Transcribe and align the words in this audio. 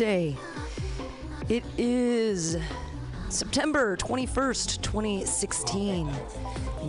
It 0.00 1.62
is 1.76 2.56
September 3.28 3.98
21st, 3.98 4.80
2016. 4.80 6.10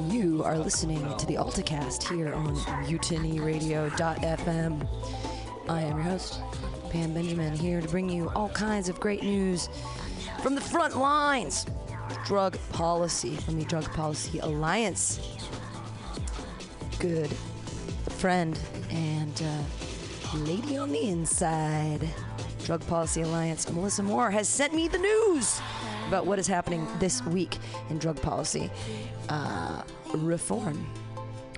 You 0.08 0.42
are 0.46 0.58
listening 0.58 1.02
to 1.18 1.26
the 1.26 1.36
AltaCast 1.36 2.10
here 2.10 2.34
on 2.34 2.56
mutinyradio.fm. 2.86 4.88
I 5.68 5.82
am 5.82 5.98
your 5.98 6.04
host, 6.04 6.40
Pam 6.90 7.14
Benjamin, 7.14 7.54
here 7.54 7.82
to 7.82 7.88
bring 7.90 8.10
you 8.10 8.30
all 8.30 8.48
kinds 8.48 8.88
of 8.88 8.98
great 9.02 9.24
news 9.24 9.68
from 10.42 10.56
the 10.56 10.62
front 10.62 10.96
lines. 10.96 11.66
Drug 12.26 12.58
policy 12.72 13.36
from 13.36 13.60
the 13.60 13.66
Drug 13.66 13.92
Policy 13.92 14.40
Alliance. 14.40 15.20
Good 16.98 17.28
friend 18.08 18.58
and 18.90 19.44
uh, 19.44 19.64
lady 20.38 20.78
on 20.78 20.94
the 20.94 21.10
inside. 21.10 22.08
Drug 22.72 22.88
Policy 22.88 23.22
Alliance, 23.24 23.70
Melissa 23.70 24.02
Moore, 24.02 24.32
has 24.32 24.48
sent 24.48 24.74
me 24.74 24.88
the 24.88 24.98
news 24.98 25.60
about 26.08 26.26
what 26.26 26.40
is 26.40 26.48
happening 26.48 26.88
this 27.00 27.22
week 27.26 27.58
in 27.90 27.98
drug 27.98 28.22
policy 28.22 28.72
uh, 29.28 29.84
reform. 30.14 30.88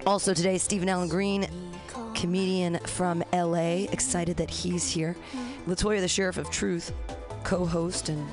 Also, 0.07 0.33
today, 0.33 0.57
Stephen 0.57 0.89
Allen 0.89 1.07
Green, 1.07 1.47
comedian 2.15 2.79
from 2.87 3.23
LA, 3.31 3.85
excited 3.91 4.37
that 4.37 4.49
he's 4.49 4.89
here. 4.89 5.15
Latoya, 5.67 5.99
the 5.99 6.07
Sheriff 6.07 6.39
of 6.39 6.49
Truth, 6.49 6.91
co 7.43 7.63
host 7.63 8.09
and 8.09 8.27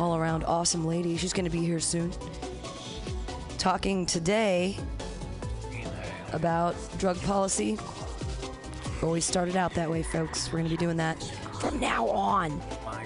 all 0.00 0.16
around 0.16 0.42
awesome 0.42 0.84
lady. 0.84 1.16
She's 1.16 1.32
going 1.32 1.44
to 1.44 1.52
be 1.52 1.64
here 1.64 1.78
soon. 1.78 2.12
Talking 3.58 4.06
today 4.06 4.76
about 6.32 6.74
drug 6.98 7.16
policy, 7.22 7.78
Always 9.00 9.24
started 9.24 9.54
out 9.54 9.74
that 9.74 9.88
way, 9.88 10.02
folks. 10.02 10.48
We're 10.48 10.58
going 10.58 10.64
to 10.64 10.76
be 10.76 10.76
doing 10.76 10.96
that 10.96 11.22
from 11.60 11.80
now 11.80 12.08
on. 12.08 12.60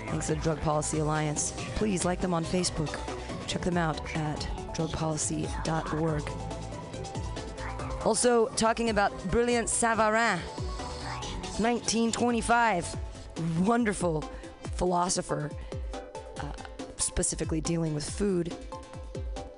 Thanks 0.06 0.27
to 0.28 0.34
the 0.34 0.41
Drug 0.41 0.61
Policy 0.61 0.98
Alliance. 0.98 1.52
Please 1.77 2.05
like 2.05 2.20
them 2.20 2.35
on 2.35 2.45
Facebook. 2.45 2.98
Check 3.46 3.63
them 3.63 3.77
out 3.77 4.01
at 4.17 4.40
drugpolicy.org. 4.74 6.23
Also, 8.05 8.48
talking 8.57 8.91
about 8.91 9.12
Brillat-Savarin, 9.29 10.39
1925. 11.58 12.96
Wonderful 13.61 14.24
philosopher, 14.74 15.51
uh, 16.41 16.52
specifically 16.96 17.61
dealing 17.61 17.95
with 17.95 18.08
food. 18.08 18.55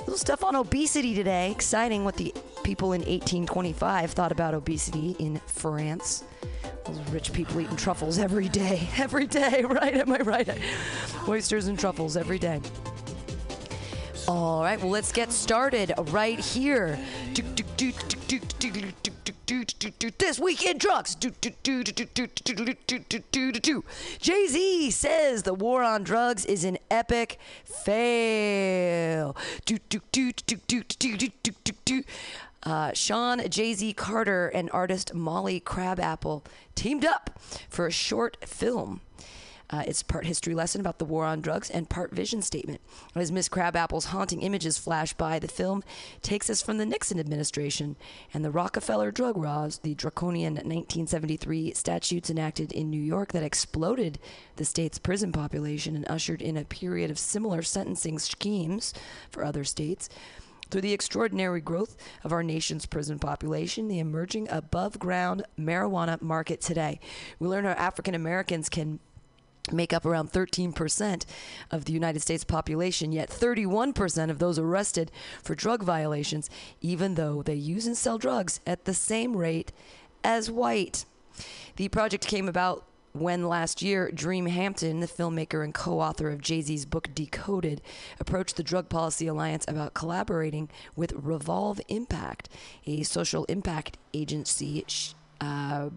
Little 0.01 0.19
stuff 0.19 0.45
on 0.45 0.55
obesity 0.55 1.15
today. 1.15 1.51
Exciting 1.51 2.05
what 2.05 2.17
the 2.17 2.35
people 2.63 2.93
in 2.93 3.01
1825 3.01 4.11
thought 4.13 4.33
about 4.33 4.55
obesity 4.55 5.17
in 5.19 5.41
France. 5.47 6.25
Those 6.87 7.01
rich 7.11 7.33
people 7.33 7.61
eating 7.61 7.77
truffles 7.77 8.19
every 8.19 8.49
day. 8.49 8.89
Every 8.99 9.27
day, 9.27 9.65
right? 9.65 9.95
Am 9.95 10.13
I 10.13 10.19
right? 10.19 10.49
Oysters 11.29 11.67
and 11.67 11.79
truffles 11.79 12.17
every 12.17 12.39
day. 12.39 12.61
All 14.27 14.63
right, 14.63 14.81
well, 14.81 14.91
let's 14.91 15.13
get 15.13 15.33
started 15.33 15.93
right 16.09 16.39
here. 16.39 16.99
This 20.19 20.41
week 20.41 20.65
in 20.65 20.79
drugs. 20.79 21.15
Jay 21.15 21.31
Z 24.47 24.91
says 24.91 25.43
the 25.43 25.55
war 25.55 25.83
on 25.83 26.03
drugs 26.03 26.47
is 26.47 26.65
an 26.65 26.79
epic 26.91 27.39
fail. 27.65 29.37
Uh, 32.65 32.93
Sean 32.95 33.47
Jay 33.51 33.75
Z 33.75 33.93
Carter 33.93 34.49
and 34.49 34.71
artist 34.73 35.13
Molly 35.13 35.61
Crabapple 35.61 36.45
teamed 36.75 37.05
up 37.05 37.39
for 37.69 37.87
a 37.87 37.93
short 37.93 38.39
film. 38.47 39.03
Uh, 39.71 39.83
it's 39.87 40.03
part 40.03 40.27
history 40.27 40.55
lesson 40.55 40.81
about 40.81 40.99
the 40.99 41.05
war 41.05 41.25
on 41.25 41.41
drugs 41.41 41.71
and 41.71 41.89
part 41.89 42.13
vision 42.13 42.43
statement. 42.43 42.81
As 43.15 43.33
Miss 43.33 43.49
Crabapple's 43.49 44.07
haunting 44.07 44.43
images 44.43 44.79
flash 44.79 45.15
by, 45.15 45.39
the 45.39 45.49
film 45.49 45.83
takes 46.23 46.51
us 46.51 46.63
from 46.63 46.79
the 46.79 46.87
Nixon 46.87 47.19
administration 47.19 47.97
and 48.33 48.45
the 48.45 48.51
Rockefeller 48.51 49.11
drug 49.11 49.37
laws, 49.37 49.79
the 49.79 49.95
draconian 49.95 50.55
1973 50.55 51.73
statutes 51.73 52.31
enacted 52.31 52.73
in 52.73 52.91
New 52.91 53.01
York 53.01 53.33
that 53.33 53.43
exploded 53.43 54.19
the 54.57 54.65
state's 54.65 54.99
prison 54.99 55.33
population 55.33 55.97
and 55.97 56.09
ushered 56.09 56.43
in 56.43 56.57
a 56.57 56.65
period 56.65 57.11
of 57.11 57.19
similar 57.19 57.63
sentencing 57.63 58.19
schemes 58.19 58.93
for 59.31 59.45
other 59.45 59.65
states. 59.65 60.09
Through 60.71 60.81
the 60.81 60.93
extraordinary 60.93 61.61
growth 61.61 61.97
of 62.23 62.33
our 62.33 62.43
nation's 62.43 62.87
prison 62.87 63.19
population, 63.19 63.89
the 63.89 63.99
emerging 63.99 64.49
above 64.51 64.99
ground 64.99 65.45
marijuana 65.59 66.21
market 66.21 66.61
today, 66.61 67.01
we 67.39 67.49
learn 67.49 67.65
how 67.65 67.73
African 67.73 68.15
Americans 68.15 68.69
can 68.69 68.99
make 69.73 69.93
up 69.93 70.05
around 70.05 70.31
13% 70.31 71.25
of 71.71 71.85
the 71.85 71.93
United 71.93 72.21
States 72.21 72.45
population, 72.45 73.13
yet 73.13 73.31
31% 73.31 74.31
of 74.31 74.39
those 74.39 74.59
arrested 74.59 75.11
for 75.43 75.55
drug 75.55 75.83
violations, 75.83 76.51
even 76.81 77.15
though 77.15 77.43
they 77.43 77.55
use 77.55 77.87
and 77.87 77.97
sell 77.97 78.19
drugs 78.19 78.61
at 78.67 78.85
the 78.85 78.95
same 78.95 79.37
rate 79.37 79.73
as 80.23 80.51
white. 80.51 81.05
The 81.77 81.89
project 81.89 82.27
came 82.27 82.49
about 82.49 82.85
when 83.15 83.49
last 83.49 83.81
year 83.81 84.11
Dream 84.13 84.47
Hampton, 84.47 84.99
the 84.99 85.07
filmmaker 85.07 85.63
and 85.63 85.73
co 85.73 86.01
author 86.01 86.31
of 86.31 86.41
Jay 86.41 86.61
Z's 86.61 86.85
book 86.85 87.09
Decoded, 87.15 87.81
approached 88.19 88.57
the 88.57 88.65
Drug 88.65 88.89
Policy 88.89 89.29
Alliance 89.29 89.65
about 89.69 89.95
collaborating 89.95 90.69
with 90.97 91.13
Revolve 91.13 91.81
Impact, 91.89 92.49
a 92.87 93.05
social 93.05 93.45
impact 93.45 93.99
agency. 94.13 94.85
Uh, 95.41 95.91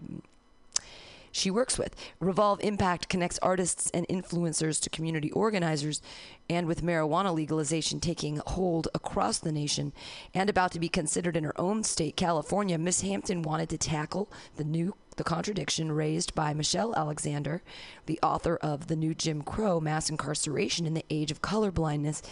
she 1.32 1.50
works 1.50 1.76
with. 1.76 1.94
Revolve 2.20 2.60
Impact 2.62 3.08
connects 3.08 3.38
artists 3.42 3.90
and 3.90 4.06
influencers 4.06 4.80
to 4.80 4.90
community 4.90 5.32
organizers, 5.32 6.00
and 6.48 6.68
with 6.68 6.84
marijuana 6.84 7.34
legalization 7.34 7.98
taking 7.98 8.40
hold 8.46 8.86
across 8.94 9.38
the 9.38 9.52
nation 9.52 9.92
and 10.34 10.48
about 10.48 10.70
to 10.72 10.80
be 10.80 10.88
considered 10.88 11.36
in 11.36 11.44
her 11.44 11.60
own 11.60 11.82
state, 11.82 12.16
California, 12.16 12.78
Miss 12.78 13.00
Hampton 13.00 13.42
wanted 13.42 13.68
to 13.70 13.78
tackle 13.78 14.30
the 14.56 14.64
new 14.64 14.94
the 15.18 15.24
contradiction 15.24 15.90
raised 15.92 16.34
by 16.34 16.54
Michelle 16.54 16.94
Alexander, 16.94 17.60
the 18.06 18.20
author 18.22 18.56
of 18.56 18.86
The 18.86 18.96
New 18.96 19.14
Jim 19.14 19.42
Crow 19.42 19.80
Mass 19.80 20.08
Incarceration 20.08 20.86
in 20.86 20.94
the 20.94 21.04
Age 21.10 21.32
of 21.32 21.42
Colorblindness 21.42 22.22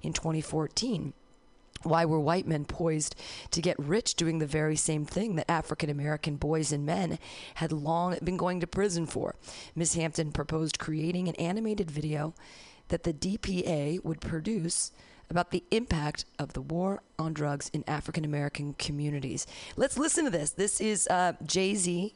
in 0.00 0.12
2014. 0.12 1.12
Why 1.82 2.04
were 2.04 2.20
white 2.20 2.46
men 2.46 2.64
poised 2.64 3.16
to 3.50 3.60
get 3.60 3.78
rich 3.78 4.14
doing 4.14 4.38
the 4.38 4.46
very 4.46 4.76
same 4.76 5.04
thing 5.04 5.34
that 5.34 5.50
African 5.50 5.90
American 5.90 6.36
boys 6.36 6.70
and 6.70 6.86
men 6.86 7.18
had 7.56 7.72
long 7.72 8.16
been 8.22 8.36
going 8.36 8.60
to 8.60 8.66
prison 8.66 9.06
for? 9.06 9.34
Miss 9.74 9.94
Hampton 9.94 10.30
proposed 10.30 10.78
creating 10.78 11.28
an 11.28 11.34
animated 11.34 11.90
video 11.90 12.32
that 12.88 13.02
the 13.02 13.12
DPA 13.12 14.04
would 14.04 14.20
produce 14.20 14.92
about 15.30 15.50
the 15.50 15.62
impact 15.70 16.24
of 16.38 16.52
the 16.52 16.60
war 16.60 17.02
on 17.18 17.32
drugs 17.32 17.70
in 17.72 17.84
African 17.86 18.24
American 18.24 18.74
communities. 18.74 19.46
Let's 19.76 19.98
listen 19.98 20.24
to 20.24 20.30
this. 20.30 20.50
This 20.50 20.80
is 20.80 21.06
uh, 21.08 21.34
Jay 21.44 21.74
Z 21.74 22.14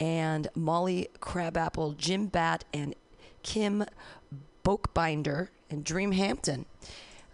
and 0.00 0.48
Molly 0.54 1.08
Crabapple, 1.20 1.92
Jim 1.92 2.26
Bat, 2.26 2.64
and 2.72 2.94
Kim 3.42 3.84
Bokebinder 4.64 5.48
and 5.70 5.84
Dream 5.84 6.12
Hampton 6.12 6.66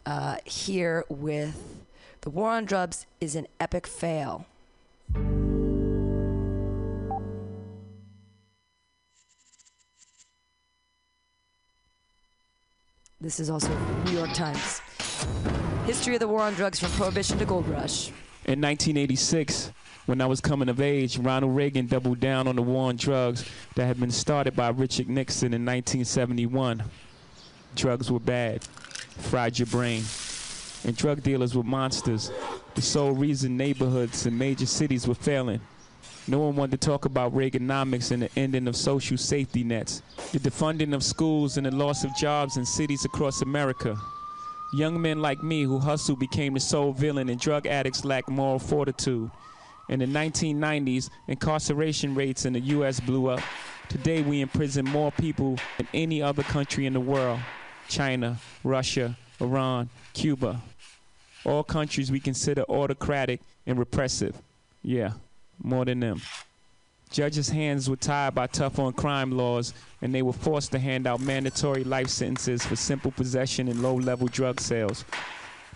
uh, 0.06 0.36
here 0.44 1.04
with 1.08 1.84
The 2.20 2.30
War 2.30 2.50
on 2.50 2.64
Drugs 2.64 3.06
is 3.20 3.34
an 3.34 3.46
Epic 3.58 3.86
Fail. 3.86 4.46
This 13.20 13.40
is 13.40 13.48
also 13.48 13.74
New 14.04 14.12
York 14.12 14.34
Times. 14.34 14.82
History 15.86 16.14
of 16.14 16.20
the 16.20 16.28
war 16.28 16.42
on 16.42 16.54
drugs 16.54 16.80
from 16.80 16.90
Prohibition 16.92 17.38
to 17.38 17.44
Gold 17.44 17.68
Rush. 17.68 18.08
In 18.46 18.60
1986, 18.60 19.72
when 20.06 20.20
I 20.20 20.26
was 20.26 20.40
coming 20.40 20.68
of 20.68 20.80
age, 20.80 21.18
Ronald 21.18 21.56
Reagan 21.56 21.86
doubled 21.86 22.20
down 22.20 22.46
on 22.46 22.56
the 22.56 22.62
war 22.62 22.88
on 22.88 22.96
drugs 22.96 23.44
that 23.74 23.86
had 23.86 23.98
been 23.98 24.10
started 24.10 24.54
by 24.54 24.68
Richard 24.68 25.08
Nixon 25.08 25.54
in 25.54 25.64
1971. 25.64 26.82
Drugs 27.74 28.10
were 28.10 28.20
bad, 28.20 28.62
fried 28.64 29.58
your 29.58 29.66
brain, 29.66 30.02
and 30.84 30.96
drug 30.96 31.22
dealers 31.22 31.54
were 31.54 31.62
monsters. 31.62 32.30
The 32.74 32.82
sole 32.82 33.12
reason 33.12 33.56
neighborhoods 33.56 34.26
and 34.26 34.38
major 34.38 34.66
cities 34.66 35.08
were 35.08 35.14
failing. 35.14 35.60
No 36.26 36.38
one 36.38 36.56
wanted 36.56 36.80
to 36.80 36.86
talk 36.86 37.04
about 37.04 37.34
Reaganomics 37.34 38.10
and 38.10 38.22
the 38.22 38.30
ending 38.36 38.68
of 38.68 38.76
social 38.76 39.16
safety 39.16 39.64
nets, 39.64 40.02
the 40.32 40.38
defunding 40.38 40.94
of 40.94 41.02
schools 41.02 41.56
and 41.56 41.66
the 41.66 41.70
loss 41.70 42.04
of 42.04 42.14
jobs 42.16 42.56
in 42.56 42.64
cities 42.64 43.04
across 43.04 43.42
America. 43.42 43.96
Young 44.74 45.00
men 45.00 45.22
like 45.22 45.40
me 45.40 45.62
who 45.62 45.78
hustle 45.78 46.16
became 46.16 46.54
the 46.54 46.60
sole 46.60 46.92
villain, 46.92 47.28
and 47.28 47.38
drug 47.38 47.64
addicts 47.64 48.04
lack 48.04 48.28
moral 48.28 48.58
fortitude. 48.58 49.30
In 49.88 50.00
the 50.00 50.06
1990s, 50.06 51.10
incarceration 51.28 52.16
rates 52.16 52.44
in 52.44 52.54
the 52.54 52.60
U.S. 52.60 52.98
blew 52.98 53.28
up. 53.28 53.38
Today, 53.88 54.20
we 54.20 54.40
imprison 54.40 54.84
more 54.84 55.12
people 55.12 55.58
than 55.78 55.86
any 55.94 56.20
other 56.20 56.42
country 56.42 56.86
in 56.86 56.92
the 56.92 56.98
world 56.98 57.38
China, 57.88 58.38
Russia, 58.64 59.16
Iran, 59.40 59.90
Cuba. 60.12 60.60
All 61.44 61.62
countries 61.62 62.10
we 62.10 62.18
consider 62.18 62.62
autocratic 62.62 63.42
and 63.68 63.78
repressive. 63.78 64.36
Yeah, 64.82 65.12
more 65.62 65.84
than 65.84 66.00
them. 66.00 66.20
Judges' 67.14 67.48
hands 67.48 67.88
were 67.88 67.94
tied 67.94 68.34
by 68.34 68.48
tough 68.48 68.80
on 68.80 68.92
crime 68.92 69.30
laws, 69.30 69.72
and 70.02 70.12
they 70.12 70.20
were 70.20 70.32
forced 70.32 70.72
to 70.72 70.80
hand 70.80 71.06
out 71.06 71.20
mandatory 71.20 71.84
life 71.84 72.08
sentences 72.08 72.66
for 72.66 72.74
simple 72.74 73.12
possession 73.12 73.68
and 73.68 73.80
low 73.80 73.94
level 73.94 74.26
drug 74.26 74.60
sales. 74.60 75.04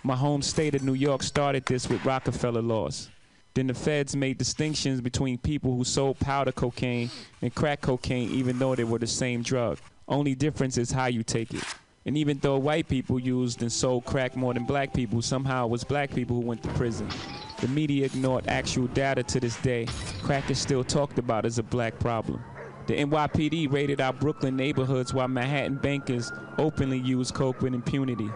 My 0.03 0.17
home 0.17 0.41
state 0.41 0.75
of 0.75 0.83
New 0.83 0.95
York 0.95 1.23
started 1.23 1.65
this 1.65 1.87
with 1.87 2.03
Rockefeller 2.03 2.61
laws. 2.61 3.09
Then 3.53 3.67
the 3.67 3.73
feds 3.73 4.17
made 4.17 4.37
distinctions 4.37 4.99
between 4.99 5.37
people 5.37 5.73
who 5.73 5.85
sold 5.85 6.19
powder 6.19 6.51
cocaine 6.51 7.09
and 7.41 7.55
crack 7.55 7.79
cocaine, 7.79 8.31
even 8.31 8.59
though 8.59 8.75
they 8.75 8.83
were 8.83 8.99
the 8.99 9.07
same 9.07 9.41
drug. 9.41 9.77
Only 10.09 10.35
difference 10.35 10.77
is 10.77 10.91
how 10.91 11.05
you 11.05 11.23
take 11.23 11.53
it. 11.53 11.63
And 12.09 12.17
even 12.17 12.39
though 12.39 12.57
white 12.57 12.87
people 12.87 13.19
used 13.19 13.61
and 13.61 13.71
sold 13.71 14.03
crack 14.03 14.35
more 14.35 14.51
than 14.51 14.65
black 14.65 14.95
people, 14.95 15.21
somehow 15.21 15.65
it 15.65 15.69
was 15.69 15.83
black 15.83 16.09
people 16.09 16.35
who 16.35 16.41
went 16.41 16.63
to 16.63 16.69
prison. 16.69 17.07
The 17.61 17.67
media 17.67 18.07
ignored 18.07 18.47
actual 18.47 18.87
data 18.87 19.21
to 19.21 19.39
this 19.39 19.57
day. 19.57 19.85
Crack 20.23 20.49
is 20.49 20.57
still 20.57 20.83
talked 20.83 21.19
about 21.19 21.45
as 21.45 21.59
a 21.59 21.63
black 21.63 21.99
problem. 21.99 22.43
The 22.87 22.95
NYPD 22.95 23.71
raided 23.71 24.01
our 24.01 24.11
Brooklyn 24.11 24.55
neighborhoods 24.55 25.13
while 25.13 25.27
Manhattan 25.27 25.75
bankers 25.75 26.31
openly 26.57 26.97
used 26.97 27.35
coke 27.35 27.61
with 27.61 27.75
impunity. 27.75 28.31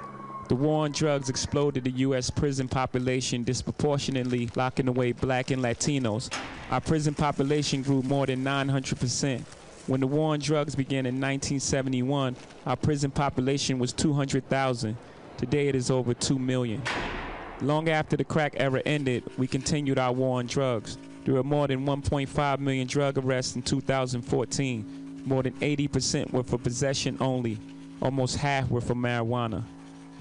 The 0.50 0.56
war 0.56 0.84
on 0.84 0.92
drugs 0.92 1.30
exploded 1.30 1.86
the 1.86 1.92
U.S. 2.06 2.30
prison 2.30 2.68
population 2.68 3.42
disproportionately, 3.42 4.52
locking 4.56 4.88
away 4.88 5.14
black 5.14 5.50
and 5.50 5.64
Latinos. 5.64 6.32
Our 6.70 6.80
prison 6.80 7.16
population 7.16 7.82
grew 7.82 8.04
more 8.04 8.28
than 8.28 8.44
900 8.44 9.00
percent. 9.00 9.44
When 9.86 10.00
the 10.00 10.08
war 10.08 10.32
on 10.34 10.40
drugs 10.40 10.76
began 10.76 11.06
in 11.06 11.16
1971, 11.16 12.38
our 12.66 12.78
prison 12.78 13.12
population 13.12 13.80
was 13.80 13.92
200,000. 13.92 14.96
Today 15.36 15.68
it 15.68 15.76
is 15.76 15.92
over 15.92 16.14
2 16.14 16.40
million. 16.40 16.82
Long 17.60 17.90
after 17.90 18.16
the 18.16 18.24
crack 18.24 18.54
era 18.56 18.82
ended, 18.86 19.24
we 19.38 19.46
continued 19.46 20.00
our 20.00 20.14
war 20.14 20.40
on 20.40 20.46
drugs. 20.46 20.98
There 21.26 21.34
were 21.34 21.44
more 21.44 21.68
than 21.68 21.86
1.5 21.86 22.60
million 22.60 22.88
drug 22.88 23.18
arrests 23.18 23.58
in 23.58 23.62
2014. 23.62 25.22
More 25.26 25.44
than 25.44 25.54
80% 25.54 26.32
were 26.32 26.44
for 26.44 26.58
possession 26.58 27.18
only. 27.20 27.60
Almost 28.02 28.38
half 28.38 28.70
were 28.70 28.82
for 28.82 28.96
marijuana. 28.96 29.64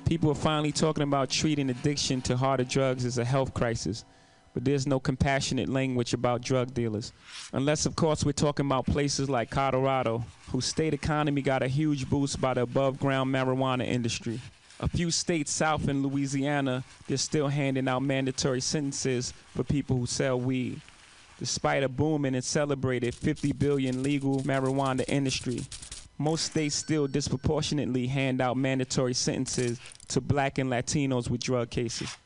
People 0.06 0.30
are 0.32 0.36
finally 0.36 0.72
talking 0.72 1.04
about 1.04 1.30
treating 1.30 1.70
addiction 1.70 2.20
to 2.22 2.36
harder 2.36 2.64
drugs 2.64 3.04
as 3.04 3.18
a 3.18 3.24
health 3.24 3.54
crisis 3.54 4.04
but 4.54 4.64
there's 4.64 4.86
no 4.86 5.00
compassionate 5.00 5.68
language 5.68 6.12
about 6.14 6.42
drug 6.42 6.74
dealers. 6.74 7.12
Unless, 7.52 7.86
of 7.86 7.96
course, 7.96 8.24
we're 8.24 8.32
talking 8.32 8.66
about 8.66 8.86
places 8.86 9.30
like 9.30 9.50
Colorado, 9.50 10.24
whose 10.50 10.66
state 10.66 10.94
economy 10.94 11.42
got 11.42 11.62
a 11.62 11.68
huge 11.68 12.08
boost 12.08 12.40
by 12.40 12.54
the 12.54 12.62
above 12.62 12.98
ground 12.98 13.34
marijuana 13.34 13.86
industry. 13.86 14.40
A 14.80 14.88
few 14.88 15.10
states 15.10 15.52
south 15.52 15.88
in 15.88 16.02
Louisiana, 16.02 16.82
they're 17.06 17.16
still 17.16 17.48
handing 17.48 17.88
out 17.88 18.02
mandatory 18.02 18.60
sentences 18.60 19.32
for 19.54 19.62
people 19.62 19.96
who 19.96 20.06
sell 20.06 20.40
weed. 20.40 20.80
Despite 21.38 21.82
a 21.82 21.88
booming 21.88 22.34
and 22.34 22.44
celebrated 22.44 23.14
50 23.14 23.52
billion 23.52 24.02
legal 24.02 24.40
marijuana 24.40 25.04
industry, 25.08 25.64
most 26.18 26.46
states 26.46 26.74
still 26.74 27.06
disproportionately 27.06 28.06
hand 28.06 28.40
out 28.40 28.56
mandatory 28.56 29.14
sentences 29.14 29.80
to 30.08 30.20
black 30.20 30.58
and 30.58 30.70
Latinos 30.70 31.30
with 31.30 31.40
drug 31.40 31.70
cases. 31.70 32.16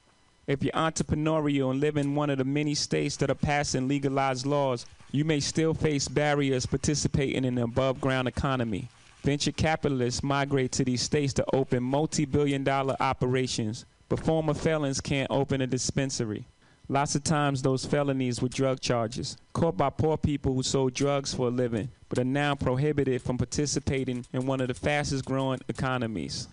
If 0.46 0.62
you're 0.62 0.72
entrepreneurial 0.74 1.72
and 1.72 1.80
live 1.80 1.96
in 1.96 2.14
one 2.14 2.30
of 2.30 2.38
the 2.38 2.44
many 2.44 2.74
states 2.74 3.16
that 3.16 3.30
are 3.30 3.34
passing 3.34 3.88
legalized 3.88 4.46
laws, 4.46 4.86
you 5.10 5.24
may 5.24 5.40
still 5.40 5.74
face 5.74 6.06
barriers 6.06 6.66
participating 6.66 7.44
in 7.44 7.56
the 7.56 7.64
above 7.64 8.00
ground 8.00 8.28
economy. 8.28 8.88
Venture 9.22 9.50
capitalists 9.50 10.22
migrate 10.22 10.70
to 10.70 10.84
these 10.84 11.02
states 11.02 11.32
to 11.32 11.44
open 11.52 11.82
multi 11.82 12.24
billion 12.24 12.62
dollar 12.62 12.94
operations, 13.00 13.86
but 14.08 14.20
former 14.20 14.54
felons 14.54 15.00
can't 15.00 15.30
open 15.32 15.62
a 15.62 15.66
dispensary. 15.66 16.44
Lots 16.88 17.16
of 17.16 17.24
times, 17.24 17.62
those 17.62 17.84
felonies 17.84 18.40
were 18.40 18.48
drug 18.48 18.78
charges, 18.80 19.36
caught 19.52 19.76
by 19.76 19.90
poor 19.90 20.16
people 20.16 20.54
who 20.54 20.62
sold 20.62 20.94
drugs 20.94 21.34
for 21.34 21.48
a 21.48 21.50
living, 21.50 21.88
but 22.08 22.20
are 22.20 22.24
now 22.24 22.54
prohibited 22.54 23.20
from 23.20 23.36
participating 23.36 24.24
in 24.32 24.46
one 24.46 24.60
of 24.60 24.68
the 24.68 24.74
fastest 24.74 25.24
growing 25.24 25.58
economies. 25.68 26.46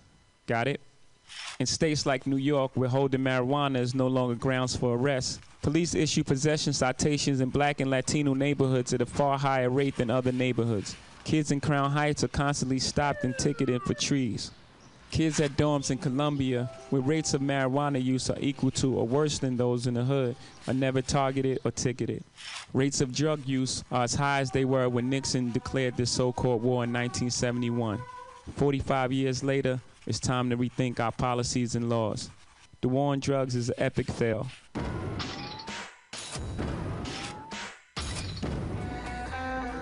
Got 0.48 0.66
it? 0.66 0.80
In 1.60 1.66
states 1.66 2.06
like 2.06 2.26
New 2.26 2.36
York, 2.36 2.72
where 2.74 2.88
holding 2.88 3.20
marijuana 3.20 3.78
is 3.78 3.94
no 3.94 4.08
longer 4.08 4.34
grounds 4.34 4.74
for 4.76 4.96
arrest, 4.96 5.40
police 5.62 5.94
issue 5.94 6.24
possession 6.24 6.72
citations 6.72 7.40
in 7.40 7.50
black 7.50 7.80
and 7.80 7.90
Latino 7.90 8.34
neighborhoods 8.34 8.92
at 8.92 9.00
a 9.00 9.06
far 9.06 9.38
higher 9.38 9.70
rate 9.70 9.96
than 9.96 10.10
other 10.10 10.32
neighborhoods. 10.32 10.96
Kids 11.24 11.50
in 11.50 11.60
Crown 11.60 11.90
Heights 11.90 12.22
are 12.22 12.28
constantly 12.28 12.78
stopped 12.78 13.24
and 13.24 13.36
ticketed 13.38 13.82
for 13.82 13.94
trees. 13.94 14.50
Kids 15.10 15.38
at 15.38 15.52
dorms 15.52 15.92
in 15.92 15.98
Columbia, 15.98 16.68
where 16.90 17.00
rates 17.00 17.34
of 17.34 17.40
marijuana 17.40 18.02
use 18.02 18.28
are 18.30 18.38
equal 18.40 18.72
to 18.72 18.96
or 18.98 19.06
worse 19.06 19.38
than 19.38 19.56
those 19.56 19.86
in 19.86 19.94
the 19.94 20.02
hood, 20.02 20.34
are 20.66 20.74
never 20.74 21.00
targeted 21.00 21.60
or 21.64 21.70
ticketed. 21.70 22.24
Rates 22.72 23.00
of 23.00 23.14
drug 23.14 23.46
use 23.46 23.84
are 23.92 24.02
as 24.02 24.16
high 24.16 24.40
as 24.40 24.50
they 24.50 24.64
were 24.64 24.88
when 24.88 25.08
Nixon 25.08 25.52
declared 25.52 25.96
the 25.96 26.04
so 26.04 26.32
called 26.32 26.62
war 26.62 26.82
in 26.82 26.92
1971. 26.92 28.00
45 28.56 29.12
years 29.12 29.44
later, 29.44 29.80
it's 30.06 30.20
time 30.20 30.50
to 30.50 30.56
rethink 30.56 31.00
our 31.00 31.12
policies 31.12 31.74
and 31.74 31.88
laws. 31.88 32.30
The 32.82 32.88
war 32.88 33.12
on 33.12 33.20
drugs 33.20 33.54
is 33.54 33.70
an 33.70 33.76
epic 33.78 34.06
fail. 34.06 34.46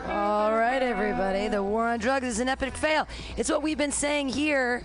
All 0.09 0.53
right, 0.53 0.81
everybody. 0.83 1.49
The 1.49 1.63
war 1.63 1.89
on 1.89 1.99
drugs 1.99 2.27
is 2.27 2.39
an 2.39 2.49
epic 2.49 2.77
fail. 2.77 3.09
It's 3.37 3.51
what 3.51 3.63
we've 3.63 3.79
been 3.79 3.91
saying 3.91 4.29
here 4.29 4.85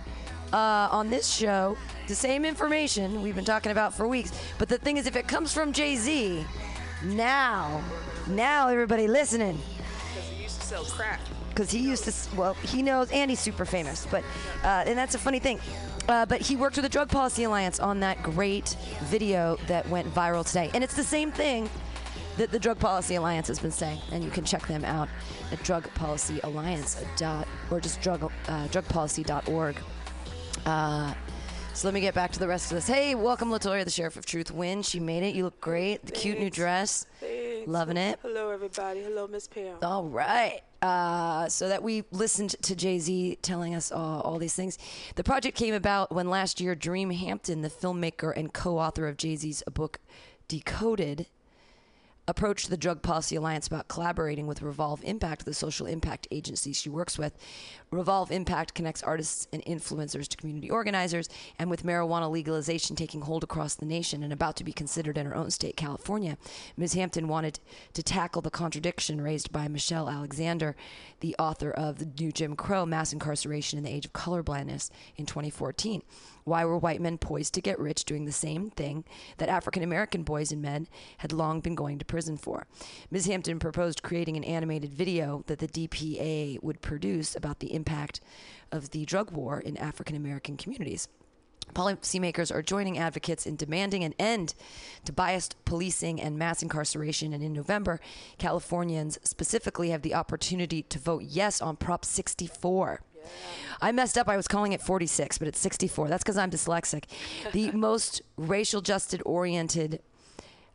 uh, 0.53 0.89
on 0.91 1.09
this 1.09 1.27
show. 1.27 1.77
The 2.07 2.15
same 2.15 2.45
information 2.45 3.21
we've 3.21 3.35
been 3.35 3.45
talking 3.45 3.71
about 3.71 3.93
for 3.93 4.07
weeks. 4.07 4.31
But 4.57 4.69
the 4.69 4.77
thing 4.77 4.97
is, 4.97 5.05
if 5.05 5.15
it 5.15 5.27
comes 5.27 5.53
from 5.53 5.73
Jay 5.73 5.95
Z, 5.95 6.45
now, 7.03 7.81
now 8.27 8.69
everybody 8.69 9.07
listening. 9.07 9.59
Because 10.15 10.29
he 10.29 10.43
used 10.43 10.59
to 10.61 10.65
sell 10.65 10.83
crack. 10.85 11.19
Because 11.57 11.71
he 11.71 11.79
used 11.79 12.03
to, 12.03 12.35
well, 12.35 12.53
he 12.53 12.83
knows, 12.83 13.09
and 13.09 13.31
he's 13.31 13.39
super 13.39 13.65
famous. 13.65 14.05
But, 14.11 14.23
uh, 14.63 14.83
and 14.85 14.95
that's 14.95 15.15
a 15.15 15.17
funny 15.17 15.39
thing. 15.39 15.59
Uh, 16.07 16.23
but 16.23 16.39
he 16.39 16.55
worked 16.55 16.75
with 16.75 16.83
the 16.83 16.89
Drug 16.89 17.09
Policy 17.09 17.45
Alliance 17.45 17.79
on 17.79 17.99
that 18.01 18.21
great 18.21 18.77
video 19.05 19.57
that 19.65 19.89
went 19.89 20.07
viral 20.13 20.45
today. 20.45 20.69
And 20.75 20.83
it's 20.83 20.95
the 20.95 21.03
same 21.03 21.31
thing 21.31 21.67
that 22.37 22.51
the 22.51 22.59
Drug 22.59 22.77
Policy 22.77 23.15
Alliance 23.15 23.47
has 23.47 23.57
been 23.57 23.71
saying, 23.71 23.99
and 24.11 24.23
you 24.23 24.29
can 24.29 24.45
check 24.45 24.67
them 24.67 24.85
out 24.85 25.09
at 25.51 25.63
Drug 25.63 25.91
Policy 25.95 26.39
Alliance 26.43 27.03
dot 27.15 27.47
or 27.71 27.79
just 27.79 28.01
drug 28.01 28.23
uh, 28.23 28.67
drugpolicy.org. 28.67 29.77
Uh, 30.63 31.11
so 31.73 31.87
let 31.87 31.93
me 31.95 32.01
get 32.01 32.13
back 32.13 32.31
to 32.33 32.39
the 32.39 32.47
rest 32.47 32.71
of 32.71 32.75
this. 32.75 32.85
Hey, 32.85 33.15
welcome 33.15 33.49
Latoya, 33.49 33.83
the 33.83 33.89
Sheriff 33.89 34.15
of 34.15 34.27
Truth. 34.27 34.51
Win, 34.51 34.83
she 34.83 34.99
made 34.99 35.23
it. 35.23 35.33
You 35.33 35.45
look 35.45 35.59
great. 35.59 36.05
The 36.05 36.11
cute 36.11 36.37
new 36.37 36.51
dress. 36.51 37.07
Thanks. 37.19 37.67
Loving 37.67 37.97
it. 37.97 38.19
Hello, 38.21 38.51
everybody. 38.51 39.01
Hello, 39.01 39.25
Miss 39.25 39.47
Pam. 39.47 39.77
All 39.81 40.05
right. 40.05 40.61
Uh, 40.81 41.49
so 41.49 41.67
that 41.67 41.81
we 41.81 42.03
listened 42.11 42.51
to 42.61 42.75
Jay 42.75 42.99
Z 42.99 43.39
telling 43.41 43.73
us 43.73 43.91
all, 43.91 44.21
all 44.21 44.37
these 44.37 44.53
things. 44.53 44.77
The 45.15 45.23
project 45.23 45.57
came 45.57 45.73
about 45.73 46.11
when 46.11 46.29
last 46.29 46.61
year 46.61 46.75
Dream 46.75 47.09
Hampton, 47.09 47.61
the 47.61 47.69
filmmaker 47.69 48.31
and 48.35 48.53
co 48.53 48.77
author 48.77 49.07
of 49.07 49.17
Jay 49.17 49.35
Z's 49.35 49.63
book 49.73 49.99
Decoded, 50.47 51.27
approached 52.27 52.69
the 52.69 52.77
Drug 52.77 53.01
Policy 53.01 53.37
Alliance 53.37 53.67
about 53.67 53.87
collaborating 53.87 54.47
with 54.47 54.61
Revolve 54.61 55.01
Impact, 55.03 55.45
the 55.45 55.53
social 55.53 55.87
impact 55.87 56.27
agency 56.29 56.73
she 56.73 56.89
works 56.89 57.17
with. 57.17 57.37
Revolve 57.89 58.31
Impact 58.31 58.73
connects 58.73 59.01
artists 59.01 59.47
and 59.53 59.63
influencers 59.63 60.27
to 60.27 60.37
community 60.37 60.69
organizers, 60.69 61.29
and 61.57 61.69
with 61.69 61.83
marijuana 61.83 62.29
legalization 62.29 62.95
taking 62.95 63.21
hold 63.21 63.43
across 63.43 63.75
the 63.75 63.85
nation 63.85 64.23
and 64.23 64.33
about 64.33 64.57
to 64.57 64.65
be 64.65 64.73
considered 64.73 65.17
in 65.17 65.25
her 65.25 65.35
own 65.35 65.49
state, 65.51 65.77
California, 65.77 66.37
Ms. 66.75 66.93
Hampton 66.93 67.29
wanted 67.29 67.59
to 67.93 68.03
tackle 68.03 68.41
the 68.41 68.51
contradiction 68.51 69.21
raised 69.21 69.51
by 69.51 69.67
Michelle 69.67 70.09
Alexander, 70.09 70.75
the 71.21 71.35
author 71.39 71.71
of 71.71 71.99
The 71.99 72.09
New 72.19 72.31
Jim 72.33 72.55
Crow 72.55 72.85
Mass 72.85 73.13
Incarceration 73.13 73.77
in 73.77 73.85
the 73.85 73.93
Age 73.93 74.05
of 74.05 74.13
Colorblindness 74.13 74.89
in 75.15 75.25
2014. 75.25 76.01
Why 76.47 76.63
were 76.63 76.77
white 76.77 77.01
men 77.01 77.17
poised 77.17 77.53
to 77.55 77.61
get 77.61 77.77
rich 77.77 78.05
doing 78.05 78.23
the 78.23 78.31
same 78.31 78.69
thing 78.69 79.03
that 79.35 79.49
African 79.49 79.83
American 79.83 80.23
boys 80.23 80.49
and 80.53 80.61
men 80.61 80.87
had 81.17 81.33
long 81.33 81.59
been 81.59 81.75
going 81.75 81.99
to 81.99 82.05
prison 82.05 82.37
for? 82.37 82.67
Ms. 83.11 83.25
Hampton 83.25 83.59
proposed 83.59 84.01
creating 84.01 84.37
an 84.37 84.45
animated 84.45 84.93
video 84.93 85.43
that 85.47 85.59
the 85.59 85.67
DPA 85.67 86.63
would 86.63 86.81
produce 86.81 87.35
about 87.35 87.59
the 87.59 87.73
impact 87.73 88.21
of 88.71 88.91
the 88.91 89.03
drug 89.03 89.31
war 89.31 89.59
in 89.59 89.75
African 89.75 90.15
American 90.15 90.55
communities. 90.55 91.09
Policymakers 91.73 92.55
are 92.55 92.61
joining 92.61 92.97
advocates 92.97 93.45
in 93.45 93.57
demanding 93.57 94.05
an 94.05 94.13
end 94.17 94.55
to 95.03 95.11
biased 95.11 95.57
policing 95.65 96.21
and 96.21 96.39
mass 96.39 96.63
incarceration. 96.63 97.33
And 97.33 97.43
in 97.43 97.51
November, 97.51 97.99
Californians 98.37 99.19
specifically 99.21 99.89
have 99.89 100.01
the 100.01 100.15
opportunity 100.15 100.81
to 100.83 100.97
vote 100.97 101.23
yes 101.23 101.61
on 101.61 101.75
Prop 101.75 102.05
64. 102.05 103.01
I 103.81 103.91
messed 103.91 104.17
up. 104.17 104.27
I 104.27 104.37
was 104.37 104.47
calling 104.47 104.73
it 104.73 104.81
46, 104.81 105.37
but 105.37 105.47
it's 105.47 105.59
64. 105.59 106.07
That's 106.07 106.23
because 106.23 106.37
I'm 106.37 106.49
dyslexic. 106.49 107.05
The 107.51 107.71
most 107.73 108.21
racial 108.37 108.81
justice 108.81 109.21
oriented 109.25 110.01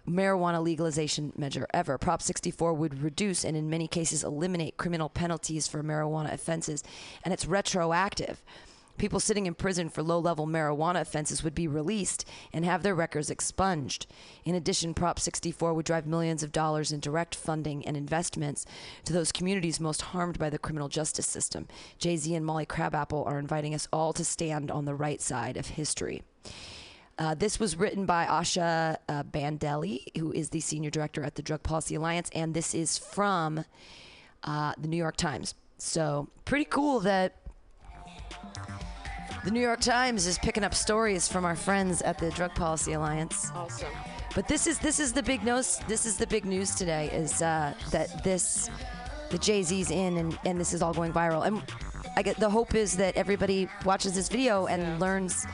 marijuana 0.08 0.62
legalization 0.62 1.32
measure 1.36 1.66
ever. 1.72 1.98
Prop 1.98 2.22
64 2.22 2.74
would 2.74 3.02
reduce 3.02 3.44
and, 3.44 3.56
in 3.56 3.70
many 3.70 3.88
cases, 3.88 4.24
eliminate 4.24 4.76
criminal 4.76 5.08
penalties 5.08 5.68
for 5.68 5.82
marijuana 5.82 6.32
offenses, 6.32 6.82
and 7.24 7.32
it's 7.32 7.46
retroactive. 7.46 8.42
People 9.02 9.18
sitting 9.18 9.46
in 9.46 9.54
prison 9.54 9.88
for 9.88 10.00
low 10.00 10.20
level 10.20 10.46
marijuana 10.46 11.00
offenses 11.00 11.42
would 11.42 11.56
be 11.56 11.66
released 11.66 12.24
and 12.52 12.64
have 12.64 12.84
their 12.84 12.94
records 12.94 13.30
expunged. 13.30 14.06
In 14.44 14.54
addition, 14.54 14.94
Prop 14.94 15.18
64 15.18 15.74
would 15.74 15.84
drive 15.84 16.06
millions 16.06 16.44
of 16.44 16.52
dollars 16.52 16.92
in 16.92 17.00
direct 17.00 17.34
funding 17.34 17.84
and 17.84 17.96
investments 17.96 18.64
to 19.04 19.12
those 19.12 19.32
communities 19.32 19.80
most 19.80 20.02
harmed 20.02 20.38
by 20.38 20.48
the 20.50 20.56
criminal 20.56 20.88
justice 20.88 21.26
system. 21.26 21.66
Jay 21.98 22.16
Z 22.16 22.32
and 22.32 22.46
Molly 22.46 22.64
Crabapple 22.64 23.24
are 23.24 23.40
inviting 23.40 23.74
us 23.74 23.88
all 23.92 24.12
to 24.12 24.24
stand 24.24 24.70
on 24.70 24.84
the 24.84 24.94
right 24.94 25.20
side 25.20 25.56
of 25.56 25.66
history. 25.66 26.22
Uh, 27.18 27.34
this 27.34 27.58
was 27.58 27.74
written 27.74 28.06
by 28.06 28.24
Asha 28.26 28.98
uh, 29.08 29.24
Bandele, 29.24 30.16
who 30.16 30.30
is 30.30 30.50
the 30.50 30.60
senior 30.60 30.90
director 30.90 31.24
at 31.24 31.34
the 31.34 31.42
Drug 31.42 31.64
Policy 31.64 31.96
Alliance, 31.96 32.30
and 32.36 32.54
this 32.54 32.72
is 32.72 32.98
from 32.98 33.64
uh, 34.44 34.74
the 34.78 34.86
New 34.86 34.96
York 34.96 35.16
Times. 35.16 35.56
So, 35.76 36.28
pretty 36.44 36.66
cool 36.66 37.00
that 37.00 37.38
the 39.44 39.50
New 39.50 39.60
York 39.60 39.80
Times 39.80 40.26
is 40.26 40.38
picking 40.38 40.64
up 40.64 40.74
stories 40.74 41.28
from 41.28 41.44
our 41.44 41.56
friends 41.56 42.02
at 42.02 42.18
the 42.18 42.30
Drug 42.30 42.54
Policy 42.54 42.92
Alliance. 42.92 43.50
Awesome. 43.54 43.88
But 44.34 44.48
this 44.48 44.66
is 44.66 44.78
this 44.78 44.98
is 44.98 45.12
the 45.12 45.22
big 45.22 45.42
news. 45.44 45.78
This 45.88 46.06
is 46.06 46.16
the 46.16 46.26
big 46.26 46.44
news 46.44 46.74
today. 46.74 47.10
Is 47.12 47.42
uh, 47.42 47.74
that 47.90 48.24
this 48.24 48.70
the 49.30 49.38
Jay 49.38 49.62
Z's 49.62 49.90
in 49.90 50.18
and, 50.18 50.38
and 50.44 50.60
this 50.60 50.72
is 50.72 50.82
all 50.82 50.94
going 50.94 51.12
viral. 51.12 51.46
And 51.46 51.62
I 52.16 52.22
get 52.22 52.36
the 52.36 52.48
hope 52.50 52.74
is 52.74 52.96
that 52.98 53.16
everybody 53.16 53.68
watches 53.84 54.14
this 54.14 54.28
video 54.28 54.66
and 54.66 54.82
Yeah. 54.82 54.98
learns 54.98 55.46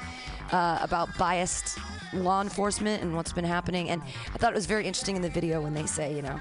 uh, 0.52 0.78
about 0.83 1.09
biased 1.18 1.78
law 2.12 2.40
enforcement 2.40 3.02
and 3.02 3.14
what's 3.14 3.33
been 3.33 3.45
happening. 3.45 3.90
And 3.90 4.02
I 4.35 4.38
thought 4.38 4.52
it 4.52 4.57
was 4.57 4.66
very 4.66 4.87
interesting 4.87 5.16
in 5.16 5.23
the 5.23 5.28
video 5.30 5.61
when 5.61 5.75
they 5.75 5.87
say, 5.87 6.14
you 6.14 6.23
know, 6.23 6.38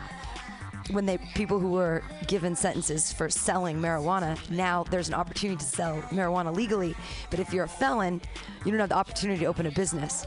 when 0.92 1.06
they 1.06 1.18
people 1.36 1.60
who 1.60 1.72
were 1.72 2.04
given 2.28 2.56
sentences 2.56 3.12
for 3.12 3.30
selling 3.30 3.78
marijuana 3.78 4.38
now 4.50 4.84
there's 4.86 5.08
an 5.08 5.14
opportunity 5.14 5.58
to 5.58 5.66
sell 5.66 6.02
marijuana 6.12 6.56
legally 6.56 6.96
but 7.30 7.40
if 7.40 7.54
you're 7.54 7.66
a 7.66 7.70
felon 7.70 8.22
you 8.64 8.72
don't 8.72 8.80
have 8.80 8.90
the 8.90 8.96
opportunity 8.96 9.40
to 9.40 9.46
open 9.46 9.66
a 9.66 9.72
business 9.72 10.26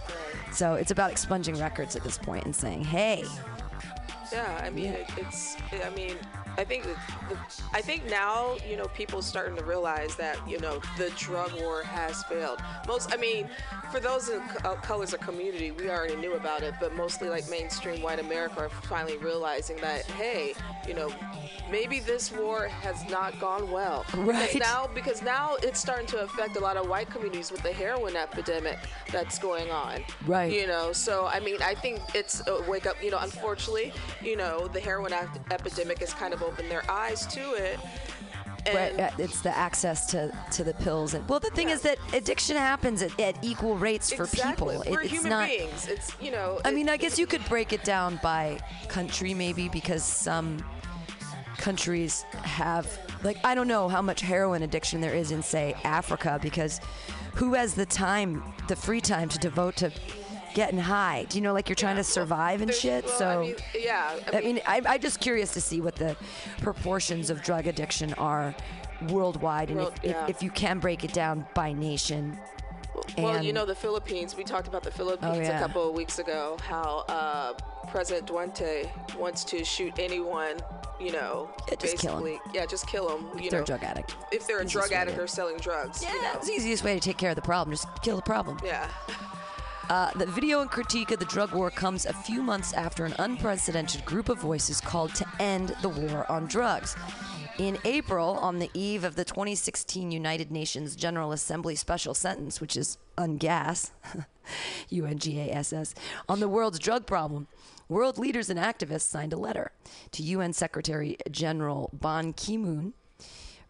so 0.52 0.74
it's 0.74 0.90
about 0.90 1.10
expunging 1.10 1.58
records 1.58 1.96
at 1.96 2.02
this 2.02 2.18
point 2.18 2.44
and 2.44 2.54
saying 2.54 2.84
hey 2.84 3.24
Yeah, 4.32 4.60
I 4.62 4.70
mean, 4.70 4.92
it, 4.92 5.10
it's. 5.16 5.56
I 5.84 5.90
mean, 5.90 6.16
I 6.58 6.64
think 6.64 6.84
the, 6.84 6.96
I 7.72 7.80
think 7.80 8.08
now 8.08 8.56
you 8.68 8.76
know 8.76 8.86
people 8.86 9.22
starting 9.22 9.56
to 9.56 9.64
realize 9.64 10.16
that 10.16 10.36
you 10.48 10.58
know 10.58 10.80
the 10.98 11.10
drug 11.16 11.52
war 11.60 11.82
has 11.82 12.22
failed. 12.24 12.60
Most, 12.86 13.12
I 13.12 13.16
mean, 13.16 13.48
for 13.90 14.00
those 14.00 14.28
in 14.28 14.40
uh, 14.64 14.74
colors 14.76 15.12
of 15.12 15.20
community, 15.20 15.70
we 15.70 15.90
already 15.90 16.16
knew 16.16 16.34
about 16.34 16.62
it, 16.62 16.74
but 16.80 16.94
mostly 16.94 17.28
like 17.28 17.48
mainstream 17.48 18.02
white 18.02 18.18
America 18.18 18.60
are 18.60 18.68
finally 18.68 19.16
realizing 19.18 19.76
that 19.78 20.04
hey, 20.06 20.54
you 20.86 20.94
know, 20.94 21.12
maybe 21.70 22.00
this 22.00 22.32
war 22.32 22.68
has 22.68 23.08
not 23.08 23.38
gone 23.40 23.70
well. 23.70 24.04
Right. 24.20 24.52
Because 24.52 24.60
now, 24.60 24.86
because 24.94 25.22
now 25.22 25.56
it's 25.62 25.80
starting 25.80 26.06
to 26.08 26.18
affect 26.20 26.56
a 26.56 26.60
lot 26.60 26.76
of 26.76 26.88
white 26.88 27.10
communities 27.10 27.50
with 27.50 27.62
the 27.62 27.72
heroin 27.72 28.16
epidemic 28.16 28.78
that's 29.10 29.38
going 29.38 29.70
on. 29.70 30.04
Right. 30.26 30.52
You 30.52 30.66
know, 30.66 30.92
so 30.92 31.26
I 31.26 31.40
mean, 31.40 31.56
I 31.62 31.74
think 31.74 32.00
it's 32.14 32.46
a 32.46 32.62
wake 32.68 32.86
up. 32.86 33.02
You 33.02 33.10
know, 33.10 33.18
unfortunately, 33.18 33.92
you 34.22 34.36
know, 34.36 34.68
the 34.68 34.78
heroin 34.78 35.12
ep- 35.12 35.52
epidemic 35.52 36.02
is 36.02 36.12
kind 36.12 36.34
of 36.34 36.39
opened 36.42 36.70
their 36.70 36.88
eyes 36.90 37.26
to 37.28 37.40
it. 37.54 37.78
And 38.66 38.98
right, 38.98 39.12
it's 39.18 39.40
the 39.40 39.56
access 39.56 40.04
to, 40.10 40.30
to 40.52 40.62
the 40.64 40.74
pills 40.74 41.14
and 41.14 41.26
well 41.30 41.40
the 41.40 41.48
thing 41.48 41.68
Yeah. 41.68 41.76
is 41.76 41.80
that 41.82 41.96
addiction 42.12 42.56
happens 42.58 43.00
at, 43.00 43.18
at 43.18 43.42
equal 43.42 43.74
rates 43.78 44.12
for 44.12 44.24
exactly. 44.24 44.76
people 44.76 44.92
We're 44.92 45.00
it's 45.00 45.10
human 45.12 45.30
not 45.30 45.48
beings. 45.48 45.88
It's 45.88 46.14
you 46.20 46.30
know. 46.30 46.60
I 46.62 46.68
it- 46.68 46.74
mean, 46.74 46.90
I 46.90 46.98
guess 46.98 47.18
you 47.18 47.26
could 47.26 47.42
break 47.48 47.72
it 47.72 47.82
down 47.84 48.20
by 48.22 48.60
country, 48.88 49.32
maybe, 49.32 49.70
because 49.70 50.04
some 50.04 50.62
countries 51.56 52.22
have, 52.42 52.86
like, 53.22 53.38
I 53.44 53.54
don't 53.54 53.68
know 53.68 53.88
how 53.88 54.02
much 54.02 54.20
heroin 54.20 54.62
addiction 54.62 55.00
there 55.00 55.14
is 55.14 55.30
in, 55.30 55.42
say, 55.42 55.74
Africa, 55.84 56.38
because 56.42 56.80
who 57.34 57.54
has 57.54 57.74
the 57.74 57.86
time, 57.86 58.42
the 58.68 58.76
free 58.76 59.00
time 59.00 59.28
to 59.30 59.38
devote 59.38 59.76
to 59.76 59.90
getting 60.54 60.78
high? 60.78 61.26
Do 61.28 61.38
you 61.38 61.42
know, 61.42 61.52
like, 61.52 61.68
you're 61.68 61.76
trying 61.76 61.96
Yeah, 61.96 62.02
to 62.02 62.08
survive 62.08 62.60
and 62.62 62.72
shit? 62.72 63.04
well, 63.04 63.18
so. 63.18 63.28
I 63.28 63.42
mean, 63.42 63.54
yeah. 63.78 64.16
I 64.32 64.40
mean, 64.40 64.60
I, 64.66 64.82
I'm 64.86 65.00
just 65.00 65.20
curious 65.20 65.52
to 65.54 65.60
see 65.60 65.80
what 65.80 65.96
the 65.96 66.16
proportions 66.60 67.30
of 67.30 67.42
drug 67.42 67.66
addiction 67.66 68.14
are 68.14 68.54
worldwide, 69.08 69.70
and 69.70 69.78
World- 69.78 69.94
if, 70.02 70.10
yeah. 70.10 70.24
if, 70.24 70.30
if 70.36 70.42
you 70.42 70.50
can 70.50 70.78
break 70.78 71.04
it 71.04 71.12
down 71.12 71.46
by 71.54 71.72
nation. 71.72 72.38
Well, 73.16 73.42
you 73.42 73.52
know, 73.52 73.64
the 73.64 73.74
Philippines, 73.74 74.36
we 74.36 74.44
talked 74.44 74.68
about 74.68 74.82
the 74.82 74.90
Philippines 74.90 75.36
Oh, 75.38 75.40
yeah. 75.40 75.58
a 75.58 75.60
couple 75.60 75.88
of 75.88 75.94
weeks 75.94 76.18
ago, 76.18 76.58
how 76.62 77.04
uh, 77.08 77.54
President 77.88 78.26
Duterte 78.28 78.88
wants 79.16 79.42
to 79.44 79.64
shoot 79.64 79.94
anyone, 79.98 80.56
you 81.00 81.10
know, 81.12 81.48
Yeah, 81.68 81.76
just 81.76 81.98
kill 81.98 82.16
'em. 82.18 82.22
basically. 82.24 82.40
Yeah, 82.54 82.66
just 82.66 82.86
kill 82.86 83.08
them. 83.08 83.30
You 83.38 83.44
If 83.44 83.50
they're 83.50 83.60
know, 83.60 83.64
a 83.64 83.66
drug 83.66 83.82
addict. 83.84 84.16
If 84.32 84.46
they're 84.46 84.60
a 84.60 84.64
drug 84.66 84.92
addict 84.92 85.18
or 85.18 85.26
selling 85.26 85.56
drugs. 85.56 86.02
Yeah, 86.02 86.12
you 86.12 86.22
know. 86.22 86.32
it's 86.34 86.46
the 86.46 86.52
easiest 86.52 86.84
way 86.84 86.94
to 86.94 87.00
take 87.00 87.16
care 87.16 87.30
of 87.30 87.36
the 87.36 87.42
problem. 87.42 87.74
Just 87.74 87.88
kill 88.02 88.16
the 88.16 88.22
problem. 88.22 88.58
Yeah. 88.64 88.86
Uh, 89.90 90.08
the 90.12 90.26
video 90.26 90.60
and 90.60 90.70
critique 90.70 91.10
of 91.10 91.18
the 91.18 91.24
drug 91.24 91.52
war 91.52 91.68
comes 91.68 92.06
a 92.06 92.12
few 92.12 92.40
months 92.42 92.72
after 92.74 93.04
an 93.04 93.12
unprecedented 93.18 94.04
group 94.04 94.28
of 94.28 94.38
voices 94.38 94.80
called 94.80 95.12
to 95.12 95.26
end 95.40 95.74
the 95.82 95.88
war 95.88 96.24
on 96.30 96.46
drugs. 96.46 96.94
In 97.58 97.76
April, 97.84 98.38
on 98.38 98.60
the 98.60 98.70
eve 98.72 99.02
of 99.02 99.16
the 99.16 99.24
2016 99.24 100.12
United 100.12 100.52
Nations 100.52 100.94
General 100.94 101.32
Assembly 101.32 101.74
special 101.74 102.14
sentence, 102.14 102.60
which 102.60 102.76
is 102.76 102.98
UNGAS, 103.18 103.90
U 104.90 105.06
N 105.06 105.18
G 105.18 105.40
A 105.40 105.50
S 105.50 105.72
S, 105.72 105.92
on 106.28 106.38
the 106.38 106.48
world's 106.48 106.78
drug 106.78 107.04
problem, 107.04 107.48
world 107.88 108.16
leaders 108.16 108.48
and 108.48 108.60
activists 108.60 109.08
signed 109.08 109.32
a 109.32 109.36
letter 109.36 109.72
to 110.12 110.22
UN 110.22 110.52
Secretary 110.52 111.16
General 111.32 111.90
Ban 111.92 112.32
Ki 112.32 112.56
moon 112.58 112.94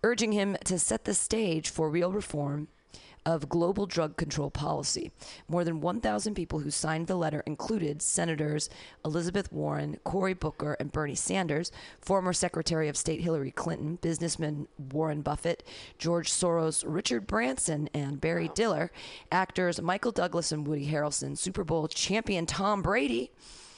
urging 0.03 0.33
him 0.33 0.57
to 0.65 0.79
set 0.79 1.05
the 1.05 1.15
stage 1.15 1.69
for 1.71 1.91
real 1.91 2.12
reform 2.12 2.69
of 3.27 3.49
global 3.49 3.87
drug 3.87 4.17
control 4.17 4.50
policy. 4.50 5.11
More 5.49 5.65
than 5.65 5.81
1,000 5.81 6.35
people 6.35 6.61
who 6.61 6.71
signed 6.71 7.07
the 7.07 7.17
letter 7.17 7.43
included 7.47 8.03
Senators 8.03 8.69
Elizabeth 9.05 9.53
Warren, 9.53 9.99
Cory 10.05 10.35
Booker, 10.35 10.77
and 10.81 10.93
Bernie 10.93 11.15
Sanders, 11.15 11.71
former 12.00 12.33
Secretary 12.33 12.89
of 12.89 12.97
State 12.97 13.21
Hillary 13.21 13.50
Clinton, 13.50 13.97
businessman 13.97 14.69
Warren 14.93 15.23
Buffett, 15.23 15.62
George 15.99 16.31
Soros, 16.31 16.85
Richard 16.87 17.27
Branson, 17.27 17.89
and 17.95 18.21
Barry 18.21 18.50
Diller, 18.55 18.91
actors 19.31 19.81
Michael 19.81 20.12
Douglas 20.12 20.53
and 20.53 20.67
Woody 20.67 20.91
Harrelson, 20.91 21.37
Super 21.37 21.65
Bowl 21.65 21.89
champion 21.89 22.47
Tom 22.47 22.83
Brady. 22.83 23.31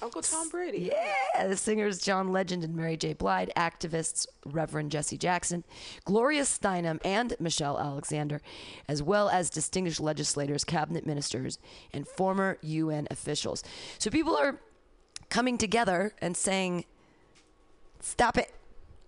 Uncle 0.02 0.21
Tom 0.21 0.49
Brady. 0.49 0.90
Yeah, 0.92 1.47
the 1.47 1.56
singers 1.56 1.99
John 1.99 2.32
Legend 2.32 2.64
and 2.64 2.75
Mary 2.75 2.97
J. 2.97 3.12
Blige, 3.12 3.50
activists 3.56 4.26
Reverend 4.44 4.90
Jesse 4.90 5.16
Jackson, 5.16 5.62
Gloria 6.04 6.42
Steinem, 6.42 6.99
and 7.04 7.37
Michelle 7.38 7.78
Alexander, 7.78 8.40
as 8.88 9.02
well 9.02 9.28
as 9.28 9.49
distinguished 9.49 10.00
legislators, 10.00 10.64
cabinet 10.64 11.06
ministers, 11.06 11.59
and 11.94 12.06
former 12.09 12.59
UN 12.62 13.06
officials. 13.11 13.62
So 13.99 14.11
people 14.11 14.37
are 14.37 14.59
coming 15.28 15.56
together 15.56 16.12
and 16.21 16.37
saying, 16.37 16.85
"Stop 18.00 18.37
it." 18.37 18.52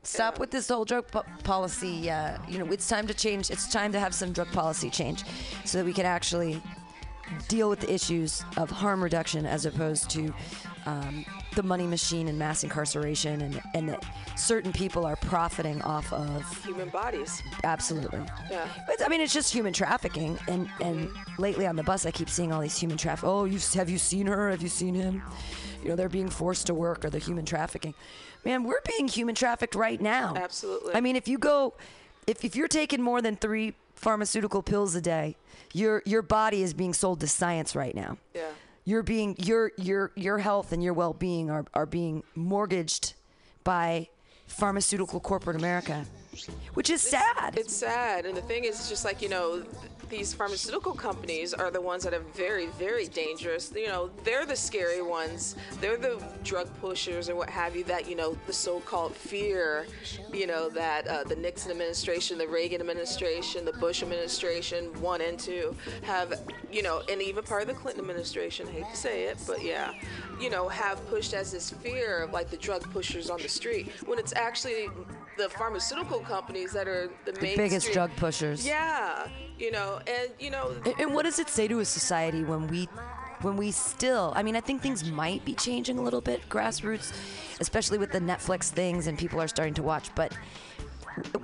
Stop 0.04 0.38
with 0.38 0.50
this 0.50 0.68
whole 0.68 0.84
drug 0.84 1.08
po- 1.10 1.24
policy. 1.44 2.10
Uh, 2.10 2.36
you 2.46 2.58
know, 2.58 2.70
it's 2.70 2.86
time 2.86 3.06
to 3.06 3.14
change. 3.14 3.50
It's 3.50 3.66
time 3.66 3.90
to 3.92 3.98
have 3.98 4.14
some 4.14 4.32
drug 4.32 4.52
policy 4.52 4.90
change, 4.90 5.24
so 5.64 5.78
that 5.78 5.84
we 5.84 5.94
can 5.94 6.06
actually 6.06 6.62
deal 7.48 7.68
with 7.68 7.80
the 7.80 7.92
issues 7.92 8.44
of 8.56 8.70
harm 8.70 9.02
reduction 9.02 9.46
as 9.46 9.64
opposed 9.64 10.10
to 10.10 10.34
um, 10.86 11.24
the 11.54 11.62
money 11.62 11.86
machine 11.86 12.28
and 12.28 12.38
mass 12.38 12.62
incarceration, 12.64 13.40
and 13.40 13.60
and 13.74 13.88
that 13.88 14.04
certain 14.36 14.72
people 14.72 15.04
are 15.06 15.16
profiting 15.16 15.80
off 15.82 16.12
of 16.12 16.42
Human 16.64 16.88
bodies. 16.88 17.42
absolutely. 17.64 18.20
Yeah. 18.50 18.66
But 18.86 19.04
I 19.04 19.08
mean, 19.08 19.20
it's 19.20 19.32
just 19.32 19.52
human 19.52 19.72
trafficking, 19.72 20.38
and 20.48 20.68
and 20.80 21.10
lately 21.38 21.66
on 21.66 21.76
the 21.76 21.82
bus, 21.82 22.06
I 22.06 22.10
keep 22.10 22.28
seeing 22.28 22.52
all 22.52 22.60
these 22.60 22.76
human 22.78 22.96
traffic. 22.98 23.24
Oh, 23.28 23.44
you 23.44 23.58
have 23.74 23.88
you 23.88 23.98
seen 23.98 24.26
her? 24.26 24.50
Have 24.50 24.62
you 24.62 24.68
seen 24.68 24.94
him? 24.94 25.22
You 25.82 25.90
know, 25.90 25.96
they're 25.96 26.08
being 26.08 26.30
forced 26.30 26.66
to 26.68 26.74
work, 26.74 27.04
or 27.04 27.10
they're 27.10 27.20
human 27.20 27.44
trafficking. 27.44 27.94
Man, 28.44 28.64
we're 28.64 28.80
being 28.86 29.08
human 29.08 29.34
trafficked 29.34 29.74
right 29.74 30.00
now. 30.00 30.34
Absolutely. 30.36 30.94
I 30.94 31.00
mean, 31.00 31.16
if 31.16 31.28
you 31.28 31.38
go, 31.38 31.74
if 32.26 32.44
if 32.44 32.56
you're 32.56 32.68
taking 32.68 33.00
more 33.02 33.20
than 33.22 33.36
three 33.36 33.74
pharmaceutical 33.94 34.62
pills 34.62 34.94
a 34.94 35.00
day, 35.00 35.36
your 35.72 36.02
your 36.04 36.22
body 36.22 36.62
is 36.62 36.74
being 36.74 36.92
sold 36.94 37.20
to 37.20 37.28
science 37.28 37.74
right 37.76 37.94
now. 37.94 38.18
Yeah. 38.34 38.48
You're 38.84 39.02
being 39.02 39.34
your 39.38 39.72
your 39.78 40.12
your 40.14 40.38
health 40.38 40.72
and 40.72 40.82
your 40.82 40.92
well 40.92 41.14
being 41.14 41.50
are 41.50 41.64
are 41.72 41.86
being 41.86 42.22
mortgaged 42.34 43.14
by 43.64 44.08
pharmaceutical 44.46 45.20
corporate 45.20 45.56
America, 45.56 46.04
which 46.74 46.90
is 46.90 47.00
sad. 47.00 47.56
It's 47.56 47.74
sad, 47.74 48.26
and 48.26 48.36
the 48.36 48.42
thing 48.42 48.64
is, 48.64 48.78
it's 48.78 48.88
just 48.90 49.04
like 49.04 49.22
you 49.22 49.28
know, 49.30 49.62
these 50.08 50.34
pharmaceutical 50.34 50.92
companies 50.92 51.54
are 51.54 51.70
the 51.70 51.80
ones 51.80 52.04
that 52.04 52.14
are 52.14 52.24
very, 52.34 52.66
very 52.78 53.06
dangerous. 53.06 53.72
You 53.74 53.88
know, 53.88 54.10
they're 54.24 54.46
the 54.46 54.56
scary 54.56 55.02
ones. 55.02 55.56
They're 55.80 55.96
the 55.96 56.22
drug 56.42 56.68
pushers 56.80 57.28
and 57.28 57.36
what 57.36 57.50
have 57.50 57.76
you. 57.76 57.84
That 57.84 58.08
you 58.08 58.16
know, 58.16 58.36
the 58.46 58.52
so-called 58.52 59.14
fear, 59.14 59.86
you 60.32 60.46
know, 60.46 60.68
that 60.70 61.06
uh, 61.06 61.24
the 61.24 61.36
Nixon 61.36 61.70
administration, 61.70 62.38
the 62.38 62.48
Reagan 62.48 62.80
administration, 62.80 63.64
the 63.64 63.72
Bush 63.72 64.02
administration, 64.02 64.86
one 65.00 65.20
and 65.20 65.38
two, 65.38 65.74
have, 66.02 66.40
you 66.70 66.82
know, 66.82 67.02
and 67.10 67.20
even 67.22 67.44
part 67.44 67.62
of 67.62 67.68
the 67.68 67.74
Clinton 67.74 68.02
administration. 68.02 68.66
Hate 68.66 68.88
to 68.90 68.96
say 68.96 69.24
it, 69.24 69.38
but 69.46 69.62
yeah, 69.62 69.92
you 70.40 70.50
know, 70.50 70.68
have 70.68 71.04
pushed 71.08 71.34
as 71.34 71.52
this 71.52 71.70
fear 71.70 72.22
of 72.22 72.32
like 72.32 72.50
the 72.50 72.56
drug 72.56 72.82
pushers 72.92 73.30
on 73.30 73.40
the 73.40 73.48
street 73.48 73.90
when 74.06 74.18
it's 74.18 74.32
actually 74.34 74.88
the 75.36 75.48
pharmaceutical 75.48 76.20
companies 76.20 76.72
that 76.72 76.88
are 76.88 77.10
the, 77.24 77.32
the 77.32 77.54
biggest 77.56 77.92
drug 77.92 78.10
pushers. 78.16 78.66
Yeah, 78.66 79.28
you 79.58 79.70
know, 79.70 80.00
and 80.06 80.30
you 80.38 80.50
know, 80.50 80.74
And, 80.84 80.94
and 80.98 81.14
what 81.14 81.24
does 81.24 81.38
it 81.38 81.48
say 81.48 81.68
to 81.68 81.80
a 81.80 81.84
society 81.84 82.44
when 82.44 82.66
we 82.68 82.88
when 83.40 83.56
we 83.56 83.70
still 83.70 84.32
I 84.36 84.42
mean 84.42 84.56
I 84.56 84.60
think 84.60 84.80
things 84.80 85.10
might 85.10 85.44
be 85.44 85.54
changing 85.54 85.98
a 85.98 86.02
little 86.02 86.20
bit 86.20 86.48
grassroots 86.48 87.12
especially 87.60 87.98
with 87.98 88.10
the 88.10 88.20
Netflix 88.20 88.70
things 88.70 89.06
and 89.06 89.18
people 89.18 89.40
are 89.40 89.48
starting 89.48 89.74
to 89.74 89.82
watch 89.82 90.14
but 90.14 90.32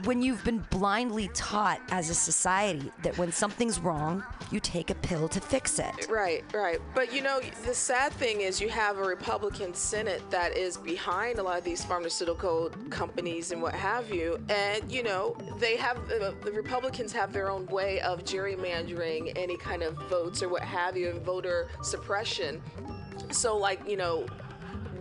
when 0.04 0.22
you've 0.22 0.44
been 0.44 0.64
blindly 0.70 1.28
taught 1.34 1.80
as 1.90 2.10
a 2.10 2.14
society 2.14 2.90
that 3.02 3.16
when 3.18 3.30
something's 3.32 3.80
wrong 3.80 4.22
you 4.50 4.60
take 4.60 4.90
a 4.90 4.94
pill 4.96 5.28
to 5.28 5.40
fix 5.40 5.78
it 5.78 6.08
Right, 6.10 6.44
right. 6.52 6.80
But 6.94 7.12
you 7.12 7.22
know, 7.22 7.40
the 7.64 7.74
sad 7.74 8.12
thing 8.12 8.40
is 8.40 8.60
you 8.60 8.68
have 8.68 8.98
a 8.98 9.02
Republican 9.02 9.74
Senate 9.74 10.22
that 10.30 10.56
is 10.56 10.76
behind 10.76 11.38
a 11.38 11.42
lot 11.42 11.58
of 11.58 11.64
these 11.64 11.84
pharmaceutical 11.84 12.70
companies 12.90 13.52
and 13.52 13.62
what 13.62 13.74
have 13.74 14.12
you. 14.12 14.38
And, 14.48 14.90
you 14.90 15.02
know, 15.02 15.36
they 15.58 15.76
have, 15.76 15.98
uh, 16.10 16.32
the 16.44 16.52
Republicans 16.52 17.12
have 17.12 17.32
their 17.32 17.50
own 17.50 17.66
way 17.66 18.00
of 18.00 18.24
gerrymandering 18.24 19.32
any 19.36 19.56
kind 19.56 19.82
of 19.82 19.94
votes 20.08 20.42
or 20.42 20.48
what 20.48 20.62
have 20.62 20.96
you 20.96 21.10
and 21.10 21.22
voter 21.22 21.68
suppression. 21.82 22.60
So, 23.30 23.56
like, 23.56 23.88
you 23.88 23.96
know, 23.96 24.26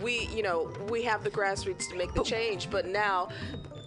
we, 0.01 0.27
you 0.27 0.43
know, 0.43 0.71
we 0.89 1.03
have 1.03 1.23
the 1.23 1.29
grassroots 1.31 1.89
to 1.89 1.97
make 1.97 2.13
the 2.13 2.23
change, 2.23 2.69
but 2.69 2.85
now 2.87 3.29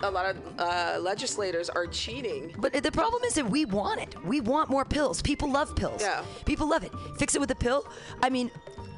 a 0.03 0.11
lot 0.11 0.27
of 0.27 0.37
uh, 0.59 0.99
legislators 1.01 1.69
are 1.71 1.87
cheating. 1.87 2.55
But 2.59 2.73
the 2.83 2.93
problem 2.93 3.23
is 3.25 3.35
that 3.35 3.49
we 3.49 3.65
want 3.65 4.01
it. 4.01 4.15
We 4.25 4.41
want 4.41 4.71
more 4.71 4.85
pills. 4.85 5.23
People 5.23 5.51
love 5.51 5.75
pills. 5.77 6.03
Yeah. 6.03 6.25
People 6.45 6.69
love 6.69 6.85
it. 6.85 6.93
Fix 7.19 7.35
it 7.35 7.41
with 7.41 7.51
a 7.51 7.55
pill. 7.55 7.87
I 8.23 8.31
mean, 8.31 8.51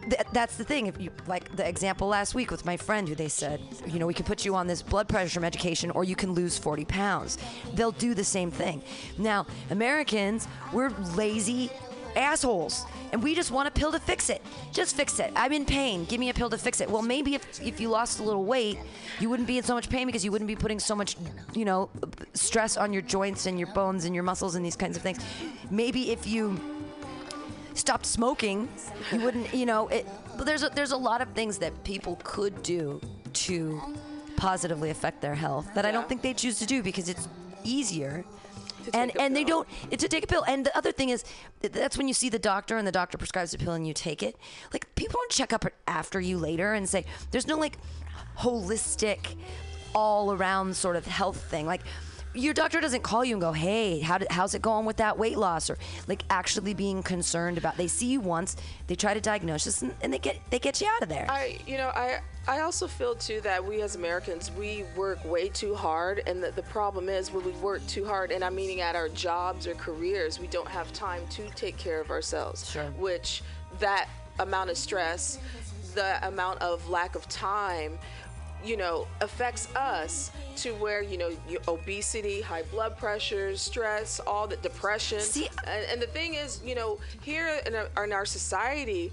th- 0.03 0.23
that's 0.33 0.57
the 0.57 0.65
thing. 0.65 0.87
If 0.87 1.01
you 1.01 1.11
like 1.27 1.55
the 1.57 1.67
example 1.69 2.09
last 2.09 2.35
week 2.35 2.51
with 2.51 2.65
my 2.65 2.77
friend, 2.77 3.09
who 3.09 3.15
they 3.15 3.29
said, 3.29 3.61
you 3.87 3.99
know, 3.99 4.07
we 4.07 4.15
can 4.15 4.25
put 4.25 4.45
you 4.45 4.55
on 4.55 4.67
this 4.67 4.83
blood 4.83 5.09
pressure 5.09 5.41
medication, 5.41 5.91
or 5.91 6.05
you 6.05 6.17
can 6.17 6.33
lose 6.33 6.59
40 6.59 6.85
pounds. 6.85 7.39
They'll 7.75 7.93
do 7.93 8.15
the 8.15 8.25
same 8.25 8.51
thing. 8.51 8.83
Now, 9.19 9.47
Americans, 9.71 10.49
we're 10.73 10.91
lazy 11.17 11.71
assholes. 12.17 12.85
And 13.13 13.23
we 13.23 13.35
just 13.35 13.51
want 13.51 13.69
a 13.69 13.71
pill 13.71 13.93
to 13.93 14.01
fix 14.01 14.29
it. 14.31 14.43
Just 14.73 14.97
fix 14.97 15.21
it. 15.21 15.33
I'm 15.37 15.53
in 15.53 15.65
pain. 15.65 16.05
Give 16.05 16.19
me 16.19 16.31
a 16.31 16.35
pill 16.35 16.51
to 16.51 16.59
fix 16.59 16.81
it. 16.81 16.91
Well 16.91 17.03
maybe 17.03 17.35
if, 17.35 17.61
if 17.63 17.81
you 17.81 17.89
lost 17.89 18.21
a 18.21 18.23
little 18.23 18.45
weight 18.45 18.79
you 19.21 19.31
wouldn't 19.31 19.47
be 19.47 19.59
in 19.59 19.65
so 19.65 19.75
much 19.75 19.89
pain 19.89 20.07
because 20.07 20.25
you 20.25 20.33
wouldn't 20.33 20.49
be 20.49 20.57
putting 20.57 20.81
so 20.81 20.95
much 20.95 21.17
you 21.55 21.65
know 21.65 21.89
stress 22.33 22.77
on 22.77 22.93
your 22.93 23.03
joints 23.03 23.47
and 23.47 23.59
your 23.59 23.73
bones 23.73 24.05
and 24.05 24.15
your 24.15 24.25
muscles 24.25 24.55
and 24.55 24.65
these 24.65 24.77
kinds 24.77 24.97
of 24.97 25.03
things. 25.03 25.19
Maybe 25.71 26.11
if 26.11 26.27
you 26.27 26.59
stopped 27.75 28.07
smoking 28.07 28.69
you 29.11 29.21
wouldn't 29.21 29.53
you 29.53 29.67
know 29.67 29.89
it 29.89 30.07
but 30.37 30.47
there's 30.47 30.63
a, 30.63 30.69
there's 30.71 30.93
a 30.93 30.97
lot 30.97 31.21
of 31.21 31.29
things 31.31 31.59
that 31.59 31.73
people 31.83 32.19
could 32.23 32.63
do 32.63 33.01
to 33.33 33.81
positively 34.37 34.91
affect 34.91 35.21
their 35.21 35.35
health 35.35 35.69
that 35.75 35.85
i 35.85 35.91
don't 35.91 36.09
think 36.09 36.23
they 36.23 36.33
choose 36.33 36.57
to 36.57 36.67
do 36.67 36.85
because 36.85 37.09
it's 37.09 37.29
easier 37.65 38.25
And 38.93 39.13
and 39.19 39.35
they 39.35 39.45
don't 39.45 39.67
it's 39.91 40.03
to 40.03 40.09
take 40.09 40.25
a 40.25 40.27
pill. 40.27 40.45
And 40.47 40.67
the 40.67 40.77
other 40.77 40.93
thing 40.93 41.11
is 41.11 41.25
that's 41.61 41.97
when 41.97 42.09
you 42.09 42.15
see 42.15 42.29
the 42.29 42.39
doctor 42.39 42.77
and 42.77 42.87
the 42.87 42.93
doctor 42.93 43.19
prescribes 43.19 43.55
a 43.55 43.59
pill 43.59 43.73
and 43.73 43.87
you 43.87 43.95
take 43.95 44.23
it. 44.23 44.37
Like 44.73 44.95
people 44.95 45.19
don't 45.21 45.31
check 45.31 45.53
up 45.53 45.65
after 45.87 46.21
you 46.21 46.39
later 46.39 46.75
and 46.75 46.89
say 46.89 47.05
there's 47.31 47.47
no 47.47 47.57
like 47.57 47.79
holistic 48.39 49.37
all 49.95 50.33
around 50.33 50.77
sort 50.77 50.97
of 50.97 51.07
health 51.07 51.41
thing. 51.51 51.67
Like 51.67 51.83
your 52.35 52.53
doctor 52.53 52.81
doesn't 52.81 53.03
call 53.03 53.25
you 53.25 53.35
and 53.35 53.41
go 53.41 53.53
hey 53.53 54.01
how 54.01 54.19
did, 54.19 54.29
how's 54.31 54.57
it 54.57 54.63
going 54.63 54.85
with 54.85 54.97
that 54.97 55.17
weight 55.17 55.39
loss? 55.39 55.71
Or 55.71 55.79
like 56.09 56.25
actually 56.31 56.75
being 56.75 57.03
concerned 57.03 57.59
about 57.59 57.77
they 57.77 57.87
see 57.87 58.07
you 58.07 58.21
once 58.21 58.57
they 58.89 58.97
try 58.97 59.15
to 59.15 59.21
diagnose 59.21 59.65
this 59.65 59.83
and, 59.83 59.95
and 60.03 60.13
they 60.13 60.19
get 60.19 60.41
they 60.51 60.59
get 60.59 60.81
you 60.81 60.89
out 60.97 61.03
of 61.03 61.09
there. 61.09 61.27
I, 61.29 61.59
you 61.67 61.79
know, 61.79 61.89
I, 61.89 62.21
I 62.47 62.61
also 62.61 62.87
feel 62.87 63.15
too 63.15 63.41
that 63.41 63.65
we 63.65 63.81
as 63.81 63.97
Americans 63.97 64.51
we 64.53 64.85
work 64.97 65.25
way 65.25 65.49
too 65.49 65.75
hard, 65.75 66.23
and 66.27 66.43
the, 66.43 66.51
the 66.51 66.63
problem 66.63 67.09
is 67.09 67.33
when 67.33 67.45
we 67.45 67.53
work 67.53 67.87
too 67.87 68.05
hard, 68.05 68.31
and 68.31 68.45
I'm 68.45 68.55
meaning 68.55 68.81
at 68.81 68.95
our 68.97 69.09
jobs 69.09 69.67
or 69.67 69.75
careers, 69.75 70.39
we 70.39 70.47
don't 70.49 70.69
have 70.69 70.93
time 70.93 71.23
to 71.31 71.49
take 71.51 71.79
care 71.79 72.01
of 72.01 72.11
ourselves. 72.11 72.71
Sure. 72.71 72.85
Which 72.99 73.43
that 73.79 74.09
amount 74.39 74.71
of 74.71 74.77
stress, 74.77 75.39
the 75.95 76.27
amount 76.27 76.61
of 76.61 76.87
lack 76.89 77.15
of 77.15 77.27
time, 77.29 77.99
you 78.63 78.77
know, 78.77 79.07
affects 79.21 79.75
us 79.75 80.31
to 80.57 80.73
where 80.75 81.03
you 81.03 81.17
know 81.19 81.31
obesity, 81.67 82.41
high 82.43 82.63
blood 82.65 82.99
pressure, 82.99 83.57
stress, 83.57 84.21
all 84.21 84.47
the 84.47 84.57
depression. 84.57 85.21
See- 85.21 85.49
and, 85.67 85.85
and 85.93 86.03
the 86.03 86.07
thing 86.07 86.35
is, 86.35 86.61
you 86.65 86.75
know, 86.75 86.99
here 87.23 87.61
in 87.67 87.75
our, 87.75 88.05
in 88.05 88.13
our 88.13 88.27
society, 88.27 89.13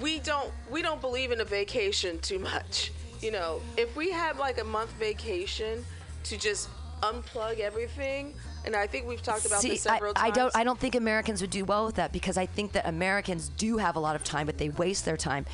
we 0.00 0.18
don't 0.20 0.50
we 0.70 0.82
don't 0.82 1.00
believe 1.00 1.32
in 1.32 1.40
a 1.40 1.44
vacation 1.44 2.18
too 2.20 2.38
much. 2.38 2.92
You 3.20 3.30
know, 3.30 3.60
if 3.76 3.94
we 3.96 4.10
had 4.10 4.36
like 4.38 4.60
a 4.60 4.64
month 4.64 4.92
vacation 4.92 5.84
to 6.24 6.36
just 6.36 6.68
unplug 7.02 7.58
everything, 7.58 8.34
and 8.64 8.74
I 8.76 8.86
think 8.86 9.06
we've 9.06 9.22
talked 9.22 9.44
about 9.44 9.60
See, 9.60 9.70
this 9.70 9.86
I, 9.86 9.94
several 9.94 10.12
I 10.16 10.30
times. 10.30 10.36
don't. 10.36 10.56
I 10.56 10.64
don't 10.64 10.78
think 10.78 10.94
Americans 10.94 11.40
would 11.40 11.50
do 11.50 11.64
well 11.64 11.86
with 11.86 11.96
that 11.96 12.12
because 12.12 12.36
I 12.36 12.46
think 12.46 12.72
that 12.72 12.86
Americans 12.86 13.48
do 13.50 13.76
have 13.78 13.96
a 13.96 14.00
lot 14.00 14.16
of 14.16 14.24
time, 14.24 14.46
but 14.46 14.58
they 14.58 14.70
waste 14.70 15.04
their 15.04 15.16
time 15.16 15.46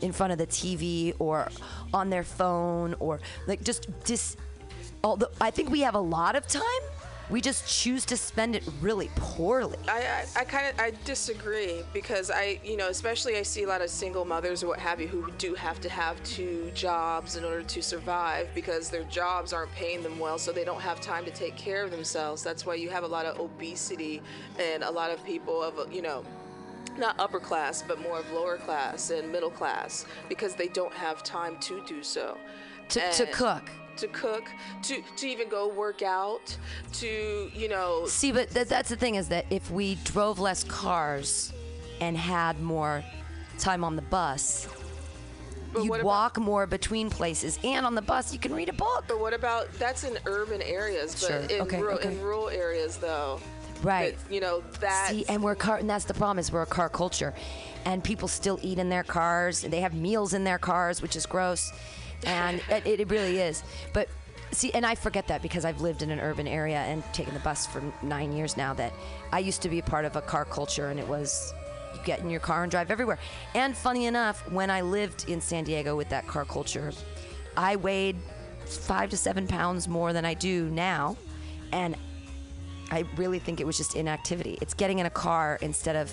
in 0.00 0.12
front 0.12 0.32
of 0.32 0.38
the 0.38 0.46
TV 0.46 1.14
or 1.18 1.48
on 1.92 2.10
their 2.10 2.24
phone 2.24 2.94
or 3.00 3.20
like 3.46 3.62
just 3.62 3.88
dis. 4.04 4.36
Although 5.02 5.28
I 5.40 5.50
think 5.50 5.70
we 5.70 5.80
have 5.80 5.94
a 5.94 6.00
lot 6.00 6.34
of 6.36 6.46
time, 6.46 6.62
we 7.30 7.40
just 7.40 7.66
choose 7.66 8.04
to 8.06 8.16
spend 8.16 8.54
it 8.54 8.68
really 8.80 9.10
poorly. 9.16 9.78
I, 9.88 10.24
I, 10.36 10.40
I 10.40 10.44
kind 10.44 10.66
of 10.66 10.78
I 10.78 10.92
disagree 11.04 11.82
because 11.92 12.30
I 12.30 12.60
you 12.62 12.76
know 12.76 12.88
especially 12.88 13.36
I 13.36 13.42
see 13.42 13.62
a 13.62 13.68
lot 13.68 13.80
of 13.80 13.90
single 13.90 14.24
mothers 14.24 14.62
or 14.62 14.68
what 14.68 14.78
have 14.78 15.00
you 15.00 15.08
who 15.08 15.30
do 15.38 15.54
have 15.54 15.80
to 15.80 15.88
have 15.88 16.22
two 16.22 16.70
jobs 16.74 17.36
in 17.36 17.44
order 17.44 17.62
to 17.62 17.82
survive 17.82 18.48
because 18.54 18.90
their 18.90 19.04
jobs 19.04 19.52
aren't 19.52 19.72
paying 19.72 20.02
them 20.02 20.18
well 20.18 20.38
so 20.38 20.52
they 20.52 20.64
don't 20.64 20.82
have 20.82 21.00
time 21.00 21.24
to 21.24 21.30
take 21.30 21.56
care 21.56 21.82
of 21.82 21.90
themselves. 21.90 22.42
That's 22.42 22.66
why 22.66 22.74
you 22.74 22.90
have 22.90 23.04
a 23.04 23.08
lot 23.08 23.26
of 23.26 23.40
obesity 23.40 24.20
and 24.58 24.82
a 24.82 24.90
lot 24.90 25.10
of 25.10 25.24
people 25.24 25.62
of 25.62 25.92
you 25.92 26.02
know 26.02 26.24
not 26.98 27.18
upper 27.18 27.40
class 27.40 27.82
but 27.82 28.00
more 28.00 28.18
of 28.18 28.30
lower 28.32 28.56
class 28.58 29.10
and 29.10 29.32
middle 29.32 29.50
class 29.50 30.04
because 30.28 30.54
they 30.54 30.68
don't 30.68 30.92
have 30.92 31.22
time 31.22 31.56
to 31.60 31.82
do 31.86 32.02
so. 32.02 32.36
To, 32.90 33.12
to 33.12 33.26
cook. 33.26 33.70
To 33.96 34.08
cook, 34.08 34.44
to 34.82 35.02
to 35.16 35.26
even 35.28 35.48
go 35.48 35.68
work 35.68 36.02
out, 36.02 36.56
to 36.94 37.50
you 37.54 37.68
know 37.68 38.06
See, 38.06 38.32
but 38.32 38.50
th- 38.50 38.68
that's 38.68 38.88
the 38.88 38.96
thing 38.96 39.14
is 39.16 39.28
that 39.28 39.46
if 39.50 39.70
we 39.70 39.96
drove 40.04 40.38
less 40.38 40.64
cars 40.64 41.52
and 42.00 42.16
had 42.16 42.60
more 42.60 43.04
time 43.58 43.84
on 43.84 43.96
the 43.96 44.02
bus, 44.02 44.66
But 45.72 45.84
you'd 45.84 45.92
about- 45.94 46.04
walk 46.04 46.38
more 46.38 46.66
between 46.66 47.10
places, 47.10 47.58
and 47.64 47.86
on 47.86 47.94
the 47.94 48.02
bus 48.02 48.32
you 48.32 48.38
can 48.38 48.54
read 48.54 48.68
a 48.68 48.72
book. 48.72 49.04
But 49.08 49.20
what 49.20 49.32
about 49.32 49.72
that's 49.78 50.04
in 50.04 50.18
urban 50.26 50.60
areas, 50.62 51.12
but 51.12 51.28
Sure. 51.28 51.56
in 51.56 51.60
Okay, 51.62 51.80
rural 51.80 51.98
okay. 51.98 52.08
in 52.12 52.20
rural 52.20 52.48
areas 52.48 52.96
though, 52.96 53.40
Right. 53.82 54.16
that, 54.18 54.32
you 54.34 54.40
know 54.40 54.62
that 54.80 55.10
See, 55.10 55.24
and 55.28 55.42
we're 55.42 55.54
car, 55.54 55.76
and 55.76 55.88
that's 55.88 56.04
the 56.04 56.14
problem 56.14 56.38
is 56.38 56.50
we're 56.50 56.62
a 56.62 56.66
car 56.66 56.88
culture, 56.88 57.32
and 57.84 58.02
people 58.02 58.28
still 58.28 58.58
eat 58.62 58.78
in 58.78 58.88
their 58.88 59.04
cars. 59.04 59.62
They 59.62 59.80
have 59.80 59.94
meals 59.94 60.32
in 60.34 60.42
their 60.44 60.58
cars, 60.58 61.00
which 61.02 61.16
is 61.16 61.26
gross, 61.26 61.70
and 62.26 62.62
it, 62.70 63.00
it 63.00 63.10
really 63.10 63.38
is. 63.38 63.62
But 63.92 64.08
see, 64.52 64.70
and 64.72 64.84
I 64.86 64.94
forget 64.94 65.26
that 65.28 65.42
because 65.42 65.64
I've 65.64 65.80
lived 65.80 66.02
in 66.02 66.10
an 66.10 66.20
urban 66.20 66.46
area 66.46 66.78
and 66.78 67.02
taken 67.12 67.34
the 67.34 67.40
bus 67.40 67.66
for 67.66 67.82
nine 68.02 68.32
years 68.32 68.56
now. 68.56 68.74
That 68.74 68.92
I 69.32 69.38
used 69.40 69.62
to 69.62 69.68
be 69.68 69.78
a 69.78 69.82
part 69.82 70.04
of 70.04 70.16
a 70.16 70.22
car 70.22 70.44
culture, 70.44 70.88
and 70.88 70.98
it 71.00 71.06
was 71.06 71.52
You 71.94 72.00
get 72.04 72.20
in 72.20 72.30
your 72.30 72.40
car 72.40 72.62
and 72.62 72.70
drive 72.70 72.90
everywhere. 72.90 73.18
And 73.54 73.76
funny 73.76 74.06
enough, 74.06 74.50
when 74.50 74.70
I 74.70 74.80
lived 74.80 75.28
in 75.28 75.40
San 75.40 75.64
Diego 75.64 75.96
with 75.96 76.08
that 76.08 76.26
car 76.26 76.44
culture, 76.44 76.92
I 77.56 77.76
weighed 77.76 78.16
five 78.66 79.10
to 79.10 79.16
seven 79.16 79.46
pounds 79.46 79.88
more 79.88 80.12
than 80.12 80.24
I 80.24 80.34
do 80.34 80.68
now. 80.70 81.16
And 81.72 81.96
I 82.90 83.04
really 83.16 83.38
think 83.38 83.60
it 83.60 83.66
was 83.66 83.76
just 83.76 83.96
inactivity. 83.96 84.58
It's 84.60 84.74
getting 84.74 84.98
in 84.98 85.06
a 85.06 85.10
car 85.10 85.58
instead 85.62 85.96
of. 85.96 86.12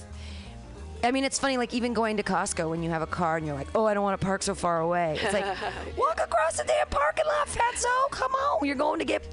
I 1.04 1.12
mean, 1.12 1.24
it's 1.24 1.40
funny, 1.40 1.58
like 1.58 1.74
even 1.74 1.94
going 1.94 2.18
to 2.18 2.24
Costco 2.24 2.70
when 2.70 2.84
you 2.84 2.90
have 2.92 3.02
a 3.02 3.08
car 3.08 3.38
and 3.38 3.46
you're 3.46 3.56
like, 3.56 3.68
oh, 3.74 3.86
I 3.86 3.94
don't 3.94 4.04
want 4.04 4.20
to 4.20 4.26
park 4.26 4.44
so 4.44 4.54
far 4.54 4.82
away. 4.82 5.18
It's 5.22 5.34
like, 5.34 5.46
walk 5.98 6.20
across 6.24 6.58
the 6.58 6.64
damn 6.64 6.88
parking 6.88 7.26
lot, 7.26 7.48
fatso. 7.48 8.12
Come 8.12 8.32
on. 8.34 8.66
You're 8.68 8.76
going 8.76 9.00
to 9.00 9.06
get 9.06 9.24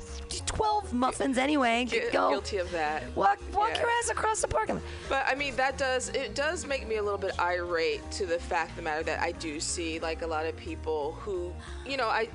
12 0.46 0.92
muffins 0.94 1.36
anyway. 1.36 1.84
Gu- 1.90 2.10
Go. 2.10 2.30
Guilty 2.30 2.56
of 2.56 2.70
that. 2.70 3.02
Walk, 3.14 3.38
walk 3.52 3.70
Yeah. 3.74 3.80
your 3.82 3.90
ass 4.02 4.08
across 4.08 4.40
the 4.40 4.48
parking 4.48 4.76
lot. 4.76 4.84
But 5.10 5.24
I 5.28 5.34
mean, 5.34 5.54
that 5.56 5.76
does 5.76 6.08
it 6.10 6.34
does 6.34 6.66
make 6.66 6.88
me 6.88 6.96
a 6.96 7.02
little 7.02 7.18
bit 7.18 7.38
irate 7.38 8.08
to 8.12 8.24
the 8.26 8.38
fact 8.38 8.70
of 8.70 8.76
the 8.76 8.82
matter 8.82 9.02
that 9.02 9.20
I 9.20 9.32
do 9.32 9.60
see 9.60 9.98
like 10.00 10.22
a 10.22 10.26
lot 10.26 10.46
of 10.46 10.56
people 10.56 11.12
who, 11.20 11.52
you 11.86 11.96
know, 11.98 12.08
I 12.08 12.28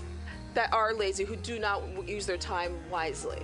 that 0.54 0.72
are 0.72 0.93
lazy 0.93 1.24
who 1.24 1.36
do 1.36 1.58
not 1.58 1.82
use 2.08 2.28
their 2.28 2.38
time 2.38 2.76
wisely. 2.91 3.41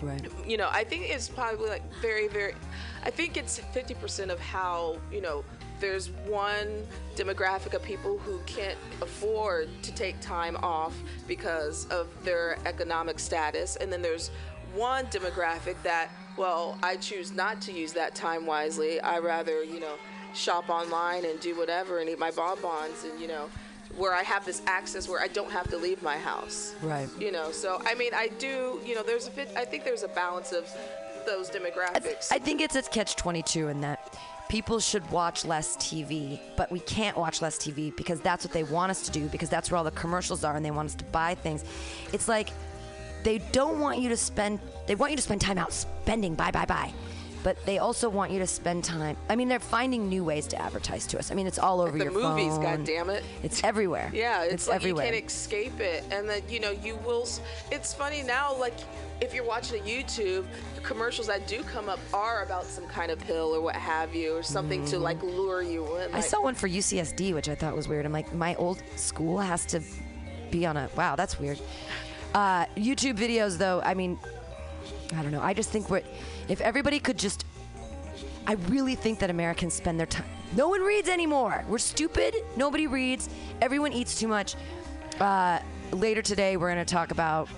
Right. 0.00 0.24
You 0.46 0.58
know, 0.58 0.68
I 0.70 0.84
think 0.84 1.08
it's 1.08 1.28
probably 1.28 1.68
like 1.68 1.82
very, 2.00 2.28
very. 2.28 2.54
I 3.04 3.10
think 3.10 3.36
it's 3.36 3.60
50% 3.74 4.30
of 4.30 4.40
how 4.40 4.98
you 5.12 5.20
know. 5.20 5.44
There's 5.80 6.10
one 6.26 6.86
demographic 7.16 7.74
of 7.74 7.82
people 7.82 8.16
who 8.16 8.38
can't 8.46 8.78
afford 9.02 9.68
to 9.82 9.92
take 9.92 10.18
time 10.20 10.56
off 10.62 10.94
because 11.26 11.86
of 11.86 12.06
their 12.24 12.56
economic 12.64 13.18
status, 13.18 13.76
and 13.76 13.92
then 13.92 14.00
there's 14.00 14.30
one 14.74 15.06
demographic 15.06 15.74
that, 15.82 16.10
well, 16.36 16.78
I 16.82 16.96
choose 16.96 17.32
not 17.32 17.60
to 17.62 17.72
use 17.72 17.92
that 17.94 18.14
time 18.14 18.46
wisely. 18.46 19.00
I 19.00 19.18
rather, 19.18 19.62
you 19.62 19.80
know, 19.80 19.96
shop 20.32 20.68
online 20.68 21.24
and 21.24 21.38
do 21.40 21.56
whatever 21.56 21.98
and 21.98 22.08
eat 22.08 22.18
my 22.18 22.30
bonbons 22.30 23.04
and, 23.04 23.20
you 23.20 23.28
know, 23.28 23.50
where 23.96 24.14
I 24.14 24.22
have 24.22 24.44
this 24.44 24.62
access 24.66 25.08
where 25.08 25.20
I 25.20 25.28
don't 25.28 25.50
have 25.50 25.68
to 25.70 25.76
leave 25.76 26.02
my 26.02 26.16
house. 26.16 26.74
Right. 26.82 27.08
You 27.18 27.30
know, 27.30 27.52
so 27.52 27.80
I 27.84 27.94
mean, 27.94 28.12
I 28.14 28.28
do, 28.38 28.80
you 28.84 28.94
know, 28.94 29.02
there's 29.02 29.26
a 29.26 29.30
fit, 29.30 29.50
I 29.56 29.64
think 29.64 29.84
there's 29.84 30.02
a 30.02 30.08
balance 30.08 30.52
of 30.52 30.68
those 31.26 31.50
demographics. 31.50 32.28
I 32.30 32.38
think 32.38 32.60
it's 32.60 32.76
a 32.76 32.82
catch 32.82 33.16
22 33.16 33.68
in 33.68 33.80
that 33.80 34.16
people 34.48 34.78
should 34.78 35.08
watch 35.10 35.44
less 35.44 35.76
TV, 35.76 36.40
but 36.56 36.70
we 36.70 36.80
can't 36.80 37.16
watch 37.16 37.42
less 37.42 37.56
TV 37.58 37.94
because 37.96 38.20
that's 38.20 38.44
what 38.44 38.52
they 38.52 38.64
want 38.64 38.90
us 38.90 39.02
to 39.02 39.10
do 39.10 39.26
because 39.28 39.48
that's 39.48 39.70
where 39.70 39.78
all 39.78 39.84
the 39.84 39.90
commercials 39.92 40.44
are 40.44 40.56
and 40.56 40.64
they 40.64 40.70
want 40.70 40.86
us 40.86 40.94
to 40.94 41.04
buy 41.06 41.34
things. 41.34 41.64
It's 42.12 42.28
like 42.28 42.50
they 43.22 43.38
don't 43.52 43.80
want 43.80 43.98
you 43.98 44.08
to 44.10 44.16
spend 44.16 44.60
they 44.86 44.94
want 44.94 45.10
you 45.10 45.16
to 45.16 45.22
spend 45.22 45.40
time 45.40 45.58
out 45.58 45.72
spending 45.72 46.34
buy 46.34 46.50
buy 46.50 46.66
buy. 46.66 46.92
But 47.44 47.62
they 47.66 47.76
also 47.76 48.08
want 48.08 48.32
you 48.32 48.38
to 48.38 48.46
spend 48.46 48.84
time. 48.84 49.18
I 49.28 49.36
mean, 49.36 49.48
they're 49.48 49.60
finding 49.60 50.08
new 50.08 50.24
ways 50.24 50.46
to 50.48 50.60
advertise 50.60 51.06
to 51.08 51.18
us. 51.18 51.30
I 51.30 51.34
mean, 51.34 51.46
it's 51.46 51.58
all 51.58 51.82
over 51.82 51.96
the 51.96 52.04
your 52.04 52.12
movies, 52.12 52.54
phone. 52.54 52.62
God 52.62 52.84
damn 52.84 53.10
it. 53.10 53.22
It's 53.44 53.62
everywhere. 53.62 54.10
Yeah, 54.24 54.44
it's, 54.44 54.68
like 54.68 54.76
everywhere. 54.76 55.04
you 55.04 55.12
can't 55.12 55.26
escape 55.26 55.80
it, 55.80 56.04
and 56.10 56.28
then 56.28 56.40
you 56.48 56.58
know 56.58 56.70
you 56.70 56.96
will. 57.04 57.28
It's 57.70 57.92
funny 57.92 58.22
now, 58.22 58.56
like 58.56 58.74
if 59.20 59.34
you're 59.34 59.44
watching 59.44 59.80
a 59.80 59.84
YouTube, 59.84 60.46
the 60.74 60.80
commercials 60.80 61.26
that 61.26 61.46
do 61.46 61.62
come 61.64 61.88
up 61.88 61.98
are 62.14 62.42
about 62.42 62.64
some 62.64 62.86
kind 62.86 63.10
of 63.10 63.18
pill 63.18 63.54
or 63.54 63.60
what 63.60 63.76
have 63.76 64.14
you, 64.14 64.34
or 64.34 64.42
something 64.42 64.84
to 64.86 64.98
like 64.98 65.22
lure 65.22 65.62
you 65.62 65.84
in. 65.96 66.06
Mm-hmm. 66.08 66.16
I 66.16 66.20
saw 66.20 66.42
one 66.42 66.54
for 66.54 66.68
UCSD, 66.68 67.34
which 67.34 67.50
I 67.50 67.54
thought 67.54 67.76
was 67.76 67.86
weird. 67.86 68.06
I'm 68.06 68.12
like, 68.12 68.32
my 68.32 68.54
old 68.54 68.82
school 68.96 69.38
has 69.38 69.66
to 69.66 69.82
be 70.50 70.64
on 70.64 70.78
a. 70.78 70.88
Wow, 70.96 71.16
that's 71.16 71.38
weird. 71.38 71.60
Uh, 72.32 72.64
YouTube 72.76 73.18
videos, 73.18 73.58
though, 73.58 73.82
I 73.84 73.92
mean, 73.92 74.18
I 75.12 75.22
don't 75.22 75.32
know. 75.32 75.42
I 75.42 75.52
just 75.52 75.70
think 75.70 75.90
what 75.90 76.04
if 76.48 76.60
everybody 76.60 76.98
could 76.98 77.18
just. 77.18 77.44
I 78.46 78.54
really 78.68 78.94
think 78.94 79.20
that 79.20 79.30
Americans 79.30 79.72
spend 79.74 79.98
their 79.98 80.06
time. 80.06 80.26
No 80.54 80.68
one 80.68 80.82
reads 80.82 81.08
anymore. 81.08 81.64
We're 81.68 81.78
stupid. 81.78 82.34
Nobody 82.56 82.86
reads. 82.86 83.28
Everyone 83.62 83.92
eats 83.92 84.18
too 84.18 84.28
much. 84.28 84.54
Uh, 85.18 85.60
later 85.92 86.20
today, 86.20 86.56
we're 86.56 86.72
going 86.72 86.84
to 86.84 86.92
talk 86.92 87.10
about 87.10 87.48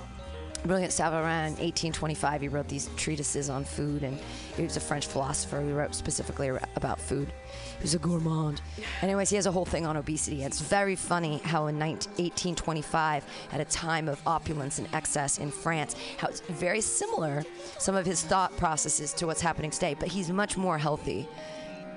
Brillat-Savarin, 0.66 1.59
1825. 1.59 2.40
He 2.40 2.49
wrote 2.49 2.68
these 2.68 2.88
treatises 2.96 3.51
on 3.51 3.64
food, 3.64 4.03
and 4.03 4.18
he 4.57 4.62
was 4.62 4.77
a 4.77 4.81
French 4.81 5.07
philosopher 5.07 5.61
who 5.61 5.75
wrote 5.75 5.94
specifically 5.94 6.51
about 6.77 7.01
food. 7.01 7.33
He 7.79 7.83
was 7.83 7.95
a 7.95 7.99
gourmand. 7.99 8.62
Anyways, 9.03 9.31
he 9.31 9.37
has 9.37 9.47
a 9.47 9.53
whole 9.53 9.65
thing 9.65 9.87
on 9.87 9.97
obesity. 9.97 10.43
It's 10.43 10.61
very 10.61 10.97
funny 10.97 11.39
how 11.39 11.67
in 11.67 11.79
19, 11.79 12.11
1825, 12.12 13.25
at 13.53 13.61
a 13.61 13.65
time 13.65 14.09
of 14.09 14.21
opulence 14.27 14.79
and 14.79 14.89
excess 14.95 15.39
in 15.39 15.51
France, 15.51 15.95
how 16.19 16.29
it's 16.29 16.41
very 16.41 16.81
similar, 16.81 17.45
some 17.79 17.95
of 17.95 18.07
his 18.07 18.23
thought 18.23 18.57
processes 18.57 19.12
to 19.15 19.27
what's 19.27 19.41
happening 19.41 19.71
today, 19.71 19.95
but 19.95 20.09
he's 20.09 20.31
much 20.31 20.57
more 20.57 20.79
healthy. 20.79 21.29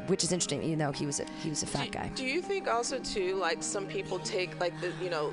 Which 0.07 0.23
is 0.23 0.31
interesting, 0.31 0.63
you 0.63 0.75
know. 0.75 0.91
He 0.91 1.05
was 1.05 1.19
a 1.19 1.25
he 1.43 1.49
was 1.49 1.61
a 1.61 1.67
fat 1.67 1.91
guy. 1.91 2.09
Do 2.15 2.25
you 2.25 2.41
think 2.41 2.67
also 2.67 2.97
too, 2.97 3.35
like 3.35 3.61
some 3.61 3.85
people 3.85 4.17
take 4.19 4.59
like 4.59 4.73
the 4.81 4.91
you 5.03 5.11
know 5.11 5.31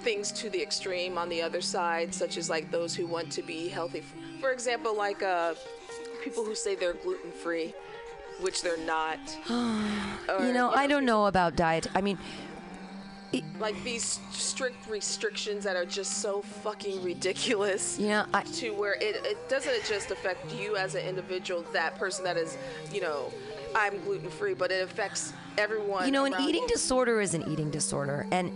things 0.00 0.32
to 0.32 0.50
the 0.50 0.60
extreme 0.60 1.18
on 1.18 1.28
the 1.28 1.40
other 1.42 1.60
side, 1.60 2.12
such 2.12 2.36
as 2.36 2.50
like 2.50 2.70
those 2.70 2.94
who 2.94 3.06
want 3.06 3.30
to 3.32 3.42
be 3.42 3.68
healthy. 3.68 4.02
For 4.40 4.50
example, 4.50 4.96
like 4.96 5.22
uh, 5.22 5.54
people 6.22 6.44
who 6.44 6.54
say 6.54 6.74
they're 6.74 6.94
gluten 6.94 7.30
free, 7.32 7.74
which 8.42 8.62
they're 8.62 8.84
not. 8.84 9.18
Or, 10.28 10.44
You 10.46 10.52
know, 10.52 10.70
I 10.70 10.86
don't 10.86 11.04
know 11.04 11.26
about 11.26 11.56
diet. 11.56 11.86
I 11.94 12.00
mean, 12.00 12.18
Like 13.58 13.82
these 13.84 14.20
strict 14.32 14.88
restrictions 14.88 15.64
that 15.64 15.76
are 15.76 15.84
just 15.86 16.18
so 16.18 16.42
fucking 16.42 17.02
ridiculous. 17.02 17.98
know, 18.08 18.24
I, 18.34 18.42
to 18.42 18.70
where 18.70 18.94
it, 18.94 19.16
it 19.24 19.48
doesn't 19.48 19.84
just 19.84 20.10
affect 20.10 20.52
you 20.54 20.76
as 20.76 20.94
an 20.94 21.04
individual, 21.06 21.64
that 21.72 21.96
person 21.96 22.24
that 22.24 22.36
is, 22.36 22.56
you 22.92 23.00
know, 23.00 23.32
I'm 23.74 24.00
gluten 24.04 24.30
free, 24.30 24.54
but 24.54 24.70
it 24.72 24.82
affects 24.82 25.32
everyone. 25.58 26.06
you 26.06 26.12
know 26.12 26.24
an 26.24 26.34
eating 26.40 26.62
you. 26.62 26.68
disorder 26.68 27.20
is 27.20 27.34
an 27.34 27.42
eating 27.50 27.70
disorder 27.70 28.24
and 28.30 28.52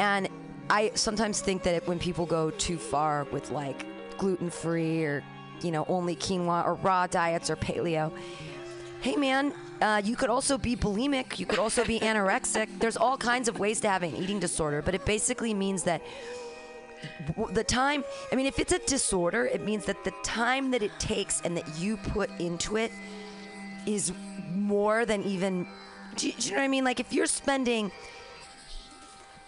and 0.00 0.26
i 0.70 0.90
sometimes 0.94 1.40
think 1.40 1.62
that 1.62 1.86
when 1.86 1.98
people 1.98 2.24
go 2.26 2.50
too 2.50 2.78
far 2.78 3.24
with 3.30 3.50
like 3.50 3.84
gluten-free 4.16 5.04
or 5.04 5.22
you 5.60 5.70
know 5.70 5.84
only 5.86 6.16
quinoa 6.16 6.64
or 6.66 6.74
raw 6.76 7.06
diets 7.06 7.50
or 7.50 7.56
paleo 7.56 8.10
hey 9.00 9.16
man 9.16 9.52
uh, 9.80 10.00
you 10.04 10.14
could 10.14 10.28
also 10.30 10.58
be 10.58 10.76
bulimic 10.76 11.38
you 11.38 11.46
could 11.46 11.58
also 11.58 11.84
be 11.84 12.00
anorexic 12.00 12.68
there's 12.78 12.96
all 12.96 13.16
kinds 13.16 13.48
of 13.48 13.58
ways 13.58 13.80
to 13.80 13.88
have 13.88 14.02
an 14.02 14.14
eating 14.14 14.38
disorder 14.38 14.82
but 14.82 14.94
it 14.94 15.04
basically 15.04 15.54
means 15.54 15.82
that 15.82 16.02
the 17.52 17.64
time 17.64 18.04
i 18.30 18.34
mean 18.34 18.46
if 18.46 18.58
it's 18.58 18.72
a 18.72 18.78
disorder 18.80 19.46
it 19.46 19.64
means 19.64 19.84
that 19.86 20.02
the 20.04 20.12
time 20.22 20.70
that 20.70 20.82
it 20.82 20.92
takes 20.98 21.40
and 21.42 21.56
that 21.56 21.66
you 21.78 21.96
put 21.96 22.28
into 22.38 22.76
it 22.76 22.92
is 23.86 24.12
more 24.54 25.06
than 25.06 25.22
even 25.22 25.66
do 26.16 26.26
you, 26.26 26.32
do 26.34 26.48
you 26.48 26.50
know 26.52 26.58
what 26.58 26.64
I 26.64 26.68
mean? 26.68 26.84
Like 26.84 27.00
if 27.00 27.12
you're 27.12 27.26
spending 27.26 27.90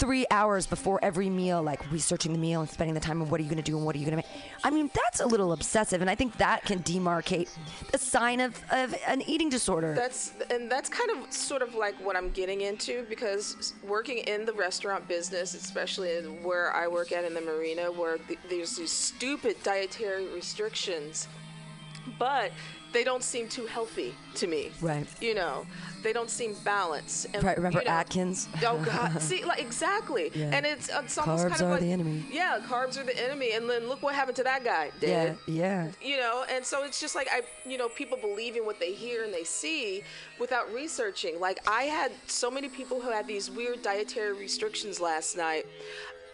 three 0.03 0.27
hours 0.33 0.67
before 0.67 0.99
every 1.01 1.31
meal, 1.31 1.62
like 1.62 1.81
researching 1.93 2.33
the 2.33 2.38
meal 2.38 2.61
and 2.61 2.69
spending 2.69 2.93
the 2.93 2.99
time 2.99 3.23
on 3.23 3.31
what 3.31 3.38
are 3.38 3.45
you 3.45 3.49
going 3.49 3.62
to 3.62 3.71
do 3.71 3.77
and 3.77 3.87
what 3.87 3.95
are 3.95 4.01
you 4.01 4.05
going 4.05 4.21
to 4.21 4.29
make. 4.29 4.43
I 4.65 4.69
mean, 4.69 4.91
that's 4.93 5.21
a 5.21 5.27
little 5.27 5.53
obsessive, 5.53 6.01
and 6.01 6.11
I 6.11 6.17
think 6.17 6.37
that 6.38 6.65
can 6.65 6.81
demarcate 6.81 7.49
a 7.95 7.99
sign 7.99 8.41
of, 8.41 8.61
of 8.73 8.97
an 9.07 9.23
eating 9.29 9.49
disorder. 9.49 9.95
That's 9.95 10.33
and 10.51 10.69
that's 10.69 10.88
kind 10.88 11.12
of 11.12 11.33
sort 11.33 11.62
of 11.62 11.77
like 11.77 11.95
what 12.05 12.17
I'm 12.17 12.31
getting 12.31 12.62
into 12.62 13.05
because 13.09 13.75
working 13.87 14.19
in 14.19 14.45
the 14.45 14.53
restaurant 14.53 15.07
business, 15.07 15.55
especially 15.55 16.11
where 16.43 16.75
I 16.75 16.88
work 16.88 17.12
at 17.12 17.25
in 17.25 17.33
the 17.33 17.41
marina, 17.41 17.93
where 17.93 18.19
th- 18.19 18.41
there's 18.51 18.79
these 18.79 18.91
stupid 18.91 19.62
dietary 19.62 20.27
restrictions, 20.35 21.29
but 22.19 22.51
they 22.93 23.05
don't 23.05 23.23
seem 23.23 23.49
too 23.49 23.67
healthy 23.67 24.15
to 24.35 24.47
me. 24.47 24.71
Right. 24.81 25.07
You 25.21 25.35
know, 25.35 25.67
they 26.03 26.13
don't 26.13 26.29
seem 26.31 26.55
balanced. 26.65 27.27
And, 27.33 27.43
Right, 27.43 27.57
remember 27.57 27.79
you 27.81 27.85
know- 27.87 27.91
Atkins? 27.91 28.49
Oh 28.65 28.79
God! 28.85 29.21
See, 29.23 29.45
like 29.45 29.61
exactly. 29.61 30.31
Yeah. 30.35 30.51
And 30.55 30.67
it's, 30.67 30.91
uh, 30.91 31.03
it's 31.05 31.17
almost 31.19 31.45
Carbs 31.47 31.49
kind 31.51 31.63
of 31.63 31.69
are 31.69 31.71
like 31.73 31.81
the 31.81 31.93
enemy. 31.93 32.25
yeah, 32.31 32.59
carbs 32.67 32.99
are 32.99 33.05
the 33.05 33.19
enemy. 33.25 33.53
And 33.53 33.69
then 33.69 33.89
look 33.89 34.03
what 34.03 34.15
happened 34.15 34.37
to 34.37 34.43
that 34.45 34.65
guy. 34.65 34.91
yeah, 35.01 35.35
yeah. 35.47 35.89
you 36.03 36.17
know 36.19 36.45
and 36.51 36.65
so 36.65 36.85
it's 36.85 37.01
just 37.01 37.15
like 37.15 37.29
i 37.31 37.41
you 37.69 37.79
know 37.79 37.89
people 37.89 38.17
believe 38.19 38.57
in 38.57 38.65
what 38.65 38.79
they 38.81 38.93
hear 38.93 39.25
and 39.25 39.33
they 39.33 39.45
see 39.45 40.03
without 40.41 40.73
researching 40.73 41.39
like 41.41 41.59
i 41.69 41.85
had 41.85 42.11
so 42.27 42.51
many 42.51 42.69
people 42.69 43.01
who 43.01 43.11
had 43.11 43.27
these 43.27 43.51
weird 43.51 43.81
dietary 43.83 44.33
restrictions 44.33 45.01
last 45.01 45.37
night 45.37 45.65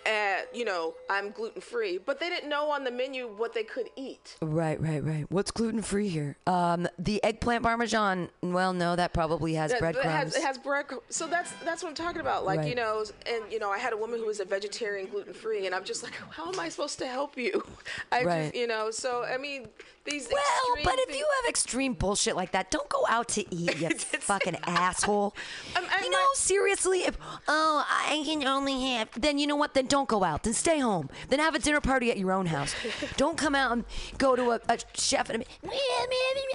and 0.07 0.47
you 0.55 0.65
know 0.65 0.95
i'm 1.11 1.31
gluten 1.31 1.61
free 1.61 1.99
but 1.99 2.19
they 2.21 2.29
didn't 2.29 2.49
know 2.49 2.71
on 2.71 2.85
the 2.85 2.91
menu 2.91 3.27
what 3.37 3.53
they 3.55 3.63
could 3.65 3.89
eat 3.97 4.37
Right, 4.41 4.81
right, 4.81 5.03
right. 5.05 5.27
What's 5.31 5.51
gluten 5.51 5.83
free 5.83 6.09
here? 6.09 6.37
Um, 6.47 6.89
the 6.99 7.23
eggplant 7.25 7.63
parmesan. 7.65 8.29
Well, 8.43 8.73
no, 8.73 8.97
that 8.97 9.13
probably 9.13 9.55
has 9.55 9.71
That- 9.73 9.81
breadcrumbs. 9.81 10.11
has, 10.35 10.37
it 10.37 10.43
has 10.43 10.59
bread 10.59 10.87
so 11.09 11.27
that's 11.27 11.53
that's 11.65 11.83
what 11.83 11.89
i'm 11.91 11.95
talking 11.95 12.21
about 12.21 12.45
like 12.45 12.59
Right. 12.61 12.69
you 12.69 12.75
know 12.75 13.05
and 13.27 13.43
you 13.53 13.59
know 13.59 13.71
i 13.71 13.79
had 13.79 13.93
a 13.93 13.97
woman 13.97 14.21
who 14.21 14.27
was 14.27 14.41
a 14.41 14.45
vegetarian 14.45 15.09
gluten 15.09 15.35
free 15.35 15.67
and 15.67 15.75
i'm 15.75 15.85
just 15.85 16.03
like 16.03 16.15
how 16.31 16.51
am 16.53 16.59
i 16.61 16.69
supposed 16.69 16.99
to 17.01 17.07
help 17.07 17.37
you 17.37 17.63
i 18.13 18.23
Right. 18.25 18.43
just 18.45 18.55
you 18.55 18.67
know 18.67 18.91
so 18.91 19.25
i 19.25 19.37
mean 19.37 19.67
these 20.09 20.29
Well, 20.31 20.85
but 20.85 20.95
if 20.99 21.17
you 21.17 21.27
have 21.43 21.49
extreme 21.49 21.95
bullshit 21.95 22.37
like 22.37 22.53
that, 22.53 22.71
don't 22.71 22.89
go 22.89 23.05
out 23.09 23.29
to 23.29 23.55
eat, 23.55 23.79
you 23.79 23.89
fucking 23.99 24.57
asshole. 24.65 25.35
I'm- 25.77 25.85
I'm 25.91 26.05
you 26.05 26.11
know, 26.11 26.19
not- 26.19 26.37
seriously, 26.37 27.01
if 27.01 27.17
oh, 27.47 27.85
I 27.89 28.23
can 28.25 28.47
only 28.47 28.81
have, 28.93 29.09
then 29.21 29.39
you 29.39 29.47
know 29.47 29.57
what? 29.57 29.75
Then 29.75 29.87
don't 29.87 30.09
go 30.09 30.25
out. 30.25 30.43
Then 30.43 30.55
stay 30.55 30.79
home. 30.79 31.09
Then 31.29 31.39
have 31.41 31.55
a 31.55 31.59
dinner 31.59 31.81
party 31.81 32.11
at 32.11 32.19
your 32.19 32.33
own 32.33 32.47
house. 32.47 32.75
don't 33.17 33.37
come 33.37 33.55
out 33.55 33.73
and 33.73 33.85
go 34.19 34.37
to 34.37 34.53
a, 34.53 34.61
a 34.69 34.79
chef 34.95 35.31
and 35.31 35.45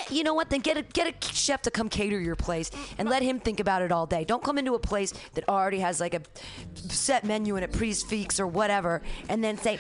you 0.10 0.24
know 0.24 0.34
what? 0.34 0.50
Then 0.50 0.62
get 0.62 0.78
a 0.78 0.82
get 0.82 1.08
a 1.08 1.34
chef 1.34 1.62
to 1.64 1.72
come 1.72 1.90
cater 1.90 2.20
your 2.20 2.36
place 2.36 2.72
and 2.98 3.10
let 3.10 3.22
him 3.24 3.40
think 3.40 3.60
about 3.60 3.82
it 3.82 3.92
all 3.92 4.06
day. 4.06 4.24
Don't 4.24 4.44
come 4.44 4.58
into 4.58 4.74
a 4.74 4.80
place 4.80 5.14
that 5.34 5.48
already 5.48 5.80
has 5.80 6.00
like 6.00 6.14
a 6.14 6.22
set 6.90 7.24
menu 7.24 7.56
and 7.56 7.66
a 7.66 7.68
prix 7.68 8.04
or 8.40 8.48
whatever, 8.48 9.02
and 9.30 9.44
then 9.44 9.58
say, 9.58 9.80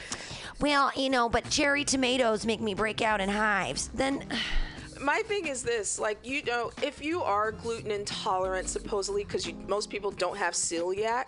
"Well, 0.63 0.91
you 0.95 1.09
know, 1.09 1.27
but 1.27 1.49
cherry 1.49 1.83
tomatoes 1.83 2.45
make 2.45 2.61
me 2.61 2.73
break 2.73 3.01
out 3.01 3.19
in 3.19 3.27
hives." 3.27 3.89
Then 3.93 4.25
my 5.01 5.21
thing 5.25 5.47
is 5.47 5.61
this 5.61 5.99
like 5.99 6.17
you 6.23 6.41
know 6.43 6.71
if 6.81 7.03
you 7.03 7.21
are 7.21 7.51
gluten 7.51 7.91
intolerant 7.91 8.69
supposedly 8.69 9.25
because 9.25 9.51
most 9.67 9.89
people 9.89 10.11
don't 10.11 10.37
have 10.37 10.53
celiac 10.53 11.25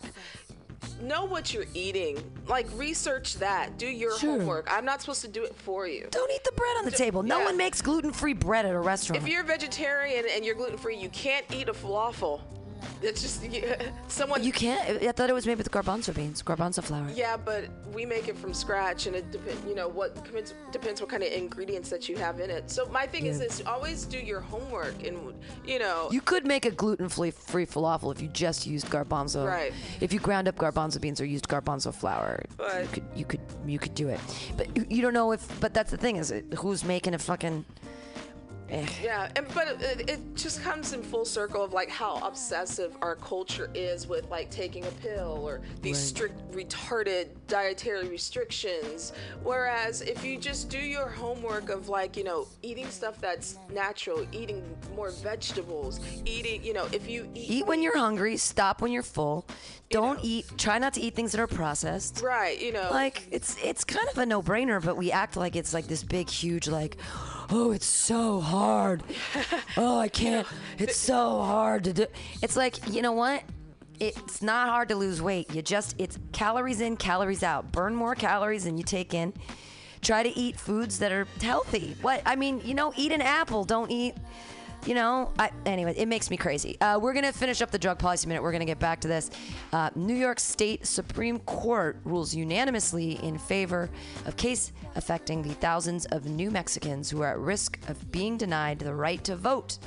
know 1.01 1.25
what 1.25 1.53
you're 1.53 1.65
eating 1.73 2.17
like 2.47 2.67
research 2.75 3.35
that 3.35 3.77
do 3.77 3.87
your 3.87 4.17
Sure. 4.17 4.37
homework 4.37 4.71
i'm 4.71 4.85
not 4.85 5.01
supposed 5.01 5.21
to 5.21 5.27
do 5.27 5.43
it 5.43 5.53
for 5.55 5.87
you 5.87 6.07
don't 6.11 6.31
eat 6.31 6.43
the 6.45 6.53
bread 6.53 6.77
on 6.77 6.85
the 6.85 6.91
table. 6.91 7.21
No 7.21 7.39
yeah. 7.39 7.45
one 7.45 7.57
makes 7.57 7.81
gluten-free 7.81 8.33
bread 8.33 8.65
at 8.65 8.73
a 8.73 8.79
restaurant. 8.79 9.21
if 9.21 9.27
you're 9.27 9.41
a 9.41 9.45
vegetarian 9.45 10.23
and 10.33 10.45
you're 10.45 10.55
gluten 10.55 10.77
free 10.77 10.97
you 10.97 11.09
can't 11.09 11.45
eat 11.53 11.67
a 11.67 11.73
falafel 11.73 12.39
it's 13.01 13.21
just 13.21 13.43
yeah, 13.51 13.75
someone 14.07 14.43
you 14.43 14.51
can't. 14.51 15.03
I 15.03 15.11
thought 15.11 15.29
it 15.29 15.33
was 15.33 15.45
made 15.45 15.57
with 15.57 15.69
garbanzo 15.71 16.13
beans, 16.15 16.41
garbanzo 16.43 16.83
flour. 16.83 17.07
yeah 17.13 17.37
but 17.37 17.65
we 17.93 18.05
make 18.05 18.27
it 18.27 18.37
from 18.37 18.53
scratch 18.53 19.07
and 19.07 19.15
it 19.15 19.31
depends 19.31 19.63
you 19.67 19.75
know 19.75 19.87
what 19.87 20.15
depends, 20.23 20.53
depends 20.71 21.01
what 21.01 21.09
kind 21.09 21.23
of 21.23 21.31
ingredients 21.31 21.89
that 21.89 22.09
you 22.09 22.15
have 22.17 22.39
in 22.39 22.49
it 22.49 22.69
so 22.69 22.85
my 22.89 23.05
thing 23.05 23.25
is 23.25 23.37
Yeah. 23.39 23.45
this 23.47 23.61
always 23.65 24.05
do 24.05 24.17
your 24.17 24.39
homework 24.41 25.03
and 25.07 25.33
you 25.65 25.79
know 25.79 26.09
You 26.11 26.21
could 26.21 26.45
make 26.45 26.65
a 26.65 26.71
gluten-free 26.71 27.31
free 27.31 27.65
falafel 27.65 28.11
if 28.13 28.21
you 28.21 28.27
just 28.29 28.65
used 28.67 28.87
garbanzo. 28.87 29.45
Right. 29.47 29.73
If 30.01 30.11
you 30.13 30.19
ground 30.19 30.47
up 30.47 30.55
garbanzo 30.57 30.99
beans 31.01 31.19
or 31.21 31.25
used 31.25 31.47
garbanzo 31.47 31.93
flour, 31.93 32.43
you 32.81 32.87
could 32.91 33.03
you 33.15 33.25
could 33.25 33.41
you 33.65 33.79
could 33.79 33.95
do 33.95 34.07
it. 34.09 34.19
But 34.57 34.67
you- 34.75 34.85
you 34.89 35.01
don't 35.01 35.13
know 35.13 35.31
if. 35.31 35.41
But 35.59 35.73
that's 35.73 35.91
the 35.91 35.97
thing 35.97 36.15
is, 36.17 36.31
it, 36.31 36.45
who's 36.59 36.83
making 36.83 37.13
a 37.13 37.19
fucking. 37.19 37.65
Eh. 38.69 38.85
Yeah, 39.03 39.29
and 39.35 39.45
but 39.53 39.79
it, 39.79 40.09
it 40.09 40.35
just 40.35 40.63
comes 40.63 40.93
in 40.93 41.03
full 41.03 41.25
circle 41.25 41.63
of 41.63 41.73
like 41.73 41.89
how 41.89 42.15
obsessive 42.17 42.95
our 43.01 43.15
culture 43.15 43.69
is 43.75 44.07
with 44.07 44.27
like 44.29 44.49
taking 44.49 44.83
a 44.85 44.91
pill 44.91 45.39
or 45.43 45.61
these 45.83 45.99
strict 45.99 46.51
retarded 46.51 47.27
dietary 47.47 48.07
restrictions. 48.07 49.13
Whereas 49.43 50.01
if 50.01 50.25
you 50.25 50.37
just 50.39 50.69
do 50.69 50.79
your 50.79 51.07
homework 51.07 51.69
of 51.69 51.89
like 51.89 52.17
you 52.17 52.23
know 52.23 52.47
eating 52.63 52.89
stuff 52.89 53.21
that's 53.21 53.59
natural, 53.71 54.25
eating 54.31 54.63
more 54.95 55.11
vegetables, 55.11 55.99
eating 56.25 56.63
you 56.63 56.73
know 56.73 56.87
if 56.91 57.07
you 57.07 57.29
eat, 57.35 57.49
Eat 57.49 57.67
when 57.67 57.83
you're 57.83 57.97
hungry. 57.97 58.35
Stop 58.37 58.81
when 58.81 58.91
you're 58.91 59.03
full. 59.03 59.45
Don't 59.91 60.19
eat. 60.23 60.45
Try 60.57 60.79
not 60.79 60.93
to 60.95 61.01
eat 61.01 61.13
things 61.13 61.31
that 61.33 61.39
are 61.39 61.47
processed. 61.47 62.21
right, 62.23 62.59
you 62.59 62.73
know 62.73 62.89
Like 62.91 63.27
it's 63.31 63.55
it's 63.63 63.83
kind 63.83 64.09
of 64.09 64.17
a 64.17 64.25
no-brainer, 64.25 64.83
but 64.83 64.97
we 64.97 65.11
act 65.11 65.37
like 65.37 65.55
it's 65.55 65.73
like 65.73 65.87
this 65.87 66.03
big, 66.03 66.29
huge, 66.29 66.67
like, 66.67 66.97
oh, 67.49 67.71
it's 67.71 67.85
so 67.85 68.39
hard. 68.39 69.03
Oh, 69.77 69.99
I 69.99 70.07
can't. 70.07 70.47
It's 70.77 70.95
so 70.95 71.41
hard 71.41 71.83
to 71.83 71.93
do. 71.93 72.05
It's 72.41 72.55
like 72.55 72.77
you 72.93 73.01
know 73.01 73.11
what? 73.11 73.43
It's 73.99 74.41
not 74.41 74.69
hard 74.69 74.87
to 74.89 74.95
lose 74.95 75.21
weight. 75.21 75.53
You 75.53 75.61
just 75.61 75.95
it's 75.97 76.17
calories 76.31 76.79
in, 76.79 76.95
calories 76.95 77.43
out. 77.43 77.71
Burn 77.73 77.93
more 77.93 78.15
calories 78.15 78.63
than 78.63 78.77
you 78.77 78.83
take 78.83 79.13
in. 79.13 79.33
Try 80.01 80.23
to 80.23 80.29
eat 80.29 80.57
foods 80.57 80.99
that 80.99 81.11
are 81.11 81.27
healthy. 81.41 81.95
What 82.01 82.21
I 82.25 82.35
mean, 82.35 82.61
you 82.63 82.73
know, 82.73 82.93
eat 82.95 83.11
an 83.11 83.21
apple. 83.21 83.65
Don't 83.65 83.91
eat. 83.91 84.15
You 84.85 84.93
know, 84.93 85.31
I, 85.39 85.49
anyway, 85.65 85.95
it 85.97 86.07
makes 86.07 86.29
me 86.29 86.37
crazy. 86.37 86.79
Uh, 86.79 86.99
we're 86.99 87.13
going 87.13 87.25
to 87.25 87.31
finish 87.31 87.63
up 87.63 87.71
the 87.71 87.79
drug 87.79 87.97
policy 87.97 88.27
minute. 88.27 88.43
We're 88.43 88.51
going 88.51 88.59
to 88.59 88.67
get 88.67 88.77
back 88.77 89.01
to 89.01 89.07
this. 89.07 89.31
Uh, 89.73 89.89
New 89.95 90.13
York 90.13 90.39
State 90.39 90.85
Supreme 90.85 91.39
Court 91.39 91.97
rules 92.03 92.35
unanimously 92.35 93.13
in 93.23 93.39
favor 93.39 93.89
of 94.27 94.37
case 94.37 94.71
affecting 94.95 95.41
the 95.41 95.55
thousands 95.55 96.05
of 96.07 96.25
new 96.25 96.51
Mexicans 96.51 97.09
who 97.09 97.23
are 97.23 97.31
at 97.31 97.39
risk 97.39 97.79
of 97.89 98.11
being 98.11 98.37
denied 98.37 98.77
the 98.77 98.93
right 98.93 99.23
to 99.23 99.35
vote. 99.35 99.79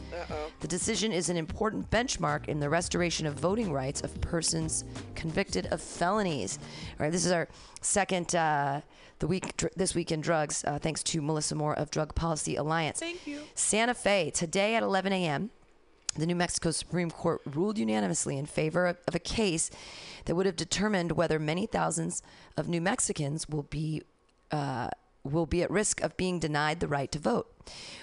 The 0.61 0.69
decision 0.69 1.13
is 1.13 1.29
an 1.29 1.37
important 1.37 1.89
benchmark 1.91 2.49
in 2.49 2.59
the 2.59 2.69
restoration 2.69 3.25
of 3.25 3.35
voting 3.35 3.73
rights 3.73 4.01
of 4.01 4.21
persons 4.21 4.85
convicted 5.15 5.67
of 5.67 5.81
felonies. 5.81 6.59
All 6.99 7.05
right, 7.05 7.13
this 7.13 7.25
is 7.25 7.31
our 7.31 7.49
second 7.81 8.35
uh, 8.35 8.81
the 9.19 9.27
week 9.27 9.57
dr- 9.57 9.73
this 9.77 9.95
week 9.95 10.13
in 10.13 10.21
drugs. 10.21 10.65
Uh, 10.65 10.79
thanks 10.79 11.03
to 11.05 11.21
Melissa 11.23 11.55
Moore 11.55 11.75
of 11.75 11.91
Drug 11.91 12.15
Policy 12.15 12.57
Alliance. 12.57 13.01
Thank 13.01 13.27
you. 13.27 13.41
Santa 13.55 13.95
Fe 13.95 14.31
today 14.31 14.75
at 14.75 14.83
11 14.83 15.13
a.m. 15.13 15.51
The 16.17 16.27
New 16.27 16.37
Mexico 16.37 16.71
Supreme 16.71 17.11
Court 17.11 17.41
ruled 17.47 17.79
unanimously 17.79 18.39
in 18.39 18.47
favor 18.47 18.87
of, 18.87 18.97
of 19.07 19.15
a 19.15 19.21
case 19.21 19.71
that 20.25 20.35
would 20.35 20.47
have 20.47 20.57
determined 20.57 21.13
whether 21.13 21.39
many 21.39 21.67
thousands 21.67 22.23
of 22.57 22.69
New 22.69 22.81
Mexicans 22.81 23.49
will 23.49 23.63
be 23.65 24.03
uh, 24.51 24.89
will 25.29 25.47
be 25.47 25.63
at 25.63 25.71
risk 25.71 26.01
of 26.01 26.17
being 26.17 26.39
denied 26.39 26.81
the 26.81 26.89
right 26.89 27.11
to 27.13 27.19
vote, 27.19 27.51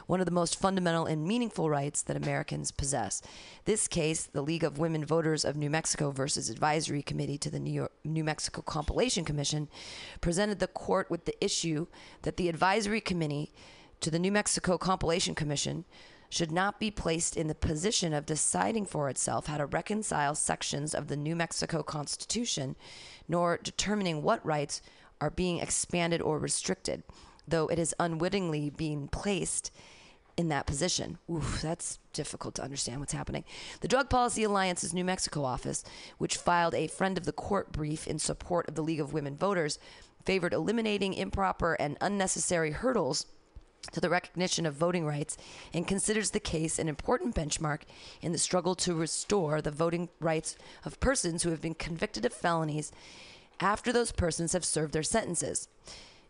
one 0.07 0.19
of 0.19 0.25
the 0.25 0.31
most 0.31 0.59
fundamental 0.59 1.05
and 1.05 1.25
meaningful 1.25 1.69
rights 1.69 2.01
that 2.03 2.17
Americans 2.17 2.71
possess. 2.71 3.21
This 3.65 3.87
case, 3.87 4.23
the 4.25 4.41
League 4.41 4.63
of 4.63 4.77
Women 4.77 5.05
Voters 5.05 5.43
of 5.43 5.55
New 5.55 5.69
Mexico 5.69 6.11
versus 6.11 6.49
Advisory 6.49 7.01
Committee 7.01 7.37
to 7.39 7.49
the 7.49 7.59
New, 7.59 7.73
York, 7.73 7.91
New 8.03 8.23
Mexico 8.23 8.61
Compilation 8.61 9.25
Commission, 9.25 9.67
presented 10.21 10.59
the 10.59 10.67
court 10.67 11.09
with 11.09 11.25
the 11.25 11.43
issue 11.43 11.87
that 12.21 12.37
the 12.37 12.49
Advisory 12.49 13.01
Committee 13.01 13.51
to 14.01 14.11
the 14.11 14.19
New 14.19 14.31
Mexico 14.31 14.77
Compilation 14.77 15.35
Commission 15.35 15.85
should 16.29 16.51
not 16.51 16.79
be 16.79 16.91
placed 16.91 17.37
in 17.37 17.47
the 17.47 17.55
position 17.55 18.13
of 18.13 18.25
deciding 18.25 18.85
for 18.85 19.09
itself 19.09 19.47
how 19.47 19.57
to 19.57 19.65
reconcile 19.65 20.35
sections 20.35 20.93
of 20.93 21.07
the 21.07 21.15
New 21.15 21.35
Mexico 21.35 21.83
Constitution, 21.83 22.75
nor 23.27 23.57
determining 23.63 24.21
what 24.21 24.45
rights 24.45 24.81
are 25.21 25.29
being 25.29 25.59
expanded 25.59 26.21
or 26.21 26.39
restricted, 26.39 27.03
though 27.47 27.67
it 27.67 27.79
is 27.79 27.95
unwittingly 27.99 28.69
being 28.69 29.07
placed 29.07 29.71
in 30.37 30.49
that 30.49 30.65
position. 30.65 31.17
Oof, 31.31 31.61
that's 31.61 31.99
difficult 32.13 32.55
to 32.55 32.63
understand 32.63 32.99
what's 32.99 33.13
happening. 33.13 33.45
The 33.81 33.87
Drug 33.87 34.09
Policy 34.09 34.43
Alliance's 34.43 34.93
New 34.93 35.05
Mexico 35.05 35.43
office, 35.43 35.83
which 36.17 36.37
filed 36.37 36.75
a 36.75 36.87
friend 36.87 37.17
of 37.17 37.25
the 37.25 37.31
court 37.31 37.71
brief 37.71 38.07
in 38.07 38.19
support 38.19 38.67
of 38.67 38.75
the 38.75 38.83
League 38.83 38.99
of 38.99 39.13
Women 39.13 39.37
Voters, 39.37 39.79
favored 40.25 40.53
eliminating 40.53 41.13
improper 41.13 41.75
and 41.75 41.97
unnecessary 42.01 42.71
hurdles 42.71 43.27
to 43.91 44.01
the 44.01 44.09
recognition 44.09 44.65
of 44.65 44.73
voting 44.73 45.05
rights 45.05 45.37
and 45.73 45.87
considers 45.87 46.31
the 46.31 46.39
case 46.39 46.79
an 46.79 46.89
important 46.89 47.35
benchmark 47.35 47.81
in 48.21 48.31
the 48.31 48.37
struggle 48.37 48.73
to 48.75 48.95
restore 48.95 49.61
the 49.61 49.71
voting 49.71 50.09
rights 50.19 50.57
of 50.83 50.99
persons 50.99 51.43
who 51.43 51.51
have 51.51 51.61
been 51.61 51.75
convicted 51.75 52.25
of 52.25 52.33
felonies 52.33 52.91
after 53.59 53.91
those 53.91 54.11
persons 54.11 54.53
have 54.53 54.65
served 54.65 54.93
their 54.93 55.03
sentences. 55.03 55.67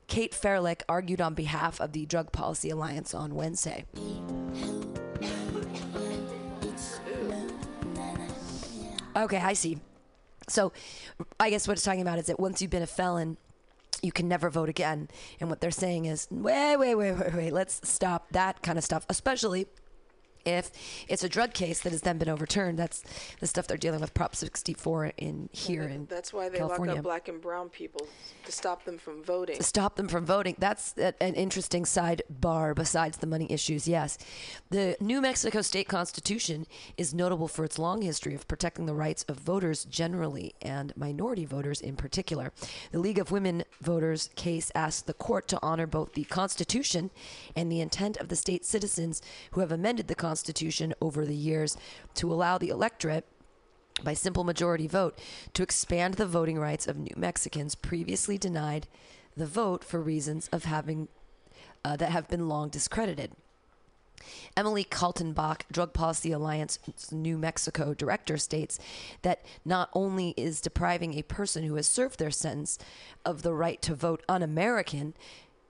Kate 0.07 0.33
Fairlick 0.33 0.81
argued 0.87 1.21
on 1.21 1.33
behalf 1.33 1.81
of 1.81 1.91
the 1.91 2.05
Drug 2.05 2.31
Policy 2.31 2.69
Alliance 2.69 3.13
on 3.13 3.33
Wednesday. 3.33 3.85
Okay, 9.15 9.37
I 9.37 9.53
see. 9.53 9.79
So, 10.47 10.73
I 11.39 11.49
guess 11.49 11.67
what 11.67 11.73
it's 11.73 11.83
talking 11.83 12.01
about 12.01 12.19
is 12.19 12.27
that 12.27 12.39
once 12.39 12.61
you've 12.61 12.69
been 12.69 12.83
a 12.83 12.87
felon, 12.87 13.37
you 14.01 14.11
can 14.11 14.27
never 14.27 14.49
vote 14.49 14.69
again. 14.69 15.07
And 15.39 15.49
what 15.49 15.61
they're 15.61 15.71
saying 15.71 16.05
is, 16.05 16.27
wait, 16.29 16.77
wait, 16.77 16.95
wait, 16.95 17.13
wait, 17.13 17.33
wait, 17.33 17.53
let's 17.53 17.87
stop 17.89 18.27
that 18.31 18.61
kind 18.61 18.77
of 18.77 18.83
stuff, 18.83 19.05
especially 19.09 19.67
if 20.45 20.71
it's 21.07 21.23
a 21.23 21.29
drug 21.29 21.53
case 21.53 21.81
that 21.81 21.91
has 21.91 22.01
then 22.01 22.17
been 22.17 22.29
overturned. 22.29 22.77
That's 22.79 23.03
the 23.39 23.47
stuff 23.47 23.67
they're 23.67 23.77
dealing 23.77 23.99
with 24.01 24.13
Prop 24.13 24.35
64 24.35 25.11
in 25.17 25.49
here 25.51 25.83
in 25.83 26.05
that's 26.05 26.31
why 26.31 26.49
they 26.49 26.59
California. 26.59 26.93
lock 26.95 26.99
up 26.99 27.03
black 27.03 27.27
and 27.27 27.41
brown 27.41 27.69
people 27.69 28.07
to 28.45 28.51
stop 28.51 28.85
them 28.85 28.97
from 28.97 29.23
voting 29.23 29.57
to 29.57 29.63
stop 29.63 29.95
them 29.95 30.07
from 30.07 30.25
voting. 30.25 30.55
That's 30.59 30.93
a- 30.97 31.13
an 31.21 31.33
interesting 31.33 31.83
sidebar 31.83 32.75
besides 32.75 33.17
the 33.17 33.27
money 33.27 33.47
issues, 33.51 33.87
yes. 33.87 34.17
The 34.69 34.95
New 34.99 35.21
Mexico 35.21 35.61
state 35.61 35.87
constitution 35.87 36.67
is 36.97 37.13
notable 37.13 37.47
for 37.47 37.65
its 37.65 37.79
long 37.79 38.01
history 38.03 38.35
of 38.35 38.47
protecting 38.47 38.85
the 38.85 38.93
rights 38.93 39.23
of 39.27 39.37
voters 39.39 39.85
generally 39.85 40.53
and 40.61 40.95
minority 40.95 41.45
voters 41.45 41.81
in 41.81 41.95
particular. 41.95 42.51
The 42.91 42.99
League 42.99 43.17
of 43.19 43.31
Women 43.31 43.63
Voters 43.81 44.29
case 44.35 44.71
asked 44.75 45.07
the 45.07 45.13
court 45.13 45.47
to 45.47 45.59
honor 45.63 45.87
both 45.87 46.13
the 46.13 46.23
constitution 46.25 47.09
and 47.55 47.71
the 47.71 47.81
intent 47.81 48.17
of 48.17 48.27
the 48.29 48.35
state 48.35 48.63
citizens 48.65 49.21
who 49.51 49.61
have 49.61 49.71
amended 49.71 50.07
the 50.07 50.15
constitution 50.15 50.34
over 51.01 51.25
the 51.25 51.35
years 51.35 51.77
to 52.15 52.31
allow 52.31 52.57
the 52.57 52.69
electorate 52.69 53.25
by 54.03 54.13
simple 54.13 54.43
majority 54.43 54.87
vote 54.87 55.17
to 55.53 55.63
expand 55.63 56.15
the 56.15 56.25
voting 56.25 56.59
rights 56.59 56.87
of 56.87 56.97
New 56.97 57.13
Mexicans 57.15 57.75
previously 57.75 58.37
denied 58.37 58.87
the 59.37 59.45
vote 59.45 59.83
for 59.83 60.01
reasons 60.01 60.49
of 60.51 60.65
having 60.65 61.07
uh, 61.83 61.95
that 61.95 62.11
have 62.11 62.27
been 62.27 62.49
long 62.49 62.69
discredited. 62.69 63.31
Emily 64.57 64.83
Kaltenbach, 64.83 65.61
Drug 65.71 65.93
Policy 65.93 66.31
Alliance 66.31 66.79
New 67.11 67.37
Mexico 67.37 67.93
director, 67.93 68.37
states 68.37 68.79
that 69.21 69.45
not 69.63 69.89
only 69.93 70.33
is 70.37 70.61
depriving 70.61 71.13
a 71.13 71.23
person 71.23 71.63
who 71.63 71.75
has 71.75 71.87
served 71.87 72.17
their 72.17 72.31
sentence 72.31 72.79
of 73.23 73.41
the 73.41 73.53
right 73.53 73.81
to 73.81 73.93
vote 73.93 74.23
un 74.27 74.41
American, 74.41 75.13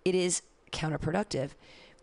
it 0.05 0.15
is 0.15 0.41
counterproductive. 0.71 1.51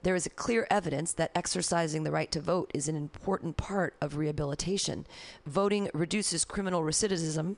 There 0.02 0.14
is 0.14 0.28
clear 0.36 0.66
evidence 0.70 1.12
that 1.14 1.30
exercising 1.34 2.02
the 2.02 2.10
right 2.10 2.30
to 2.32 2.40
vote 2.40 2.70
is 2.74 2.88
an 2.88 2.96
important 2.96 3.56
part 3.56 3.94
of 4.00 4.16
rehabilitation. 4.16 5.06
Voting 5.46 5.90
reduces 5.94 6.44
criminal 6.44 6.82
recidivism 6.82 7.56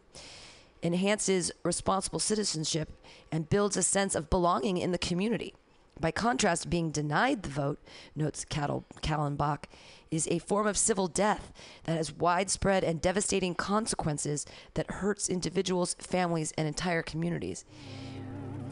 enhances 0.84 1.50
responsible 1.62 2.20
citizenship, 2.20 2.90
and 3.32 3.48
builds 3.48 3.76
a 3.76 3.82
sense 3.82 4.14
of 4.14 4.30
belonging 4.30 4.76
in 4.76 4.92
the 4.92 4.98
community. 4.98 5.54
By 5.98 6.10
contrast, 6.10 6.70
being 6.70 6.90
denied 6.90 7.42
the 7.42 7.48
vote, 7.48 7.78
notes 8.14 8.44
Kaltenbach, 8.44 9.64
is 10.10 10.28
a 10.28 10.40
form 10.40 10.66
of 10.66 10.76
civil 10.76 11.08
death 11.08 11.52
that 11.84 11.96
has 11.96 12.12
widespread 12.12 12.84
and 12.84 13.00
devastating 13.00 13.54
consequences 13.54 14.44
that 14.74 14.90
hurts 14.90 15.30
individuals, 15.30 15.94
families, 15.98 16.52
and 16.58 16.68
entire 16.68 17.02
communities. 17.02 17.64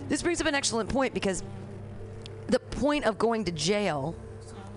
This 0.08 0.22
brings 0.22 0.40
up 0.40 0.46
an 0.46 0.54
excellent 0.54 0.90
point 0.90 1.14
because 1.14 1.42
the 2.52 2.60
point 2.60 3.04
of 3.06 3.18
going 3.18 3.44
to 3.46 3.52
jail 3.52 4.14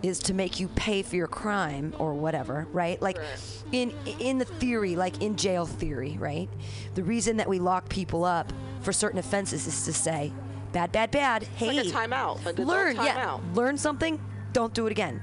is 0.01 0.19
to 0.19 0.33
make 0.33 0.59
you 0.59 0.67
pay 0.69 1.01
for 1.01 1.15
your 1.15 1.27
crime 1.27 1.93
or 1.99 2.13
whatever, 2.13 2.67
right? 2.71 3.01
Like 3.01 3.17
Right. 3.17 3.63
in 3.71 3.93
in 4.19 4.37
the 4.37 4.45
theory, 4.45 4.95
like 4.95 5.21
in 5.21 5.35
jail 5.35 5.65
theory, 5.65 6.15
right? 6.19 6.49
The 6.95 7.03
reason 7.03 7.37
that 7.37 7.49
we 7.49 7.59
lock 7.59 7.89
people 7.89 8.23
up 8.23 8.51
for 8.81 8.93
certain 8.93 9.19
offenses 9.19 9.67
is 9.67 9.83
to 9.85 9.93
say, 9.93 10.31
bad, 10.71 10.91
bad, 10.91 11.11
bad. 11.11 11.43
Hey, 11.43 11.67
like 11.73 11.87
a 11.87 11.89
timeout, 11.89 12.45
adult 12.45 12.67
learn, 12.67 12.95
yeah, 12.97 13.15
timeout. 13.25 13.55
learn 13.55 13.77
something. 13.77 14.19
Don't 14.53 14.73
do 14.73 14.85
it 14.87 14.91
again. 14.91 15.19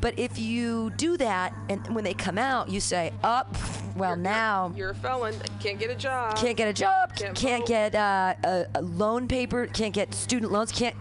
But 0.00 0.18
if 0.18 0.38
you 0.38 0.90
do 0.98 1.16
that, 1.16 1.54
and 1.70 1.86
when 1.94 2.04
they 2.04 2.12
come 2.12 2.36
out, 2.36 2.68
you 2.68 2.80
say, 2.80 3.12
"Up, 3.22 3.56
well 3.96 4.16
now." 4.16 4.70
You're 4.76 4.90
a 4.90 4.94
felon. 4.94 5.34
Can't 5.60 5.78
get 5.78 5.90
a 5.90 5.94
job. 5.94 6.36
can't 6.36 6.56
get 6.58 6.68
a 6.68 6.74
job, 6.74 7.14
Can't 7.16 7.34
can't, 7.34 7.64
get 7.66 7.94
uh, 7.94 8.34
a, 8.44 8.66
a 8.74 8.82
loan 8.82 9.28
paper, 9.28 9.66
can't 9.68 9.94
get 9.94 10.12
student 10.12 10.52
loans, 10.52 10.72
can't 10.72 10.94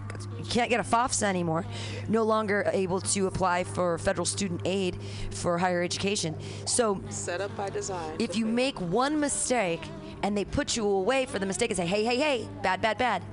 can't 0.50 0.70
get 0.70 0.80
a 0.80 0.84
FAFSA 0.84 1.24
anymore. 1.24 1.66
No 2.08 2.24
longer 2.24 2.70
able 2.74 3.02
to 3.02 3.28
apply 3.28 3.64
for 3.64 3.98
federal 3.98 4.26
student 4.26 4.62
aid 4.66 4.98
for 5.32 5.58
higher 5.58 5.82
education. 5.82 6.36
So 6.66 7.02
Set 7.10 7.42
up 7.42 7.56
by 7.58 7.70
design. 7.70 8.16
if 8.20 8.36
you 8.36 8.46
make 8.46 8.80
one 8.82 9.20
mistake 9.20 9.82
and 10.22 10.38
they 10.38 10.46
put 10.46 10.76
you 10.78 10.88
away 10.88 11.26
for 11.26 11.40
the 11.40 11.46
mistake 11.46 11.70
and 11.70 11.78
say, 11.78 11.86
"Hey, 11.86 12.04
hey, 12.04 12.18
hey, 12.18 12.48
bad, 12.62 12.82
bad, 12.82 12.98
bad." 12.98 13.24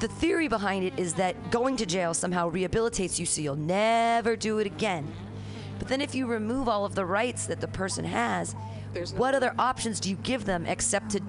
The 0.00 0.08
theory 0.08 0.46
behind 0.48 0.84
it 0.84 0.94
is 0.96 1.14
that 1.14 1.50
going 1.50 1.76
to 1.78 1.86
jail 1.86 2.14
somehow 2.14 2.50
rehabilitates 2.50 3.18
you 3.18 3.26
so 3.26 3.40
you'll 3.40 3.56
never 3.56 4.36
do 4.36 4.58
it 4.58 4.66
again. 4.66 5.12
But 5.78 5.88
then 5.88 6.00
if 6.00 6.14
you 6.14 6.26
remove 6.26 6.68
all 6.68 6.84
of 6.84 6.94
the 6.94 7.04
rights 7.04 7.46
that 7.46 7.60
the 7.60 7.66
person 7.68 8.04
has, 8.04 8.54
no- 8.94 9.00
what 9.16 9.34
other 9.34 9.54
options 9.58 9.98
do 10.00 10.08
you 10.10 10.16
give 10.16 10.44
them 10.44 10.66
except 10.66 11.10
to 11.10 11.20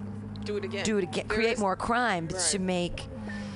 do 0.43 0.57
it 0.57 0.63
again. 0.65 0.83
do 0.85 0.97
it 0.99 1.03
again, 1.03 1.25
There 1.27 1.35
create 1.37 1.53
is- 1.53 1.59
more 1.59 1.75
crime 1.75 2.27
to 2.27 2.59
make 2.59 3.07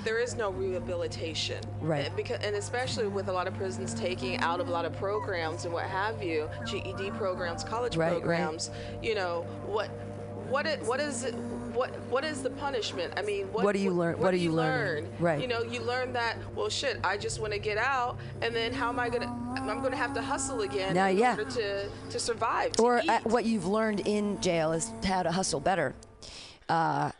there 0.03 0.19
is 0.19 0.35
no 0.35 0.49
rehabilitation. 0.51 1.61
Right. 1.81 2.05
And, 2.07 2.15
because, 2.15 2.39
and 2.43 2.55
especially 2.55 3.07
with 3.07 3.27
a 3.29 3.31
lot 3.33 3.47
of 3.47 3.53
prisons 3.55 3.93
taking 3.93 4.37
out 4.37 4.59
of 4.59 4.67
a 4.67 4.71
lot 4.71 4.85
of 4.85 4.95
programs 4.97 5.65
and 5.65 5.73
what 5.73 5.85
have 5.85 6.21
you, 6.21 6.49
GED 6.65 7.11
programs, 7.11 7.63
college 7.63 7.95
Right, 7.95 8.11
right. 8.13 8.21
programs. 8.21 8.69
You 9.01 9.15
know 9.15 9.41
what? 9.65 9.87
What 10.49 10.65
it, 10.67 10.81
what 10.83 10.99
is 10.99 11.23
it? 11.23 11.33
What 11.73 11.89
what 12.11 12.23
is 12.23 12.43
the 12.43 12.51
punishment? 12.51 13.13
I 13.17 13.23
mean, 13.23 13.47
what, 13.47 13.63
What 13.63 13.71
do 13.73 13.79
you 13.79 13.89
learn- 13.91 14.19
what 14.19 14.31
do 14.31 14.37
are 14.37 14.39
you 14.39 14.51
learning? 14.51 15.05
learn? 15.05 15.13
Right. 15.19 15.41
You 15.41 15.47
know, 15.47 15.63
you 15.63 15.79
learn 15.81 16.13
that. 16.13 16.37
Well, 16.53 16.69
shit. 16.69 16.99
I 17.03 17.17
just 17.17 17.39
want 17.39 17.53
to 17.53 17.59
get 17.59 17.77
out, 17.79 18.19
and 18.43 18.53
then 18.55 18.71
how 18.73 18.89
am 18.89 18.99
I 18.99 19.09
gonna? 19.09 19.33
I'm 19.55 19.81
gonna 19.81 19.95
have 19.95 20.13
to 20.13 20.21
hustle 20.21 20.61
again 20.61 20.93
Now, 20.93 21.07
in 21.07 21.17
yeah. 21.17 21.31
order 21.37 21.45
to 21.45 21.89
to 22.11 22.19
survive. 22.19 22.73
To 22.73 22.83
or 22.83 22.97
uh, 23.09 23.19
what 23.23 23.45
you've 23.45 23.65
learned 23.65 24.01
in 24.01 24.39
jail 24.41 24.73
is 24.73 24.91
how 25.03 25.23
to 25.23 25.31
hustle 25.31 25.59
better. 25.61 25.95
Uh, 26.69 27.11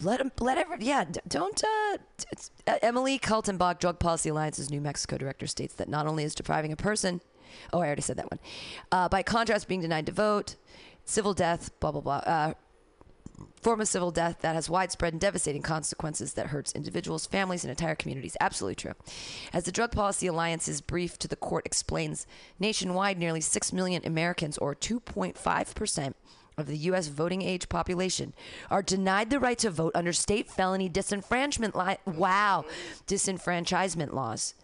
let 0.00 0.40
let 0.40 0.58
every, 0.58 0.76
yeah, 0.80 1.04
don't. 1.26 1.62
Uh, 1.62 1.98
uh, 2.66 2.78
Emily 2.82 3.18
Kaltenbach, 3.18 3.78
Drug 3.78 3.98
Policy 3.98 4.30
Alliance's 4.30 4.70
New 4.70 4.80
Mexico 4.80 5.18
director, 5.18 5.46
states 5.46 5.74
that 5.74 5.88
not 5.88 6.06
only 6.06 6.24
is 6.24 6.34
depriving 6.34 6.72
a 6.72 6.76
person, 6.76 7.20
oh, 7.72 7.80
I 7.80 7.86
already 7.86 8.02
said 8.02 8.16
that 8.16 8.30
one. 8.30 8.40
Uh, 8.92 9.08
by 9.08 9.22
contrast, 9.22 9.68
being 9.68 9.80
denied 9.80 10.06
to 10.06 10.12
vote, 10.12 10.56
civil 11.04 11.34
death, 11.34 11.70
blah 11.80 11.92
blah 11.92 12.00
blah. 12.00 12.16
Uh, 12.18 12.54
form 13.62 13.80
of 13.80 13.88
civil 13.88 14.10
death 14.10 14.38
that 14.40 14.54
has 14.54 14.70
widespread 14.70 15.12
and 15.12 15.20
devastating 15.20 15.62
consequences 15.62 16.34
that 16.34 16.48
hurts 16.48 16.72
individuals, 16.72 17.26
families, 17.26 17.64
and 17.64 17.70
entire 17.70 17.94
communities. 17.94 18.36
Absolutely 18.40 18.76
true. 18.76 18.94
As 19.52 19.64
the 19.64 19.72
Drug 19.72 19.92
Policy 19.92 20.26
Alliance's 20.26 20.80
brief 20.80 21.18
to 21.18 21.28
the 21.28 21.36
court 21.36 21.66
explains, 21.66 22.26
nationwide, 22.58 23.18
nearly 23.18 23.40
6 23.40 23.72
million 23.72 24.02
Americans, 24.04 24.58
or 24.58 24.74
2.5%, 24.74 26.14
of 26.58 26.66
the 26.66 26.76
U.S. 26.76 27.08
voting 27.08 27.42
age 27.42 27.68
population 27.68 28.32
are 28.70 28.82
denied 28.82 29.30
the 29.30 29.40
right 29.40 29.58
to 29.58 29.70
vote 29.70 29.92
under 29.94 30.12
state 30.12 30.50
felony 30.50 30.90
disenfranchisement 30.90 31.74
li- 31.74 31.96
wow 32.06 32.64
disenfranchisement 33.06 34.12
laws. 34.12 34.54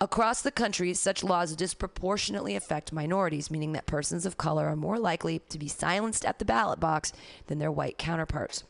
Across 0.00 0.42
the 0.42 0.50
country, 0.50 0.94
such 0.94 1.24
laws 1.24 1.56
disproportionately 1.56 2.54
affect 2.54 2.92
minorities, 2.92 3.50
meaning 3.50 3.72
that 3.72 3.86
persons 3.86 4.24
of 4.24 4.36
color 4.36 4.68
are 4.68 4.76
more 4.76 4.98
likely 4.98 5.40
to 5.48 5.58
be 5.58 5.68
silenced 5.68 6.24
at 6.24 6.38
the 6.38 6.44
ballot 6.44 6.80
box 6.80 7.12
than 7.48 7.58
their 7.58 7.72
white 7.72 7.98
counterparts. 7.98 8.64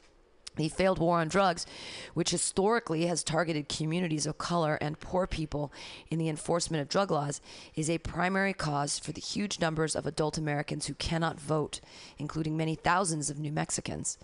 The 0.56 0.68
failed 0.68 0.98
war 0.98 1.18
on 1.18 1.28
drugs, 1.28 1.66
which 2.14 2.30
historically 2.30 3.06
has 3.06 3.24
targeted 3.24 3.68
communities 3.68 4.26
of 4.26 4.38
color 4.38 4.76
and 4.80 5.00
poor 5.00 5.26
people 5.26 5.72
in 6.10 6.18
the 6.18 6.28
enforcement 6.28 6.80
of 6.80 6.88
drug 6.88 7.10
laws, 7.10 7.40
is 7.74 7.90
a 7.90 7.98
primary 7.98 8.52
cause 8.52 8.98
for 8.98 9.12
the 9.12 9.20
huge 9.20 9.60
numbers 9.60 9.96
of 9.96 10.06
adult 10.06 10.38
Americans 10.38 10.86
who 10.86 10.94
cannot 10.94 11.40
vote, 11.40 11.80
including 12.18 12.56
many 12.56 12.74
thousands 12.74 13.30
of 13.30 13.38
New 13.38 13.52
Mexicans. 13.52 14.16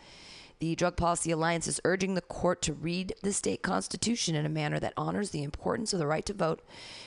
The 0.61 0.75
Drug 0.75 0.95
Policy 0.95 1.31
Alliance 1.31 1.67
is 1.67 1.81
urging 1.87 2.15
the 2.15 2.21
court 2.21 2.61
to 2.63 2.75
read 2.75 3.15
the 3.23 3.33
state 3.33 3.63
constitution 3.63 4.35
in 4.35 4.45
a 4.45 4.51
manner 4.51 4.79
that 4.79 4.93
honors 4.95 5.31
the 5.31 5.43
importance 5.43 5.95
of 5.95 5.99
the 5.99 6.07
right 6.07 6.25
to 6.27 6.35
vote, 6.35 6.61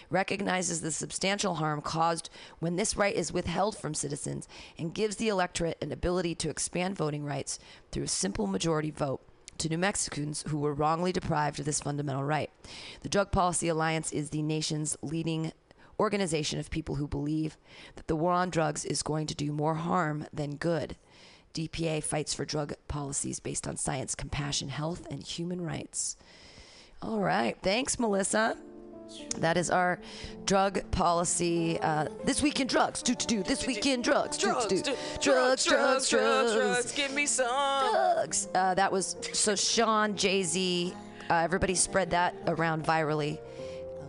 recognizes 0.09 0.81
the 0.81 0.91
substantial 0.91 1.55
harm 1.55 1.79
caused 1.79 2.31
when 2.57 2.77
this 2.77 2.97
right 2.97 3.15
is 3.15 3.31
withheld 3.31 3.77
from 3.77 3.93
citizens, 3.93 4.47
and 4.75 4.95
gives 4.95 5.17
the 5.17 5.27
electorate 5.27 5.77
an 5.83 5.91
ability 5.91 6.33
to 6.33 6.49
expand 6.49 6.97
voting 6.97 7.23
rights 7.25 7.59
through 7.91 8.05
a 8.05 8.07
simple 8.07 8.47
majority 8.47 8.89
vote 8.89 9.21
to 9.59 9.69
New 9.69 9.77
Mexicans 9.77 10.43
who 10.47 10.57
were 10.57 10.73
wrongly 10.73 11.11
deprived 11.11 11.59
of 11.59 11.65
this 11.65 11.79
fundamental 11.79 12.23
right. 12.23 12.49
The 13.03 13.09
Drug 13.09 13.31
Policy 13.31 13.67
Alliance 13.67 14.11
is 14.11 14.31
the 14.31 14.41
nation's 14.41 14.97
leading 15.03 15.51
organization 15.99 16.59
of 16.59 16.71
people 16.71 16.95
who 16.95 17.07
believe 17.07 17.55
that 17.97 18.07
the 18.07 18.15
war 18.15 18.31
on 18.33 18.49
drugs 18.49 18.83
is 18.83 19.03
going 19.03 19.27
to 19.27 19.35
do 19.35 19.51
more 19.51 19.75
harm 19.75 20.25
than 20.33 20.55
good. 20.55 20.95
DPA 21.53 22.03
fights 22.03 22.33
for 22.33 22.45
drug 22.45 22.73
policies 22.87 23.39
based 23.39 23.67
on 23.67 23.77
science, 23.77 24.15
compassion, 24.15 24.69
health, 24.69 25.05
and 25.11 25.21
human 25.23 25.61
rights. 25.61 26.17
All 27.01 27.19
right. 27.19 27.57
Thanks, 27.61 27.99
Melissa. 27.99 28.57
That 29.37 29.57
is 29.57 29.69
our 29.69 29.99
drug 30.45 30.89
policy. 30.91 31.77
Uh, 31.79 32.07
this 32.23 32.41
week 32.41 32.59
in 32.59 32.67
drugs. 32.67 33.03
Do, 33.03 33.13
do, 33.13 33.25
do. 33.27 33.43
This 33.43 33.67
week 33.67 33.85
in 33.85 34.01
drugs. 34.01 34.37
Drugs, 34.37 34.65
do, 34.65 34.77
do. 34.77 34.83
do- 34.91 34.97
Drugs, 35.21 35.65
drugs, 35.65 36.09
drugs. 36.09 36.53
drugs. 36.53 36.91
Give 36.93 37.13
me 37.13 37.25
some. 37.25 37.45
Drugs. 37.91 38.47
Uh, 38.55 38.73
that 38.73 38.91
was 38.91 39.17
so 39.33 39.55
Sean, 39.55 40.15
Jay 40.15 40.41
Z, 40.43 40.93
uh, 41.29 41.33
everybody 41.35 41.75
spread 41.75 42.09
that 42.11 42.35
around 42.47 42.83
virally. 42.85 43.37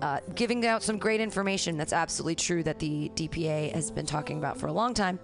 Uh, 0.00 0.20
giving 0.34 0.64
out 0.66 0.82
some 0.82 0.98
great 0.98 1.20
information 1.20 1.76
that's 1.76 1.92
absolutely 1.92 2.34
true 2.34 2.62
that 2.62 2.78
the 2.78 3.10
DPA 3.14 3.72
has 3.72 3.90
been 3.90 4.06
talking 4.06 4.38
about 4.38 4.58
for 4.58 4.66
a 4.66 4.72
long 4.72 4.94
time. 4.94 5.18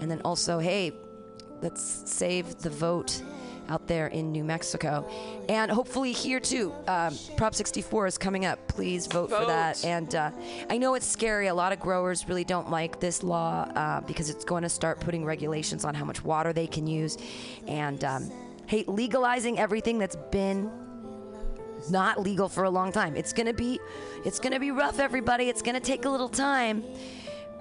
And 0.00 0.10
then 0.10 0.20
also, 0.24 0.58
hey, 0.58 0.92
let's 1.62 2.10
save 2.10 2.58
the 2.58 2.70
vote 2.70 3.22
out 3.68 3.86
there 3.86 4.08
in 4.08 4.32
New 4.32 4.44
Mexico. 4.44 5.08
And 5.48 5.70
hopefully 5.70 6.12
here 6.12 6.40
too. 6.40 6.74
Um, 6.86 7.16
Prop 7.36 7.54
64 7.54 8.06
is 8.06 8.18
coming 8.18 8.44
up. 8.44 8.66
Please 8.68 9.06
vote, 9.06 9.30
for 9.30 9.46
that. 9.46 9.84
And 9.84 10.14
uh, 10.14 10.30
I 10.68 10.78
know 10.78 10.94
it's 10.94 11.06
scary. 11.06 11.46
A 11.46 11.54
lot 11.54 11.72
of 11.72 11.80
growers 11.80 12.28
really 12.28 12.44
don't 12.44 12.70
like 12.70 13.00
this 13.00 13.22
law 13.22 13.62
uh, 13.74 14.00
because 14.02 14.28
it's 14.30 14.44
going 14.44 14.62
to 14.64 14.68
start 14.68 15.00
putting 15.00 15.24
regulations 15.24 15.84
on 15.84 15.94
how 15.94 16.04
much 16.04 16.24
water 16.24 16.52
they 16.52 16.66
can 16.66 16.86
use. 16.86 17.16
And 17.66 18.04
um, 18.04 18.30
hey, 18.66 18.84
legalizing 18.86 19.58
everything 19.58 19.98
that's 19.98 20.16
been 20.30 20.70
not 21.90 22.20
legal 22.20 22.48
for 22.48 22.64
a 22.64 22.70
long 22.70 22.92
time. 22.92 23.16
It's 23.16 23.32
gonna 23.32 23.52
be, 23.52 23.80
it's 24.24 24.38
gonna 24.38 24.60
be 24.60 24.70
rough, 24.70 25.00
everybody. 25.00 25.48
It's 25.48 25.62
gonna 25.62 25.80
take 25.80 26.04
a 26.04 26.08
little 26.08 26.28
time, 26.28 26.84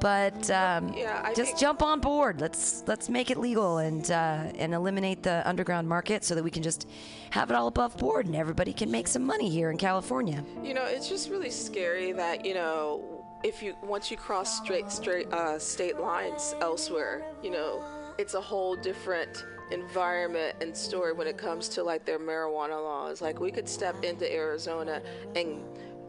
but 0.02 0.50
um, 0.50 0.94
Yeah, 0.94 1.32
just 1.34 1.58
jump 1.58 1.82
on 1.84 2.00
board. 2.02 2.42
Let's 2.42 2.84
let's 2.88 3.08
make 3.08 3.30
it 3.30 3.38
legal 3.38 3.78
and 3.78 4.10
uh, 4.10 4.52
and 4.56 4.74
eliminate 4.74 5.24
the 5.24 5.48
underground 5.48 5.88
market 5.88 6.26
so 6.26 6.36
that 6.36 6.44
we 6.44 6.52
can 6.52 6.64
just 6.64 6.90
have 7.30 7.50
it 7.52 7.56
all 7.56 7.68
above 7.68 7.96
board 7.98 8.26
and 8.26 8.36
everybody 8.36 8.74
can 8.74 8.92
make 8.92 9.08
some 9.08 9.24
money 9.24 9.48
here 9.48 9.70
in 9.70 9.78
California. 9.78 10.44
You 10.64 10.74
know, 10.74 10.86
it's 10.86 11.08
just 11.08 11.30
really 11.30 11.52
scary 11.52 12.12
that 12.14 12.44
you 12.44 12.56
know, 12.56 13.24
if 13.44 13.62
you 13.62 13.76
once 13.84 14.10
you 14.10 14.18
cross 14.18 14.58
straight 14.58 14.90
straight 14.92 15.32
uh, 15.32 15.60
state 15.60 16.00
lines 16.00 16.56
elsewhere, 16.62 17.24
you 17.44 17.52
know, 17.52 17.86
it's 18.18 18.34
a 18.34 18.42
whole 18.42 18.76
different 18.76 19.46
environment 19.72 20.56
and 20.62 20.76
story 20.76 21.14
when 21.14 21.28
it 21.28 21.38
comes 21.38 21.70
to 21.70 21.84
like 21.84 22.06
their 22.06 22.20
marijuana 22.20 22.84
laws. 22.84 23.22
Like 23.22 23.40
we 23.40 23.52
could 23.52 23.70
step 23.70 24.04
into 24.04 24.32
Arizona 24.34 25.00
and 25.36 25.62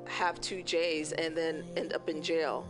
have 0.08 0.40
two 0.40 0.62
J's 0.62 1.12
and 1.12 1.36
then 1.36 1.64
end 1.76 1.92
up 1.92 2.08
in 2.08 2.22
jail. 2.22 2.66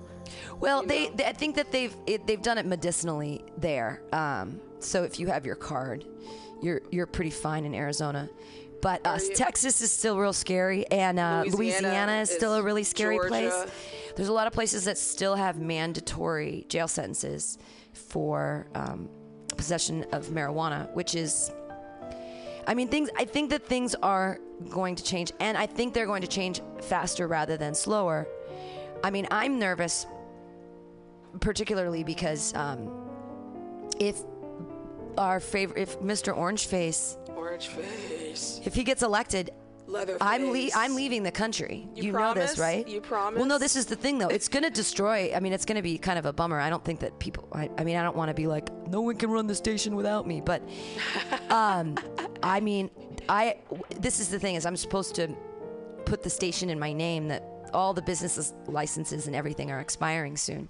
Well, 0.61 0.83
they, 0.83 1.09
they 1.09 1.27
I 1.27 1.33
think 1.33 1.57
that 1.57 1.73
they've 1.73 1.95
it, 2.07 2.27
they've 2.27 2.43
done 2.43 2.59
it 2.59 2.67
medicinally 2.67 3.45
there. 3.57 4.03
Um, 4.13 4.61
so 4.79 5.05
if 5.05 5.19
you 5.19 5.27
have 5.29 5.47
your 5.47 5.57
card, 5.57 6.05
you're 6.63 6.83
you're 6.91 7.07
pretty 7.07 7.31
fine 7.31 7.65
in 7.65 7.75
Arizona. 7.75 8.29
But 8.81 9.01
uh, 9.05 9.19
Texas 9.37 9.81
is 9.81 9.93
still 9.93 10.19
real 10.19 10.33
scary, 10.33 10.85
and 10.89 11.21
uh, 11.21 11.45
Louisiana, 11.47 11.57
Louisiana 11.57 12.21
is 12.21 12.31
still 12.31 12.55
a 12.55 12.63
really 12.63 12.83
scary 12.83 13.19
place. 13.29 13.55
There's 14.17 14.29
a 14.29 14.33
lot 14.33 14.49
of 14.49 14.53
places 14.53 14.85
that 14.87 14.99
still 14.99 15.37
have 15.37 15.61
mandatory 15.61 16.67
jail 16.69 16.89
sentences 16.89 17.59
for 17.93 18.67
um, 18.75 19.09
possession 19.57 20.05
of 20.11 20.27
marijuana, 20.27 20.93
which 20.95 21.15
is 21.15 21.53
I 22.67 22.75
mean, 22.75 22.89
things. 22.89 23.11
I 23.17 23.25
think 23.25 23.51
that 23.51 23.67
things 23.67 23.95
are 24.03 24.39
going 24.69 24.95
to 24.97 25.03
change, 25.03 25.33
and 25.41 25.57
I 25.57 25.67
think 25.67 25.95
they're 25.95 26.07
going 26.07 26.23
to 26.23 26.29
change 26.29 26.61
faster 26.81 27.27
rather 27.27 27.57
than 27.57 27.75
slower. 27.75 28.29
I 29.03 29.11
mean, 29.11 29.27
I'm 29.31 29.59
nervous, 29.59 30.07
particularly 31.41 32.05
because 32.05 32.55
um, 32.55 32.91
if 33.99 34.21
our 35.19 35.41
favorite, 35.41 35.81
if 35.81 36.01
Mr. 36.01 36.37
Orange 36.37 36.67
Face, 36.67 37.17
Orange 37.37 37.69
face. 37.69 38.61
if 38.65 38.75
he 38.75 38.85
gets 38.85 39.03
elected, 39.03 39.51
Leather 39.93 40.17
I'm 40.21 40.51
le- 40.51 40.71
I'm 40.75 40.95
leaving 40.95 41.23
the 41.23 41.31
country. 41.31 41.87
You 41.95 42.13
know 42.13 42.33
this, 42.33 42.59
right? 42.59 42.87
You 42.89 43.01
promise? 43.01 43.39
Well, 43.39 43.47
no. 43.47 43.59
This 43.59 43.77
is 43.77 43.87
the 43.87 43.97
thing, 43.97 44.19
though. 44.19 44.29
It's 44.29 44.49
going 44.49 44.63
to 44.63 44.71
destroy. 44.71 45.33
I 45.35 45.41
mean, 45.41 45.53
it's 45.53 45.65
going 45.65 45.77
to 45.77 45.83
be 45.83 45.99
kind 45.99 46.19
of 46.19 46.25
a 46.25 46.33
bummer. 46.33 46.59
I 46.59 46.71
don't 46.71 46.85
think 46.85 47.01
that 47.01 47.19
people. 47.19 47.47
I, 47.53 47.69
I 47.77 47.85
mean, 47.85 47.97
I 47.97 48.03
don't 48.03 48.17
want 48.17 48.29
to 48.29 48.35
be 48.35 48.47
like, 48.47 48.73
no 48.89 49.03
one 49.03 49.17
can 49.17 49.31
run 49.31 49.47
the 49.47 49.55
station 49.55 49.95
without 49.95 50.27
me. 50.27 50.41
But, 50.41 50.63
um, 51.51 51.97
I 52.43 52.61
mean, 52.61 52.91
I. 53.29 53.59
This 54.01 54.19
is 54.19 54.29
the 54.29 54.39
thing 54.39 54.55
is, 54.55 54.65
I'm 54.65 54.77
supposed 54.77 55.15
to 55.17 55.29
put 56.07 56.23
the 56.23 56.31
station 56.31 56.71
in 56.71 56.79
my 56.79 56.93
name 56.93 57.29
that 57.29 57.45
all 57.73 57.95
the 57.95 58.03
business 58.03 58.53
licenses 58.67 59.27
and 59.27 59.37
everything 59.37 59.71
are 59.71 59.81
expiring 59.81 60.37
soon. 60.37 60.69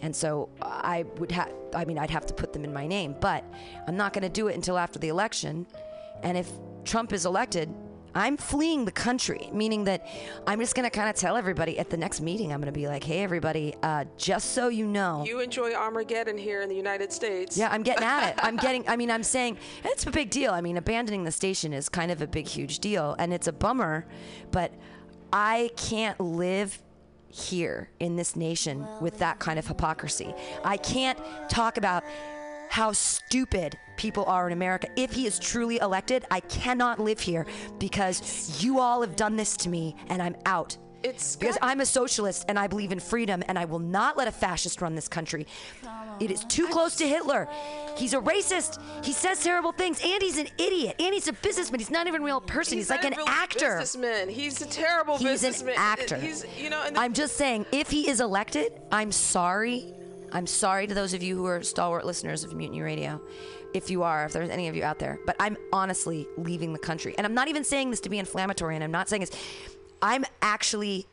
And 0.00 0.14
so 0.14 0.48
I 0.60 1.04
would 1.18 1.32
have, 1.32 1.52
I 1.74 1.84
mean, 1.84 1.98
I'd 1.98 2.10
have 2.10 2.26
to 2.26 2.34
put 2.34 2.52
them 2.52 2.64
in 2.64 2.72
my 2.72 2.86
name, 2.86 3.14
but 3.20 3.44
I'm 3.86 3.96
not 3.96 4.12
going 4.12 4.22
to 4.22 4.28
do 4.28 4.48
it 4.48 4.54
until 4.54 4.78
after 4.78 4.98
the 4.98 5.08
election. 5.08 5.66
And 6.22 6.36
if 6.36 6.50
Trump 6.84 7.12
is 7.12 7.26
elected, 7.26 7.72
I'm 8.14 8.36
fleeing 8.36 8.84
the 8.84 8.92
country, 8.92 9.48
meaning 9.52 9.84
that 9.84 10.06
I'm 10.46 10.60
just 10.60 10.74
going 10.74 10.84
to 10.84 10.90
kind 10.90 11.08
of 11.08 11.16
tell 11.16 11.36
everybody 11.36 11.78
at 11.78 11.88
the 11.88 11.96
next 11.96 12.20
meeting, 12.20 12.52
I'm 12.52 12.60
going 12.60 12.72
to 12.72 12.78
be 12.78 12.86
like, 12.86 13.02
hey, 13.02 13.22
everybody, 13.22 13.74
uh, 13.82 14.04
just 14.18 14.52
so 14.52 14.68
you 14.68 14.86
know. 14.86 15.24
You 15.26 15.40
enjoy 15.40 15.72
Armageddon 15.72 16.36
here 16.36 16.60
in 16.60 16.68
the 16.68 16.74
United 16.74 17.12
States. 17.12 17.56
Yeah, 17.56 17.70
I'm 17.70 17.82
getting 17.82 18.04
at 18.04 18.30
it. 18.30 18.34
I'm 18.38 18.56
getting, 18.58 18.86
I 18.88 18.96
mean, 18.96 19.10
I'm 19.10 19.22
saying 19.22 19.58
it's 19.84 20.06
a 20.06 20.10
big 20.10 20.30
deal. 20.30 20.52
I 20.52 20.60
mean, 20.60 20.76
abandoning 20.76 21.24
the 21.24 21.32
station 21.32 21.72
is 21.72 21.88
kind 21.88 22.10
of 22.10 22.20
a 22.20 22.26
big, 22.26 22.46
huge 22.46 22.80
deal, 22.80 23.16
and 23.18 23.32
it's 23.32 23.46
a 23.46 23.52
bummer, 23.52 24.06
but 24.50 24.72
I 25.32 25.70
can't 25.76 26.20
live 26.20 26.82
here 27.28 27.88
in 27.98 28.16
this 28.16 28.36
nation 28.36 28.86
with 29.00 29.18
that 29.18 29.38
kind 29.38 29.58
of 29.58 29.66
hypocrisy. 29.66 30.34
I 30.64 30.76
can't 30.76 31.18
talk 31.48 31.78
about 31.78 32.04
how 32.68 32.92
stupid 32.92 33.78
people 33.96 34.24
are 34.24 34.46
in 34.46 34.52
America. 34.52 34.88
If 34.96 35.12
he 35.12 35.26
is 35.26 35.38
truly 35.38 35.78
elected, 35.78 36.24
I 36.30 36.40
cannot 36.40 36.98
live 36.98 37.20
here 37.20 37.46
because 37.78 38.62
you 38.62 38.80
all 38.80 39.02
have 39.02 39.16
done 39.16 39.36
this 39.36 39.56
to 39.58 39.68
me 39.68 39.94
and 40.08 40.22
I'm 40.22 40.36
out. 40.46 40.76
It's 41.02 41.36
because 41.36 41.58
I'm 41.60 41.80
a 41.80 41.86
socialist 41.86 42.44
and 42.48 42.58
I 42.58 42.66
believe 42.66 42.92
in 42.92 43.00
freedom 43.00 43.42
and 43.48 43.58
I 43.58 43.64
will 43.64 43.78
not 43.78 44.16
let 44.16 44.28
a 44.28 44.32
fascist 44.32 44.80
run 44.80 44.94
this 44.94 45.08
country. 45.08 45.46
It 46.20 46.30
is 46.30 46.44
too 46.44 46.66
close 46.68 46.96
to 46.96 47.08
Hitler. 47.08 47.48
He's 47.96 48.14
a 48.14 48.20
racist. 48.20 48.80
He 49.04 49.12
says 49.12 49.42
terrible 49.42 49.72
things 49.72 50.00
and 50.04 50.22
he's 50.22 50.38
an 50.38 50.48
idiot. 50.58 50.96
And 51.00 51.12
he's 51.12 51.28
a 51.28 51.32
businessman. 51.32 51.80
He's 51.80 51.90
not 51.90 52.06
even 52.06 52.22
a 52.22 52.24
real 52.24 52.40
person. 52.40 52.78
He's, 52.78 52.90
like 52.90 53.04
an 53.04 53.14
actor. 53.26 53.78
Businessman. 53.78 54.28
He's 54.28 54.60
a 54.62 54.66
terrible 54.66 55.18
He's 55.18 55.42
an 55.42 55.70
actor. 55.76 56.16
He's, 56.16 56.44
you 56.58 56.70
know, 56.70 56.88
the, 56.88 56.98
I'm 56.98 57.12
just 57.12 57.36
saying, 57.36 57.66
if 57.72 57.90
he 57.90 58.08
is 58.08 58.20
elected, 58.20 58.72
I'm 58.90 59.12
sorry. 59.12 59.92
I'm 60.32 60.46
sorry 60.46 60.86
to 60.86 60.94
those 60.94 61.14
of 61.14 61.22
you 61.22 61.36
who 61.36 61.46
are 61.46 61.62
stalwart 61.62 62.06
listeners 62.06 62.44
of 62.44 62.54
Mutiny 62.54 62.80
Radio. 62.80 63.20
If 63.74 63.90
you 63.90 64.02
are, 64.02 64.26
if 64.26 64.32
there's 64.32 64.50
any 64.50 64.68
of 64.68 64.76
you 64.76 64.84
out 64.84 64.98
there, 64.98 65.18
but 65.26 65.34
I'm 65.40 65.56
honestly 65.72 66.26
leaving 66.36 66.72
the 66.72 66.78
country. 66.78 67.14
And 67.16 67.26
I'm 67.26 67.34
not 67.34 67.48
even 67.48 67.64
saying 67.64 67.90
this 67.90 68.00
to 68.00 68.10
be 68.10 68.18
inflammatory, 68.18 68.74
and 68.74 68.84
I'm 68.84 68.90
not 68.90 69.08
saying 69.08 69.20
this. 69.20 69.30
I'm 70.02 70.24
actually 70.42 71.06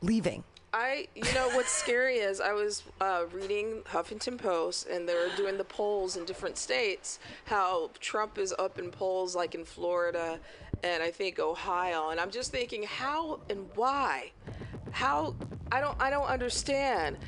leaving. 0.00 0.42
I, 0.72 1.08
you 1.14 1.34
know, 1.34 1.48
what's 1.50 1.70
scary 1.70 2.16
is 2.18 2.40
I 2.40 2.52
was 2.52 2.84
uh, 3.00 3.24
reading 3.32 3.82
Huffington 3.86 4.38
Post, 4.38 4.86
and 4.88 5.08
they're 5.08 5.28
doing 5.36 5.58
the 5.58 5.64
polls 5.64 6.16
in 6.16 6.24
different 6.24 6.56
states. 6.56 7.18
How 7.44 7.90
Trump 7.98 8.38
is 8.38 8.54
up 8.58 8.78
in 8.78 8.90
polls, 8.90 9.34
like 9.34 9.54
in 9.54 9.64
Florida, 9.64 10.38
and 10.82 11.02
I 11.02 11.10
think 11.10 11.38
Ohio. 11.38 12.10
And 12.10 12.20
I'm 12.20 12.30
just 12.30 12.52
thinking, 12.52 12.84
how 12.84 13.40
and 13.50 13.68
why? 13.74 14.30
How? 14.92 15.34
I 15.72 15.80
don't. 15.80 16.00
I 16.00 16.08
don't 16.08 16.28
understand. 16.28 17.18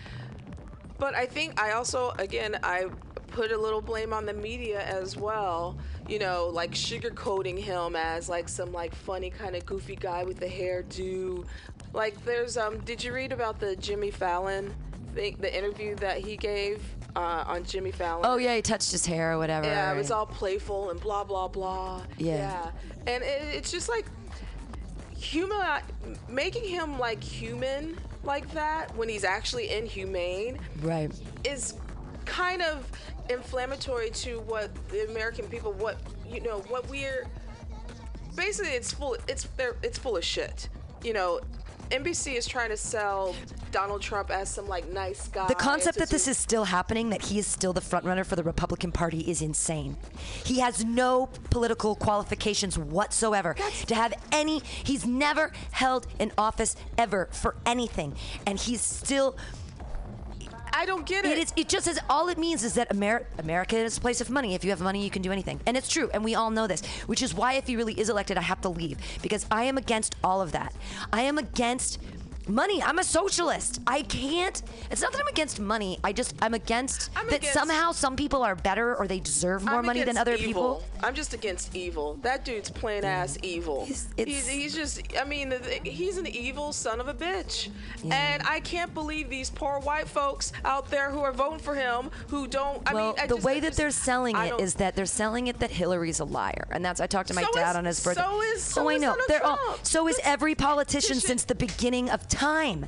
But 0.98 1.16
I 1.16 1.26
think 1.26 1.60
I 1.60 1.72
also, 1.72 2.12
again, 2.18 2.58
I 2.62 2.86
put 3.26 3.50
a 3.50 3.58
little 3.58 3.80
blame 3.80 4.12
on 4.12 4.24
the 4.24 4.34
media 4.34 4.82
as 4.84 5.16
well. 5.16 5.76
You 6.08 6.18
know, 6.18 6.50
like 6.52 6.72
sugarcoating 6.72 7.58
him 7.58 7.96
as 7.96 8.28
like 8.28 8.48
some 8.48 8.72
like 8.72 8.94
funny 8.94 9.30
kind 9.30 9.56
of 9.56 9.64
goofy 9.64 9.96
guy 9.96 10.24
with 10.24 10.38
the 10.38 10.46
hairdo. 10.46 11.46
Like 11.92 12.22
there's 12.24 12.56
um, 12.56 12.78
did 12.80 13.02
you 13.02 13.12
read 13.12 13.32
about 13.32 13.60
the 13.60 13.76
Jimmy 13.76 14.10
Fallon 14.10 14.74
thing, 15.14 15.36
the 15.40 15.56
interview 15.56 15.94
that 15.96 16.18
he 16.18 16.36
gave 16.36 16.82
uh, 17.14 17.44
on 17.46 17.64
Jimmy 17.64 17.92
Fallon? 17.92 18.24
Oh 18.26 18.36
yeah, 18.36 18.56
he 18.56 18.62
touched 18.62 18.90
his 18.90 19.06
hair 19.06 19.32
or 19.32 19.38
whatever. 19.38 19.66
Yeah, 19.66 19.92
it 19.92 19.96
was 19.96 20.10
all 20.10 20.26
playful 20.26 20.90
and 20.90 21.00
blah 21.00 21.24
blah 21.24 21.48
blah. 21.48 22.02
Yeah. 22.18 22.70
and 23.06 23.22
it, 23.22 23.42
it's 23.54 23.70
just 23.70 23.88
like 23.88 24.06
human, 25.16 25.60
making 26.28 26.64
him 26.64 26.98
like 26.98 27.22
human 27.22 27.96
like 28.24 28.48
that 28.52 28.94
when 28.96 29.08
he's 29.08 29.24
actually 29.24 29.70
inhumane 29.70 30.58
right. 30.80 31.12
is 31.44 31.74
kind 32.24 32.62
of 32.62 32.90
inflammatory 33.30 34.10
to 34.10 34.40
what 34.40 34.70
the 34.88 35.08
American 35.10 35.46
people, 35.46 35.72
what 35.72 35.98
you 36.28 36.40
know, 36.40 36.60
what 36.68 36.88
we're 36.88 37.26
basically 38.36 38.72
it's 38.72 38.92
full. 38.92 39.16
It's 39.28 39.44
they're- 39.56 39.76
it's 39.82 39.98
full 39.98 40.16
of 40.16 40.24
shit. 40.24 40.68
You 41.02 41.12
know, 41.12 41.40
NBC 41.90 42.36
is 42.36 42.46
trying 42.46 42.70
to 42.70 42.76
sell 42.76 43.34
Donald 43.70 44.00
Trump 44.00 44.30
as 44.30 44.48
some 44.48 44.66
like 44.66 44.90
nice 44.90 45.28
guy. 45.28 45.46
The 45.46 45.54
concept 45.54 45.98
that 45.98 46.08
this 46.08 46.26
is 46.26 46.38
still 46.38 46.64
happening, 46.64 47.10
that 47.10 47.20
he 47.22 47.38
is 47.38 47.46
still 47.46 47.74
the 47.74 47.82
front 47.82 48.06
runner 48.06 48.24
for 48.24 48.34
the 48.34 48.42
Republican 48.42 48.92
Party, 48.92 49.20
is 49.20 49.42
insane. 49.42 49.96
He 50.44 50.60
has 50.60 50.84
no 50.84 51.28
political 51.50 51.94
qualifications 51.94 52.78
whatsoever 52.78 53.54
to 53.86 53.94
have 53.94 54.14
any. 54.30 54.60
He's 54.60 55.04
never 55.04 55.52
held 55.72 56.06
an 56.18 56.32
office 56.38 56.76
ever 56.96 57.28
for 57.32 57.56
anything, 57.66 58.14
and 58.46 58.58
he's 58.58 58.80
still. 58.80 59.36
I 60.72 60.86
don't 60.86 61.06
get 61.06 61.24
it. 61.24 61.32
It 61.32 61.38
is. 61.38 61.52
It 61.56 61.68
just 61.68 61.84
says 61.84 61.98
all 62.08 62.28
it 62.28 62.38
means 62.38 62.64
is 62.64 62.74
that 62.74 62.88
Amer- 62.92 63.26
America 63.38 63.76
is 63.76 63.98
a 63.98 64.00
place 64.00 64.20
of 64.20 64.30
money. 64.30 64.54
If 64.54 64.64
you 64.64 64.70
have 64.70 64.80
money, 64.80 65.04
you 65.04 65.10
can 65.10 65.22
do 65.22 65.30
anything, 65.30 65.60
and 65.66 65.76
it's 65.76 65.88
true, 65.88 66.10
and 66.12 66.24
we 66.24 66.34
all 66.34 66.50
know 66.50 66.66
this. 66.66 66.84
Which 67.06 67.22
is 67.22 67.34
why, 67.34 67.54
if 67.54 67.66
he 67.66 67.76
really 67.76 67.98
is 67.98 68.08
elected, 68.08 68.38
I 68.38 68.42
have 68.42 68.60
to 68.62 68.68
leave 68.68 68.98
because 69.22 69.46
I 69.50 69.64
am 69.64 69.76
against 69.78 70.16
all 70.24 70.40
of 70.40 70.52
that. 70.52 70.74
I 71.12 71.22
am 71.22 71.38
against 71.38 71.98
money. 72.48 72.82
I'm 72.82 72.98
a 72.98 73.04
socialist. 73.04 73.80
I 73.86 74.02
can't. 74.02 74.62
It's 74.90 75.00
not 75.02 75.12
that 75.12 75.20
I'm 75.20 75.28
against 75.28 75.60
money. 75.60 75.98
I 76.04 76.12
just 76.12 76.34
I'm 76.42 76.54
against 76.54 77.10
I'm 77.16 77.26
that 77.28 77.36
against- 77.36 77.54
somehow 77.58 77.92
some 77.92 78.16
people 78.16 78.42
are 78.42 78.54
better 78.54 78.94
or 78.96 79.06
they 79.06 79.20
deserve 79.20 79.64
more 79.64 79.76
I'm 79.78 79.86
money 79.86 80.02
than 80.02 80.16
other 80.16 80.34
evil. 80.34 80.46
people. 80.46 80.84
I'm 81.02 81.14
just 81.14 81.34
against 81.34 81.74
evil. 81.74 82.18
That 82.22 82.44
dude's 82.44 82.70
plain 82.70 83.04
ass 83.04 83.38
evil. 83.42 83.86
He's- 83.86 84.06
He's, 84.16 84.46
he's, 84.48 84.74
just, 84.74 85.00
I 85.20 85.24
mean, 85.24 85.52
he's 85.84 86.16
an 86.16 86.26
evil 86.26 86.72
son 86.72 87.00
of 87.00 87.08
a 87.08 87.14
bitch. 87.14 87.70
And 88.10 88.42
I 88.44 88.60
can't 88.60 88.92
believe 88.94 89.28
these 89.28 89.50
poor 89.50 89.78
white 89.80 90.08
folks 90.08 90.52
out 90.64 90.88
there 90.90 91.10
who 91.10 91.20
are 91.20 91.32
voting 91.32 91.58
for 91.58 91.74
him 91.74 92.10
who 92.28 92.46
don't, 92.46 92.82
I 92.88 92.94
well, 92.94 93.06
mean, 93.08 93.14
I 93.20 93.26
the 93.26 93.34
just- 93.36 93.44
way 93.46 93.60
that 93.60 93.68
just- 93.68 93.78
they're 93.78 93.90
selling 93.90 94.36
it 94.36 94.60
is 94.60 94.74
that 94.74 94.94
they're 94.96 95.06
selling 95.06 95.48
it 95.48 95.58
that 95.58 95.70
Hillary's 95.70 96.20
a 96.20 96.24
liar, 96.24 96.66
and 96.70 96.84
that's 96.84 97.00
I 97.00 97.06
talked 97.06 97.28
to 97.28 97.34
my 97.34 97.42
So 97.42 97.52
dad 97.52 97.70
is- 97.70 97.76
on 97.76 97.84
his 97.84 98.02
birthday. 98.02 98.22
so 98.22 98.42
is- 98.42 98.62
so 98.62 98.84
oh, 98.86 98.90
I 98.90 98.96
know. 98.98 99.16
All, 99.44 99.58
so 99.82 100.08
is 100.08 100.20
every 100.24 100.54
politician 100.54 101.18
since 101.20 101.44
the 101.44 101.54
beginning 101.54 102.10
of 102.10 102.26
time, 102.32 102.86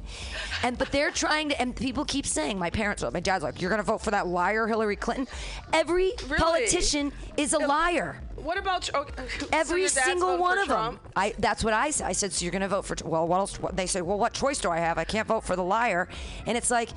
and 0.63 0.77
but 0.77 0.91
they're 0.91 1.11
trying 1.11 1.51
to. 1.51 1.61
And 1.61 1.77
people 1.77 2.05
keep 2.05 2.27
saying, 2.27 2.59
my 2.59 2.71
parents, 2.71 3.05
my 3.13 3.21
dad's 3.21 3.45
like, 3.45 3.61
you're 3.61 3.71
gonna 3.71 3.83
vote 3.83 4.01
for 4.01 4.11
that 4.11 4.27
liar 4.27 4.67
Hillary 4.67 4.97
Clinton. 4.97 5.29
Every 5.73 6.13
Really? 6.27 6.39
politician 6.39 7.13
is 7.37 7.53
a 7.53 7.59
liar. 7.59 8.21
What 8.37 8.59
about, 8.59 8.93
okay, 8.95 9.25
Every 9.53 9.83
dad's 9.83 9.93
single 10.03 10.37
one 10.39 10.59
of 10.59 10.67
Trump? 10.67 11.03
them. 11.03 11.13
I 11.17 11.35
that's 11.39 11.63
what 11.65 11.73
I 11.73 11.91
said. 11.91 12.07
I 12.07 12.13
said, 12.13 12.33
so 12.33 12.45
you're 12.45 12.53
going 12.53 12.63
to 12.63 12.69
vote 12.69 12.85
for? 12.85 12.97
Well, 13.05 13.27
what 13.27 13.39
else? 13.39 13.59
What, 13.61 13.77
they 13.77 13.87
say, 13.87 14.03
well, 14.03 14.19
what 14.19 14.33
choice 14.35 14.59
do 14.61 14.71
I 14.71 14.79
have? 14.79 14.99
I 14.99 15.05
can't 15.05 15.27
vote 15.29 15.45
for 15.45 15.57
the 15.57 15.63
liar. 15.63 16.09
And 16.47 16.57
it's 16.59 16.71
like, 16.71 16.91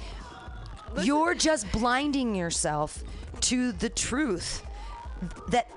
you're 1.01 1.35
just 1.35 1.71
blinding 1.71 2.35
yourself 2.35 3.03
to 3.41 3.71
the 3.71 3.87
truth 3.89 4.63
that 5.49 5.69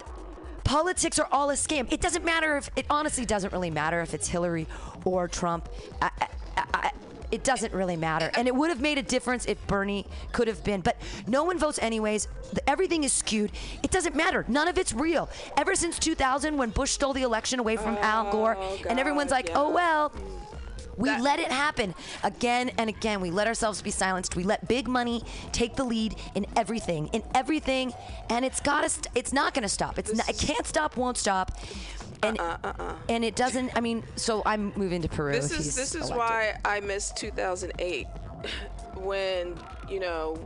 politics 0.65 1.19
are 1.19 1.29
all 1.31 1.51
a 1.51 1.55
scam. 1.55 1.93
It 1.93 2.01
doesn't 2.01 2.25
matter 2.25 2.57
if 2.57 2.71
it 2.75 2.87
honestly 2.91 3.25
doesn't 3.27 3.53
really 3.53 3.71
matter 3.71 4.01
if 4.01 4.15
it's 4.15 4.29
Hillary 4.29 4.67
or 5.05 5.29
Trump. 5.29 5.69
I, 6.03 6.11
I, 6.75 6.91
it 7.31 7.45
doesn't 7.45 7.73
really 7.73 7.97
matter. 7.97 8.31
And 8.37 8.49
it 8.49 8.55
would 8.55 8.71
have 8.71 8.81
made 8.81 8.99
a 8.99 9.03
difference 9.03 9.47
if 9.47 9.65
Bernie 9.69 10.05
could 10.33 10.49
have 10.49 10.65
been. 10.65 10.81
But 10.81 10.97
no 11.27 11.45
one 11.45 11.59
votes 11.59 11.79
anyways. 11.81 12.27
The- 12.53 12.69
Everything 12.69 13.05
is 13.05 13.13
skewed. 13.13 13.53
It 13.85 13.91
doesn't 13.93 14.17
matter. 14.17 14.45
None 14.49 14.67
of 14.69 14.79
it's 14.79 14.93
real. 14.93 15.29
Ever 15.57 15.75
since 15.77 15.99
2000, 15.99 16.57
when 16.57 16.71
Bush 16.71 16.91
stole 16.91 17.13
the 17.13 17.23
election 17.23 17.61
away 17.61 17.77
from 17.77 17.97
oh, 17.97 18.03
Al 18.03 18.33
Gore, 18.33 18.57
and 18.89 18.99
everyone's 18.99 19.31
like, 19.31 19.49
yeah. 19.49 19.59
oh, 19.59 19.71
well. 19.71 20.13
We 20.97 21.09
That- 21.09 21.23
let 21.23 21.39
it 21.39 21.51
happen 21.51 21.95
again 22.25 22.73
and 22.77 22.91
again. 22.91 23.21
We 23.21 23.31
let 23.31 23.47
ourselves 23.47 23.81
be 23.81 23.91
silenced. 23.91 24.37
We 24.37 24.43
let 24.43 24.69
big 24.69 24.87
money 24.87 25.23
take 25.51 25.75
the 25.77 25.85
lead 25.85 26.17
in 26.35 26.45
everything, 26.57 27.07
in 27.13 27.23
everything, 27.35 27.95
and 28.29 28.45
it's 28.45 28.61
got 28.61 28.83
to. 28.83 28.91
St- 28.91 29.07
it's 29.15 29.33
not 29.33 29.55
going 29.55 29.63
to 29.63 29.69
stop. 29.69 29.99
It's 29.99 30.13
not, 30.13 30.29
it 30.29 30.37
can't 30.37 30.67
stop, 30.67 30.99
won't 30.99 31.17
stop, 31.17 31.53
and 32.23 32.39
uh 32.41 32.57
uh 32.65 32.73
uh, 32.79 32.95
and 33.09 33.25
it 33.25 33.37
doesn't. 33.37 33.71
I 33.77 33.81
mean, 33.81 34.03
so 34.17 34.43
I'm 34.47 34.73
moving 34.77 35.03
to 35.03 35.09
Peru. 35.09 35.33
This 35.33 35.51
is 35.53 35.75
this 35.77 35.95
is 35.95 36.11
elected. 36.11 36.17
why 36.17 36.55
I 36.65 36.81
miss 36.81 37.13
2008 37.13 38.07
when 38.97 39.55
you 39.89 40.01
know 40.01 40.39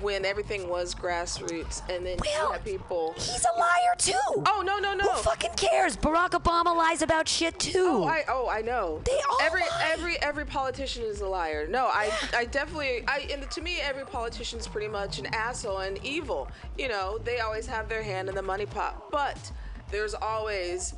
when 0.00 0.24
everything 0.24 0.68
was 0.68 0.96
grassroots, 0.96 1.80
and 1.88 2.04
then 2.04 2.16
you 2.24 2.30
Well, 2.40 2.52
had 2.52 2.64
people. 2.64 3.12
He's 3.16 3.44
a 3.54 3.58
liar 3.58 3.94
too. 3.98 4.12
Oh 4.46 4.62
no 4.66 4.78
no 4.80 4.94
no! 4.94 5.04
Who 5.04 5.22
fucking 5.22 5.52
cares? 5.56 5.96
Barack 5.96 6.30
Obama 6.30 6.74
lies 6.76 7.02
about 7.02 7.28
shit 7.28 7.56
too. 7.60 7.86
Oh, 8.02 8.04
I 8.04 8.24
oh 8.28 8.48
I 8.48 8.62
know. 8.62 9.00
They 9.04 9.12
all 9.30 9.38
every 9.42 9.60
lie. 9.60 9.90
every 9.92 10.16
every 10.20 10.44
politician 10.44 11.04
is 11.04 11.20
a 11.20 11.28
liar. 11.28 11.68
No, 11.68 11.86
I 11.86 12.10
I 12.34 12.46
definitely 12.46 13.04
I 13.06 13.28
and 13.32 13.48
to 13.48 13.60
me 13.60 13.78
every 13.80 14.04
politician 14.04 14.58
is 14.58 14.66
pretty 14.66 14.88
much 14.88 15.20
an 15.20 15.26
asshole 15.26 15.78
and 15.78 15.98
evil. 16.04 16.48
You 16.76 16.88
know, 16.88 17.18
they 17.18 17.38
always 17.40 17.66
have 17.66 17.88
their 17.88 18.02
hand 18.02 18.28
in 18.28 18.34
the 18.34 18.42
money 18.42 18.66
pot, 18.66 19.10
but 19.12 19.52
there's 19.92 20.14
always 20.14 20.94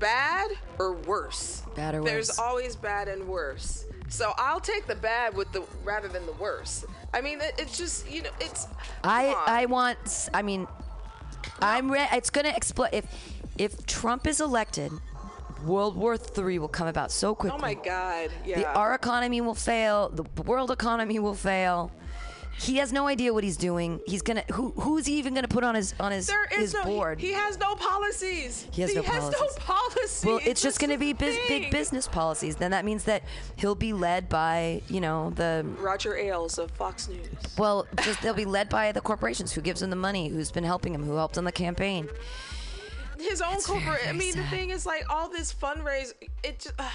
bad 0.00 0.50
or 0.78 0.94
worse. 0.94 1.62
Bad 1.74 1.94
or 1.94 2.02
There's 2.02 2.28
worse. 2.30 2.38
always 2.38 2.76
bad 2.76 3.08
and 3.08 3.28
worse. 3.28 3.84
So 4.08 4.32
I'll 4.38 4.60
take 4.60 4.86
the 4.86 4.96
bad 4.96 5.36
with 5.36 5.52
the 5.52 5.62
rather 5.84 6.08
than 6.08 6.26
the 6.26 6.32
worse. 6.32 6.84
I 7.14 7.20
mean, 7.20 7.40
it, 7.40 7.54
it's 7.58 7.78
just 7.78 8.10
you 8.10 8.22
know, 8.22 8.30
it's. 8.40 8.66
I 9.04 9.28
on. 9.28 9.36
I 9.46 9.66
want. 9.66 10.28
I 10.34 10.42
mean, 10.42 10.66
I'm. 11.60 11.90
Re- 11.90 12.08
it's 12.12 12.30
gonna 12.30 12.52
explode 12.54 12.90
if 12.92 13.06
if 13.56 13.86
Trump 13.86 14.26
is 14.26 14.40
elected. 14.40 14.92
World 15.64 15.94
War 15.94 16.16
III 16.16 16.58
will 16.58 16.68
come 16.68 16.88
about 16.88 17.12
so 17.12 17.34
quickly. 17.34 17.58
Oh 17.58 17.60
my 17.60 17.74
God! 17.74 18.30
Yeah. 18.46 18.60
The, 18.60 18.72
our 18.72 18.94
economy 18.94 19.42
will 19.42 19.54
fail. 19.54 20.08
The 20.08 20.24
world 20.42 20.70
economy 20.70 21.18
will 21.18 21.34
fail. 21.34 21.92
He 22.60 22.76
has 22.76 22.92
no 22.92 23.06
idea 23.06 23.32
what 23.32 23.42
he's 23.42 23.56
doing. 23.56 24.00
He's 24.06 24.20
gonna. 24.20 24.44
Who 24.52 24.72
who's 24.72 25.06
he 25.06 25.14
even 25.14 25.32
gonna 25.32 25.48
put 25.48 25.64
on 25.64 25.74
his 25.74 25.94
on 25.98 26.12
his 26.12 26.26
there 26.26 26.44
is 26.52 26.58
his 26.58 26.74
no. 26.74 26.82
he- 26.82 26.90
board? 26.90 27.18
He, 27.18 27.32
has 27.32 27.58
no 27.58 27.74
policies. 27.74 28.66
He 28.70 28.82
has 28.82 28.94
no 28.94 29.02
policies. 29.02 29.54
policies. 29.58 30.24
well, 30.24 30.40
it's 30.44 30.60
just 30.60 30.78
going 30.78 30.90
to 30.90 30.98
be 30.98 31.14
big 31.14 31.70
business 31.70 32.06
policies. 32.06 32.56
Then 32.56 32.72
that 32.72 32.84
means 32.84 33.04
that 33.04 33.22
he'll 33.56 33.74
be 33.74 33.92
led 33.92 34.28
by, 34.28 34.82
you 34.88 35.00
know, 35.00 35.30
the 35.30 35.64
Roger 35.78 36.16
Ailes 36.16 36.58
of 36.58 36.70
Fox 36.72 37.08
News. 37.08 37.26
well, 37.56 37.86
just 38.02 38.20
they'll 38.20 38.34
be 38.34 38.44
led 38.44 38.68
by 38.68 38.92
the 38.92 39.00
corporations 39.00 39.52
who 39.52 39.60
gives 39.62 39.80
him 39.80 39.88
the 39.90 39.96
money, 39.96 40.28
who's 40.28 40.50
been 40.50 40.64
helping 40.64 40.94
him, 40.94 41.04
who 41.04 41.16
helped 41.16 41.38
on 41.38 41.44
the 41.44 41.52
campaign. 41.52 42.08
His 43.22 43.40
own 43.42 43.60
corporate. 43.60 44.00
I 44.08 44.12
mean, 44.12 44.34
the 44.36 44.44
thing 44.44 44.70
is, 44.70 44.86
like, 44.86 45.04
all 45.10 45.28
this 45.28 45.52
fundraise. 45.52 46.12
It 46.42 46.60
just. 46.60 46.74
Uh, 46.78 46.88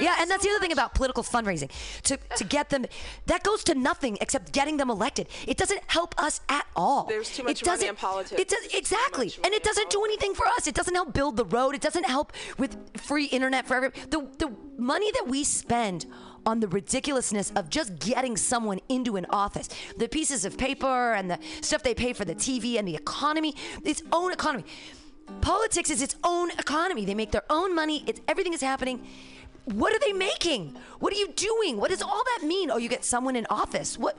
Yeah, 0.00 0.16
and 0.20 0.30
that's 0.30 0.44
the 0.44 0.50
other 0.50 0.60
thing 0.60 0.72
about 0.72 0.94
political 0.94 1.22
fundraising. 1.22 1.70
To 2.02 2.16
to 2.36 2.44
get 2.44 2.68
them, 2.68 2.84
that 3.26 3.42
goes 3.42 3.64
to 3.64 3.74
nothing 3.74 4.18
except 4.20 4.52
getting 4.52 4.76
them 4.76 4.90
elected. 4.90 5.26
It 5.46 5.56
doesn't 5.56 5.80
help 5.86 6.14
us 6.18 6.40
at 6.48 6.66
all. 6.76 7.04
There's 7.04 7.30
too 7.34 7.44
much 7.44 7.62
it 7.62 7.66
money 7.66 7.86
in 7.88 7.96
politics. 7.96 8.40
It 8.40 8.48
does 8.48 8.66
exactly, 8.74 9.32
and 9.44 9.54
it 9.54 9.62
doesn't 9.64 9.88
do 9.90 10.04
anything 10.04 10.34
for 10.34 10.46
us. 10.48 10.66
It 10.66 10.74
doesn't 10.74 10.94
help 10.94 11.12
build 11.14 11.36
the 11.36 11.46
road. 11.46 11.74
It 11.74 11.80
doesn't 11.80 12.04
help 12.06 12.32
with 12.58 12.76
free 12.98 13.24
internet 13.26 13.66
for 13.66 13.74
everyone. 13.76 13.96
The 14.10 14.20
the 14.38 14.52
money 14.76 15.10
that 15.12 15.26
we 15.28 15.44
spend 15.44 16.06
on 16.44 16.60
the 16.60 16.68
ridiculousness 16.68 17.50
of 17.56 17.68
just 17.68 17.98
getting 17.98 18.36
someone 18.36 18.78
into 18.88 19.16
an 19.16 19.26
office, 19.30 19.68
the 19.96 20.08
pieces 20.08 20.44
of 20.44 20.56
paper 20.56 21.12
and 21.14 21.28
the 21.30 21.38
stuff 21.60 21.82
they 21.82 21.94
pay 21.94 22.12
for 22.12 22.24
the 22.24 22.34
TV 22.36 22.78
and 22.78 22.86
the 22.86 22.94
economy, 22.94 23.54
its 23.84 24.02
own 24.12 24.30
economy. 24.32 24.64
Politics 25.40 25.90
is 25.90 26.02
its 26.02 26.16
own 26.24 26.50
economy. 26.52 27.04
They 27.04 27.14
make 27.14 27.30
their 27.30 27.44
own 27.50 27.74
money. 27.74 28.04
It's 28.06 28.20
everything 28.26 28.52
is 28.52 28.60
happening. 28.60 29.06
What 29.64 29.92
are 29.92 29.98
they 29.98 30.12
making? 30.12 30.76
What 31.00 31.12
are 31.12 31.16
you 31.16 31.28
doing? 31.32 31.76
What 31.76 31.90
does 31.90 32.02
all 32.02 32.22
that 32.36 32.46
mean? 32.46 32.70
Oh, 32.70 32.78
you 32.78 32.88
get 32.88 33.04
someone 33.04 33.36
in 33.36 33.46
office. 33.50 33.98
What? 33.98 34.16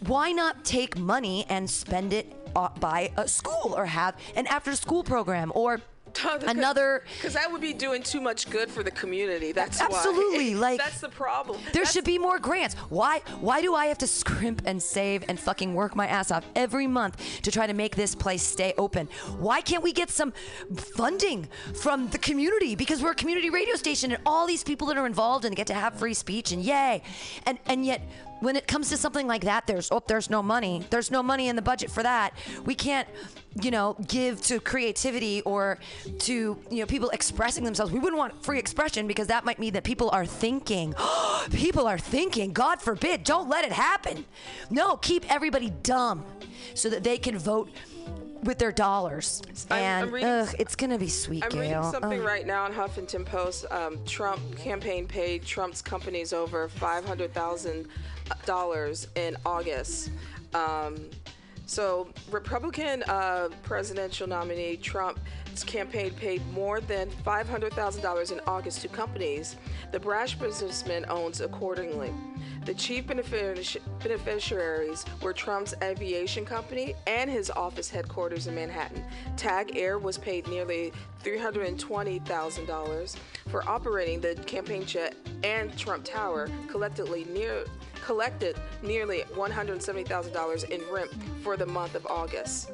Why 0.00 0.30
not 0.32 0.64
take 0.64 0.98
money 0.98 1.46
and 1.48 1.68
spend 1.68 2.12
it 2.12 2.36
uh, 2.54 2.68
by 2.80 3.12
a 3.16 3.26
school 3.26 3.74
or 3.76 3.86
have 3.86 4.14
an 4.34 4.46
after-school 4.46 5.04
program 5.04 5.50
or 5.54 5.80
another? 6.24 7.04
Because 7.16 7.34
that 7.34 7.50
would 7.50 7.60
be 7.60 7.72
doing 7.72 8.02
too 8.02 8.20
much 8.20 8.50
good 8.50 8.70
for 8.70 8.82
the 8.82 8.90
community. 8.90 9.52
That's 9.52 9.80
why. 9.80 9.86
Absolutely, 9.86 10.54
like, 10.66 10.78
that's 10.78 11.00
the 11.00 11.08
problem. 11.08 11.60
There 11.64 11.72
That's- 11.72 11.92
should 11.92 12.04
be 12.04 12.18
more 12.18 12.38
grants. 12.38 12.74
Why? 12.88 13.20
Why 13.40 13.60
do 13.60 13.74
I 13.74 13.86
have 13.86 13.98
to 13.98 14.06
scrimp 14.06 14.62
and 14.66 14.82
save 14.82 15.24
and 15.28 15.38
fucking 15.38 15.74
work 15.74 15.96
my 15.96 16.06
ass 16.06 16.30
off 16.30 16.44
every 16.54 16.86
month 16.86 17.42
to 17.42 17.50
try 17.50 17.66
to 17.66 17.74
make 17.74 17.96
this 17.96 18.14
place 18.14 18.42
stay 18.42 18.74
open? 18.78 19.08
Why 19.38 19.60
can't 19.60 19.82
we 19.82 19.92
get 19.92 20.10
some 20.10 20.32
funding 20.74 21.48
from 21.74 22.08
the 22.08 22.18
community? 22.18 22.74
Because 22.74 23.02
we're 23.02 23.12
a 23.12 23.14
community 23.14 23.50
radio 23.50 23.74
station, 23.76 24.12
and 24.12 24.20
all 24.26 24.46
these 24.46 24.64
people 24.64 24.86
that 24.88 24.96
are 24.96 25.06
involved 25.06 25.44
and 25.44 25.54
get 25.54 25.66
to 25.68 25.74
have 25.74 25.94
free 25.94 26.14
speech, 26.14 26.52
and 26.52 26.62
yay! 26.62 27.02
And 27.44 27.58
and 27.66 27.84
yet. 27.84 28.02
When 28.40 28.54
it 28.56 28.66
comes 28.66 28.90
to 28.90 28.96
something 28.96 29.26
like 29.26 29.42
that, 29.44 29.66
there's 29.66 29.90
oh, 29.90 30.02
there's 30.06 30.28
no 30.30 30.42
money. 30.42 30.84
There's 30.90 31.10
no 31.10 31.22
money 31.22 31.48
in 31.48 31.56
the 31.56 31.62
budget 31.62 31.90
for 31.90 32.02
that. 32.02 32.34
We 32.64 32.74
can't, 32.74 33.08
you 33.62 33.70
know, 33.70 33.96
give 34.06 34.42
to 34.42 34.60
creativity 34.60 35.40
or 35.42 35.78
to 36.20 36.58
you 36.70 36.78
know 36.80 36.86
people 36.86 37.08
expressing 37.10 37.64
themselves. 37.64 37.92
We 37.92 37.98
wouldn't 37.98 38.18
want 38.18 38.44
free 38.44 38.58
expression 38.58 39.06
because 39.06 39.28
that 39.28 39.44
might 39.44 39.58
mean 39.58 39.72
that 39.72 39.84
people 39.84 40.10
are 40.10 40.26
thinking. 40.26 40.94
people 41.52 41.86
are 41.86 41.98
thinking. 41.98 42.52
God 42.52 42.82
forbid. 42.82 43.24
Don't 43.24 43.48
let 43.48 43.64
it 43.64 43.72
happen. 43.72 44.24
No, 44.70 44.96
keep 44.96 45.30
everybody 45.32 45.70
dumb 45.82 46.24
so 46.74 46.90
that 46.90 47.02
they 47.04 47.18
can 47.18 47.38
vote 47.38 47.70
with 48.42 48.58
their 48.58 48.70
dollars. 48.72 49.42
I'm- 49.70 49.82
and 49.82 50.06
I'm 50.08 50.14
reading 50.14 50.28
ugh, 50.28 50.54
it's 50.58 50.76
gonna 50.76 50.98
be 50.98 51.08
sweet, 51.08 51.42
I'm 51.42 51.50
Gail. 51.50 51.60
reading 51.60 51.82
something 51.90 52.20
Ugh. 52.20 52.26
right 52.26 52.46
now 52.46 52.64
on 52.64 52.72
Huffington 52.72 53.24
Post. 53.24 53.64
Um, 53.70 53.98
Trump 54.04 54.40
campaign 54.56 55.06
paid 55.08 55.44
Trump's 55.44 55.80
companies 55.82 56.32
over 56.32 56.68
five 56.68 57.04
hundred 57.04 57.32
thousand 57.32 57.88
dollars 58.44 59.08
in 59.16 59.36
August. 59.44 60.10
Um, 60.54 61.10
so, 61.68 62.08
Republican 62.30 63.02
uh, 63.08 63.48
presidential 63.64 64.28
nominee 64.28 64.76
Trump's 64.76 65.64
campaign 65.64 66.12
paid 66.12 66.40
more 66.52 66.80
than 66.80 67.10
five 67.10 67.48
hundred 67.48 67.72
thousand 67.72 68.02
dollars 68.02 68.30
in 68.30 68.40
August 68.46 68.82
to 68.82 68.88
companies 68.88 69.56
the 69.90 69.98
brash 69.98 70.36
businessman 70.36 71.06
owns 71.08 71.40
accordingly. 71.40 72.12
The 72.66 72.74
chief 72.74 73.06
beneficiaries 73.06 75.04
were 75.22 75.32
Trump's 75.32 75.74
aviation 75.82 76.44
company 76.44 76.94
and 77.06 77.30
his 77.30 77.48
office 77.50 77.88
headquarters 77.88 78.48
in 78.48 78.56
Manhattan. 78.56 79.04
Tag 79.36 79.76
Air 79.76 80.00
was 80.00 80.18
paid 80.18 80.48
nearly 80.48 80.92
$320,000 81.22 83.16
for 83.48 83.68
operating 83.68 84.20
the 84.20 84.34
campaign 84.46 84.84
jet 84.84 85.14
and 85.44 85.76
Trump 85.78 86.04
Tower, 86.04 86.48
collectively 86.66 87.24
near 87.32 87.64
collected 88.06 88.56
nearly 88.82 89.24
$170,000 89.34 90.70
in 90.70 90.80
rent 90.92 91.10
for 91.42 91.56
the 91.56 91.66
month 91.66 91.96
of 91.96 92.06
August. 92.06 92.70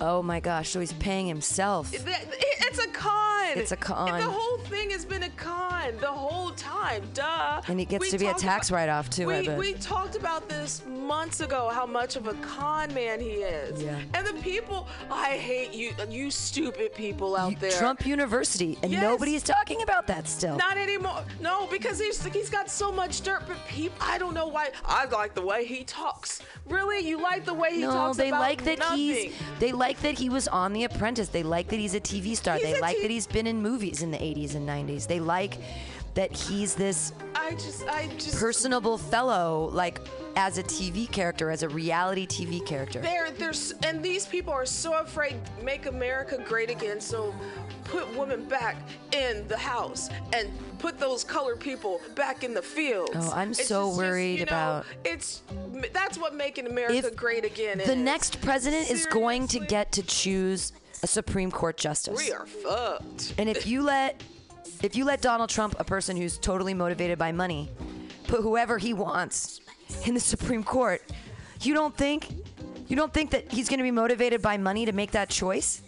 Oh 0.00 0.22
my 0.22 0.40
gosh! 0.40 0.70
So 0.70 0.80
he's 0.80 0.92
paying 0.94 1.26
himself. 1.26 1.92
It's 1.92 2.78
a 2.78 2.88
con. 2.88 3.30
It's 3.58 3.72
a 3.72 3.76
con. 3.76 4.18
The 4.20 4.30
whole 4.30 4.58
thing 4.58 4.90
has 4.90 5.04
been 5.04 5.24
a 5.24 5.28
con 5.30 5.96
the 6.00 6.06
whole 6.06 6.50
time. 6.52 7.02
Duh. 7.14 7.60
And 7.68 7.80
he 7.80 7.84
gets 7.84 8.10
to 8.10 8.18
be 8.18 8.26
a 8.26 8.34
tax 8.34 8.70
write-off, 8.70 9.10
too, 9.10 9.26
We, 9.26 9.48
we 9.48 9.72
talked 9.74 10.14
about 10.14 10.48
this 10.48 10.84
months 10.86 11.40
ago. 11.40 11.68
How 11.72 11.84
much 11.84 12.14
of 12.14 12.28
a 12.28 12.34
con 12.34 12.94
man 12.94 13.20
he 13.20 13.28
is. 13.42 13.82
Yeah. 13.82 13.98
And 14.14 14.24
the 14.26 14.34
people, 14.34 14.86
I 15.10 15.30
hate 15.36 15.72
you, 15.72 15.92
you 16.08 16.30
stupid 16.30 16.94
people 16.94 17.34
out 17.36 17.58
there. 17.58 17.72
Trump 17.72 18.06
University, 18.06 18.78
and 18.84 18.92
Yes. 18.92 19.02
nobody's 19.02 19.42
talking 19.42 19.82
about 19.82 20.06
that 20.06 20.28
still. 20.28 20.56
Not 20.56 20.76
anymore. 20.78 21.24
No, 21.40 21.66
because 21.66 21.98
he's 21.98 22.24
he's 22.26 22.50
got 22.50 22.70
so 22.70 22.92
much 22.92 23.22
dirt. 23.22 23.42
But 23.48 23.56
people, 23.66 23.96
I 24.00 24.16
don't 24.18 24.34
know 24.34 24.46
why. 24.46 24.70
I 24.84 25.06
like 25.06 25.34
the 25.34 25.42
way 25.42 25.64
he 25.64 25.82
talks. 25.82 26.40
Really, 26.68 27.00
you 27.00 27.20
like 27.20 27.44
the 27.44 27.54
way 27.54 27.74
he 27.74 27.80
no, 27.82 27.90
talks 27.90 28.16
they 28.16 28.28
about 28.28 28.40
like 28.42 28.62
that 28.64 28.78
nothing. 28.78 28.98
he's. 28.98 29.32
They 29.58 29.72
like 29.72 29.89
that 29.98 30.18
he 30.18 30.28
was 30.28 30.48
on 30.48 30.72
The 30.72 30.84
Apprentice. 30.84 31.28
They 31.28 31.42
like 31.42 31.68
that 31.68 31.78
he's 31.78 31.94
a 31.94 32.00
TV 32.00 32.36
star. 32.36 32.54
He's 32.56 32.64
they 32.64 32.80
like 32.80 32.96
T- 32.96 33.02
that 33.02 33.10
he's 33.10 33.26
been 33.26 33.46
in 33.46 33.60
movies 33.62 34.02
in 34.02 34.10
the 34.10 34.18
80s 34.18 34.54
and 34.54 34.68
90s. 34.68 35.06
They 35.06 35.20
like 35.20 35.58
that 36.14 36.32
he's 36.32 36.74
this 36.74 37.12
I 37.34 37.52
just, 37.52 37.86
I 37.88 38.08
just. 38.18 38.36
personable 38.38 38.98
fellow, 38.98 39.70
like 39.72 40.00
as 40.36 40.58
a 40.58 40.62
TV 40.62 41.10
character, 41.10 41.50
as 41.50 41.62
a 41.62 41.68
reality 41.68 42.26
TV 42.26 42.64
character. 42.64 43.00
They're, 43.00 43.30
they're, 43.30 43.52
and 43.84 44.02
these 44.02 44.26
people 44.26 44.52
are 44.52 44.66
so 44.66 44.94
afraid 44.98 45.36
make 45.62 45.86
America 45.86 46.42
great 46.46 46.70
again. 46.70 47.00
So 47.00 47.34
put 47.84 48.06
women 48.16 48.44
back 48.44 48.76
in 49.12 49.46
the 49.48 49.56
house 49.56 50.08
and 50.32 50.48
put 50.78 50.98
those 50.98 51.24
colored 51.24 51.58
people 51.60 52.00
back 52.14 52.44
in 52.44 52.54
the 52.54 52.62
fields. 52.62 53.10
Oh, 53.14 53.32
I'm 53.34 53.50
It's 53.50 53.66
so 53.66 53.86
just- 53.86 53.90
just, 53.90 53.98
worried 53.98 54.38
you 54.40 54.46
know, 54.46 54.52
about- 54.52 54.86
it's 55.04 55.42
that's 55.92 56.18
what 56.18 56.34
making 56.34 56.66
America 56.66 56.94
If 57.08 57.16
great 57.16 57.44
again 57.44 57.78
the 57.78 57.92
is. 57.92 57.96
next 57.96 58.40
president 58.40 58.90
is 58.90 59.06
going 59.06 59.46
to 59.48 59.58
get 59.60 59.92
to 59.92 60.02
choose 60.02 60.72
a 61.02 61.06
Supreme 61.06 61.50
Court 61.50 61.76
justice. 61.76 62.16
We 62.18 62.32
are 62.32 62.46
fucked. 62.46 63.34
And 63.38 63.48
if 63.48 63.66
you 63.66 63.82
let 63.82 64.22
if 64.82 64.96
you 64.96 65.04
let 65.04 65.20
Donald 65.20 65.50
Trump, 65.50 65.74
a 65.78 65.84
person 65.84 66.16
who's 66.16 66.38
totally 66.38 66.72
motivated 66.74 67.18
by 67.18 67.32
money, 67.32 67.70
put 68.26 68.40
whoever 68.42 68.78
he 68.78 68.94
wants 68.94 69.60
in 70.06 70.14
the 70.14 70.20
Supreme 70.20 70.64
Court, 70.64 71.02
you 71.62 71.74
don't 71.74 71.96
think 71.96 72.28
you 72.88 72.96
don't 72.96 73.14
think 73.14 73.30
that 73.30 73.52
he's 73.52 73.68
going 73.68 73.78
to 73.78 73.84
be 73.84 73.92
motivated 73.92 74.42
by 74.42 74.56
money 74.56 74.84
to 74.84 74.92
make 74.92 75.12
that 75.12 75.28
choice? 75.28 75.80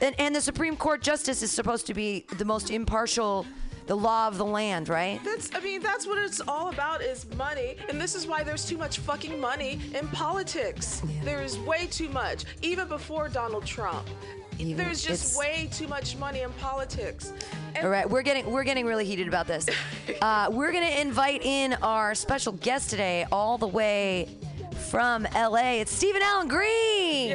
And, 0.00 0.14
and 0.18 0.34
the 0.34 0.40
Supreme 0.40 0.74
Court 0.74 1.02
justice 1.02 1.42
is 1.42 1.50
supposed 1.50 1.86
to 1.88 1.94
be 1.94 2.24
the 2.38 2.46
most 2.46 2.70
impartial, 2.70 3.46
the 3.86 3.96
law 3.96 4.26
of 4.26 4.38
the 4.38 4.44
land, 4.44 4.88
right? 4.88 5.20
That's 5.22 5.50
I 5.54 5.60
mean 5.60 5.82
that's 5.82 6.06
what 6.06 6.16
it's 6.18 6.40
all 6.40 6.70
about 6.70 7.02
is 7.02 7.26
money 7.36 7.76
and 7.90 8.00
this 8.00 8.14
is 8.14 8.26
why 8.26 8.42
there's 8.42 8.64
too 8.64 8.78
much 8.78 8.98
fucking 9.00 9.38
money 9.38 9.80
in 9.94 10.08
politics. 10.08 11.02
There 11.22 11.42
is 11.42 11.58
way 11.58 11.86
too 11.86 12.08
much 12.08 12.44
even 12.62 12.88
before 12.88 13.28
Donald 13.28 13.66
Trump. 13.66 14.08
Even- 14.58 14.76
there's 14.76 15.02
just 15.02 15.38
way 15.38 15.68
too 15.72 15.88
much 15.88 16.16
money 16.16 16.40
in 16.42 16.50
politics. 16.54 17.32
And 17.74 17.84
All 17.84 17.90
right, 17.90 18.08
we're 18.08 18.22
getting 18.22 18.50
we're 18.50 18.64
getting 18.64 18.86
really 18.86 19.04
heated 19.04 19.28
about 19.28 19.46
this. 19.46 19.66
Uh, 20.20 20.48
we're 20.52 20.70
gonna 20.72 20.86
invite 20.86 21.42
in 21.44 21.72
our 21.82 22.14
special 22.14 22.52
guest 22.52 22.90
today, 22.90 23.26
all 23.32 23.58
the 23.58 23.66
way 23.66 24.28
from 24.90 25.26
LA, 25.34 25.80
it's 25.80 25.92
Steven 25.92 26.22
Alan 26.22 26.46
Green. 26.46 27.34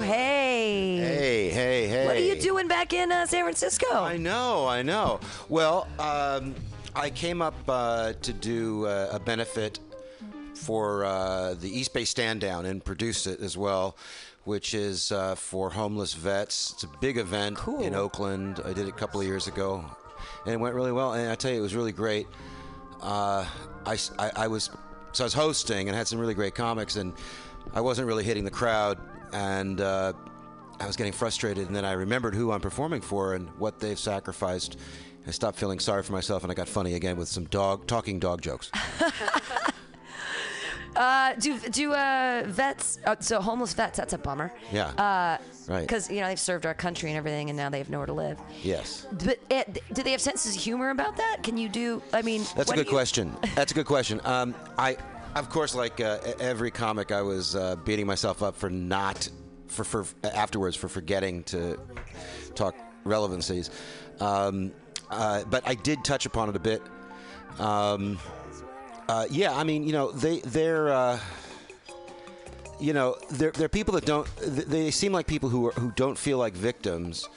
Hey. 0.00 0.98
Hey, 0.98 1.50
hey, 1.50 1.86
hey. 1.88 2.06
What 2.06 2.16
are 2.16 2.20
you 2.20 2.40
doing 2.40 2.66
back 2.68 2.92
in 2.92 3.12
uh, 3.12 3.26
San 3.26 3.44
Francisco? 3.44 3.86
I 3.92 4.16
know, 4.16 4.66
I 4.66 4.82
know. 4.82 5.20
Well, 5.48 5.86
um, 5.98 6.54
I 6.94 7.10
came 7.10 7.40
up 7.40 7.54
uh, 7.68 8.14
to 8.22 8.32
do 8.32 8.86
uh, 8.86 9.10
a 9.12 9.20
benefit 9.20 9.78
for 10.66 11.04
uh, 11.04 11.54
the 11.54 11.68
East 11.68 11.92
Bay 11.92 12.04
Stand 12.04 12.40
Down 12.40 12.66
and 12.66 12.84
produce 12.84 13.26
it 13.26 13.40
as 13.40 13.56
well, 13.56 13.96
which 14.44 14.74
is 14.74 15.10
uh, 15.12 15.34
for 15.34 15.70
homeless 15.70 16.14
vets. 16.14 16.72
It's 16.74 16.84
a 16.84 16.88
big 17.00 17.18
event 17.18 17.58
in 17.80 17.94
Oakland. 17.94 18.60
I 18.64 18.72
did 18.72 18.86
it 18.86 18.90
a 18.90 18.92
couple 18.92 19.20
of 19.20 19.26
years 19.26 19.46
ago, 19.48 19.84
and 20.44 20.54
it 20.54 20.58
went 20.60 20.74
really 20.74 20.92
well. 20.92 21.14
And 21.14 21.30
I 21.30 21.34
tell 21.34 21.50
you, 21.50 21.58
it 21.58 21.62
was 21.62 21.74
really 21.74 21.92
great. 21.92 22.26
Uh, 23.00 23.44
I, 23.84 23.98
I- 24.18 24.32
I 24.36 24.46
was 24.48 24.70
so 25.12 25.24
I 25.24 25.26
was 25.26 25.34
hosting 25.34 25.88
and 25.88 25.96
had 25.96 26.06
some 26.08 26.18
really 26.18 26.34
great 26.34 26.54
comics, 26.54 26.96
and 26.96 27.12
I 27.74 27.80
wasn't 27.80 28.06
really 28.08 28.24
hitting 28.24 28.44
the 28.44 28.50
crowd, 28.50 28.98
and 29.32 29.80
uh, 29.80 30.12
I 30.80 30.86
was 30.86 30.96
getting 30.96 31.12
frustrated. 31.12 31.66
And 31.66 31.74
then 31.76 31.84
I 31.84 31.92
remembered 31.92 32.34
who 32.34 32.50
I'm 32.52 32.60
performing 32.60 33.00
for 33.02 33.34
and 33.34 33.48
what 33.58 33.78
they've 33.80 33.98
sacrificed. 33.98 34.78
I 35.26 35.30
stopped 35.30 35.58
feeling 35.58 35.78
sorry 35.80 36.02
for 36.02 36.12
myself, 36.12 36.42
and 36.44 36.50
I 36.50 36.54
got 36.54 36.68
funny 36.68 36.94
again 36.94 37.16
with 37.16 37.28
some 37.28 37.44
dog 37.44 37.86
talking 37.86 38.18
dog 38.20 38.40
jokes. 38.40 38.70
Uh, 41.02 41.34
do 41.34 41.58
do 41.58 41.92
uh, 41.92 42.44
vets? 42.46 42.98
Uh, 43.04 43.16
so 43.18 43.40
homeless 43.40 43.72
vets. 43.74 43.96
That's 43.96 44.12
a 44.12 44.18
bummer. 44.18 44.52
Yeah. 44.70 44.86
Uh, 44.88 45.38
Right. 45.68 45.82
Because 45.82 46.10
you 46.10 46.20
know 46.20 46.26
they've 46.26 46.40
served 46.40 46.66
our 46.66 46.74
country 46.74 47.10
and 47.10 47.16
everything, 47.16 47.48
and 47.48 47.56
now 47.56 47.70
they 47.70 47.78
have 47.78 47.88
nowhere 47.88 48.06
to 48.06 48.12
live. 48.12 48.38
yes. 48.62 49.06
But 49.12 49.38
uh, 49.50 49.62
do 49.92 50.02
they 50.02 50.10
have 50.10 50.20
senses 50.20 50.56
of 50.56 50.60
humor 50.60 50.90
about 50.90 51.16
that? 51.16 51.38
Can 51.44 51.56
you 51.56 51.68
do? 51.68 52.02
I 52.12 52.22
mean, 52.22 52.42
That's 52.56 52.72
a 52.72 52.74
good 52.74 52.88
question. 52.88 53.36
That's 53.54 53.70
a 53.70 53.74
good 53.74 53.86
question. 53.86 54.20
Um, 54.24 54.56
I, 54.76 54.96
of 55.36 55.50
course, 55.50 55.74
like 55.74 56.00
uh, 56.00 56.18
every 56.40 56.72
comic, 56.72 57.12
I 57.12 57.22
was 57.22 57.54
uh, 57.54 57.76
beating 57.76 58.06
myself 58.06 58.42
up 58.42 58.56
for 58.56 58.70
not, 58.70 59.28
for, 59.68 59.84
for 59.84 60.04
afterwards 60.24 60.74
for 60.74 60.88
forgetting 60.88 61.44
to 61.44 61.78
talk 62.56 62.74
relevancies. 63.04 63.70
Um, 64.18 64.72
uh, 65.10 65.44
but 65.44 65.62
I 65.66 65.74
did 65.74 66.04
touch 66.04 66.26
upon 66.26 66.48
it 66.48 66.56
a 66.56 66.60
bit. 66.60 66.82
Um, 67.60 68.18
uh, 69.12 69.26
yeah, 69.30 69.54
I 69.54 69.62
mean, 69.62 69.84
you 69.84 69.92
know, 69.92 70.10
they 70.10 70.40
they're. 70.40 70.90
Uh, 70.90 71.18
you 72.80 72.92
know, 72.92 73.14
they're, 73.30 73.52
they're 73.52 73.68
people 73.68 73.94
that 73.94 74.06
don't. 74.06 74.26
They 74.40 74.90
seem 74.90 75.12
like 75.12 75.26
people 75.26 75.48
who 75.48 75.68
are, 75.68 75.72
who 75.72 75.92
don't 75.92 76.18
feel 76.18 76.38
like 76.38 76.54
victims 76.54 77.28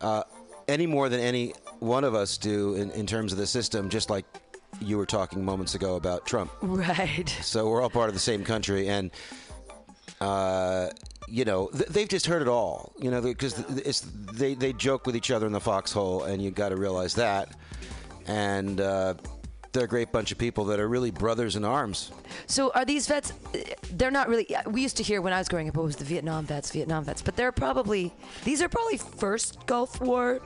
uh, 0.00 0.22
any 0.68 0.86
more 0.86 1.10
than 1.10 1.20
any 1.20 1.52
one 1.80 2.02
of 2.04 2.14
us 2.14 2.38
do 2.38 2.76
in, 2.76 2.90
in 2.92 3.06
terms 3.06 3.32
of 3.32 3.38
the 3.38 3.46
system. 3.46 3.90
Just 3.90 4.08
like 4.08 4.24
you 4.80 4.96
were 4.96 5.04
talking 5.04 5.44
moments 5.44 5.74
ago 5.74 5.96
about 5.96 6.26
Trump. 6.26 6.50
Right. 6.62 7.28
So 7.42 7.68
we're 7.68 7.82
all 7.82 7.90
part 7.90 8.08
of 8.08 8.14
the 8.14 8.20
same 8.20 8.42
country, 8.44 8.88
and 8.88 9.10
uh, 10.20 10.88
you 11.28 11.44
know 11.44 11.68
th- 11.68 11.90
they've 11.90 12.08
just 12.08 12.26
heard 12.26 12.40
it 12.40 12.48
all. 12.48 12.92
You 13.00 13.10
know, 13.10 13.20
because 13.20 13.58
it's 13.76 14.00
they 14.32 14.54
they 14.54 14.72
joke 14.72 15.06
with 15.06 15.16
each 15.16 15.32
other 15.32 15.46
in 15.46 15.52
the 15.52 15.60
foxhole, 15.60 16.22
and 16.22 16.40
you 16.40 16.52
got 16.52 16.70
to 16.70 16.76
realize 16.76 17.14
that. 17.16 17.48
And 18.26 18.80
uh, 18.80 19.14
they're 19.76 19.84
a 19.84 19.88
great 19.88 20.10
bunch 20.10 20.32
of 20.32 20.38
people 20.38 20.64
that 20.64 20.80
are 20.80 20.88
really 20.88 21.10
brothers 21.10 21.54
in 21.54 21.64
arms. 21.64 22.10
So 22.46 22.72
are 22.74 22.84
these 22.84 23.06
vets? 23.06 23.32
uh, 23.54 23.58
They're 23.92 24.10
not 24.10 24.28
really. 24.28 24.46
We 24.66 24.80
used 24.82 24.96
to 24.96 25.02
hear 25.02 25.20
when 25.22 25.32
I 25.32 25.38
was 25.38 25.48
growing 25.48 25.68
up, 25.68 25.76
it 25.76 25.80
was 25.80 25.96
the 25.96 26.04
Vietnam 26.04 26.46
vets, 26.46 26.70
Vietnam 26.72 27.04
vets. 27.04 27.22
But 27.22 27.36
they're 27.36 27.52
probably 27.52 28.12
these 28.44 28.62
are 28.62 28.68
probably 28.68 28.96
first 28.98 29.64
Gulf 29.66 30.00
War, 30.00 30.40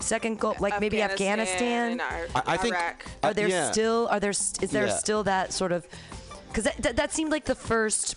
second 0.00 0.38
Gulf, 0.40 0.60
like 0.60 0.80
maybe 0.80 1.02
Afghanistan. 1.02 1.92
and 1.92 2.00
Ar- 2.00 2.26
I- 2.36 2.42
I 2.54 2.56
think- 2.56 2.74
Iraq. 2.74 3.04
Are 3.22 3.34
there 3.34 3.48
yeah. 3.48 3.70
still? 3.72 4.08
Are 4.10 4.20
there? 4.20 4.30
s- 4.30 4.54
Is 4.62 4.70
there 4.70 4.86
Yeah. 4.86 4.96
still 4.96 5.24
that 5.24 5.52
sort 5.52 5.72
of? 5.72 5.86
Because 6.48 6.64
that, 6.64 6.76
that 6.82 6.96
that 6.96 7.12
seemed 7.12 7.30
like 7.32 7.44
the 7.44 7.54
first 7.56 8.14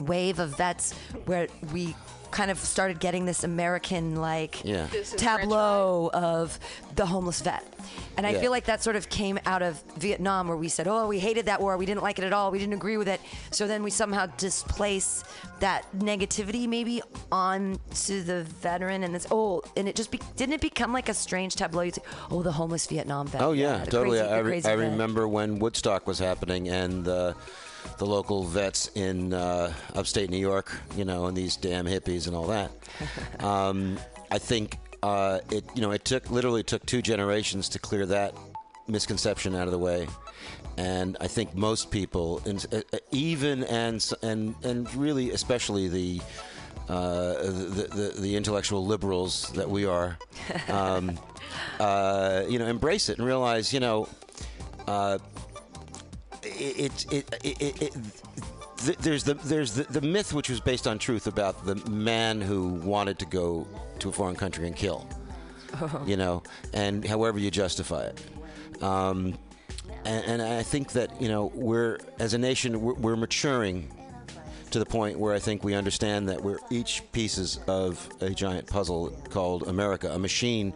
wave 0.00 0.38
of 0.40 0.56
vets 0.58 0.92
where 1.26 1.46
we 1.72 1.94
kind 2.32 2.50
of 2.50 2.58
started 2.58 2.98
getting 2.98 3.26
this 3.26 3.44
American 3.44 4.16
like 4.16 4.64
Yeah. 4.64 4.86
tableau 5.16 6.10
of 6.14 6.58
the 6.96 7.04
homeless 7.06 7.40
vet. 7.42 7.62
And 8.16 8.26
I 8.26 8.30
Yeah. 8.30 8.40
feel 8.40 8.50
like 8.50 8.64
that 8.66 8.82
sort 8.82 8.96
of 8.96 9.08
came 9.08 9.38
out 9.46 9.62
of 9.62 9.82
Vietnam 9.96 10.48
where 10.48 10.56
we 10.56 10.68
said, 10.68 10.86
oh, 10.86 11.06
we 11.08 11.18
hated 11.18 11.46
that 11.46 11.60
war. 11.60 11.76
We 11.76 11.86
didn't 11.86 12.02
like 12.02 12.18
it 12.18 12.24
at 12.24 12.32
all. 12.32 12.50
We 12.50 12.58
didn't 12.58 12.74
agree 12.74 12.96
with 12.96 13.08
it. 13.08 13.20
So 13.50 13.66
then 13.66 13.82
we 13.82 13.90
somehow 13.90 14.26
displace 14.36 15.24
that 15.60 15.86
negativity 15.96 16.68
maybe 16.68 17.00
onto 17.30 18.22
the 18.22 18.44
veteran 18.44 19.02
and 19.04 19.14
this, 19.14 19.26
oh, 19.30 19.62
and 19.76 19.88
it 19.88 19.96
just 19.96 20.10
be, 20.10 20.20
didn't 20.36 20.54
it 20.54 20.60
become 20.60 20.92
like 20.92 21.08
a 21.08 21.14
strange 21.14 21.54
tableau? 21.56 21.82
You'd 21.82 21.94
say, 21.96 22.02
oh, 22.30 22.42
the 22.42 22.52
homeless 22.52 22.86
Vietnam 22.86 23.26
vet. 23.28 23.40
Oh 23.42 23.52
yeah, 23.52 23.84
the 23.84 23.90
totally. 23.90 24.18
crazy- 24.18 24.68
I, 24.68 24.72
re- 24.74 24.84
I 24.86 24.90
remember 24.90 25.26
when 25.28 25.58
Woodstock 25.58 26.06
was 26.06 26.18
happening 26.18 26.68
and 26.68 27.06
uh, 27.08 27.32
the 27.98 28.06
local 28.06 28.44
vets 28.44 28.90
in 28.94 29.32
uh, 29.34 29.72
upstate 29.94 30.30
New 30.30 30.36
York, 30.38 30.72
you 30.96 31.04
know, 31.04 31.26
and 31.26 31.36
these 31.36 31.56
damn 31.56 31.86
hippies 31.86 32.26
and 32.26 32.36
all 32.36 32.46
that. 32.48 32.70
um, 33.44 33.98
I 34.30 34.38
think 34.38 34.78
uh, 35.02 35.40
it, 35.50 35.64
you 35.74 35.82
know, 35.82 35.90
it 35.90 36.04
took 36.04 36.30
literally 36.30 36.62
took 36.62 36.84
two 36.86 37.02
generations 37.02 37.68
to 37.70 37.78
clear 37.78 38.06
that 38.06 38.34
misconception 38.86 39.54
out 39.54 39.66
of 39.66 39.72
the 39.72 39.78
way. 39.78 40.06
And 40.76 41.16
I 41.20 41.26
think 41.26 41.54
most 41.54 41.90
people, 41.90 42.40
uh, 42.46 42.76
uh, 42.76 42.98
even 43.10 43.64
and 43.64 44.04
and 44.22 44.54
and 44.62 44.92
really 44.94 45.30
especially 45.30 45.88
the 45.88 46.20
uh, 46.88 47.34
the, 47.42 47.88
the 47.90 48.20
the 48.20 48.36
intellectual 48.36 48.86
liberals 48.86 49.50
that 49.52 49.68
we 49.68 49.84
are, 49.84 50.18
um, 50.68 51.18
uh, 51.78 52.44
you 52.48 52.58
know, 52.58 52.66
embrace 52.66 53.08
it 53.08 53.18
and 53.18 53.26
realize, 53.26 53.72
you 53.72 53.80
know, 53.80 54.08
uh, 54.86 55.18
it, 56.42 57.06
it, 57.12 57.38
it, 57.44 57.62
it, 57.62 57.82
it 57.82 57.96
th- 58.84 58.98
there's 58.98 59.24
the 59.24 59.34
there's 59.34 59.74
the, 59.74 59.84
the 59.84 60.00
myth 60.00 60.32
which 60.32 60.48
was 60.50 60.60
based 60.60 60.86
on 60.86 60.98
truth 60.98 61.26
about 61.26 61.64
the 61.64 61.76
man 61.90 62.40
who 62.40 62.68
wanted 62.68 63.18
to 63.20 63.26
go 63.26 63.66
to 63.98 64.08
a 64.08 64.12
foreign 64.12 64.36
country 64.36 64.66
and 64.66 64.76
kill, 64.76 65.06
you 66.06 66.16
know, 66.16 66.42
and 66.72 67.06
however 67.06 67.38
you 67.38 67.50
justify 67.50 68.04
it. 68.04 68.82
Um, 68.82 69.38
and, 70.04 70.24
and 70.24 70.42
I 70.42 70.62
think 70.62 70.92
that 70.92 71.20
you 71.20 71.28
know 71.28 71.52
we're 71.54 71.98
as 72.18 72.34
a 72.34 72.38
nation 72.38 72.80
we're, 72.80 72.94
we're 72.94 73.16
maturing 73.16 73.90
to 74.70 74.78
the 74.78 74.86
point 74.86 75.18
where 75.18 75.34
I 75.34 75.38
think 75.38 75.64
we 75.64 75.74
understand 75.74 76.28
that 76.30 76.42
we're 76.42 76.58
each 76.70 77.02
pieces 77.12 77.60
of 77.66 78.08
a 78.20 78.30
giant 78.30 78.66
puzzle 78.66 79.10
called 79.28 79.68
America, 79.68 80.10
a 80.10 80.18
machine 80.18 80.72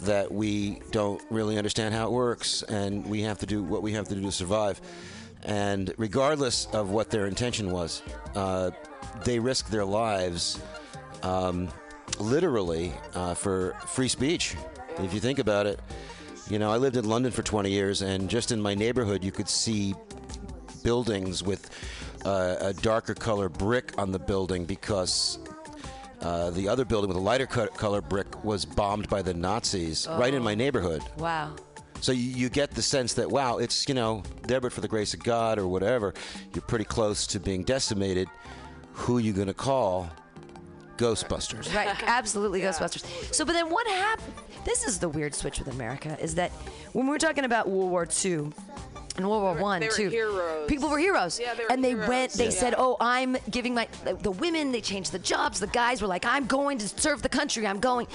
that 0.00 0.32
we 0.32 0.80
don't 0.90 1.22
really 1.30 1.56
understand 1.56 1.94
how 1.94 2.06
it 2.06 2.12
works, 2.12 2.62
and 2.64 3.06
we 3.06 3.22
have 3.22 3.38
to 3.38 3.46
do 3.46 3.62
what 3.62 3.82
we 3.82 3.92
have 3.92 4.08
to 4.08 4.16
do 4.16 4.20
to 4.22 4.32
survive. 4.32 4.80
And 5.44 5.92
regardless 5.96 6.66
of 6.72 6.90
what 6.90 7.10
their 7.10 7.26
intention 7.26 7.70
was, 7.70 8.02
uh, 8.34 8.70
they 9.24 9.38
risk 9.38 9.68
their 9.68 9.84
lives 9.84 10.60
um, 11.22 11.68
literally 12.18 12.92
uh, 13.14 13.34
for 13.34 13.74
free 13.86 14.08
speech. 14.08 14.56
If 14.98 15.12
you 15.14 15.20
think 15.20 15.38
about 15.38 15.66
it, 15.66 15.80
you 16.48 16.58
know, 16.58 16.70
I 16.70 16.76
lived 16.76 16.96
in 16.96 17.08
London 17.08 17.32
for 17.32 17.42
20 17.42 17.70
years, 17.70 18.02
and 18.02 18.28
just 18.28 18.52
in 18.52 18.60
my 18.60 18.74
neighborhood, 18.74 19.24
you 19.24 19.32
could 19.32 19.48
see 19.48 19.94
buildings 20.82 21.42
with 21.42 21.70
uh, 22.24 22.56
a 22.60 22.72
darker 22.74 23.14
color 23.14 23.48
brick 23.48 23.92
on 23.98 24.12
the 24.12 24.18
building 24.18 24.64
because 24.64 25.38
uh, 26.20 26.50
the 26.50 26.68
other 26.68 26.84
building 26.84 27.08
with 27.08 27.16
a 27.16 27.20
lighter 27.20 27.46
co- 27.46 27.66
color 27.68 28.00
brick 28.00 28.44
was 28.44 28.64
bombed 28.64 29.08
by 29.08 29.22
the 29.22 29.34
Nazis 29.34 30.06
right 30.10 30.34
in 30.34 30.42
my 30.42 30.54
neighborhood. 30.54 31.02
Wow. 31.16 31.54
So 32.02 32.12
you, 32.12 32.22
you 32.30 32.48
get 32.50 32.72
the 32.72 32.82
sense 32.82 33.14
that 33.14 33.30
wow, 33.30 33.56
it's 33.58 33.88
you 33.88 33.94
know 33.94 34.22
there 34.42 34.60
but 34.60 34.72
for 34.72 34.80
the 34.82 34.88
grace 34.88 35.14
of 35.14 35.22
God 35.24 35.58
or 35.58 35.66
whatever. 35.68 36.12
You're 36.52 36.62
pretty 36.62 36.84
close 36.84 37.26
to 37.28 37.40
being 37.40 37.62
decimated. 37.64 38.28
Who 38.92 39.16
are 39.16 39.20
you 39.20 39.32
gonna 39.32 39.54
call? 39.54 40.10
Ghostbusters. 40.98 41.74
Right, 41.74 41.88
absolutely 42.06 42.60
Ghostbusters. 42.60 43.04
So, 43.34 43.44
but 43.44 43.52
then 43.54 43.70
what 43.70 43.86
happened? 43.86 44.34
This 44.64 44.86
is 44.86 44.98
the 44.98 45.08
weird 45.08 45.34
switch 45.34 45.58
with 45.58 45.68
America 45.68 46.16
is 46.20 46.34
that 46.36 46.50
when 46.92 47.06
we're 47.06 47.18
talking 47.18 47.44
about 47.44 47.68
World 47.68 47.90
War 47.90 48.06
II 48.24 48.50
and 49.16 49.28
World 49.28 49.42
War 49.42 49.54
were- 49.54 49.60
One, 49.60 49.82
too, 49.90 50.08
heroes. 50.08 50.68
people 50.68 50.88
were 50.88 50.98
heroes, 50.98 51.40
Yeah, 51.40 51.54
they 51.54 51.64
were 51.64 51.72
and 51.72 51.82
they 51.84 51.88
heroes. 51.90 52.08
went. 52.08 52.32
They 52.34 52.44
Yeah. 52.44 52.50
said, 52.50 52.74
"Oh, 52.78 52.96
I'm 53.00 53.36
giving 53.50 53.74
my 53.74 53.88
the, 54.04 54.14
the 54.14 54.30
women." 54.30 54.70
They 54.72 54.80
changed 54.80 55.12
the 55.12 55.18
jobs. 55.18 55.60
The 55.60 55.66
guys 55.68 56.00
were 56.02 56.08
like, 56.08 56.24
"I'm 56.24 56.46
going 56.46 56.78
to 56.78 56.88
serve 56.88 57.22
the 57.22 57.28
country. 57.28 57.66
I'm 57.66 57.80
going," 57.80 58.06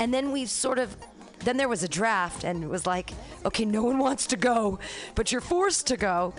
and 0.00 0.12
then 0.12 0.32
we've 0.32 0.50
sort 0.50 0.78
of. 0.78 0.96
Then 1.40 1.56
there 1.56 1.68
was 1.68 1.82
a 1.82 1.88
draft, 1.88 2.44
and 2.44 2.64
it 2.64 2.68
was 2.68 2.86
like, 2.86 3.12
okay, 3.44 3.64
no 3.64 3.82
one 3.84 3.98
wants 3.98 4.26
to 4.28 4.36
go, 4.36 4.78
but 5.14 5.32
you're 5.32 5.40
forced 5.40 5.86
to 5.88 5.96
go. 5.96 6.34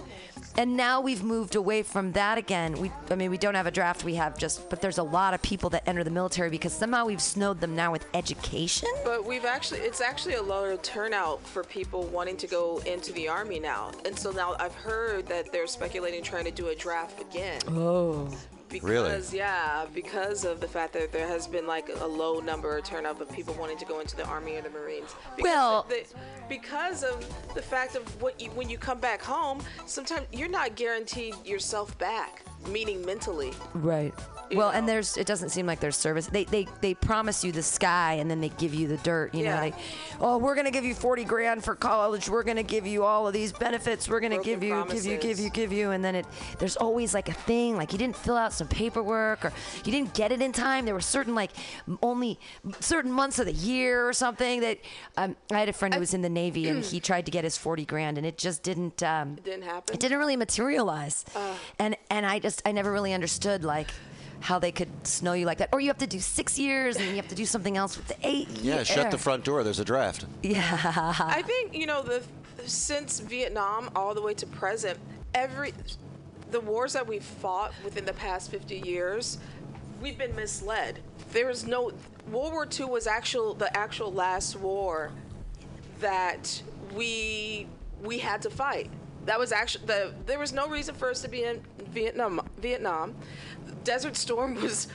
And 0.58 0.76
now 0.76 1.00
we've 1.00 1.24
moved 1.24 1.56
away 1.56 1.84
from 1.84 2.12
that 2.14 2.38
again. 2.38 2.74
We, 2.74 2.92
I 3.10 3.16
mean, 3.16 3.32
we 3.32 3.38
don't 3.38 3.56
have 3.56 3.68
a 3.68 3.72
draft. 3.72 4.04
We 4.04 4.16
have 4.16 4.38
just, 4.38 4.70
but 4.70 4.82
there's 4.82 4.98
a 4.98 5.04
lot 5.04 5.34
of 5.34 5.42
people 5.42 5.70
that 5.72 5.88
enter 5.88 6.04
the 6.04 6.12
military 6.12 6.50
because 6.50 6.74
somehow 6.74 7.06
we've 7.06 7.22
snowed 7.22 7.62
them 7.62 7.76
now 7.76 7.92
with 7.92 8.06
education. 8.14 8.90
But 9.04 9.26
we've 9.26 9.46
actually, 9.46 9.80
it's 9.82 10.02
actually 10.02 10.36
a 10.36 10.42
lower 10.42 10.76
turnout 10.78 11.46
for 11.48 11.64
people 11.64 12.04
wanting 12.04 12.38
to 12.38 12.48
go 12.48 12.80
into 12.80 13.14
the 13.14 13.28
army 13.28 13.60
now. 13.60 13.92
And 14.06 14.18
so 14.18 14.32
now 14.32 14.56
I've 14.60 14.76
heard 14.76 15.28
that 15.28 15.52
they're 15.52 15.68
speculating 15.68 16.24
trying 16.24 16.46
to 16.46 16.52
do 16.52 16.68
a 16.68 16.76
draft 16.76 17.22
again. 17.22 17.62
Oh. 17.70 18.30
Because 18.70 18.90
Really? 18.90 19.38
yeah, 19.38 19.86
because 19.94 20.46
of 20.46 20.60
the 20.62 20.68
fact 20.68 20.94
that 20.94 21.12
there 21.12 21.28
has 21.28 21.48
been 21.48 21.66
like 21.68 21.90
a 22.02 22.06
low 22.06 22.40
number 22.40 22.80
turnout 22.82 23.20
of 23.22 23.30
people 23.32 23.54
wanting 23.56 23.78
to 23.78 23.86
go 23.86 24.00
into 24.00 24.16
the 24.16 24.26
army 24.26 24.56
or 24.56 24.62
the 24.62 24.70
marines. 24.70 25.16
Because 25.36 25.44
Well- 25.52 25.86
the, 25.90 26.04
because 26.48 27.04
of 27.04 27.26
the 27.54 27.62
fact 27.62 27.96
of 27.96 28.22
what 28.22 28.40
you, 28.40 28.50
when 28.52 28.70
you 28.70 28.78
come 28.78 29.00
back 29.00 29.22
home, 29.22 29.60
sometimes 29.86 30.26
you're 30.32 30.48
not 30.50 30.76
guaranteed 30.76 31.36
yourself 31.46 31.98
back, 31.98 32.44
meaning 32.68 33.06
mentally. 33.06 33.54
Right. 33.74 34.14
You 34.52 34.58
Well, 34.58 34.72
know. 34.72 34.78
and 34.80 34.90
there's 34.90 35.16
it 35.16 35.28
doesn't 35.28 35.50
seem 35.50 35.68
like 35.68 35.80
there's 35.80 35.96
service. 35.96 36.26
They 36.26 36.44
they 36.46 36.68
they 36.82 36.96
promise 36.96 37.44
you 37.44 37.52
the 37.52 37.62
sky 37.62 38.14
and 38.14 38.30
then 38.32 38.42
they 38.42 38.50
give 38.50 38.74
you 38.74 38.88
the 38.88 38.98
dirt. 38.98 39.36
You 39.36 39.46
know, 39.46 39.60
they, 39.60 39.74
oh, 40.20 40.40
we're 40.40 40.56
gonna 40.56 40.72
give 40.72 40.84
you 40.84 40.96
forty 40.96 41.24
grand 41.24 41.64
for 41.64 41.76
college. 41.76 42.28
We're 42.30 42.42
gonna 42.44 42.64
give 42.64 42.88
you 42.88 43.04
all 43.04 43.28
of 43.28 43.34
these 43.34 43.52
benefits. 43.54 44.10
We're 44.10 44.20
gonna 44.20 44.36
Broken 44.38 44.52
give 44.54 44.64
you, 44.64 44.86
give 44.90 45.06
you, 45.06 45.18
give 45.18 45.40
you, 45.40 45.50
give 45.52 45.72
you, 45.72 45.92
and 45.92 46.04
then 46.04 46.16
it 46.16 46.26
there's 46.58 46.78
always 46.78 47.14
like 47.14 47.30
a 47.30 47.34
thing 47.34 47.78
like 47.78 47.92
you 47.92 48.00
didn't 48.00 48.16
fill 48.16 48.38
out 48.38 48.52
some 48.52 48.68
paperwork 48.68 49.46
or 49.46 49.54
you 49.86 49.92
didn't 49.92 50.16
get 50.16 50.32
it 50.32 50.42
in 50.42 50.52
time. 50.52 50.86
There 50.86 50.96
were 50.96 51.00
certain 51.02 51.36
like 51.36 51.52
only 52.02 52.40
certain 52.80 53.12
months 53.12 53.38
of 53.38 53.46
the 53.46 53.54
year 53.54 54.08
or 54.08 54.14
something 54.14 54.62
that 54.62 54.80
um, 55.16 55.36
I 55.52 55.60
had 55.60 55.70
a 55.70 55.74
friend 55.74 55.94
who 55.94 56.00
was 56.00 56.16
in 56.16 56.24
the 56.24 56.30
Navy 56.30 56.68
and 56.70 56.84
he 56.84 57.00
tried 57.10 57.26
to 57.28 57.32
get 57.32 57.44
his 57.44 57.56
forty 57.56 57.86
grand 57.86 58.18
and 58.18 58.26
it 58.26 58.38
just 58.40 58.64
didn't. 58.64 59.04
Um, 59.04 59.36
It 59.38 59.44
didn't 59.44 59.64
happen. 59.66 59.94
it 59.94 60.00
didn't 60.00 60.18
really 60.18 60.38
materialize 60.38 61.24
Uh. 61.36 61.54
and 61.78 61.96
and 62.10 62.26
i 62.26 62.40
just 62.40 62.49
i 62.66 62.72
never 62.72 62.92
really 62.92 63.14
understood 63.14 63.64
like 63.64 63.90
how 64.42 64.58
they 64.58 64.72
could 64.72 64.90
snow 65.06 65.34
you 65.34 65.46
like 65.46 65.58
that 65.58 65.70
or 65.74 65.82
you 65.82 65.88
have 65.90 65.98
to 65.98 66.08
do 66.08 66.20
six 66.20 66.58
years 66.58 66.96
and 66.96 67.08
you 67.10 67.16
have 67.18 67.28
to 67.28 67.36
do 67.36 67.46
something 67.46 67.76
else 67.76 67.98
with 67.98 68.08
the 68.08 68.16
eight 68.24 68.48
Yeah, 68.62 68.84
shut 68.84 69.12
the 69.12 69.18
front 69.18 69.44
door. 69.44 69.64
There's 69.64 69.80
a 69.80 69.86
draft. 69.86 70.26
yeah 70.42 71.14
I 71.20 71.42
think 71.42 71.76
you 71.76 71.86
know 71.86 72.02
the 72.02 72.24
since 72.66 73.20
Vietnam 73.20 73.90
all 73.96 74.14
the 74.14 74.22
way 74.22 74.34
to 74.36 74.46
present, 74.46 74.98
every 75.34 75.74
the 76.52 76.60
wars 76.62 76.94
that 76.94 77.06
we've 77.06 77.24
fought 77.24 77.74
within 77.84 78.06
the 78.06 78.14
past 78.14 78.50
50 78.50 78.78
years, 78.80 79.38
we've 80.02 80.18
been 80.18 80.36
misled. 80.36 81.00
There 81.34 81.50
is 81.50 81.66
no 81.68 81.92
World 82.32 82.54
War 82.54 82.68
II 82.80 82.86
was 82.86 83.08
actual 83.08 83.54
the 83.54 83.76
actual 83.76 84.12
last 84.12 84.56
war 84.56 85.12
that 86.00 86.62
we 86.96 87.68
we 88.02 88.20
had 88.20 88.42
to 88.44 88.50
fight. 88.50 88.90
That 89.26 89.40
was 89.40 89.52
actually 89.52 89.86
the 89.86 90.14
there 90.26 90.40
was 90.40 90.54
no 90.54 90.68
reason 90.68 90.96
for 90.96 91.10
us 91.10 91.22
to 91.22 91.28
be 91.28 91.44
in 91.44 91.62
Vietnam. 91.92 92.42
Vietnam, 92.58 93.16
Desert 93.84 94.16
Storm 94.16 94.56
was 94.62 94.88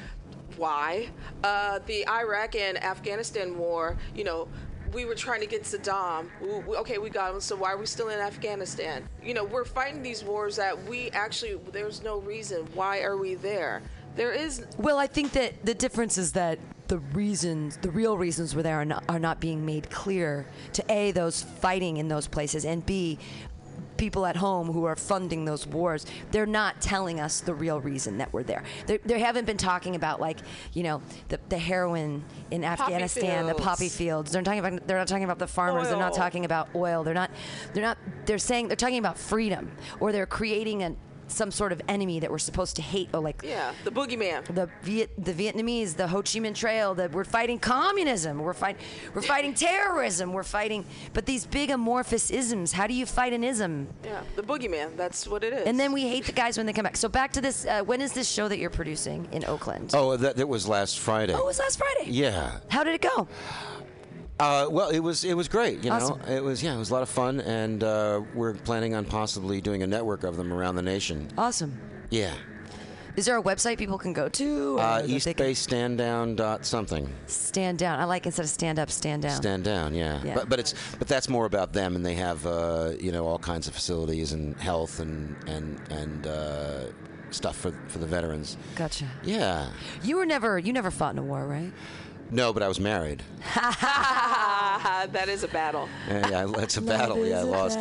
why. 0.56 1.08
Uh, 1.42 1.80
the 1.86 2.06
Iraq 2.08 2.54
and 2.54 2.82
Afghanistan 2.82 3.58
war, 3.58 3.96
you 4.14 4.24
know, 4.24 4.48
we 4.92 5.04
were 5.04 5.14
trying 5.16 5.40
to 5.40 5.46
get 5.46 5.62
Saddam. 5.64 6.28
We- 6.40 6.76
Okay, 6.76 6.98
we 6.98 7.10
got 7.10 7.34
him. 7.34 7.40
So 7.40 7.56
why 7.56 7.72
are 7.72 7.76
we 7.76 7.86
still 7.86 8.08
in 8.10 8.18
Afghanistan? 8.20 9.08
You 9.22 9.34
know, 9.34 9.44
we're 9.44 9.64
fighting 9.64 10.02
these 10.02 10.22
wars 10.22 10.56
that 10.56 10.80
we 10.84 11.10
actually 11.10 11.58
there's 11.72 12.02
no 12.02 12.18
reason. 12.20 12.66
Why 12.74 13.02
are 13.02 13.16
we 13.16 13.34
there? 13.34 13.82
There 14.16 14.30
is 14.32 14.64
well 14.78 14.98
i 14.98 15.08
think 15.08 15.32
that 15.32 15.64
the 15.66 15.74
difference 15.74 16.18
is 16.18 16.30
that 16.32 16.60
the 16.86 16.98
reasons 16.98 17.78
the 17.78 17.90
real 17.90 18.16
reasons 18.16 18.54
were 18.54 18.62
there 18.62 18.76
are 18.80 18.84
not, 18.84 19.02
are 19.08 19.18
not 19.18 19.40
being 19.40 19.66
made 19.66 19.90
clear 19.90 20.46
to 20.74 20.84
a 20.88 21.10
those 21.10 21.42
fighting 21.42 21.96
in 21.96 22.06
those 22.06 22.28
places 22.28 22.64
and 22.64 22.86
b 22.86 23.18
people 23.96 24.26
at 24.26 24.36
home 24.36 24.68
who 24.68 24.84
are 24.84 24.96
funding 24.96 25.44
those 25.44 25.66
wars 25.66 26.06
they're 26.30 26.46
not 26.46 26.80
telling 26.80 27.20
us 27.20 27.40
the 27.40 27.54
real 27.54 27.80
reason 27.80 28.18
that 28.18 28.32
we're 28.32 28.42
there. 28.42 28.62
They, 28.86 28.98
they 28.98 29.18
haven't 29.20 29.44
been 29.44 29.56
talking 29.56 29.94
about 29.94 30.20
like 30.20 30.38
you 30.72 30.82
know 30.82 31.02
the, 31.28 31.38
the 31.48 31.58
heroin 31.58 32.24
in 32.50 32.64
afghanistan 32.64 33.46
the 33.46 33.54
poppy 33.54 33.88
fields. 33.88 34.32
They're 34.32 34.42
talking 34.42 34.60
about 34.60 34.86
they're 34.86 34.98
not 34.98 35.08
talking 35.08 35.24
about 35.24 35.38
the 35.38 35.46
farmers. 35.46 35.88
They're 35.88 35.96
not 35.96 36.14
talking 36.14 36.44
about 36.44 36.68
oil. 36.74 37.04
They're 37.04 37.14
not 37.14 37.30
they're 37.72 37.82
not 37.82 37.98
they're 38.26 38.38
saying 38.38 38.68
they're 38.68 38.76
talking 38.76 38.98
about 38.98 39.18
freedom 39.18 39.70
or 40.00 40.12
they're 40.12 40.26
creating 40.26 40.82
a 40.82 40.94
some 41.34 41.50
sort 41.50 41.72
of 41.72 41.80
enemy 41.88 42.20
that 42.20 42.30
we're 42.30 42.38
supposed 42.38 42.76
to 42.76 42.82
hate 42.82 43.08
or 43.12 43.20
like 43.20 43.42
yeah 43.44 43.72
the 43.84 43.90
boogeyman. 43.90 44.44
the 44.54 44.68
Viet, 44.82 45.10
the 45.18 45.32
Vietnamese, 45.32 45.96
the 45.96 46.06
Ho 46.08 46.18
Chi 46.18 46.38
Minh 46.40 46.54
Trail, 46.54 46.94
that 46.94 47.12
we're 47.12 47.24
fighting 47.24 47.58
communism, 47.58 48.38
we're 48.38 48.54
fighting, 48.54 48.80
we're 49.14 49.22
fighting 49.22 49.54
terrorism, 49.68 50.32
we're 50.32 50.42
fighting. 50.42 50.84
But 51.12 51.26
these 51.26 51.46
big 51.46 51.70
amorphous 51.70 52.30
isms, 52.30 52.72
how 52.72 52.86
do 52.86 52.94
you 52.94 53.06
fight 53.06 53.32
an 53.32 53.44
ism? 53.44 53.88
Yeah, 54.04 54.22
the 54.36 54.42
boogeyman. 54.42 54.96
That's 54.96 55.26
what 55.26 55.44
it 55.44 55.52
is. 55.52 55.66
And 55.66 55.78
then 55.78 55.92
we 55.92 56.02
hate 56.08 56.24
the 56.26 56.32
guys 56.32 56.56
when 56.56 56.66
they 56.66 56.72
come 56.72 56.84
back. 56.84 56.96
So 56.96 57.08
back 57.08 57.32
to 57.32 57.40
this. 57.40 57.66
Uh, 57.66 57.82
when 57.82 58.00
is 58.00 58.12
this 58.12 58.28
show 58.28 58.48
that 58.48 58.58
you're 58.58 58.70
producing 58.70 59.28
in 59.32 59.44
Oakland? 59.44 59.90
Oh, 59.94 60.16
that, 60.16 60.36
that 60.36 60.48
was 60.48 60.68
last 60.68 60.98
Friday. 61.00 61.32
Oh, 61.34 61.38
it 61.40 61.46
was 61.46 61.58
last 61.58 61.78
Friday. 61.78 62.10
yeah. 62.10 62.58
How 62.68 62.84
did 62.84 62.94
it 62.94 63.02
go? 63.02 63.26
Uh, 64.40 64.66
well, 64.70 64.88
it 64.90 64.98
was 64.98 65.24
it 65.24 65.34
was 65.34 65.46
great. 65.48 65.84
You 65.84 65.92
Awesome. 65.92 66.18
know, 66.20 66.24
it 66.34 66.42
was 66.42 66.62
yeah, 66.62 66.74
it 66.74 66.78
was 66.78 66.90
a 66.90 66.92
lot 66.94 67.02
of 67.02 67.08
fun, 67.08 67.40
and 67.40 67.82
uh, 67.84 68.20
we're 68.34 68.54
planning 68.54 68.94
on 68.94 69.04
possibly 69.04 69.60
doing 69.60 69.82
a 69.82 69.86
network 69.86 70.24
of 70.24 70.36
them 70.36 70.52
around 70.52 70.74
the 70.76 70.82
nation. 70.82 71.28
Awesome. 71.38 71.78
Yeah. 72.10 72.34
Is 73.16 73.26
there 73.26 73.38
a 73.38 73.42
website 73.42 73.78
people 73.78 73.96
can 73.96 74.12
go 74.12 74.28
to? 74.28 74.76
Uh, 74.76 75.02
that 75.02 75.08
East 75.08 75.24
they 75.26 75.34
can 75.34 75.54
Stand 75.54 75.98
Down 75.98 76.34
dot 76.34 76.66
something. 76.66 77.08
Stand 77.28 77.78
down. 77.78 78.00
I 78.00 78.04
like 78.06 78.26
instead 78.26 78.42
of 78.42 78.48
stand 78.48 78.80
up, 78.80 78.90
stand 78.90 79.22
down. 79.22 79.36
Stand 79.36 79.62
down, 79.62 79.94
yeah. 79.94 80.20
Yeah. 80.24 80.34
But 80.34 80.48
but 80.48 80.58
it's 80.58 80.74
but 80.98 81.06
that's 81.06 81.28
more 81.28 81.46
about 81.46 81.72
them, 81.72 81.94
and 81.94 82.04
they 82.04 82.14
have 82.14 82.44
uh, 82.44 82.94
you 82.98 83.12
know 83.12 83.24
all 83.24 83.38
kinds 83.38 83.68
of 83.68 83.74
facilities 83.74 84.32
and 84.32 84.56
health 84.56 84.98
and 84.98 85.36
and 85.46 85.80
and 85.90 86.26
uh, 86.26 86.86
stuff 87.30 87.56
for 87.56 87.70
for 87.86 88.00
the 88.00 88.06
veterans. 88.06 88.56
Gotcha. 88.74 89.06
Yeah. 89.22 89.68
You 90.02 90.16
were 90.16 90.26
never, 90.26 90.58
you 90.58 90.72
never 90.72 90.90
fought 90.90 91.12
in 91.12 91.18
a 91.18 91.22
war, 91.22 91.46
right? 91.46 91.72
No, 92.30 92.52
but 92.52 92.62
I 92.62 92.68
was 92.68 92.80
married. 92.80 93.22
That 95.12 95.28
is 95.28 95.44
a 95.44 95.48
battle. 95.48 95.88
Yeah, 96.08 96.28
yeah, 96.30 96.52
it's 96.62 96.76
a 96.78 96.82
battle. 96.94 97.24
Yeah, 97.26 97.40
I 97.40 97.42
lost. 97.42 97.78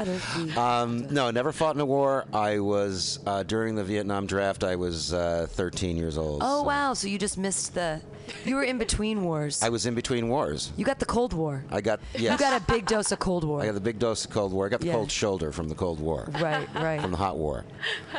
Um, 0.57 1.07
no, 1.09 1.31
never 1.31 1.51
fought 1.51 1.73
in 1.75 1.81
a 1.81 1.85
war. 1.85 2.25
I 2.33 2.59
was 2.59 3.19
uh, 3.25 3.43
during 3.43 3.75
the 3.75 3.83
Vietnam 3.83 4.25
draft. 4.25 4.63
I 4.63 4.75
was 4.75 5.13
uh, 5.13 5.47
13 5.49 5.95
years 5.95 6.17
old. 6.17 6.41
Oh 6.43 6.59
so 6.61 6.63
wow! 6.67 6.93
So 6.93 7.07
you 7.07 7.17
just 7.17 7.37
missed 7.37 7.73
the. 7.75 8.01
You 8.45 8.55
were 8.55 8.63
in 8.63 8.77
between 8.77 9.23
wars. 9.23 9.63
I 9.63 9.69
was 9.69 9.85
in 9.85 9.95
between 9.95 10.27
wars. 10.29 10.71
you 10.77 10.83
got 10.85 10.99
the 10.99 11.05
Cold 11.05 11.33
War. 11.33 11.63
I 11.71 11.79
got 11.81 12.01
yes. 12.13 12.33
You 12.33 12.37
got 12.37 12.61
a 12.61 12.65
big 12.65 12.85
dose 12.85 13.11
of 13.11 13.19
Cold 13.19 13.43
War. 13.45 13.61
I 13.61 13.65
got 13.65 13.73
the 13.75 13.81
big 13.81 13.99
dose 13.99 14.25
of 14.25 14.31
Cold 14.31 14.51
War. 14.53 14.65
I 14.65 14.69
got 14.69 14.81
the 14.81 14.87
Yeah. 14.87 14.93
cold 14.93 15.11
shoulder 15.11 15.51
from 15.51 15.69
the 15.69 15.75
Cold 15.75 15.99
War, 15.99 16.27
right, 16.39 16.67
right. 16.75 17.01
from 17.01 17.11
the 17.11 17.17
hot 17.17 17.37
war. 17.37 17.63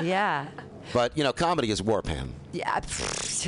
yeah. 0.02 0.46
But 0.92 1.16
you 1.16 1.24
know, 1.24 1.32
comedy 1.32 1.70
is 1.70 1.82
war, 1.82 2.02
Pam. 2.02 2.34
Yeah, 2.52 2.80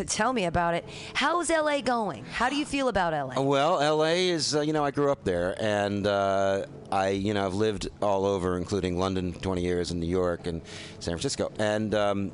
tell 0.06 0.32
me 0.32 0.44
about 0.44 0.74
it. 0.74 0.84
How's 1.14 1.50
LA 1.50 1.80
going? 1.80 2.24
How 2.24 2.48
do 2.48 2.56
you 2.56 2.64
feel 2.64 2.88
about 2.88 3.12
LA? 3.12 3.40
Well, 3.42 3.80
L.A. 3.80 4.28
is 4.28 4.54
uh, 4.54 4.60
you 4.62 4.72
know 4.72 4.84
I 4.84 4.90
grew 4.90 5.12
up 5.12 5.24
there, 5.24 5.54
and 5.60 6.06
uh, 6.06 6.66
I 6.90 7.10
you 7.10 7.34
know 7.34 7.46
I've 7.46 7.54
lived 7.54 7.88
all 8.02 8.24
over, 8.24 8.56
including 8.56 8.98
London, 8.98 9.32
20 9.32 9.62
years, 9.62 9.90
and 9.90 10.00
New 10.00 10.06
York 10.08 10.46
and 10.46 10.62
San 10.98 11.12
Francisco, 11.12 11.52
and 11.58 11.94
um, 11.94 12.32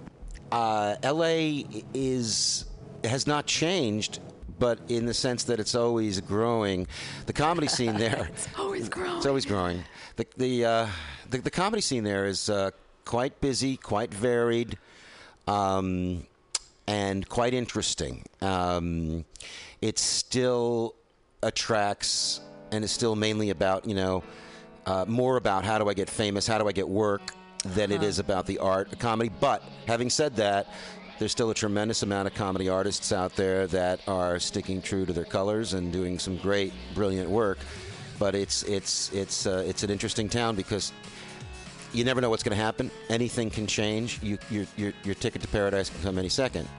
uh, 0.50 0.96
L.A. 1.02 1.66
is 1.94 2.66
has 3.04 3.26
not 3.26 3.46
changed. 3.46 4.20
But 4.58 4.78
in 4.88 5.06
the 5.06 5.14
sense 5.14 5.42
that 5.44 5.58
it's 5.58 5.74
always 5.74 6.20
growing, 6.20 6.86
the 7.26 7.32
comedy 7.32 7.66
scene 7.76 7.96
there 7.96 8.28
It's 8.32 8.48
always 8.56 8.88
growing. 8.88 9.16
It's 9.16 9.26
always 9.26 9.44
growing. 9.44 9.82
The 10.16 10.26
the 10.36 10.64
uh, 10.64 10.86
the, 11.30 11.38
the 11.38 11.50
comedy 11.50 11.82
scene 11.82 12.04
there 12.04 12.26
is 12.26 12.48
uh, 12.48 12.70
quite 13.04 13.40
busy, 13.40 13.76
quite 13.76 14.12
varied, 14.14 14.78
um, 15.46 16.26
and 16.86 17.28
quite 17.28 17.54
interesting. 17.54 18.24
Um, 18.40 19.24
it 19.80 19.98
still 19.98 20.94
attracts, 21.42 22.40
and 22.70 22.84
it's 22.84 22.92
still 22.92 23.16
mainly 23.16 23.50
about 23.50 23.86
you 23.86 23.94
know 23.94 24.22
uh, 24.86 25.04
more 25.08 25.36
about 25.36 25.64
how 25.64 25.78
do 25.78 25.88
I 25.88 25.94
get 25.94 26.08
famous, 26.10 26.46
how 26.46 26.58
do 26.58 26.68
I 26.68 26.72
get 26.72 26.88
work, 26.88 27.32
than 27.64 27.92
it 27.92 28.02
is 28.02 28.18
about 28.18 28.46
the 28.46 28.58
art, 28.58 28.90
the 28.90 28.96
comedy. 28.96 29.30
But 29.40 29.62
having 29.86 30.10
said 30.10 30.36
that. 30.36 30.72
There's 31.18 31.30
still 31.30 31.50
a 31.50 31.54
tremendous 31.54 32.02
amount 32.02 32.26
of 32.26 32.34
comedy 32.34 32.68
artists 32.68 33.12
out 33.12 33.36
there 33.36 33.68
that 33.68 34.00
are 34.08 34.40
sticking 34.40 34.82
true 34.82 35.06
to 35.06 35.12
their 35.12 35.26
colors 35.26 35.72
and 35.72 35.92
doing 35.92 36.18
some 36.18 36.36
great, 36.36 36.72
brilliant 36.94 37.30
work 37.30 37.58
but 38.22 38.36
it's 38.36 38.62
it's 38.62 39.12
it's 39.12 39.46
uh, 39.48 39.64
it's 39.66 39.82
an 39.82 39.90
interesting 39.90 40.28
town 40.28 40.54
because 40.54 40.92
you 41.92 42.04
never 42.04 42.20
know 42.20 42.30
what's 42.30 42.42
going 42.42 42.56
to 42.56 42.62
happen. 42.62 42.90
Anything 43.08 43.50
can 43.50 43.66
change. 43.66 44.18
You, 44.22 44.38
your, 44.50 44.66
your 44.76 44.92
your 45.04 45.14
ticket 45.14 45.42
to 45.42 45.48
paradise 45.48 45.90
can 45.90 46.02
come 46.02 46.18
any 46.18 46.28
second. 46.28 46.68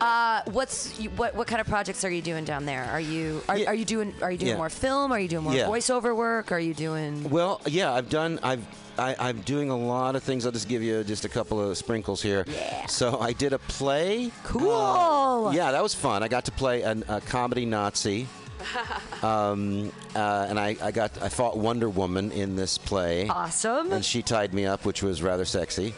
Uh, 0.00 0.42
what's 0.52 0.98
you, 1.00 1.10
what? 1.10 1.34
What 1.34 1.48
kind 1.48 1.60
of 1.60 1.66
projects 1.66 2.04
are 2.04 2.10
you 2.10 2.22
doing 2.22 2.44
down 2.44 2.64
there? 2.66 2.84
Are 2.84 3.00
you 3.00 3.42
are, 3.48 3.58
Yeah. 3.58 3.66
are 3.70 3.74
you 3.74 3.84
doing 3.84 4.14
are 4.22 4.30
you 4.30 4.38
doing 4.38 4.50
Yeah. 4.52 4.56
more 4.56 4.70
film? 4.70 5.10
Are 5.10 5.18
you 5.18 5.26
doing 5.26 5.42
more 5.42 5.52
Yeah. 5.54 5.66
voiceover 5.66 6.14
work? 6.14 6.52
Are 6.52 6.60
you 6.60 6.72
doing? 6.72 7.28
Well, 7.28 7.60
yeah, 7.66 7.92
I've 7.92 8.08
done. 8.08 8.38
I've 8.44 8.64
I, 8.96 9.16
I'm 9.18 9.40
doing 9.40 9.70
a 9.70 9.76
lot 9.76 10.14
of 10.14 10.22
things. 10.22 10.46
I'll 10.46 10.52
just 10.52 10.68
give 10.68 10.84
you 10.84 11.02
just 11.02 11.24
a 11.24 11.28
couple 11.28 11.60
of 11.60 11.76
sprinkles 11.76 12.22
here. 12.22 12.44
Yeah. 12.46 12.86
So 12.86 13.18
I 13.18 13.32
did 13.32 13.52
a 13.52 13.58
play. 13.58 14.30
Cool. 14.44 14.70
Uh, 14.70 15.50
yeah, 15.50 15.72
that 15.72 15.82
was 15.82 15.94
fun. 15.94 16.22
I 16.22 16.28
got 16.28 16.44
to 16.44 16.52
play 16.52 16.82
an, 16.82 17.02
a 17.08 17.20
comedy 17.20 17.66
Nazi. 17.66 18.28
um, 19.22 19.92
uh, 20.14 20.46
and 20.48 20.58
I, 20.58 20.76
I 20.82 20.90
got 20.90 21.20
I 21.22 21.28
fought 21.28 21.56
Wonder 21.58 21.88
Woman 21.88 22.30
in 22.32 22.56
this 22.56 22.78
play, 22.78 23.28
Awesome. 23.28 23.92
and 23.92 24.04
she 24.04 24.22
tied 24.22 24.52
me 24.54 24.66
up, 24.66 24.84
which 24.84 25.02
was 25.02 25.22
rather 25.22 25.44
sexy. 25.44 25.94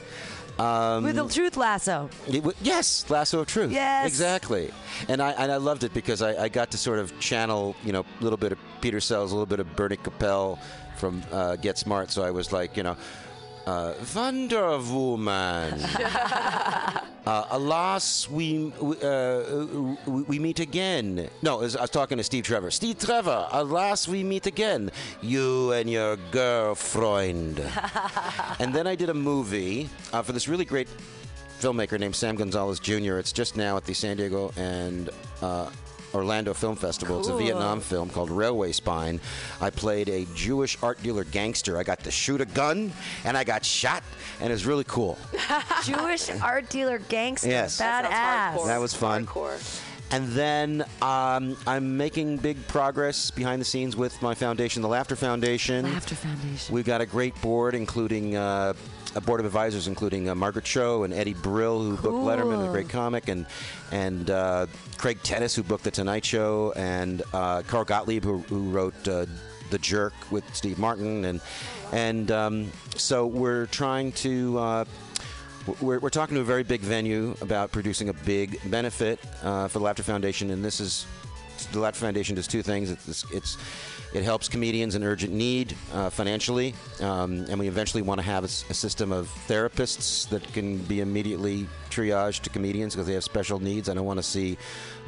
Um, 0.59 1.05
With 1.05 1.17
the 1.17 1.27
truth 1.27 1.57
lasso. 1.57 2.11
W- 2.27 2.53
yes, 2.61 3.09
Lasso 3.09 3.41
of 3.41 3.47
Truth. 3.47 3.73
Yes. 3.73 4.07
exactly. 4.07 4.71
And 5.09 5.23
I 5.23 5.31
and 5.33 5.51
I 5.51 5.57
loved 5.57 5.85
it 5.85 5.95
because 5.95 6.21
I, 6.21 6.45
I 6.45 6.49
got 6.51 6.71
to 6.73 6.77
sort 6.79 6.99
of 6.99 7.19
channel, 7.19 7.75
you 7.83 7.93
know, 7.93 8.01
a 8.21 8.23
little 8.23 8.37
bit 8.37 8.53
of 8.53 8.59
Peter 8.83 9.01
Sellers, 9.01 9.31
a 9.33 9.35
little 9.35 9.47
bit 9.47 9.61
of 9.61 9.75
Bernie 9.75 9.97
Kopell 9.97 10.59
from 10.97 11.23
uh, 11.33 11.57
Get 11.57 11.79
Smart. 11.79 12.11
So 12.11 12.23
I 12.23 12.31
was 12.31 12.53
like, 12.53 12.77
you 12.77 12.83
know, 12.83 12.97
uh, 13.71 13.95
Wonder 14.17 14.79
Woman. 14.79 15.75
uh, 17.27 17.47
alas, 17.51 18.29
we 18.29 18.73
uh, 19.03 19.67
we 20.07 20.23
we 20.23 20.39
meet 20.39 20.59
again. 20.59 21.31
No, 21.43 21.59
I 21.59 21.61
was, 21.61 21.77
I 21.77 21.83
was 21.83 21.91
talking 21.91 22.19
to 22.19 22.25
Steve 22.25 22.45
Trevor. 22.45 22.71
Steve 22.73 22.99
Trevor, 22.99 23.47
alas, 23.53 24.09
we 24.09 24.25
meet 24.25 24.47
again. 24.47 24.91
You 25.23 25.73
and 25.73 25.89
your 25.89 26.17
girlfriend. 26.33 27.61
and 28.59 28.75
then 28.75 28.87
I 28.89 28.97
did 28.97 29.09
a 29.09 29.15
movie 29.15 29.89
uh, 30.13 30.23
for 30.23 30.33
this 30.33 30.49
really 30.49 30.65
great 30.65 30.89
filmmaker 31.61 31.99
named 32.01 32.17
Sam 32.17 32.35
Gonzalez 32.35 32.81
Jr. 32.81 33.19
It's 33.19 33.33
just 33.33 33.57
now 33.57 33.77
at 33.77 33.85
the 33.85 33.95
San 33.95 34.17
Diego 34.17 34.51
and 34.57 35.11
uh, 35.43 35.71
Orlando 36.15 36.55
Film 36.55 36.77
Festival. 36.77 37.19
It's 37.21 37.29
a 37.29 37.37
Vietnam 37.37 37.81
film 37.81 38.11
called 38.11 38.31
Railway 38.31 38.73
Spine. 38.73 39.21
I 39.61 39.71
played 39.71 40.09
a 40.09 40.27
Jewish 40.35 40.77
art 40.83 41.03
dealer 41.03 41.25
gangster. 41.25 41.79
I 41.79 41.83
got 41.83 42.01
to 42.05 42.11
shoot 42.11 42.41
a 42.41 42.47
gun 42.47 42.93
and 43.25 43.37
I 43.37 43.45
got 43.45 43.65
shot, 43.65 44.03
and 44.41 44.51
it 44.51 44.53
was 44.53 44.67
really 44.67 44.85
cool. 44.85 45.19
Jewish 45.85 46.31
art 46.41 46.69
dealer 46.69 46.99
gangster. 46.99 47.49
Yes. 47.49 47.79
That 47.79 48.05
Badass. 48.05 48.67
That 48.67 48.81
was 48.81 48.95
fun. 48.95 49.27
Hardcore. 49.27 49.87
And 50.13 50.27
then 50.31 50.85
um, 51.03 51.57
I'm 51.69 51.97
making 51.97 52.39
big 52.39 52.67
progress 52.67 53.31
behind 53.31 53.61
the 53.61 53.65
scenes 53.65 53.95
with 53.95 54.21
my 54.21 54.35
foundation, 54.35 54.83
the 54.83 54.89
Laughter 54.89 55.15
Foundation. 55.15 55.85
Laughter 55.85 56.17
Foundation. 56.17 56.75
We've 56.75 56.85
got 56.85 57.01
a 57.01 57.07
great 57.07 57.41
board, 57.41 57.77
including 57.77 58.35
uh, 58.35 58.73
a 59.15 59.21
board 59.21 59.41
of 59.41 59.47
advisors, 59.47 59.89
including 59.89 60.29
uh, 60.29 60.35
Margaret 60.35 60.65
Cho 60.65 61.05
and 61.05 61.13
Eddie 61.13 61.35
Brill, 61.35 61.83
who 61.83 61.97
booked 61.97 62.15
Letterman, 62.15 62.69
a 62.69 62.71
great 62.71 62.89
comic, 62.89 63.29
and 63.29 63.47
and 63.91 64.31
uh, 64.31 64.67
Craig 64.99 65.19
Tennis, 65.23 65.55
who 65.55 65.63
booked 65.63 65.85
The 65.85 65.91
Tonight 65.91 66.25
Show, 66.25 66.73
and 66.77 67.23
uh, 67.33 67.63
Carl 67.63 67.85
Gottlieb, 67.85 68.25
who, 68.25 68.39
who 68.39 68.71
wrote 68.71 69.09
uh, 69.09 69.27
The 69.71 69.79
Jerk 69.79 70.13
with 70.31 70.45
Steve 70.55 70.79
Martin, 70.79 71.25
and 71.25 71.41
and 71.93 72.31
um, 72.31 72.73
so 72.97 73.27
we're 73.27 73.67
trying 73.67 74.13
to. 74.13 74.59
Uh, 74.59 74.85
we're, 75.81 75.99
we're 75.99 76.09
talking 76.09 76.35
to 76.37 76.41
a 76.41 76.45
very 76.45 76.63
big 76.63 76.81
venue 76.81 77.37
about 77.43 77.71
producing 77.71 78.09
a 78.09 78.15
big 78.15 78.59
benefit 78.71 79.21
uh, 79.43 79.69
for 79.69 79.79
the 79.79 79.85
Laughter 79.85 80.03
Foundation, 80.03 80.51
and 80.51 80.65
this 80.65 80.81
is 80.81 81.07
the 81.73 81.79
Laughter 81.79 82.01
Foundation 82.01 82.35
does 82.35 82.47
two 82.47 82.63
things. 82.63 82.91
It's, 82.91 83.31
it's 83.31 83.59
it 84.13 84.25
helps 84.25 84.49
comedians 84.49 84.95
in 84.95 85.05
urgent 85.05 85.33
need 85.33 85.75
uh, 85.95 86.11
financially, 86.11 86.75
um, 87.01 87.47
and 87.49 87.59
we 87.59 87.69
eventually 87.69 88.03
want 88.03 88.19
to 88.21 88.25
have 88.25 88.43
a 88.45 88.49
system 88.49 89.13
of 89.13 89.29
therapists 89.47 90.29
that 90.31 90.43
can 90.53 90.79
be 90.79 91.01
immediately 91.01 91.67
triaged 91.91 92.41
to 92.43 92.51
comedians 92.51 92.95
because 92.95 93.07
they 93.07 93.15
have 93.15 93.25
special 93.25 93.59
needs. 93.61 93.89
I 93.89 93.95
don't 93.95 94.05
want 94.07 94.19
to 94.19 94.23
see 94.23 94.57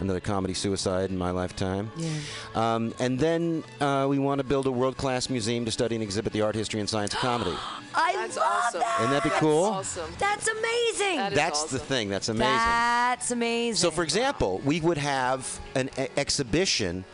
another 0.01 0.21
comedy 0.21 0.55
suicide 0.55 1.11
in 1.11 1.19
my 1.19 1.31
lifetime. 1.31 1.91
Yeah. 1.97 2.09
Um, 2.55 2.95
and 2.99 3.19
then 3.19 3.65
uh, 3.81 4.07
we 4.09 4.19
want 4.19 4.39
to 4.39 4.45
build 4.45 4.67
a 4.67 4.71
world-class 4.71 5.31
museum 5.31 5.65
to 5.65 5.71
study 5.71 5.95
and 5.97 6.03
exhibit 6.03 6.33
the 6.33 6.43
art, 6.43 6.55
history, 6.55 6.81
and 6.81 6.89
science 6.89 7.13
of 7.15 7.21
comedy. 7.21 7.57
I 7.95 8.13
That's 8.15 8.37
love 8.37 8.47
awesome. 8.47 8.81
that. 8.81 9.01
Wouldn't 9.01 9.17
that 9.17 9.23
be 9.25 9.29
That's 9.31 9.43
awesome. 9.45 10.11
That's 10.19 10.49
amazing. 10.49 11.17
That 11.17 11.33
is 11.33 11.39
That's 11.39 11.63
the 11.65 11.77
awesome. 11.77 11.87
thing. 11.89 12.09
That's 12.09 12.29
amazing. 12.29 12.47
That's 12.57 13.31
amazing. 13.31 13.81
So, 13.81 13.91
for 13.91 14.03
example, 14.03 14.61
we 14.65 14.81
would 14.81 14.99
have 14.99 15.61
an 15.75 15.91
e- 15.99 16.07
exhibition 16.17 17.05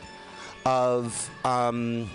of 0.68 1.30
um, 1.44 2.10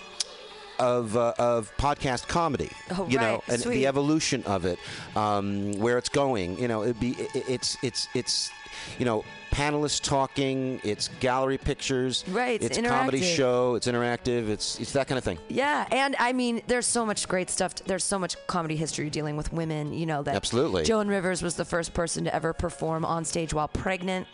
of 0.79 1.17
uh, 1.17 1.33
of 1.39 1.71
podcast 1.77 2.27
comedy. 2.27 2.69
Oh, 2.91 3.07
you 3.09 3.17
know, 3.17 3.43
and 3.47 3.59
Sweet. 3.61 3.75
the 3.75 3.87
evolution 3.87 4.43
of 4.43 4.65
it, 4.65 4.77
um, 5.15 5.71
where 5.73 5.97
it's 5.97 6.09
going. 6.09 6.59
You 6.59 6.67
know, 6.67 6.83
it'd 6.83 6.99
be 6.99 7.15
i- 7.19 7.37
i- 7.39 7.43
it's 7.49 7.77
it's 7.81 8.07
it's 8.13 8.51
you 8.99 9.05
know. 9.05 9.23
Panelists 9.53 10.01
talking. 10.01 10.81
It's 10.83 11.09
gallery 11.19 11.59
pictures. 11.59 12.23
Right, 12.27 12.59
it's 12.59 12.75
It's 12.79 12.87
comedy 12.87 13.21
show. 13.21 13.75
It's 13.75 13.85
interactive. 13.87 14.49
It's 14.49 14.79
it's 14.79 14.93
that 14.93 15.07
kind 15.07 15.19
of 15.19 15.23
thing. 15.23 15.37
Yeah, 15.47 15.85
and 15.91 16.15
I 16.17 16.33
mean, 16.33 16.63
there's 16.65 16.87
so 16.87 17.05
much 17.05 17.27
great 17.27 17.51
stuff. 17.51 17.75
There's 17.75 18.03
so 18.03 18.17
much 18.17 18.35
comedy 18.47 18.75
history 18.75 19.11
dealing 19.11 19.37
with 19.37 19.53
women. 19.53 19.93
You 19.93 20.07
know 20.07 20.23
that 20.23 20.33
Absolutely. 20.35 20.85
Joan 20.85 21.07
Rivers 21.07 21.43
was 21.43 21.53
the 21.53 21.65
first 21.65 21.93
person 21.93 22.23
to 22.23 22.33
ever 22.33 22.51
perform 22.51 23.05
on 23.05 23.25
stage 23.25 23.53
while 23.53 23.67
pregnant. 23.67 24.25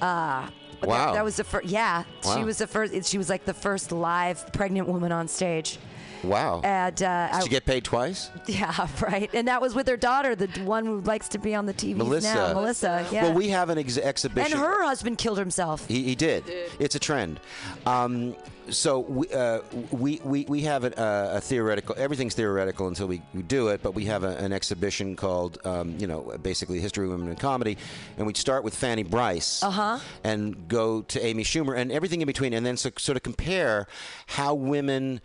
Uh, 0.00 0.46
Wow. 0.82 1.12
That, 1.12 1.24
was 1.24 1.36
the 1.36 1.44
first. 1.44 1.66
Yeah, 1.66 2.04
she 2.34 2.44
was 2.44 2.58
the 2.58 2.66
first. 2.66 3.04
She 3.10 3.18
was 3.18 3.28
like 3.28 3.44
the 3.44 3.54
first 3.54 3.92
live 3.92 4.52
pregnant 4.52 4.88
woman 4.88 5.12
on 5.12 5.28
stage. 5.28 5.78
Wow. 6.24 6.60
And 6.64 7.00
uh, 7.02 7.28
Did 7.28 7.34
I- 7.36 7.42
you 7.42 7.48
get 7.48 7.64
paid 7.64 7.84
twice? 7.84 8.30
yeah, 8.46 8.88
right. 9.00 9.30
And 9.32 9.46
that 9.48 9.60
was 9.60 9.74
with 9.74 9.86
her 9.88 9.96
daughter, 9.96 10.34
the 10.34 10.48
one 10.62 10.84
who 10.84 11.00
likes 11.00 11.28
to 11.28 11.38
be 11.38 11.54
on 11.54 11.66
the 11.66 11.74
TV 11.74 11.96
Melissa. 11.96 12.34
now, 12.34 12.54
Melissa. 12.54 13.06
Yeah. 13.12 13.24
Well, 13.24 13.34
we 13.34 13.48
have 13.48 13.70
an 13.70 13.78
ex- 13.78 13.96
and 13.98 14.52
her 14.52 14.84
husband 14.84 15.18
killed 15.18 15.38
himself. 15.38 15.86
He, 15.86 16.02
he 16.02 16.14
did. 16.14 16.44
It's 16.78 16.94
a 16.94 16.98
trend. 16.98 17.40
Um, 17.86 18.34
so 18.70 19.00
we, 19.00 19.28
uh, 19.28 19.60
we, 19.90 20.20
we, 20.24 20.44
we 20.48 20.60
have 20.62 20.84
a, 20.84 21.32
a 21.36 21.40
theoretical, 21.40 21.94
everything's 21.98 22.34
theoretical 22.34 22.88
until 22.88 23.06
we, 23.06 23.22
we 23.34 23.42
do 23.42 23.68
it, 23.68 23.82
but 23.82 23.94
we 23.94 24.04
have 24.06 24.24
a, 24.24 24.36
an 24.36 24.52
exhibition 24.52 25.16
called, 25.16 25.58
um, 25.64 25.96
you 25.98 26.06
know, 26.06 26.36
basically 26.42 26.80
History 26.80 27.04
of 27.06 27.10
Women 27.12 27.28
in 27.28 27.36
Comedy. 27.36 27.76
And 28.16 28.26
we'd 28.26 28.36
start 28.36 28.64
with 28.64 28.74
Fanny 28.74 29.02
Brice 29.02 29.62
Uh-huh. 29.62 29.98
and 30.24 30.68
go 30.68 31.02
to 31.02 31.24
Amy 31.24 31.44
Schumer 31.44 31.76
and 31.76 31.90
everything 31.92 32.20
in 32.20 32.26
between, 32.26 32.52
and 32.52 32.64
then 32.64 32.76
so, 32.76 32.90
sort 32.98 33.16
of 33.16 33.22
compare 33.22 33.86
how 34.26 34.54
women 34.54 35.20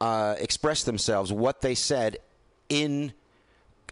uh, 0.00 0.34
express 0.38 0.84
themselves, 0.84 1.32
what 1.32 1.60
they 1.60 1.74
said 1.74 2.18
in 2.68 3.12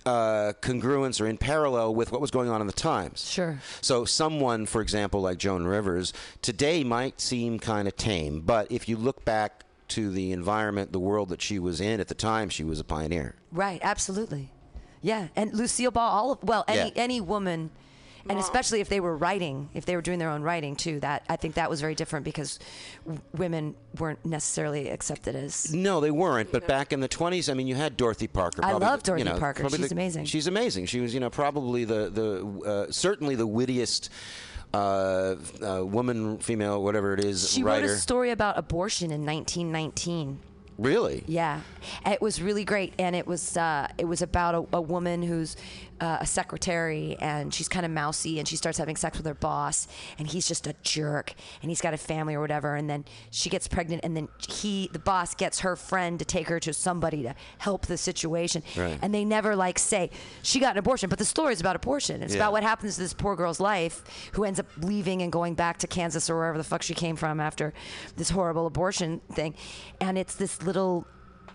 uh, 0.06 0.52
congruence 0.60 1.20
or 1.20 1.26
in 1.26 1.38
parallel 1.38 1.94
with 1.94 2.12
what 2.12 2.20
was 2.20 2.30
going 2.30 2.48
on 2.48 2.60
in 2.60 2.66
the 2.66 2.72
times. 2.72 3.30
Sure. 3.30 3.58
So 3.80 4.04
someone, 4.04 4.66
for 4.66 4.80
example, 4.80 5.20
like 5.20 5.38
Joan 5.38 5.64
Rivers, 5.64 6.12
today 6.42 6.84
might 6.84 7.20
seem 7.20 7.58
kind 7.58 7.86
of 7.88 7.96
tame, 7.96 8.40
but 8.40 8.70
if 8.70 8.88
you 8.88 8.96
look 8.96 9.24
back 9.24 9.64
to 9.88 10.10
the 10.10 10.32
environment, 10.32 10.92
the 10.92 11.00
world 11.00 11.28
that 11.28 11.42
she 11.42 11.58
was 11.58 11.80
in 11.80 12.00
at 12.00 12.08
the 12.08 12.14
time, 12.14 12.48
she 12.48 12.64
was 12.64 12.80
a 12.80 12.84
pioneer. 12.84 13.34
Right, 13.50 13.78
absolutely. 13.82 14.50
Yeah, 15.02 15.28
and 15.36 15.52
Lucille 15.52 15.90
Ball, 15.90 16.08
all 16.10 16.32
of, 16.32 16.42
well, 16.42 16.64
any 16.68 16.88
Yeah. 16.94 17.02
any 17.02 17.20
woman, 17.20 17.70
and 18.28 18.38
especially 18.38 18.80
if 18.80 18.88
they 18.88 19.00
were 19.00 19.16
writing, 19.16 19.68
if 19.74 19.84
they 19.84 19.96
were 19.96 20.02
doing 20.02 20.18
their 20.18 20.30
own 20.30 20.42
writing 20.42 20.76
too. 20.76 21.00
That 21.00 21.24
I 21.28 21.36
think 21.36 21.54
that 21.54 21.68
was 21.68 21.80
very 21.80 21.94
different 21.94 22.24
because 22.24 22.58
w- 23.04 23.20
women 23.36 23.74
weren't 23.98 24.24
necessarily 24.24 24.88
accepted 24.90 25.34
as. 25.36 25.72
No, 25.74 26.00
they 26.00 26.10
weren't. 26.10 26.52
But 26.52 26.66
back 26.66 26.92
in 26.92 27.00
the 27.00 27.08
20s, 27.08 27.50
I 27.50 27.54
mean, 27.54 27.66
you 27.66 27.74
had 27.74 27.96
Dorothy 27.96 28.26
Parker. 28.28 28.64
I 28.64 28.70
probably 28.70 28.86
love 28.88 29.02
the- 29.02 29.12
you 29.12 29.24
Dorothy 29.24 29.34
know, 29.34 29.38
Parker. 29.40 29.68
She's 29.68 29.88
the- 29.88 29.94
amazing. 29.94 30.24
She's 30.26 30.46
amazing. 30.46 30.86
She 30.86 31.00
was, 31.00 31.14
you 31.14 31.20
know, 31.20 31.30
probably 31.30 31.84
the 31.84 32.10
the 32.10 32.68
uh, 32.88 32.92
certainly 32.92 33.34
the 33.34 33.46
wittiest 33.46 34.08
uh, 34.74 35.36
uh, 35.62 35.84
woman, 35.84 36.38
female, 36.38 36.82
whatever 36.82 37.12
it 37.12 37.22
is, 37.24 37.50
She 37.50 37.62
writer. 37.62 37.86
wrote 37.88 37.92
a 37.94 37.98
story 37.98 38.30
about 38.30 38.56
abortion 38.56 39.10
in 39.10 39.26
1919. 39.26 40.38
really? 40.78 41.22
Yeah, 41.26 41.60
it 42.06 42.22
was 42.22 42.40
really 42.40 42.64
great, 42.64 42.94
and 42.98 43.14
it 43.14 43.26
was 43.26 43.56
uh, 43.56 43.88
it 43.98 44.06
was 44.06 44.22
about 44.22 44.54
a, 44.54 44.76
a 44.76 44.80
woman 44.80 45.22
who's 45.22 45.56
uh, 46.02 46.18
a 46.20 46.26
secretary, 46.26 47.16
and 47.20 47.54
she's 47.54 47.68
kind 47.68 47.86
of 47.86 47.92
mousy, 47.92 48.40
and 48.40 48.48
she 48.48 48.56
starts 48.56 48.76
having 48.76 48.96
sex 48.96 49.16
with 49.16 49.24
her 49.26 49.34
boss, 49.34 49.86
and 50.18 50.26
he's 50.26 50.48
just 50.48 50.66
a 50.66 50.74
jerk, 50.82 51.32
and 51.62 51.70
he's 51.70 51.80
got 51.80 51.94
a 51.94 51.96
family 51.96 52.34
or 52.34 52.40
whatever, 52.40 52.74
and 52.74 52.90
then 52.90 53.04
she 53.30 53.48
gets 53.48 53.68
pregnant, 53.68 54.00
and 54.04 54.16
then 54.16 54.26
he, 54.48 54.90
the 54.92 54.98
boss, 54.98 55.34
gets 55.36 55.60
her 55.60 55.76
friend 55.76 56.18
to 56.18 56.24
take 56.24 56.48
her 56.48 56.58
to 56.58 56.72
somebody 56.72 57.22
to 57.22 57.34
help 57.58 57.86
the 57.86 57.96
situation, 57.96 58.64
Right. 58.76 58.98
and 59.00 59.14
they 59.14 59.24
never 59.24 59.54
like 59.54 59.78
say 59.78 60.10
she 60.42 60.58
got 60.58 60.72
an 60.72 60.78
abortion, 60.78 61.08
but 61.08 61.20
the 61.20 61.24
story 61.24 61.52
is 61.52 61.60
about 61.60 61.76
abortion. 61.76 62.20
It's 62.20 62.34
Yeah. 62.34 62.40
about 62.40 62.52
what 62.52 62.64
happens 62.64 62.96
to 62.96 63.00
this 63.02 63.14
poor 63.14 63.36
girl's 63.36 63.60
life, 63.60 64.02
who 64.32 64.42
ends 64.42 64.58
up 64.58 64.66
leaving 64.78 65.22
and 65.22 65.30
going 65.30 65.54
back 65.54 65.78
to 65.78 65.86
Kansas 65.86 66.28
or 66.28 66.34
wherever 66.36 66.58
the 66.58 66.64
fuck 66.64 66.82
she 66.82 66.94
came 66.94 67.14
from 67.14 67.38
after 67.38 67.72
this 68.16 68.30
horrible 68.30 68.66
abortion 68.66 69.20
thing, 69.32 69.54
and 70.00 70.18
it's 70.18 70.34
this 70.34 70.62
little. 70.62 71.06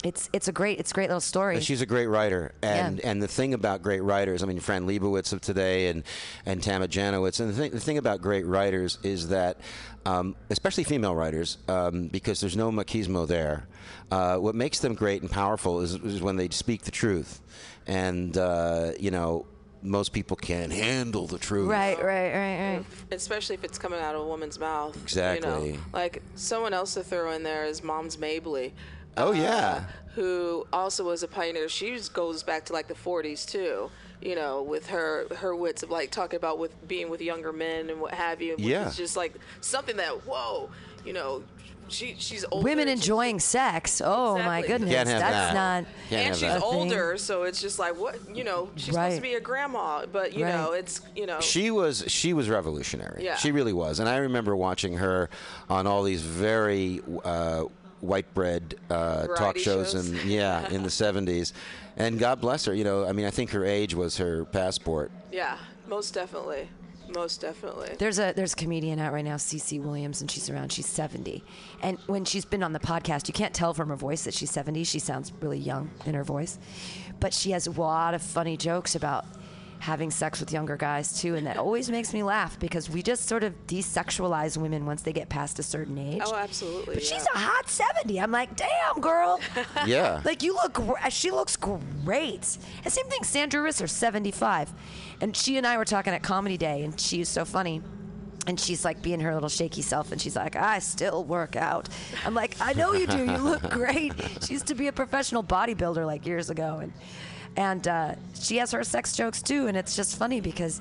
It's 0.04 0.30
it's 0.32 0.48
a 0.48 0.52
great 0.52 0.80
it's 0.80 0.92
a 0.92 0.94
great 0.94 1.10
little 1.10 1.22
story. 1.22 1.60
She's 1.62 1.82
a 1.82 1.86
great 1.86 2.08
writer, 2.08 2.54
and 2.62 3.00
Yeah. 3.00 3.10
and 3.10 3.22
the 3.22 3.28
thing 3.28 3.54
about 3.54 3.82
great 3.82 4.02
writers, 4.04 4.44
I 4.44 4.46
mean, 4.46 4.60
Fran 4.60 4.86
Lebowitz 4.88 5.34
of 5.34 5.42
today, 5.42 5.88
and 5.88 6.04
and 6.46 6.62
Tama 6.62 6.88
Janowitz, 6.88 7.40
and 7.40 7.50
the 7.50 7.54
thing, 7.54 7.72
the 7.72 7.80
thing 7.80 7.98
about 7.98 8.22
great 8.22 8.46
writers 8.46 9.00
is 9.04 9.30
that, 9.30 9.60
um, 10.06 10.36
especially 10.50 10.84
female 10.84 11.16
writers, 11.16 11.58
um, 11.68 12.08
because 12.08 12.40
there's 12.42 12.56
no 12.56 12.72
machismo 12.72 13.28
there. 13.28 13.68
Uh, 14.12 14.38
what 14.38 14.56
makes 14.56 14.80
them 14.80 14.94
great 14.94 15.22
and 15.22 15.32
powerful 15.32 15.82
is, 15.82 15.96
is 15.96 16.22
when 16.22 16.36
they 16.38 16.50
speak 16.50 16.84
the 16.84 16.92
truth, 16.92 17.42
and 17.88 18.38
uh, 18.38 18.92
you 19.00 19.10
know, 19.12 19.46
most 19.82 20.14
people 20.14 20.38
can't 20.38 20.72
handle 20.72 21.26
the 21.28 21.38
truth. 21.40 21.70
Right, 21.70 21.98
right, 21.98 22.32
right, 22.34 22.76
right. 22.78 22.86
especially 23.12 23.56
if 23.56 23.64
it's 23.64 23.78
coming 23.78 24.00
out 24.00 24.16
of 24.16 24.22
a 24.22 24.28
woman's 24.28 24.60
mouth. 24.60 24.96
You 24.96 25.02
Exactly. 25.02 25.72
know? 25.74 25.80
Like 25.94 26.22
someone 26.36 26.74
else 26.74 26.94
to 26.96 27.04
throw 27.04 27.32
in 27.32 27.44
there 27.44 27.66
is 27.66 27.84
Moms 27.84 28.18
Mabley. 28.18 28.74
Oh, 29.18 29.30
uh, 29.30 29.32
yeah. 29.34 29.84
Who 30.16 30.66
also 30.74 31.04
was 31.04 31.22
a 31.24 31.28
pioneer. 31.28 31.70
She 31.70 31.98
goes 32.14 32.42
back 32.44 32.66
to 32.66 32.74
like 32.74 32.88
the 32.88 32.94
40s 32.96 33.46
too. 33.46 33.90
You 34.22 34.34
know, 34.36 34.64
with 34.64 34.88
her 34.88 35.28
her 35.38 35.56
wits 35.56 35.84
of 35.84 35.92
like 35.92 36.10
talking 36.10 36.38
about 36.38 36.58
with 36.58 36.88
being 36.88 37.10
with 37.12 37.22
younger 37.22 37.54
men 37.54 37.90
and 37.92 38.02
what 38.02 38.14
have 38.16 38.42
you. 38.42 38.54
which 38.56 38.66
Yeah. 38.66 38.88
is 38.88 38.98
just 38.98 39.16
like 39.16 39.36
something 39.62 39.96
that 39.98 40.26
whoa, 40.26 40.72
you 41.06 41.14
know, 41.14 41.44
she 41.88 42.16
she's 42.18 42.44
older. 42.52 42.64
Women 42.66 42.88
she's- 42.88 42.98
enjoying 43.00 43.40
sex. 43.40 44.02
Oh 44.04 44.40
my 44.40 44.62
goodness, 44.64 44.90
Can't 44.92 45.08
have 45.08 45.20
that's 45.20 45.54
that. 45.54 45.54
not. 45.54 45.86
Can't 46.10 46.12
and 46.12 46.28
have 46.30 46.36
she's 46.36 46.42
that. 46.42 46.64
older, 46.64 47.18
so 47.20 47.44
it's 47.44 47.62
just 47.62 47.78
like 47.78 47.96
what 47.98 48.18
you 48.36 48.44
know. 48.44 48.70
She's 48.76 48.86
supposed 48.86 48.98
Right. 48.98 49.16
to 49.18 49.22
be 49.22 49.36
a 49.36 49.40
grandma, 49.40 50.08
but 50.12 50.34
you 50.34 50.46
Right. 50.46 50.54
know, 50.56 50.72
it's 50.74 51.00
you 51.16 51.28
know. 51.28 51.40
She 51.40 51.70
was 51.70 52.04
she 52.08 52.34
was 52.34 52.50
revolutionary. 52.50 53.24
Yeah. 53.24 53.36
She 53.36 53.52
really 53.52 53.72
was, 53.74 54.00
and 54.00 54.10
I 54.10 54.18
remember 54.18 54.56
watching 54.56 54.96
her 54.98 55.30
on 55.70 55.86
all 55.86 56.02
these 56.02 56.24
very 56.24 57.02
uh, 57.24 57.66
white 58.02 58.34
bread 58.34 58.76
uh, 58.90 59.28
talk 59.28 59.58
shows, 59.58 59.92
shows. 59.92 60.10
and 60.10 60.30
yeah, 60.30 60.68
in 60.70 60.84
the 60.84 60.90
'70s. 61.04 61.54
And 61.98 62.20
God 62.20 62.40
bless 62.42 62.66
her. 62.66 62.74
You 62.74 62.84
know, 62.84 63.06
I 63.06 63.12
mean, 63.12 63.26
I 63.26 63.32
think 63.32 63.52
her 63.52 63.66
age 63.66 63.96
was 63.96 64.18
her 64.18 64.46
passport. 64.46 65.12
Yeah, 65.32 65.58
most 65.88 66.14
definitely. 66.14 66.70
Most 67.14 67.40
definitely. 67.42 67.96
There's 67.98 68.20
a 68.20 68.34
there's 68.34 68.54
a 68.54 68.56
comedian 68.58 69.00
out 69.00 69.14
right 69.14 69.24
now, 69.24 69.36
Cece 69.36 69.82
Williams, 69.82 70.22
and 70.22 70.30
she's 70.30 70.50
around. 70.50 70.72
She's 70.72 70.88
70, 70.88 71.44
and 71.82 71.98
when 72.08 72.26
she's 72.26 72.44
been 72.46 72.62
on 72.64 72.74
the 72.74 72.80
podcast, 72.80 73.28
you 73.28 73.34
can't 73.34 73.54
tell 73.54 73.74
from 73.74 73.90
her 73.90 73.96
voice 73.96 74.26
that 74.26 74.34
she's 74.34 74.52
70. 74.52 74.84
She 74.84 75.00
sounds 75.00 75.32
really 75.40 75.58
young 75.58 75.90
in 76.06 76.14
her 76.16 76.24
voice, 76.24 76.60
but 77.20 77.34
she 77.34 77.52
has 77.52 77.66
a 77.66 77.72
lot 77.72 78.14
of 78.14 78.22
funny 78.22 78.58
jokes 78.58 78.96
about 78.96 79.26
having 79.80 80.10
sex 80.12 80.40
with 80.40 80.52
younger 80.52 80.76
guys 80.76 81.20
too, 81.22 81.36
and 81.36 81.46
that 81.48 81.58
always 81.58 81.90
makes 81.90 82.14
me 82.14 82.24
laugh 82.24 82.60
because 82.60 82.90
we 82.90 83.02
just 83.02 83.26
sort 83.28 83.44
of 83.44 83.54
desexualize 83.68 84.58
women 84.58 84.86
once 84.86 85.02
they 85.02 85.14
get 85.14 85.30
past 85.30 85.60
a 85.60 85.64
certain 85.64 85.98
age. 85.98 86.22
Oh, 86.26 86.36
absolutely. 86.36 86.96
But 86.96 87.04
yeah. 87.04 87.10
she's 87.18 87.28
a 87.34 87.38
hot 87.38 87.70
70. 87.70 88.20
I'm 88.20 88.32
like, 88.32 88.56
damn, 88.56 89.00
girl. 89.02 89.40
Yeah. 89.86 90.22
Like 90.26 90.44
you 90.44 90.54
look, 90.54 90.80
she 91.10 91.32
looks 91.32 91.56
great. 91.56 92.58
And 92.84 92.92
same 92.92 93.06
thing, 93.08 93.24
Sandra 93.24 93.62
Risser, 93.62 93.90
75, 93.90 94.74
and 95.22 95.36
she 95.36 95.58
and 95.58 95.66
I 95.66 95.78
were 95.78 95.86
talking 95.86 96.14
at 96.14 96.24
Comedy 96.24 96.58
Day, 96.58 96.84
and 96.84 97.00
she 97.00 97.20
was 97.20 97.30
so 97.30 97.46
funny. 97.46 97.82
And 98.48 98.58
she's 98.60 98.86
like 98.86 99.02
being 99.02 99.20
her 99.20 99.34
little 99.34 99.50
shaky 99.50 99.82
self, 99.82 100.12
and 100.12 100.22
she's 100.22 100.36
like, 100.36 100.56
I 100.56 100.80
still 100.80 101.24
work 101.26 101.56
out. 101.58 101.90
I'm 102.26 102.34
like, 102.34 102.56
I 102.62 102.74
know 102.74 102.94
you 102.94 103.06
do. 103.06 103.18
You 103.26 103.38
look 103.38 103.62
great. 103.70 104.14
She 104.46 104.54
used 104.54 104.68
to 104.68 104.76
be 104.76 104.88
a 104.88 104.94
professional 104.94 105.44
bodybuilder 105.44 106.06
like 106.06 106.26
years 106.26 106.50
ago, 106.50 106.80
and 106.82 106.94
and 107.58 107.88
uh, 107.88 108.16
she 108.40 108.58
has 108.58 108.72
her 108.72 108.84
sex 108.84 109.16
jokes 109.16 109.42
too. 109.42 109.68
And 109.68 109.76
it's 109.76 109.96
just 109.96 110.18
funny 110.18 110.40
because 110.40 110.80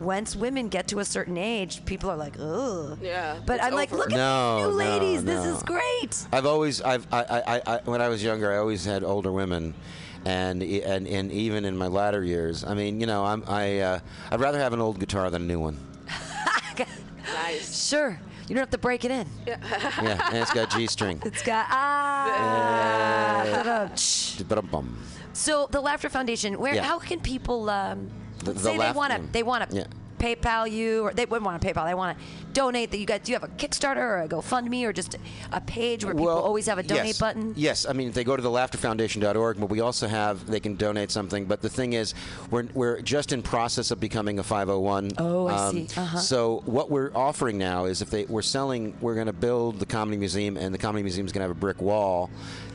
once 0.00 0.34
women 0.34 0.68
get 0.68 0.88
to 0.88 0.98
a 0.98 1.04
certain 1.04 1.38
age, 1.38 1.84
people 1.84 2.10
are 2.10 2.16
like, 2.16 2.34
ugh. 2.38 2.98
Yeah, 3.00 3.38
But 3.46 3.62
I'm 3.62 3.74
like, 3.74 3.92
look 3.92 4.10
at 4.10 4.16
No, 4.16 4.58
you 4.58 4.64
no, 4.64 4.70
ladies. 4.70 5.24
This 5.24 5.44
no. 5.44 5.54
is 5.54 5.62
great. 5.62 6.26
I've 6.32 6.46
always, 6.46 6.82
I've, 6.82 7.06
I, 7.12 7.22
I, 7.46 7.62
I, 7.74 7.80
when 7.84 8.02
I 8.02 8.08
was 8.08 8.22
younger, 8.22 8.52
I 8.52 8.58
always 8.58 8.84
had 8.84 9.04
older 9.04 9.32
women, 9.32 9.72
and 10.26 10.62
and 10.62 11.06
and 11.06 11.30
even 11.30 11.64
in 11.64 11.76
my 11.76 11.86
latter 11.86 12.24
years, 12.24 12.64
I 12.64 12.74
mean, 12.74 13.00
you 13.00 13.06
know, 13.06 13.24
I'm, 13.24 13.44
I, 13.46 13.80
uh, 13.80 13.98
I'd 14.30 14.40
rather 14.40 14.58
have 14.58 14.72
an 14.72 14.80
old 14.80 14.98
guitar 14.98 15.30
than 15.30 15.42
a 15.42 15.46
new 15.46 15.60
one. 15.60 15.78
nice. 17.32 17.84
Sure. 17.94 18.18
You 18.48 18.54
don't 18.54 18.62
have 18.62 18.70
to 18.70 18.78
break 18.78 19.04
it 19.04 19.10
in. 19.10 19.26
Yeah, 19.46 19.56
yeah 20.02 20.28
and 20.28 20.38
it's 20.38 20.52
got 20.52 20.70
G 20.70 20.86
string. 20.86 21.22
It's 21.24 21.42
got 21.42 21.66
ah. 21.70 23.42
ta-da, 23.62 23.94
shh. 23.94 24.42
Ba-dum-bum. 24.42 24.98
So 25.34 25.68
the 25.70 25.80
Laughter 25.80 26.08
Foundation, 26.08 26.58
where 26.58 26.74
Yeah. 26.76 26.84
how 26.84 26.98
can 26.98 27.20
people 27.20 27.68
um, 27.68 28.10
The- 28.38 28.52
the 28.52 28.60
say 28.60 28.78
they 28.78 28.92
want 28.92 29.12
to 29.12 29.20
they 29.32 29.42
want 29.42 29.68
to 29.70 29.76
Yeah. 29.76 29.84
PayPal 30.18 30.70
you 30.70 31.02
or 31.02 31.12
they 31.12 31.26
wouldn't 31.26 31.44
want 31.44 31.60
to 31.60 31.68
PayPal 31.68 31.84
they 31.86 31.94
want 31.94 32.16
to 32.18 32.24
donate 32.54 32.90
that 32.90 32.98
you 32.98 33.06
guys 33.06 33.20
do 33.24 33.32
you 33.32 33.38
have 33.38 33.44
a 33.44 33.52
Kickstarter 33.54 33.96
or 33.96 34.22
a 34.22 34.28
GoFundMe 34.28 34.84
or 34.84 34.92
just 34.92 35.18
a 35.52 35.60
page 35.60 36.04
where 36.04 36.14
people 36.14 36.28
always 36.28 36.66
have 36.66 36.78
a 36.78 36.82
donate 36.82 37.06
yes. 37.06 37.20
button? 37.20 37.52
Yes, 37.56 37.86
I 37.86 37.92
mean 37.92 38.12
they 38.12 38.24
go 38.24 38.36
to 38.36 38.42
the 38.42 38.48
laughterfoundation.org, 38.48 39.60
but 39.60 39.68
we 39.68 39.80
also 39.80 40.06
have 40.06 40.46
they 40.46 40.60
can 40.60 40.76
donate 40.76 41.10
something. 41.10 41.44
But 41.44 41.60
the 41.60 41.68
thing 41.68 41.92
is, 41.92 42.14
we're 42.50 42.68
we're 42.74 43.00
just 43.02 43.32
in 43.32 43.42
process 43.42 43.90
of 43.90 44.00
becoming 44.00 44.38
a 44.38 44.42
501. 44.42 45.12
Oh, 45.18 45.48
I 45.48 45.72
see. 45.72 45.88
Uh-huh. 45.96 46.18
So 46.18 46.62
what 46.64 46.90
we're 46.90 47.10
offering 47.14 47.58
now 47.58 47.84
is 47.84 48.00
if 48.00 48.10
they 48.10 48.24
we're 48.24 48.42
selling, 48.42 48.94
we're 49.00 49.14
going 49.14 49.26
to 49.26 49.32
build 49.32 49.78
the 49.78 49.86
comedy 49.86 50.16
museum, 50.16 50.56
and 50.56 50.72
the 50.72 50.78
comedy 50.78 51.02
museum 51.02 51.26
is 51.26 51.32
going 51.32 51.40
to 51.40 51.48
have 51.48 51.56
a 51.56 51.60
brick 51.60 51.82
wall. 51.82 52.30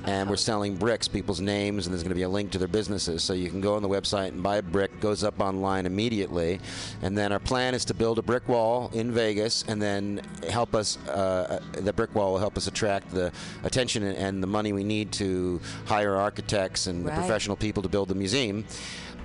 And 0.05 0.30
we're 0.30 0.38
selling 0.38 0.75
bricks, 0.75 1.07
people's 1.09 1.41
names, 1.41 1.86
and 1.86 1.93
there's 1.93 2.03
going 2.03 2.11
to 2.11 2.15
be 2.15 2.23
a 2.23 2.30
link 2.30 2.51
to 2.51 2.57
their 2.57 2.69
businesses. 2.69 3.21
So 3.21 3.34
you 3.34 3.49
can 3.49 3.59
go 3.59 3.75
on 3.75 3.82
the 3.82 3.89
website 3.89 4.30
and 4.30 4.41
buy 4.41 4.57
a 4.57 4.61
brick, 4.61 5.01
goes 5.01 5.25
up 5.25 5.39
online 5.41 5.86
immediately. 5.86 6.61
And 7.01 7.17
then 7.17 7.34
our 7.34 7.39
plan 7.39 7.75
is 7.75 7.84
to 7.86 7.93
build 7.93 8.17
a 8.17 8.21
brick 8.21 8.47
wall 8.47 8.89
in 8.93 9.11
Vegas 9.11 9.63
and 9.70 9.80
then 9.80 10.20
help 10.49 10.74
us, 10.74 10.97
uh, 11.07 11.61
the 11.74 11.93
brick 11.93 12.13
wall 12.15 12.32
will 12.32 12.39
help 12.39 12.57
us 12.57 12.65
attract 12.65 13.11
the 13.11 13.32
attention 13.63 14.01
and, 14.03 14.17
and 14.17 14.41
the 14.43 14.47
money 14.47 14.74
we 14.74 14.84
need 14.84 15.11
to 15.13 15.61
hire 15.86 16.15
architects 16.15 16.88
and 16.88 17.05
the 17.05 17.09
Right. 17.09 17.20
professional 17.20 17.55
people 17.55 17.84
to 17.84 17.89
build 17.89 18.07
the 18.09 18.15
museum. 18.15 18.65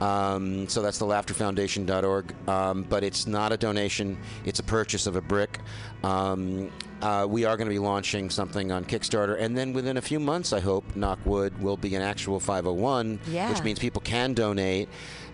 Um, 0.00 0.68
so 0.68 0.82
that's 0.82 0.98
the 0.98 1.06
laughterfoundation.org. 1.06 2.34
Um, 2.48 2.82
but 2.82 3.02
it's 3.04 3.26
not 3.26 3.52
a 3.52 3.56
donation, 3.56 4.18
it's 4.44 4.58
a 4.58 4.62
purchase 4.62 5.06
of 5.06 5.16
a 5.16 5.20
brick. 5.22 5.60
Um, 6.02 6.70
uh, 7.00 7.26
we 7.28 7.44
are 7.44 7.56
going 7.56 7.66
to 7.68 7.72
be 7.74 7.78
launching 7.78 8.28
something 8.30 8.72
on 8.72 8.84
Kickstarter. 8.84 9.38
And 9.40 9.56
then 9.56 9.72
within 9.72 9.96
a 9.96 10.02
few 10.02 10.18
months, 10.20 10.52
I 10.52 10.60
hope, 10.60 10.84
knockwood, 10.94 11.58
will 11.60 11.76
be 11.76 11.94
an 11.94 12.02
actual 12.02 12.40
501, 12.40 13.20
Yeah. 13.28 13.50
which 13.50 13.62
means 13.62 13.78
people 13.78 14.00
can 14.02 14.34
donate. 14.34 14.88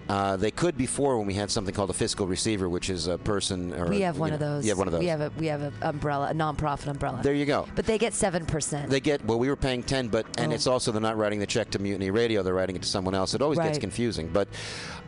Uh, 0.09 0.37
they 0.37 0.51
could 0.51 0.77
before 0.77 1.17
when 1.19 1.27
we 1.27 1.35
had 1.35 1.51
something 1.53 1.73
called 1.73 1.89
a 1.91 1.93
fiscal 1.93 2.27
receiver, 2.27 2.69
which 2.69 2.91
is 2.91 3.07
a 3.07 3.17
person. 3.19 3.73
Or 3.75 3.87
We 3.89 4.03
a- 4.03 4.07
have 4.07 4.19
one 4.19 4.31
you 4.31 4.35
of 4.35 4.41
those. 4.41 4.65
You 4.65 4.71
have 4.73 4.79
one 4.79 4.89
of 4.89 4.93
those. 4.93 5.01
We 5.01 5.07
have 5.07 5.21
a 5.21 5.31
we 5.39 5.47
have 5.47 5.63
an 5.63 5.73
umbrella, 5.83 6.31
a 6.31 6.35
nonprofit 6.35 6.89
umbrella. 6.89 7.21
There 7.23 7.35
you 7.35 7.47
go. 7.47 7.69
But 7.77 7.87
they 7.87 7.97
get 7.99 8.13
seven 8.13 8.45
percent. 8.45 8.91
They 8.91 8.99
get 9.01 9.25
well. 9.25 9.39
We 9.39 9.49
were 9.49 9.55
paying 9.57 9.83
ten, 9.85 10.09
but 10.09 10.27
and 10.39 10.51
Oh. 10.51 10.55
it's 10.55 10.67
also 10.67 10.91
they're 10.91 11.01
not 11.01 11.17
writing 11.17 11.39
the 11.39 11.47
check 11.47 11.71
to 11.71 11.79
Mutiny 11.79 12.11
Radio. 12.11 12.43
They're 12.43 12.55
writing 12.55 12.75
it 12.75 12.83
to 12.83 12.89
someone 12.89 13.15
else. 13.15 13.35
It 13.35 13.43
always 13.43 13.59
gets 13.61 13.79
confusing. 13.79 14.29
But 14.33 14.49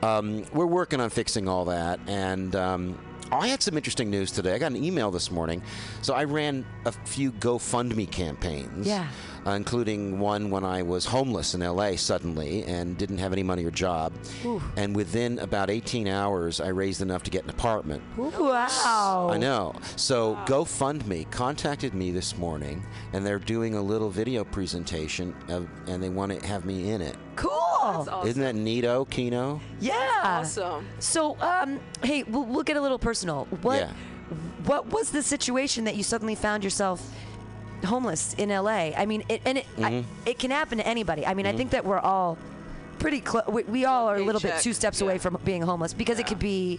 um, 0.03 0.45
we're 0.53 0.67
working 0.67 1.01
on 1.01 1.11
fixing 1.11 1.49
all 1.49 1.65
that. 1.65 1.99
And 2.07 2.55
um, 2.55 2.99
I 3.33 3.49
had 3.49 3.61
some 3.63 3.77
interesting 3.77 4.11
news 4.11 4.31
today. 4.31 4.55
I 4.55 4.59
got 4.59 4.71
an 4.73 4.85
email 4.85 5.11
this 5.11 5.31
morning. 5.31 5.63
So 6.03 6.15
I 6.15 6.25
ran 6.25 6.65
a 6.85 6.93
few 6.93 7.33
GoFundMe 7.33 8.09
campaigns. 8.11 8.87
Yeah. 8.87 9.09
Uh, 9.45 9.51
including 9.51 10.21
one 10.21 10.51
when 10.51 10.65
I 10.65 10.83
was 10.83 11.05
homeless 11.05 11.53
in 11.55 11.63
LA 11.63 11.97
suddenly 11.97 12.63
and 12.65 12.97
didn't 12.97 13.19
have 13.19 13.33
any 13.33 13.43
money 13.43 13.65
or 13.65 13.73
job. 13.73 14.13
And 14.77 14.95
within 14.95 15.41
about 15.41 15.69
18 15.69 16.07
hours, 16.07 16.61
I 16.61 16.69
raised 16.69 17.03
enough 17.03 17.25
to 17.25 17.31
get 17.31 17.43
an 17.43 17.51
apartment. 17.51 18.03
wow. 18.17 19.29
I 19.33 19.39
know. 19.39 19.75
So 19.97 20.37
GoFundMe 20.47 21.29
contacted 21.33 21.93
me 21.93 22.13
this 22.13 22.39
morning, 22.39 22.85
and 23.13 23.27
they're 23.27 23.41
doing 23.41 23.75
a 23.75 23.83
little 23.83 24.11
video 24.11 24.45
presentation, 24.45 25.35
of, 25.49 25.69
and 25.89 26.01
they 26.01 26.09
want 26.09 26.39
to 26.41 26.47
have 26.47 26.65
me 26.65 26.91
in 26.91 27.01
it. 27.03 27.17
Cool. 27.35 27.51
Awesome. 27.83 28.29
Isn't 28.29 28.43
that 28.43 28.55
neato, 28.55 29.09
Kino? 29.11 29.61
Yeah. 29.81 30.21
awesome? 30.23 30.87
So, 31.01 31.37
um, 31.41 31.81
hey, 32.05 32.23
we'll, 32.23 32.45
we'll 32.45 32.63
get 32.63 32.77
a 32.77 32.81
little 32.81 32.99
personal. 32.99 33.47
What 33.63 33.81
Yeah. 33.81 33.93
what 34.67 34.87
was 34.93 35.11
the 35.11 35.23
situation 35.23 35.83
that 35.85 35.97
you 35.97 36.05
suddenly 36.05 36.37
found 36.37 36.63
yourself 36.63 37.03
homeless 37.85 38.35
in 38.35 38.49
LA? 38.51 38.91
I 38.97 39.07
mean, 39.07 39.25
it, 39.29 39.43
and 39.45 39.59
it 39.59 39.67
Mm-hmm. 39.77 40.09
it 40.27 40.39
can 40.39 40.51
happen 40.51 40.79
to 40.79 40.87
anybody. 40.87 41.27
I 41.27 41.35
mean, 41.35 41.47
I 41.47 41.53
think 41.53 41.71
that 41.71 41.85
we're 41.85 41.99
all 41.99 42.39
pretty 42.99 43.21
close. 43.21 43.47
We, 43.49 43.63
we 43.65 43.85
all 43.85 44.09
are 44.09 44.17
a 44.17 44.25
little 44.25 44.41
bit 44.41 44.61
two 44.61 44.73
steps 44.73 45.01
away 45.01 45.19
from 45.19 45.39
being 45.45 45.63
homeless 45.63 45.93
because 45.93 46.19
it 46.19 46.27
could 46.27 46.39
be 46.39 46.79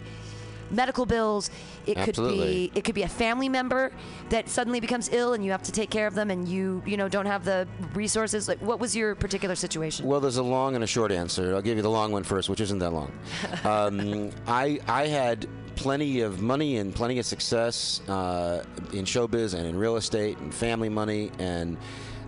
medical 0.72 1.06
bills. 1.06 1.52
It 1.86 1.98
could 1.98 2.16
be 2.16 2.72
it 2.74 2.84
could 2.86 2.96
be 2.96 3.04
a 3.04 3.08
family 3.10 3.50
member 3.50 3.92
that 4.30 4.48
suddenly 4.48 4.80
becomes 4.80 5.10
ill 5.12 5.34
and 5.34 5.44
you 5.44 5.52
have 5.52 5.64
to 5.64 5.72
take 5.72 5.90
care 5.90 6.08
of 6.08 6.16
them 6.16 6.32
and 6.32 6.48
you 6.48 6.82
you 6.86 6.96
know 6.98 7.10
don't 7.10 7.26
have 7.26 7.44
the 7.44 7.68
resources. 7.94 8.48
Like, 8.48 8.60
what 8.60 8.80
was 8.80 8.96
your 8.96 9.16
particular 9.16 9.56
situation? 9.56 10.06
Well, 10.08 10.20
there's 10.22 10.38
a 10.38 10.44
long 10.44 10.76
and 10.76 10.84
a 10.84 10.88
short 10.88 11.12
answer. 11.12 11.54
I'll 11.54 11.62
give 11.62 11.76
you 11.78 11.84
the 11.84 11.90
long 11.92 12.12
one 12.12 12.24
first, 12.24 12.50
which 12.50 12.62
isn't 12.62 12.80
that 12.80 12.92
long. 12.94 13.12
Um, 13.66 14.30
I 14.48 14.80
I 14.88 15.08
had 15.08 15.48
plenty 15.76 16.22
of 16.22 16.42
money 16.42 16.78
and 16.78 16.94
plenty 16.94 17.20
of 17.20 17.26
success 17.26 18.02
uh, 18.10 18.64
in 18.92 19.06
showbiz 19.06 19.54
and 19.54 19.66
in 19.66 19.76
real 19.76 19.96
estate 19.96 20.38
and 20.40 20.54
family 20.54 20.90
money 20.90 21.32
and. 21.40 21.78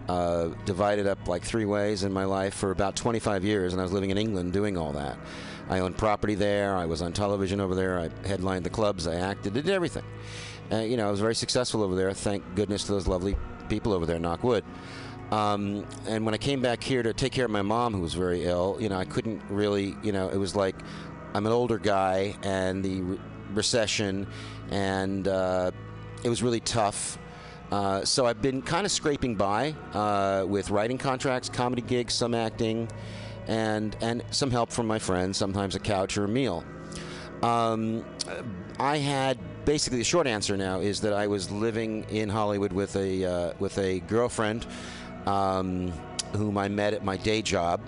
Uh, 0.07 0.53
divided 0.65 1.07
up 1.07 1.27
like 1.27 1.43
three 1.43 1.65
ways 1.65 2.03
in 2.03 2.13
my 2.13 2.25
life 2.25 2.53
for 2.53 2.69
about 2.69 2.95
25 2.95 3.43
years, 3.43 3.73
and 3.73 3.81
I 3.81 3.83
was 3.83 3.91
living 3.91 4.11
in 4.11 4.19
England 4.19 4.53
doing 4.53 4.77
all 4.77 4.91
that. 4.91 5.17
I 5.67 5.79
owned 5.79 5.97
property 5.97 6.35
there. 6.35 6.75
I 6.75 6.85
was 6.85 7.01
on 7.01 7.11
television 7.11 7.59
over 7.59 7.73
there. 7.73 7.99
I 7.99 8.27
headlined 8.27 8.65
the 8.65 8.69
clubs. 8.69 9.07
I 9.07 9.15
acted. 9.15 9.53
I 9.53 9.61
Did 9.61 9.69
everything. 9.71 10.03
Uh, 10.71 10.77
you 10.77 10.97
know, 10.97 11.07
I 11.07 11.11
was 11.11 11.19
very 11.19 11.33
successful 11.33 11.81
over 11.81 11.95
there. 11.95 12.13
Thank 12.13 12.43
goodness 12.53 12.83
to 12.83 12.91
those 12.91 13.07
lovely 13.07 13.35
people 13.67 13.93
over 13.93 14.05
there. 14.05 14.19
Knock 14.19 14.43
wood. 14.43 14.63
Um, 15.31 15.85
and 16.07 16.23
when 16.23 16.33
I 16.33 16.37
came 16.37 16.61
back 16.61 16.83
here 16.83 17.01
to 17.01 17.13
take 17.13 17.31
care 17.31 17.45
of 17.45 17.51
my 17.51 17.63
mom, 17.63 17.93
who 17.93 18.01
was 18.01 18.13
very 18.13 18.43
ill, 18.43 18.77
you 18.79 18.89
know, 18.89 18.97
I 18.97 19.05
couldn't 19.05 19.41
really, 19.49 19.95
you 20.03 20.11
know, 20.11 20.29
it 20.29 20.37
was 20.37 20.55
like 20.55 20.75
I'm 21.33 21.45
an 21.45 21.51
older 21.51 21.77
guy 21.77 22.35
and 22.43 22.83
the 22.83 23.19
recession, 23.55 24.27
and 24.71 25.27
uh, 25.27 25.71
it 26.23 26.29
was 26.29 26.43
really 26.43 26.59
tough. 26.59 27.17
Uh, 27.71 28.05
so 28.05 28.25
I've 28.25 28.41
been 28.41 28.61
kind 28.61 28.85
of 28.85 28.91
scraping 28.91 29.35
by 29.35 29.75
uh, 29.93 30.45
with 30.47 30.69
writing 30.69 30.97
contracts, 30.97 31.49
comedy 31.49 31.81
gigs, 31.81 32.13
some 32.13 32.33
acting, 32.33 32.87
and 33.47 33.95
and 34.01 34.23
some 34.31 34.51
help 34.51 34.71
from 34.71 34.87
my 34.87 34.99
friends, 34.99 35.37
sometimes 35.37 35.75
a 35.75 35.79
couch 35.79 36.17
or 36.17 36.25
a 36.25 36.27
meal. 36.27 36.63
Um, 37.41 38.05
I 38.79 38.97
had 38.97 39.37
basically 39.65 39.97
the 39.99 40.03
short 40.05 40.27
answer 40.27 40.55
now 40.57 40.79
is 40.79 41.01
that 41.01 41.13
I 41.13 41.27
was 41.27 41.51
living 41.51 42.05
in 42.09 42.29
Hollywood 42.29 42.71
with 42.71 42.95
a 42.95 43.25
uh, 43.25 43.53
with 43.59 43.77
a 43.77 43.99
girlfriend 44.01 44.65
um, 45.25 45.91
whom 46.35 46.57
I 46.57 46.67
met 46.67 46.93
at 46.93 47.03
my 47.03 47.17
day 47.17 47.41
job, 47.41 47.81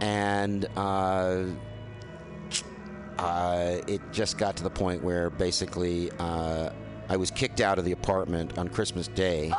and 0.00 0.66
uh, 3.18 3.76
it 3.86 4.00
just 4.12 4.38
got 4.38 4.56
to 4.56 4.62
the 4.62 4.70
point 4.70 5.02
where 5.02 5.30
basically 5.30 6.10
uh, 6.18 6.70
I 7.08 7.16
was 7.16 7.30
kicked 7.30 7.60
out 7.60 7.78
of 7.78 7.84
the 7.84 7.92
apartment 7.92 8.58
on 8.58 8.68
Christmas 8.68 9.08
Day 9.08 9.52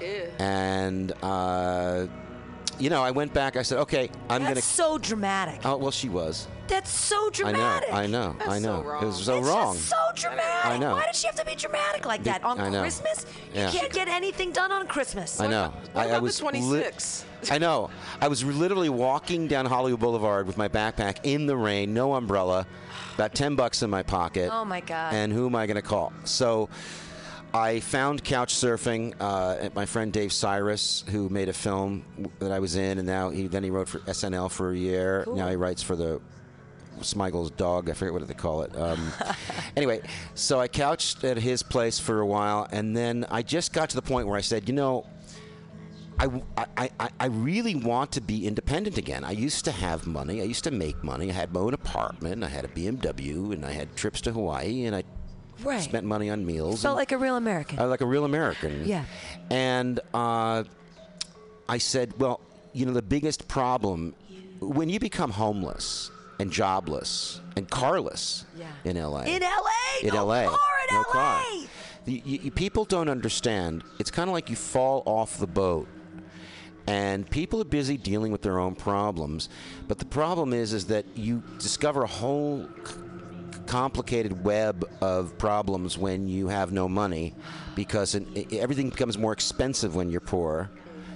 Ew. 0.00 0.28
and 0.38 1.12
uh, 1.22 2.06
you 2.78 2.90
know, 2.90 3.02
I 3.02 3.10
went 3.10 3.32
back. 3.32 3.56
I 3.56 3.62
said, 3.62 3.78
okay, 3.78 4.10
I'm 4.28 4.42
That's 4.42 4.50
gonna. 4.54 4.60
so 4.62 4.98
dramatic. 4.98 5.60
Oh 5.64 5.76
well, 5.76 5.90
she 5.90 6.08
was. 6.08 6.48
That's 6.66 6.90
so 6.90 7.28
dramatic. 7.30 7.92
I 7.92 8.06
know. 8.06 8.22
I 8.22 8.32
know. 8.32 8.36
That's 8.38 8.50
I 8.50 8.58
know. 8.58 8.82
so 8.82 8.98
It 9.00 9.04
was 9.06 9.24
so 9.24 9.38
it's 9.38 9.46
wrong. 9.48 9.74
just 9.74 9.88
so 9.88 9.96
dramatic. 10.14 10.64
I 10.66 10.78
know. 10.78 10.94
Why 10.94 11.04
does 11.04 11.18
she 11.20 11.26
have 11.26 11.36
to 11.36 11.44
be 11.44 11.54
dramatic 11.54 12.06
like 12.06 12.20
Be- 12.20 12.30
that 12.30 12.42
on 12.42 12.58
I 12.58 12.70
know. 12.70 12.80
Christmas? 12.80 13.26
Yeah. 13.52 13.70
You 13.70 13.78
can't 13.80 13.92
get 13.92 14.08
anything 14.08 14.50
done 14.50 14.72
on 14.72 14.86
Christmas. 14.86 15.40
I 15.40 15.46
know. 15.46 15.74
What 15.92 16.02
I, 16.02 16.04
about 16.06 16.16
I 16.16 16.18
was 16.20 16.36
the 16.38 16.42
26? 16.42 17.26
I 17.50 17.58
know. 17.58 17.90
I 18.22 18.28
was 18.28 18.42
literally 18.42 18.88
walking 18.88 19.46
down 19.46 19.66
Hollywood 19.66 20.00
Boulevard 20.00 20.46
with 20.46 20.56
my 20.56 20.68
backpack 20.68 21.18
in 21.24 21.44
the 21.44 21.56
rain, 21.56 21.92
no 21.92 22.14
umbrella, 22.14 22.66
about 23.14 23.34
ten 23.34 23.54
bucks 23.56 23.82
in 23.82 23.90
my 23.90 24.02
pocket. 24.02 24.48
Oh, 24.50 24.64
my 24.64 24.80
God. 24.80 25.12
And 25.12 25.30
who 25.34 25.44
am 25.46 25.54
I 25.54 25.66
going 25.66 25.76
to 25.76 25.82
call? 25.82 26.14
So. 26.24 26.70
I 27.54 27.78
found 27.78 28.24
couch 28.24 28.52
surfing 28.52 29.14
uh, 29.20 29.56
at 29.60 29.76
my 29.76 29.86
friend 29.86 30.12
Dave 30.12 30.32
Cyrus, 30.32 31.04
who 31.08 31.28
made 31.28 31.48
a 31.48 31.52
film 31.52 32.04
that 32.40 32.50
I 32.50 32.58
was 32.58 32.74
in, 32.74 32.98
and 32.98 33.06
now 33.06 33.30
he 33.30 33.46
then 33.46 33.62
he 33.62 33.70
wrote 33.70 33.88
for 33.88 34.00
SNL 34.00 34.50
for 34.50 34.72
a 34.72 34.76
year. 34.76 35.24
Now 35.28 35.48
he 35.48 35.54
writes 35.54 35.80
for 35.80 35.94
the 35.94 36.20
Smigel's 37.00 37.52
dog. 37.52 37.88
I 37.88 37.92
forget 37.92 38.12
what 38.12 38.26
they 38.26 38.34
call 38.34 38.62
it. 38.62 38.76
Um, 38.76 39.12
anyway, 39.76 40.02
so 40.34 40.58
I 40.58 40.66
couched 40.66 41.22
at 41.22 41.36
his 41.36 41.62
place 41.62 42.00
for 42.00 42.18
a 42.18 42.26
while, 42.26 42.66
and 42.72 42.96
then 42.96 43.24
I 43.30 43.42
just 43.42 43.72
got 43.72 43.88
to 43.90 43.96
the 43.96 44.02
point 44.02 44.26
where 44.26 44.36
I 44.36 44.40
said, 44.40 44.68
you 44.68 44.74
know, 44.74 45.06
I, 46.18 46.42
I, 46.56 46.90
I, 46.98 47.08
I 47.20 47.26
really 47.26 47.76
want 47.76 48.10
to 48.12 48.20
be 48.20 48.48
independent 48.48 48.98
again. 48.98 49.22
I 49.22 49.30
used 49.30 49.64
to 49.66 49.72
have 49.72 50.08
money. 50.08 50.40
I 50.40 50.44
used 50.44 50.64
to 50.64 50.72
make 50.72 51.04
money. 51.04 51.30
I 51.30 51.34
had 51.34 51.52
my 51.52 51.60
own 51.60 51.74
apartment. 51.74 52.42
I 52.42 52.48
had 52.48 52.64
a 52.64 52.68
BMW, 52.68 53.52
and 53.52 53.64
I 53.64 53.70
had 53.70 53.94
trips 53.94 54.20
to 54.22 54.32
Hawaii, 54.32 54.86
and 54.86 54.96
I 54.96 55.04
Right. 55.62 55.80
spent 55.82 56.04
money 56.06 56.30
on 56.30 56.44
meals. 56.44 56.82
Felt 56.82 56.92
and- 56.92 56.98
like 56.98 57.12
a 57.12 57.18
real 57.18 57.36
American. 57.36 57.78
uh, 57.78 57.86
like 57.86 58.00
a 58.00 58.06
real 58.06 58.24
American. 58.24 58.84
Yeah. 58.86 59.04
And 59.50 60.00
uh, 60.12 60.64
I 61.68 61.78
said, 61.78 62.18
well, 62.18 62.40
you 62.72 62.86
know, 62.86 62.92
the 62.92 63.02
biggest 63.02 63.46
problem 63.48 64.14
when 64.60 64.88
you 64.88 64.98
become 64.98 65.30
homeless 65.30 66.10
and 66.40 66.50
jobless 66.50 67.40
and 67.56 67.68
carless 67.70 68.44
Yeah. 68.58 68.66
in 68.84 68.96
LA. 68.96 69.20
in 69.22 69.42
LA. 69.42 69.70
in 70.02 70.14
no 70.14 70.26
LA. 70.26 70.44
Car 70.48 70.58
in 70.88 70.94
no 70.94 71.00
LA. 71.00 71.04
car. 71.12 71.44
The, 72.06 72.22
you, 72.24 72.50
people 72.50 72.84
don't 72.84 73.08
understand. 73.08 73.82
It's 73.98 74.10
kind 74.10 74.28
of 74.28 74.34
like 74.34 74.50
you 74.50 74.56
fall 74.56 75.02
off 75.06 75.38
the 75.38 75.46
boat. 75.46 75.88
And 76.86 77.28
people 77.30 77.62
are 77.62 77.64
busy 77.64 77.96
dealing 77.96 78.30
with 78.30 78.42
their 78.42 78.58
own 78.58 78.74
problems, 78.74 79.48
but 79.88 79.98
the 79.98 80.04
problem 80.04 80.52
is, 80.52 80.74
is 80.74 80.84
that 80.86 81.06
you 81.14 81.42
discover 81.58 82.02
a 82.02 82.06
whole 82.06 82.68
complicated 83.66 84.44
web 84.44 84.84
of 85.00 85.36
problems 85.38 85.96
when 85.98 86.28
you 86.28 86.48
have 86.48 86.72
no 86.72 86.88
money, 86.88 87.34
because 87.74 88.14
it, 88.14 88.26
it- 88.34 88.52
everything 88.54 88.90
becomes 88.90 89.18
more 89.18 89.32
expensive 89.32 89.94
when 89.96 90.10
you're 90.10 90.20
poor. 90.20 90.70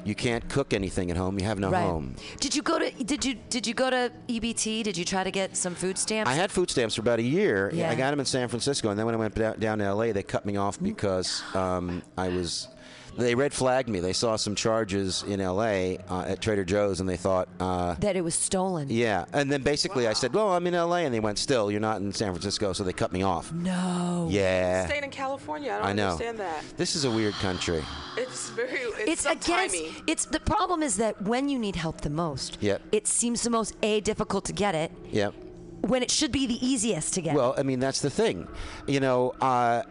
You 0.05 0.15
can't 0.15 0.49
cook 0.49 0.73
anything 0.73 1.11
at 1.11 1.17
home. 1.19 1.39
You 1.39 1.45
have 1.45 1.59
no 1.59 1.71
Right. 1.71 1.83
home. 1.83 2.15
Did 2.41 2.55
you 2.55 2.63
go 2.63 2.79
to 2.79 2.91
did 3.05 3.25
you 3.27 3.35
did 3.51 3.67
you 3.67 3.75
go 3.75 3.91
to 3.91 4.11
EBT? 4.29 4.83
Did 4.83 4.97
you 4.97 5.05
try 5.05 5.23
to 5.23 5.31
get 5.31 5.55
some 5.57 5.75
food 5.75 5.99
stamps? 5.99 6.31
I 6.31 6.35
had 6.35 6.51
food 6.51 6.71
stamps 6.71 6.95
for 6.95 7.03
about 7.03 7.19
a 7.19 7.23
year. 7.23 7.71
Yeah. 7.75 7.91
I 7.91 7.95
got 7.95 8.11
them 8.11 8.21
in 8.21 8.25
San 8.25 8.49
Francisco, 8.49 8.89
and 8.89 8.99
then 8.99 9.05
when 9.05 9.15
I 9.15 9.19
went 9.19 9.35
down, 9.35 9.59
down 9.59 9.79
to 9.79 9.93
LA, 9.93 10.13
they 10.13 10.23
cut 10.23 10.47
me 10.47 10.57
off 10.57 10.81
because 10.83 11.43
um, 11.55 12.03
I 12.17 12.29
was. 12.29 12.69
They 13.17 13.35
red 13.35 13.53
flagged 13.53 13.89
me. 13.89 14.01
They 14.01 14.13
saw 14.13 14.37
some 14.37 14.55
charges 14.55 15.23
in 15.27 15.41
LA 15.41 15.97
uh, 16.09 16.25
at 16.27 16.41
Trader 16.41 16.65
Joe's, 16.65 17.01
and 17.01 17.09
they 17.09 17.17
thought, 17.17 17.49
uh, 17.61 17.95
that 17.95 18.17
it 18.17 18.23
was 18.23 18.35
stolen. 18.35 18.89
yeah. 18.91 19.25
And 19.33 19.51
then 19.51 19.63
basically, 19.63 20.07
I 20.07 20.13
said, 20.13 20.33
"Well, 20.35 20.51
I'm 20.53 20.67
in 20.67 20.75
LA," 20.75 20.99
and 20.99 21.13
they 21.15 21.21
went, 21.21 21.39
"Still, 21.39 21.71
you're 21.71 21.81
not 21.81 22.01
in 22.01 22.13
San 22.13 22.33
Francisco," 22.33 22.73
so 22.73 22.85
they 22.85 22.93
cut 22.93 23.13
me 23.13 23.23
off. 23.23 23.53
No. 23.53 24.29
Yeah. 24.31 24.87
Staying 24.87 25.05
in 25.05 25.11
California, 25.11 25.73
I 25.73 25.77
don't 25.79 25.87
I 25.87 25.93
know. 25.93 26.09
understand 26.11 26.39
that. 26.39 26.63
This 26.77 26.95
is 26.97 27.05
a 27.05 27.11
weird 27.11 27.35
country. 27.35 27.83
It's 28.17 28.51
very. 28.51 28.69
It's, 28.99 29.25
It's 29.25 29.27
against. 29.27 29.77
It's 30.07 30.25
the 30.27 30.41
problem 30.41 30.83
is 30.83 30.97
that 30.97 31.21
when 31.23 31.49
you 31.49 31.59
need 31.59 31.77
help 31.77 32.01
the 32.01 32.11
most, 32.11 32.59
Yep. 32.61 32.83
it 32.93 33.07
seems 33.07 33.43
the 33.43 33.51
most 33.51 33.75
a 33.83 34.01
difficult 34.01 34.45
to 34.47 34.53
get 34.53 34.75
it 34.75 34.91
Yep. 35.11 35.35
When 35.83 36.03
it 36.03 36.11
should 36.11 36.33
be 36.33 36.47
the 36.47 36.65
easiest 36.67 37.15
to 37.15 37.21
get. 37.21 37.35
Well, 37.35 37.55
I 37.57 37.63
mean, 37.63 37.81
that's 37.81 38.01
the 38.01 38.11
thing. 38.11 38.49
You 38.87 39.01
know, 39.01 39.31
uh, 39.41 39.83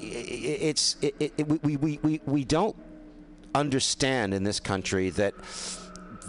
it's 0.00 0.96
it, 1.02 1.14
it, 1.18 1.48
we, 1.64 1.76
we, 1.76 1.98
we, 2.02 2.20
we 2.26 2.44
don't 2.44 2.76
understand 3.54 4.34
in 4.34 4.44
this 4.44 4.60
country 4.60 5.10
that 5.10 5.34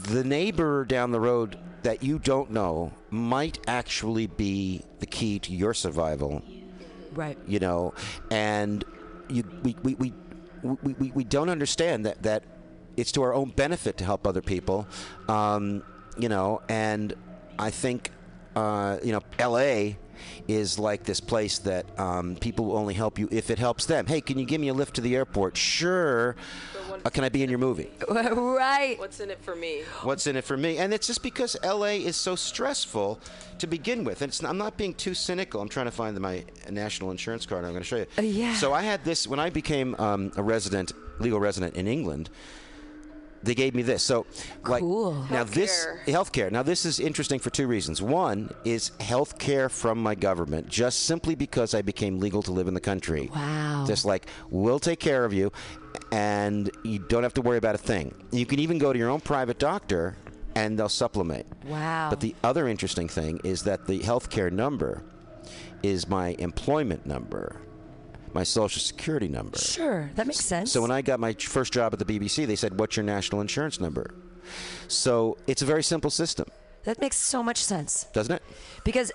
the 0.04 0.24
neighbor 0.24 0.84
down 0.86 1.12
the 1.12 1.20
road 1.20 1.58
that 1.84 2.04
you 2.04 2.20
don't 2.20 2.50
know 2.52 2.92
might 3.10 3.60
actually 3.68 4.28
be 4.28 4.82
the 5.00 5.06
key 5.06 5.40
to 5.40 5.54
your 5.54 5.74
survival. 5.74 6.42
right. 7.14 7.38
You 7.48 7.60
know, 7.60 7.94
and 8.32 8.84
you 9.30 9.44
we 9.64 9.76
we, 9.84 9.96
we, 9.96 10.14
we, 10.64 10.94
we, 10.94 11.12
we 11.12 11.24
don't 11.24 11.50
understand 11.50 12.06
that 12.06 12.24
that 12.24 12.44
it's 12.96 13.12
to 13.14 13.22
our 13.24 13.34
own 13.34 13.50
benefit 13.50 13.98
to 13.98 14.06
help 14.06 14.28
other 14.28 14.42
people. 14.42 14.88
Um, 15.28 15.84
you 16.18 16.30
know, 16.30 16.62
and 16.70 17.14
I 17.58 17.70
think 17.70 18.12
uh, 18.56 18.98
you 19.04 19.12
know, 19.12 19.22
L.A. 19.40 19.98
is 20.48 20.78
like 20.80 21.04
this 21.04 21.20
place 21.20 21.60
that 21.60 21.86
um, 22.00 22.36
people 22.36 22.66
will 22.66 22.78
only 22.78 22.94
help 22.94 23.18
you 23.20 23.28
if 23.32 23.50
it 23.50 23.60
helps 23.60 23.86
them. 23.86 24.06
Hey, 24.06 24.22
can 24.22 24.38
you 24.38 24.46
give 24.46 24.62
me 24.62 24.70
a 24.70 24.74
lift 24.74 24.96
to 24.96 25.02
the 25.02 25.16
airport? 25.16 25.58
Sure. 25.58 26.36
Uh, 27.06 27.10
can 27.10 27.24
I 27.24 27.30
be 27.30 27.44
in 27.44 27.50
your 27.50 27.60
movie? 27.60 27.90
right. 28.10 28.96
What's 29.00 29.20
in 29.20 29.30
it 29.30 29.44
for 29.44 29.56
me? 29.56 29.82
What's 30.04 30.28
in 30.28 30.36
it 30.36 30.44
for 30.44 30.56
me? 30.56 30.78
And 30.78 30.94
it's 30.94 31.08
just 31.08 31.24
because 31.24 31.58
LA 31.64 31.98
is 32.04 32.16
so 32.16 32.36
stressful 32.36 33.20
to 33.60 33.68
begin 33.68 34.04
with. 34.04 34.22
And 34.22 34.30
it's, 34.30 34.44
I'm 34.44 34.58
not 34.58 34.78
being 34.78 34.94
too 34.94 35.14
cynical. 35.14 35.62
I'm 35.62 35.70
trying 35.70 35.88
to 35.88 35.92
find 35.92 36.18
my 36.20 36.46
national 36.70 37.12
insurance 37.12 37.46
card. 37.46 37.66
I'm 37.66 37.72
going 37.72 37.84
to 37.84 37.88
show 37.88 37.98
you. 37.98 38.06
Uh, 38.18 38.22
yeah. 38.22 38.54
So 38.56 38.74
I 38.74 38.84
had 38.84 39.04
this 39.04 39.28
when 39.28 39.40
I 39.40 39.50
became 39.50 39.96
um, 40.00 40.32
a 40.38 40.44
resident, 40.44 40.94
legal 41.20 41.40
resident 41.40 41.76
in 41.76 41.88
England. 41.88 42.30
They 43.44 43.54
gave 43.56 43.76
me 43.76 43.82
this. 43.82 44.02
So, 44.04 44.26
like 44.66 44.82
Cool. 44.82 45.26
now 45.30 45.44
this 45.44 45.86
Healthcare. 45.86 46.06
healthcare. 46.48 46.52
Now 46.52 46.64
this 46.64 46.86
is 46.86 47.00
interesting 47.00 47.40
for 47.40 47.50
two 47.50 47.68
reasons. 47.68 48.02
One 48.02 48.50
is 48.64 48.92
healthcare 49.00 49.70
from 49.70 50.02
my 50.02 50.16
government, 50.16 50.70
just 50.70 51.04
simply 51.04 51.36
because 51.36 51.74
I 51.74 51.82
became 51.82 52.20
legal 52.20 52.42
to 52.44 52.52
live 52.52 52.68
in 52.68 52.74
the 52.74 52.80
country. 52.82 53.30
Wow. 53.36 53.84
Just 53.86 54.06
like 54.06 54.28
we'll 54.50 54.80
take 54.80 55.00
care 55.00 55.26
of 55.26 55.34
you, 55.34 55.52
and 56.12 56.72
you 56.84 57.00
don't 57.00 57.24
have 57.24 57.34
to 57.36 57.42
worry 57.42 57.58
about 57.58 57.76
a 57.76 57.80
thing. 57.80 58.14
You 58.32 58.46
can 58.46 58.60
even 58.60 58.78
go 58.78 58.94
to 58.94 59.00
your 59.00 59.10
own 59.10 59.20
private 59.22 59.60
doctor, 59.60 60.16
and 60.56 60.78
they'll 60.80 60.88
supplement. 60.90 61.46
Wow. 61.68 62.08
But 62.10 62.20
the 62.22 62.36
other 62.44 62.68
interesting 62.68 63.10
thing 63.10 63.42
is 63.44 63.64
that 63.64 63.88
the 63.88 64.00
healthcare 64.00 64.52
number 64.52 65.04
is 65.82 66.08
my 66.08 66.30
employment 66.40 67.06
number, 67.06 67.58
my 68.34 68.44
social 68.44 68.82
security 68.82 69.28
number. 69.28 69.58
Sure, 69.58 70.12
that 70.16 70.28
makes 70.28 70.40
sense. 70.40 70.72
So 70.72 70.82
when 70.82 70.92
I 70.92 71.02
got 71.02 71.20
my 71.20 71.34
first 71.34 71.74
job 71.74 71.94
at 71.94 72.00
the 72.00 72.06
BBC, 72.06 72.46
they 72.46 72.56
said, 72.56 72.80
"What's 72.80 72.98
your 72.98 73.06
national 73.06 73.42
insurance 73.42 73.80
number?" 73.80 74.14
So 74.88 75.38
it's 75.48 75.62
a 75.62 75.66
very 75.66 75.84
simple 75.84 76.10
system, 76.10 76.48
that 76.84 77.00
makes 77.00 77.16
so 77.18 77.42
much 77.42 77.64
sense 77.64 78.06
doesn't 78.14 78.36
it? 78.36 78.44
because 78.84 79.12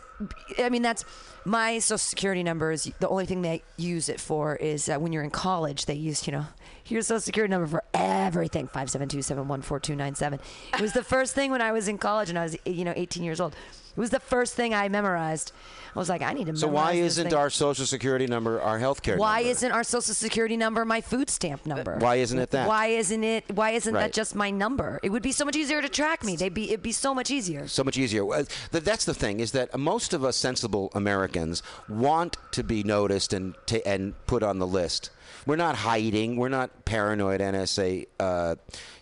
I 0.58 0.70
mean 0.70 0.82
that's 0.82 1.04
my 1.44 1.78
social 1.78 1.98
security 1.98 2.42
number 2.42 2.72
is 2.72 2.90
the 3.00 3.08
only 3.08 3.26
thing 3.26 3.42
they 3.42 3.62
use 3.76 4.08
it 4.08 4.20
for 4.20 4.56
is 4.56 4.88
uh, 4.88 4.96
when 4.96 5.12
you're 5.12 5.22
in 5.22 5.30
college 5.30 5.86
they 5.86 5.94
use 5.94 6.26
you 6.26 6.32
know 6.32 6.46
your 6.86 7.02
social 7.02 7.20
security 7.20 7.50
number 7.50 7.66
for 7.66 7.84
everything 7.92 8.66
572-714-297 8.68 10.40
it 10.74 10.80
was 10.80 10.92
the 10.92 11.04
first 11.04 11.34
thing 11.34 11.50
when 11.50 11.60
I 11.60 11.72
was 11.72 11.88
in 11.88 11.98
college 11.98 12.30
and 12.30 12.38
I 12.38 12.44
was 12.44 12.56
you 12.64 12.84
know 12.84 12.94
18 12.96 13.22
years 13.22 13.40
old 13.40 13.54
it 13.98 14.00
was 14.00 14.10
the 14.10 14.20
first 14.20 14.54
thing 14.54 14.72
I 14.74 14.88
memorized 14.88 15.50
I 15.96 15.98
was 15.98 16.08
like 16.08 16.22
I 16.22 16.32
need 16.32 16.46
to 16.46 16.52
memorize 16.52 16.58
it. 16.58 16.60
So 16.60 16.68
why 16.68 16.92
isn't 16.92 17.34
our 17.34 17.50
social 17.50 17.84
security 17.84 18.28
number 18.28 18.60
our 18.60 18.78
healthcare 18.78 19.18
why 19.18 19.38
number? 19.38 19.50
isn't 19.50 19.72
our 19.72 19.82
social 19.82 20.14
security 20.14 20.56
number 20.56 20.84
my 20.84 21.00
food 21.00 21.28
stamp 21.28 21.66
number? 21.66 21.96
Why 21.98 22.16
isn't 22.16 22.38
it 22.38 22.50
that? 22.52 22.68
Why 22.68 22.86
isn't 22.86 23.24
it? 23.24 23.44
Why 23.52 23.70
isn't 23.70 23.92
Right. 23.92 24.02
that 24.02 24.12
just 24.12 24.36
my 24.36 24.50
number? 24.50 25.00
It 25.02 25.10
would 25.10 25.22
be 25.24 25.32
so 25.32 25.44
much 25.44 25.56
easier 25.56 25.82
to 25.82 25.88
track 25.88 26.22
me. 26.24 26.36
They'd 26.36 26.54
be. 26.54 26.68
It'd 26.68 26.82
be 26.82 26.92
so 26.92 27.12
much 27.14 27.30
easier. 27.32 27.66
so 27.66 27.82
much 27.82 27.98
easier. 27.98 28.22
That's 28.70 29.04
the 29.04 29.14
thing 29.14 29.40
is 29.40 29.50
that 29.52 29.76
most 29.76 30.12
of 30.14 30.22
us 30.24 30.36
sensible 30.36 30.90
Americans 30.94 31.62
want 31.88 32.36
to 32.52 32.62
be 32.62 32.84
noticed 32.84 33.32
and 33.32 33.56
ta- 33.66 33.84
and 33.84 34.14
put 34.26 34.42
on 34.44 34.58
the 34.60 34.66
list. 34.66 35.10
We're 35.46 35.56
not 35.56 35.74
hiding. 35.76 36.36
We're 36.36 36.48
not 36.50 36.84
paranoid 36.84 37.40
NSA. 37.40 38.06
Uh, 38.20 38.54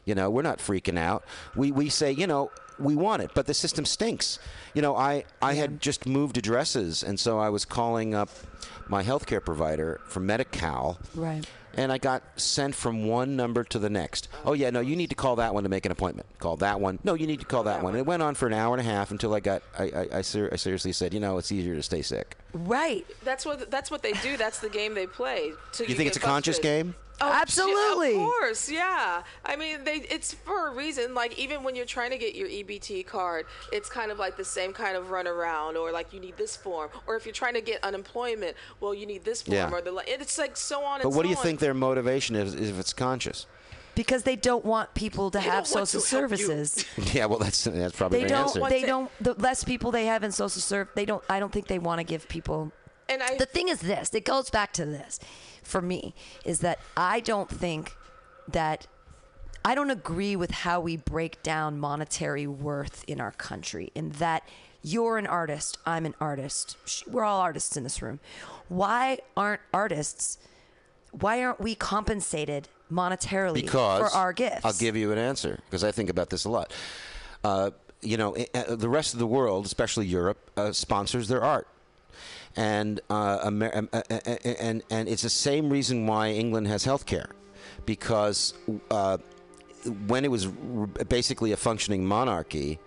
you 0.05 0.15
know, 0.15 0.31
we're 0.31 0.43
not 0.43 0.59
freaking 0.59 0.99
out. 0.99 1.25
We 1.55 1.73
we 1.73 1.89
say, 1.91 2.13
you 2.13 2.27
know, 2.27 2.51
we 2.79 2.95
want 2.97 3.22
it, 3.22 3.31
but 3.35 3.47
the 3.47 3.55
system 3.55 3.85
stinks. 3.85 4.39
You 4.74 4.83
know, 4.83 4.97
I 4.97 5.24
I 5.41 5.55
had 5.55 5.81
just 5.81 6.07
moved 6.07 6.37
addresses, 6.39 7.03
and 7.03 7.18
so 7.18 7.39
I 7.39 7.49
was 7.49 7.64
calling 7.64 8.14
up 8.14 8.31
my 8.89 9.03
healthcare 9.03 9.45
provider 9.45 10.01
from 10.07 10.26
Medi-Cal. 10.26 10.99
Right. 11.14 11.45
And 11.79 11.92
I 11.92 11.99
got 11.99 12.22
sent 12.41 12.75
from 12.75 13.07
one 13.07 13.37
number 13.37 13.63
to 13.64 13.79
the 13.79 13.91
next. 13.91 14.29
Oh 14.46 14.55
yeah, 14.55 14.71
no, 14.71 14.80
you 14.80 14.96
need 14.96 15.11
to 15.11 15.14
call 15.14 15.37
that 15.37 15.53
one 15.53 15.63
to 15.64 15.68
make 15.68 15.84
an 15.84 15.92
appointment. 15.92 16.26
Call 16.38 16.57
that 16.59 16.80
one. 16.80 16.99
No, 17.05 17.13
you 17.13 17.26
need 17.26 17.41
to 17.41 17.45
call 17.46 17.64
that 17.64 17.83
one. 17.83 17.92
And 17.92 17.99
it 17.99 18.07
went 18.07 18.22
on 18.22 18.34
for 18.34 18.46
an 18.46 18.55
hour 18.55 18.75
and 18.75 18.80
a 18.80 18.91
half 18.91 19.11
until 19.11 19.34
I 19.34 19.41
got. 19.41 19.63
I 19.79 19.84
I, 19.84 20.09
I, 20.18 20.22
ser- 20.22 20.49
I 20.51 20.57
seriously 20.57 20.92
said, 20.92 21.13
you 21.13 21.21
know, 21.21 21.37
it's 21.37 21.53
easier 21.53 21.75
to 21.75 21.83
stay 21.83 22.01
sick. 22.01 22.38
Right. 22.55 23.05
That's 23.25 23.45
what 23.45 23.71
that's 23.71 23.91
what 23.91 24.03
they 24.03 24.13
do. 24.13 24.38
That's 24.38 24.59
the 24.61 24.71
game 24.71 24.95
they 24.95 25.07
play. 25.07 25.53
till 25.72 25.87
You 25.87 25.95
think 25.95 26.09
it's 26.09 26.17
a 26.17 26.21
conscious 26.21 26.59
game? 26.59 26.95
Oh, 27.21 27.33
Absolutely. 27.33 28.11
Of 28.17 28.17
course, 28.21 28.71
yeah. 28.71 29.22
I 29.45 29.57
mean, 29.57 29.84
they 29.84 29.97
it's 30.11 30.34
for 30.34 30.68
a 30.68 30.75
reason. 30.75 31.14
Like 31.14 31.38
even 31.38 31.63
when 31.63 31.75
you're 31.75 31.87
trying 31.87 32.11
to 32.11 32.18
get 32.18 32.34
your 32.34 32.49
EBT 32.49 33.07
card, 33.07 33.47
it's 33.72 33.88
kind 33.88 34.11
of 34.11 34.18
like 34.18 34.37
the 34.37 34.45
same 34.45 34.72
kind 34.75 34.97
of 34.97 35.07
runaround, 35.07 35.76
or 35.76 35.93
like 35.93 36.13
you 36.13 36.21
need 36.21 36.37
this 36.37 36.57
form, 36.57 36.91
or 37.07 37.17
if 37.17 37.25
you're 37.25 37.33
trying 37.33 37.55
to 37.55 37.63
get 37.63 37.83
unemployment, 37.83 38.55
well, 38.80 38.93
you 38.95 39.07
need 39.07 39.25
this 39.25 39.43
form, 39.43 39.57
Yeah. 39.57 39.71
or 39.71 39.80
the. 39.80 39.93
li- 39.93 40.05
It's 40.07 40.37
like 40.37 40.57
so 40.59 40.84
on. 40.84 41.01
And 41.01 41.03
so 41.03 41.03
forth. 41.03 41.03
But 41.03 41.09
and 41.09 41.17
what 41.17 41.22
do 41.22 41.29
you 41.30 41.37
on. 41.37 41.43
think 41.43 41.61
their 41.61 41.75
motivation 41.75 42.37
is, 42.37 42.55
is 42.55 42.71
if 42.71 42.79
it's 42.79 42.93
conscious? 42.93 43.47
because 43.95 44.25
they 44.25 44.37
don't 44.37 44.63
want 44.67 44.93
people 44.93 45.30
to 45.30 45.38
They 45.38 45.45
have 45.45 45.67
social 45.67 46.03
to 46.03 46.07
services. 46.07 46.84
Yeah, 47.14 47.25
well, 47.25 47.38
that's 47.38 47.64
that's 47.64 47.97
probably 47.97 48.18
They 48.18 48.25
the 48.25 48.29
don't. 48.29 48.43
answer. 48.49 48.61
They 48.68 48.83
don't. 48.83 49.11
The 49.22 49.33
less 49.34 49.64
people 49.64 49.91
they 49.91 50.05
have 50.05 50.22
in 50.22 50.33
social 50.33 50.61
serve, 50.61 50.88
they 50.95 51.07
don't. 51.07 51.25
I 51.30 51.41
don't 51.41 51.51
think 51.51 51.67
they 51.67 51.79
want 51.79 52.01
to 52.01 52.05
give 52.05 52.29
people. 52.29 52.72
And 53.09 53.22
I 53.22 53.37
The 53.38 53.47
thing 53.47 53.68
is 53.68 53.80
this. 53.80 54.13
It 54.13 54.26
goes 54.26 54.51
back 54.51 54.75
to 54.75 54.84
this. 54.84 55.18
For 55.67 55.83
me, 55.83 56.14
is 56.45 56.61
that 56.61 56.79
I 56.97 57.21
don't 57.21 57.51
think 57.51 57.97
that 58.49 58.87
I 59.64 59.75
don't 59.75 59.91
agree 59.91 60.37
with 60.37 60.53
how 60.53 60.80
we 60.80 60.97
break 60.97 61.43
down 61.43 61.80
monetary 61.80 62.47
worth 62.47 63.05
in 63.09 63.21
our 63.21 63.33
country. 63.33 63.91
In 63.97 64.11
that 64.11 64.45
you're 64.80 65.18
an 65.18 65.26
artist, 65.26 65.79
I'm 65.84 66.07
an 66.07 66.14
artist. 66.21 66.76
We're 67.09 67.25
all 67.25 67.41
artists 67.41 67.76
in 67.76 67.83
this 67.83 68.01
room. 68.01 68.21
Why 68.68 69.18
aren't 69.37 69.61
artists? 69.75 70.38
Why 71.11 71.43
aren't 71.43 71.61
we 71.61 71.75
compensated 71.75 72.68
monetarily 72.93 73.63
because 73.63 73.99
for 73.99 74.17
our 74.17 74.33
gifts? 74.33 74.64
I'll 74.64 74.72
give 74.72 74.95
you 74.95 75.11
an 75.11 75.18
answer 75.18 75.59
because 75.68 75.83
I 75.83 75.91
think 75.91 76.11
about 76.11 76.30
this 76.30 76.45
a 76.45 76.49
lot. 76.49 76.72
Uh, 77.43 77.71
you 78.03 78.17
know, 78.17 78.37
uh, 78.55 78.76
the 78.76 78.88
rest 78.88 79.14
of 79.14 79.18
the 79.18 79.26
world, 79.26 79.67
especially 79.67 80.07
Europe, 80.07 80.49
uh, 80.57 80.71
sponsors 80.71 81.26
their 81.26 81.43
art. 81.43 81.67
And, 82.57 83.00
uh, 83.11 83.41
Amer- 83.45 83.88
uh, 83.92 84.03
uh, 84.11 84.18
uh, 84.26 84.37
and 84.58 84.83
and 84.91 85.08
it's 85.08 85.22
the 85.22 85.28
same 85.28 85.68
reason 85.68 86.07
why 86.07 86.30
England 86.30 86.68
has 86.68 86.84
health 86.84 87.04
care, 87.04 87.28
because 87.84 88.54
uh, 88.91 89.18
when 90.07 90.24
it 90.24 90.30
was 90.30 90.46
basically 91.08 91.53
a 91.53 91.57
functioning 91.57 92.07
monarchy, 92.07 92.78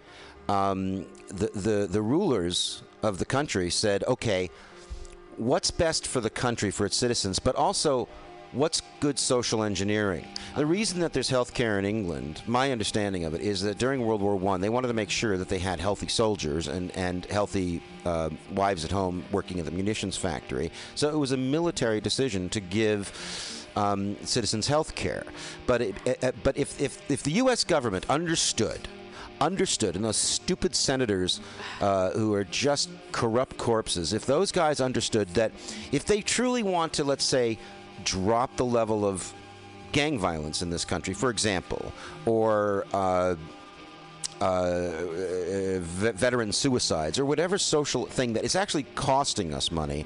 um, 0.47 1.05
the, 1.27 1.51
the 1.53 1.87
the 1.87 2.01
rulers 2.01 2.81
of 3.03 3.19
the 3.19 3.25
country 3.25 3.69
said, 3.69 4.03
okay, 4.05 4.49
what's 5.37 5.71
best 5.71 6.07
for 6.07 6.19
the 6.19 6.29
country, 6.31 6.71
for 6.71 6.85
its 6.85 6.97
citizens, 6.97 7.37
but 7.39 7.55
also 7.55 8.07
what's 8.51 8.81
good 8.99 9.19
social 9.19 9.63
engineering. 9.63 10.25
The 10.55 10.65
reason 10.65 10.99
that 11.01 11.13
there's 11.13 11.29
health 11.29 11.53
care 11.53 11.79
in 11.79 11.85
England, 11.85 12.41
my 12.47 12.71
understanding 12.71 13.25
of 13.25 13.33
it, 13.33 13.41
is 13.41 13.61
that 13.61 13.77
during 13.77 14.05
World 14.05 14.21
War 14.21 14.35
One, 14.35 14.61
they 14.61 14.69
wanted 14.69 14.87
to 14.87 14.93
make 14.93 15.09
sure 15.09 15.37
that 15.37 15.49
they 15.49 15.59
had 15.59 15.79
healthy 15.79 16.07
soldiers 16.07 16.67
and, 16.67 16.91
and 16.95 17.25
healthy 17.25 17.81
uh, 18.05 18.29
wives 18.53 18.83
at 18.85 18.91
home 18.91 19.23
working 19.31 19.59
at 19.59 19.65
the 19.65 19.71
munitions 19.71 20.17
factory. 20.17 20.71
So 20.95 21.09
it 21.09 21.17
was 21.17 21.31
a 21.31 21.37
military 21.37 22.01
decision 22.01 22.49
to 22.49 22.59
give 22.59 23.11
um, 23.75 24.17
citizens 24.25 24.67
health 24.67 24.95
care. 24.95 25.25
But, 25.67 25.81
it, 25.81 26.35
but 26.43 26.57
if, 26.57 26.79
if, 26.81 27.09
if 27.09 27.23
the 27.23 27.31
U.S. 27.31 27.63
government 27.63 28.05
understood 28.09 28.87
understood, 29.41 29.95
and 29.95 30.03
those 30.03 30.17
stupid 30.17 30.75
senators 30.75 31.39
uh, 31.79 32.11
who 32.11 32.33
are 32.33 32.43
just 32.43 32.89
corrupt 33.11 33.57
corpses, 33.57 34.13
if 34.13 34.25
those 34.25 34.51
guys 34.51 34.81
understood 34.81 35.29
that 35.29 35.51
if 35.91 36.05
they 36.05 36.21
truly 36.21 36.63
want 36.63 36.93
to, 36.93 37.03
let's 37.03 37.23
say, 37.23 37.57
drop 38.03 38.55
the 38.57 38.65
level 38.65 39.05
of 39.05 39.33
gang 39.91 40.19
violence 40.19 40.61
in 40.61 40.69
this 40.69 40.85
country, 40.85 41.13
for 41.13 41.29
example, 41.29 41.91
or 42.25 42.85
uh, 42.93 43.35
uh, 44.41 44.91
ve- 45.79 46.11
veteran 46.11 46.51
suicides, 46.51 47.19
or 47.19 47.25
whatever 47.25 47.57
social 47.57 48.05
thing 48.05 48.33
that 48.33 48.43
is 48.43 48.55
actually 48.55 48.83
costing 48.95 49.53
us 49.53 49.71
money, 49.71 50.05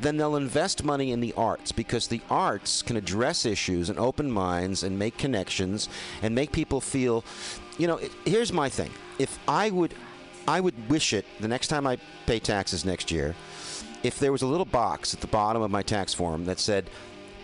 then 0.00 0.16
they'll 0.16 0.36
invest 0.36 0.84
money 0.84 1.12
in 1.12 1.20
the 1.20 1.32
arts 1.34 1.70
because 1.70 2.08
the 2.08 2.20
arts 2.28 2.82
can 2.82 2.96
address 2.96 3.46
issues 3.46 3.88
and 3.88 3.98
open 3.98 4.30
minds 4.30 4.82
and 4.82 4.98
make 4.98 5.16
connections 5.16 5.88
and 6.22 6.34
make 6.34 6.50
people 6.52 6.80
feel. 6.80 7.24
You 7.78 7.86
know, 7.86 7.96
it, 7.96 8.12
here's 8.24 8.52
my 8.52 8.68
thing. 8.68 8.90
If 9.18 9.38
I 9.46 9.70
would, 9.70 9.94
I 10.48 10.60
would 10.60 10.88
wish 10.88 11.12
it 11.12 11.24
the 11.40 11.48
next 11.48 11.68
time 11.68 11.86
I 11.86 11.98
pay 12.26 12.40
taxes 12.40 12.84
next 12.84 13.10
year, 13.10 13.34
if 14.02 14.18
there 14.18 14.32
was 14.32 14.42
a 14.42 14.46
little 14.46 14.66
box 14.66 15.14
at 15.14 15.20
the 15.20 15.28
bottom 15.28 15.62
of 15.62 15.70
my 15.70 15.82
tax 15.82 16.12
form 16.12 16.44
that 16.46 16.58
said, 16.58 16.90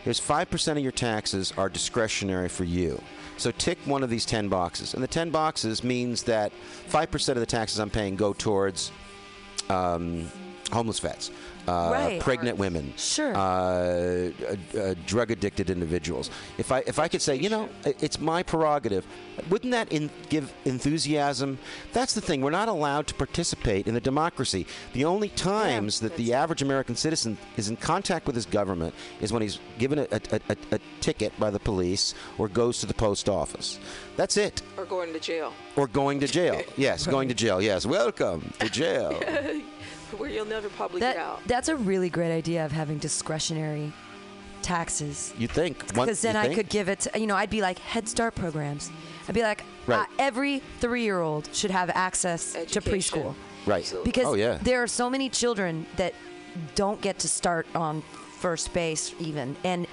"Here's 0.09 0.19
five 0.19 0.49
percent 0.49 0.79
of 0.79 0.83
your 0.83 0.91
taxes 0.91 1.53
are 1.59 1.69
discretionary 1.69 2.49
for 2.49 2.65
you." 2.65 2.99
So 3.37 3.51
tick 3.51 3.77
one 3.85 4.03
of 4.03 4.09
these 4.09 4.25
ten 4.25 4.49
boxes, 4.49 4.95
and 4.95 5.03
the 5.03 5.07
ten 5.07 5.29
boxes 5.29 5.85
means 5.85 6.23
that 6.23 6.51
five 6.87 7.11
percent 7.11 7.37
of 7.37 7.41
the 7.41 7.47
taxes 7.59 7.79
I'm 7.79 7.91
paying 7.91 8.17
go 8.17 8.33
towards 8.33 8.91
um, 9.69 10.27
homeless 10.73 10.99
vets, 10.99 11.31
uh, 11.69 11.91
Right. 11.93 12.21
pregnant 12.21 12.57
women, 12.59 12.93
Sure. 12.97 13.35
uh, 13.37 13.41
uh, 13.41 14.31
uh, 14.79 14.95
drug 15.07 15.31
addicted 15.31 15.71
individuals. 15.71 16.31
If 16.57 16.73
I 16.73 16.79
if 16.87 16.99
I 16.99 17.09
could 17.09 17.23
say, 17.23 17.37
you 17.37 17.49
know, 17.49 17.69
it's 17.85 18.19
my 18.21 18.43
prerogative, 18.43 19.05
wouldn't 19.51 19.73
that 19.73 19.93
in, 19.93 20.11
give 20.29 20.53
enthusiasm? 20.65 21.59
That's 21.93 22.15
the 22.15 22.21
thing. 22.21 22.41
We're 22.41 22.51
not 22.63 22.69
allowed 22.69 23.07
to 23.09 23.15
participate 23.15 23.87
in 23.87 23.95
the 23.95 24.01
democracy. 24.01 24.67
The 24.93 25.05
only 25.05 25.29
times 25.29 26.01
that 26.01 26.17
the 26.17 26.33
average 26.35 26.63
American 26.63 26.97
citizen 26.97 27.37
is 27.57 27.69
in 27.69 27.77
contact 27.77 28.27
with 28.27 28.35
his 28.37 28.47
government 28.47 28.95
is 29.21 29.33
when 29.33 29.43
he's 29.43 29.59
given 29.79 29.99
a, 29.99 30.07
a, 30.13 30.21
a, 30.49 30.57
a 30.73 30.79
ticket 31.01 31.33
by 31.39 31.51
the 31.51 31.61
police 31.61 32.15
or 32.39 32.49
goes 32.49 32.79
to 32.81 32.87
the 32.87 32.95
post 32.95 33.29
office. 33.29 33.79
That's 34.17 34.37
it. 34.37 34.63
or 34.77 34.85
going 34.85 35.13
to 35.13 35.21
jail, 35.21 35.53
Or 35.77 35.87
going 35.87 36.21
to 36.21 36.27
jail. 36.27 36.63
Yes, 36.77 37.07
going 37.07 37.29
to 37.29 37.35
jail. 37.35 37.61
Yes, 37.61 37.87
welcome 37.87 38.53
to 38.61 38.69
jail. 38.71 39.21
where 40.17 40.31
you'll 40.31 40.45
never 40.47 40.69
probably 40.71 41.01
That 41.01 41.17
get 41.17 41.25
out. 41.25 41.41
that's 41.47 41.69
a 41.69 41.77
really 41.77 42.09
great 42.11 42.33
idea 42.33 42.65
of 42.65 42.73
having 42.73 42.99
discretionary 42.99 43.93
taxes. 44.63 45.33
You 45.39 45.49
think? 45.49 45.87
Because 45.95 46.21
then 46.21 46.37
I 46.37 46.45
think? 46.45 46.55
could 46.57 46.69
give 46.69 46.89
it. 46.89 47.01
To, 47.01 47.19
you 47.21 47.27
know, 47.27 47.37
I'd 47.37 47.51
be 47.51 47.61
like 47.63 47.79
Head 47.79 48.09
Start 48.09 48.35
programs. 48.35 48.91
I'd 49.29 49.35
be 49.35 49.43
like, 49.43 49.63
Right. 49.87 50.01
uh, 50.01 50.07
every 50.19 50.61
three-year-old 50.81 51.49
should 51.55 51.71
have 51.71 51.91
access 51.91 52.53
to 52.53 52.81
preschool. 52.81 53.35
Right. 53.67 53.81
Absolutely. 53.81 54.09
Because 54.11 54.27
oh 54.27 54.35
yeah. 54.35 54.59
there 54.63 54.83
are 54.83 54.87
so 54.87 55.09
many 55.09 55.29
children 55.29 55.87
that 55.97 56.15
don't 56.75 57.01
get 57.01 57.19
to 57.21 57.29
start 57.29 57.67
on 57.75 58.03
first 58.39 58.73
base 58.75 59.15
even, 59.19 59.57
and 59.65 59.87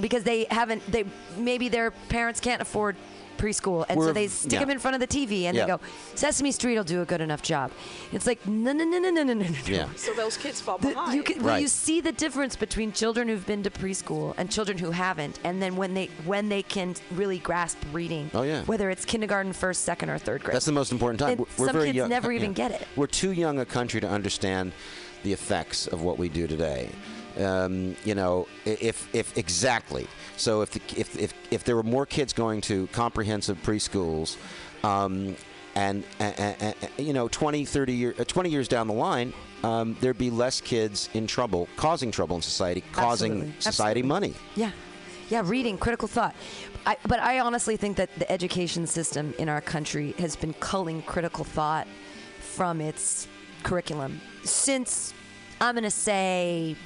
because 0.00 0.22
they 0.24 0.46
haven't, 0.50 0.84
they 0.90 1.04
maybe 1.36 1.68
their 1.68 1.90
parents 2.08 2.40
can't 2.40 2.62
afford 2.62 2.96
preschool, 3.44 3.84
and 3.88 3.96
so 3.98 4.06
We're- 4.06 4.12
they 4.12 4.28
stick 4.28 4.52
yeah. 4.52 4.60
them 4.60 4.70
in 4.70 4.78
front 4.78 4.94
of 4.94 5.00
the 5.00 5.06
TV 5.06 5.46
and 5.46 5.56
Yeah. 5.56 5.62
they 5.64 5.68
go, 5.74 5.80
Sesame 6.14 6.52
Street 6.52 6.76
will 6.76 6.84
do 6.84 7.00
a 7.02 7.04
good 7.04 7.20
enough 7.20 7.42
job. 7.42 7.70
It's 8.12 8.26
like 8.26 8.46
no, 8.46 8.72
no, 8.72 8.84
no, 8.84 8.98
no, 8.98 9.10
no, 9.10 9.22
no, 9.22 9.32
no, 9.34 9.46
no. 9.48 9.56
Yeah. 9.66 9.88
So 9.96 10.12
those 10.14 10.36
kids 10.36 10.60
fall 10.60 10.78
The- 10.78 10.88
behind. 10.88 11.14
you 11.16 11.22
can, 11.22 11.42
well, 11.42 11.58
you 11.58 11.68
see 11.68 12.00
the 12.00 12.12
difference 12.12 12.54
between 12.56 12.92
children 12.92 13.28
who've 13.28 13.46
been 13.46 13.62
to 13.62 13.70
preschool 13.70 14.34
and 14.36 14.50
children 14.50 14.76
who 14.78 14.90
haven't, 14.90 15.38
and 15.44 15.60
then 15.62 15.76
when 15.76 15.94
they 15.94 16.08
when 16.26 16.48
they 16.48 16.62
can 16.62 16.94
really 17.12 17.38
grasp 17.38 17.78
reading. 17.92 18.30
Oh, 18.34 18.42
yeah. 18.42 18.62
Whether 18.64 18.90
it's 18.90 19.04
kindergarten, 19.04 19.52
first, 19.52 19.84
second, 19.84 20.10
or 20.10 20.18
third 20.18 20.42
grade. 20.44 20.54
That's 20.54 20.66
the 20.66 20.72
most 20.72 20.92
important 20.92 21.20
time. 21.20 21.30
And 21.30 21.38
We're- 21.40 21.50
We're 21.58 21.66
some 21.68 21.72
very 21.74 21.86
kids 21.88 21.96
young. 21.96 22.08
never 22.10 22.32
even 22.32 22.50
yeah. 22.50 22.68
get 22.68 22.70
it. 22.72 22.86
We're 22.96 23.06
too 23.06 23.32
young 23.32 23.58
a 23.58 23.64
country 23.64 24.00
to 24.00 24.08
understand 24.08 24.72
the 25.22 25.32
effects 25.32 25.86
of 25.86 26.02
what 26.02 26.18
we 26.18 26.28
do 26.28 26.46
today. 26.46 26.88
Um, 27.38 27.96
you 28.04 28.14
know, 28.14 28.46
if 28.64 29.08
if 29.14 29.36
exactly. 29.38 30.06
So 30.40 30.62
if 30.62 30.70
the, 30.70 30.80
if 30.96 31.16
if 31.18 31.34
if 31.50 31.64
there 31.64 31.76
were 31.76 31.82
more 31.82 32.06
kids 32.06 32.32
going 32.32 32.60
to 32.62 32.86
comprehensive 32.88 33.62
preschools. 33.62 34.36
Um, 34.82 35.36
and, 35.76 36.02
and, 36.18 36.56
and, 36.60 36.74
you 36.98 37.12
know 37.12 37.28
20 37.28 37.64
30 37.64 37.92
year, 37.92 38.14
uh, 38.18 38.24
20 38.24 38.50
years 38.50 38.66
down 38.66 38.88
the 38.88 38.92
line 38.92 39.32
um, 39.62 39.96
there'd 40.00 40.18
be 40.18 40.28
less 40.28 40.60
kids 40.60 41.08
in 41.14 41.28
trouble 41.28 41.68
causing 41.76 42.10
trouble 42.10 42.34
in 42.34 42.42
society 42.42 42.82
causing 42.90 43.32
Absolutely. 43.32 43.60
society 43.60 44.00
Absolutely. 44.00 44.08
money 44.08 44.34
Yeah, 44.56 44.72
yeah, 45.30 45.42
reading, 45.44 45.78
critical 45.78 46.08
thought. 46.08 46.34
I, 46.84 46.96
but 47.06 47.20
I 47.20 47.38
honestly 47.38 47.76
think 47.76 47.96
that 47.98 48.12
the 48.18 48.30
education 48.30 48.84
system 48.86 49.32
in 49.38 49.48
our 49.48 49.60
country 49.60 50.12
has 50.18 50.34
been 50.34 50.54
culling 50.54 51.02
critical 51.02 51.44
thought 51.44 51.86
from 52.40 52.80
its 52.80 53.28
curriculum 53.62 54.20
since 54.42 55.14
I'm 55.60 55.74
going 55.74 55.84
to 55.84 55.90
say. 55.90 56.76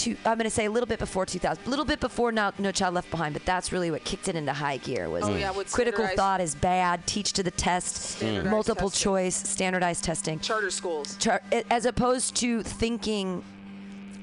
Two, 0.00 0.16
I'm 0.24 0.38
going 0.38 0.44
to 0.44 0.50
say 0.50 0.64
a 0.64 0.70
little 0.70 0.86
bit 0.86 0.98
before 0.98 1.26
2000, 1.26 1.66
a 1.66 1.68
little 1.68 1.84
bit 1.84 2.00
before 2.00 2.32
no, 2.32 2.52
no 2.58 2.72
Child 2.72 2.94
Left 2.94 3.10
Behind, 3.10 3.34
but 3.34 3.44
that's 3.44 3.70
really 3.70 3.90
what 3.90 4.02
kicked 4.02 4.28
it 4.28 4.34
into 4.34 4.50
high 4.50 4.78
gear. 4.78 5.10
Was 5.10 5.24
Oh, 5.24 5.36
yeah, 5.36 5.50
with 5.50 5.70
critical 5.70 6.06
thought 6.16 6.40
is 6.40 6.54
bad, 6.54 7.06
teach 7.06 7.34
to 7.34 7.42
the 7.42 7.50
test, 7.50 8.22
multiple 8.22 8.88
testing. 8.88 9.04
choice, 9.04 9.36
standardized 9.36 10.02
testing, 10.02 10.40
Charter 10.40 10.70
schools. 10.70 11.16
Char- 11.18 11.42
as 11.70 11.84
opposed 11.84 12.34
to 12.36 12.62
thinking 12.62 13.44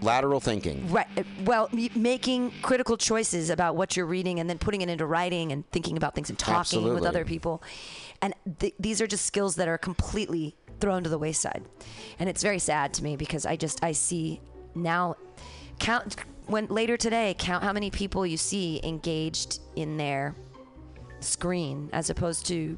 lateral 0.01 0.39
thinking 0.39 0.91
Right. 0.91 1.05
uh, 1.15 1.21
Well, 1.45 1.69
m- 1.71 1.89
making 1.95 2.53
critical 2.63 2.97
choices 2.97 3.51
about 3.51 3.75
what 3.75 3.95
you're 3.95 4.07
reading 4.07 4.39
and 4.39 4.49
then 4.49 4.57
putting 4.57 4.81
it 4.81 4.89
into 4.89 5.05
writing 5.05 5.51
and 5.51 5.63
thinking 5.71 5.95
about 5.95 6.15
things 6.15 6.31
and 6.31 6.39
talking 6.39 6.91
with 6.91 7.03
other 7.05 7.23
people. 7.23 7.61
And 8.23 8.33
th- 8.57 8.73
these 8.79 8.99
are 8.99 9.05
just 9.07 9.25
skills 9.27 9.55
that 9.57 9.67
are 9.67 9.77
completely 9.77 10.55
thrown 10.79 11.03
to 11.03 11.09
the 11.09 11.19
wayside. 11.19 11.63
And 12.17 12.27
it's 12.29 12.41
very 12.41 12.57
sad 12.59 12.95
to 12.95 13.03
me 13.03 13.15
because 13.15 13.45
I 13.45 13.55
just 13.57 13.83
I 13.83 13.91
see 13.91 14.41
now 14.73 15.17
count 15.79 16.15
when 16.47 16.65
later 16.67 16.97
today 16.97 17.35
count 17.37 17.63
how 17.63 17.73
many 17.73 17.89
people 17.89 18.25
you 18.25 18.37
see 18.37 18.79
engaged 18.83 19.59
in 19.75 19.97
their 19.97 20.35
screen 21.19 21.89
as 21.93 22.09
opposed 22.09 22.45
to 22.47 22.77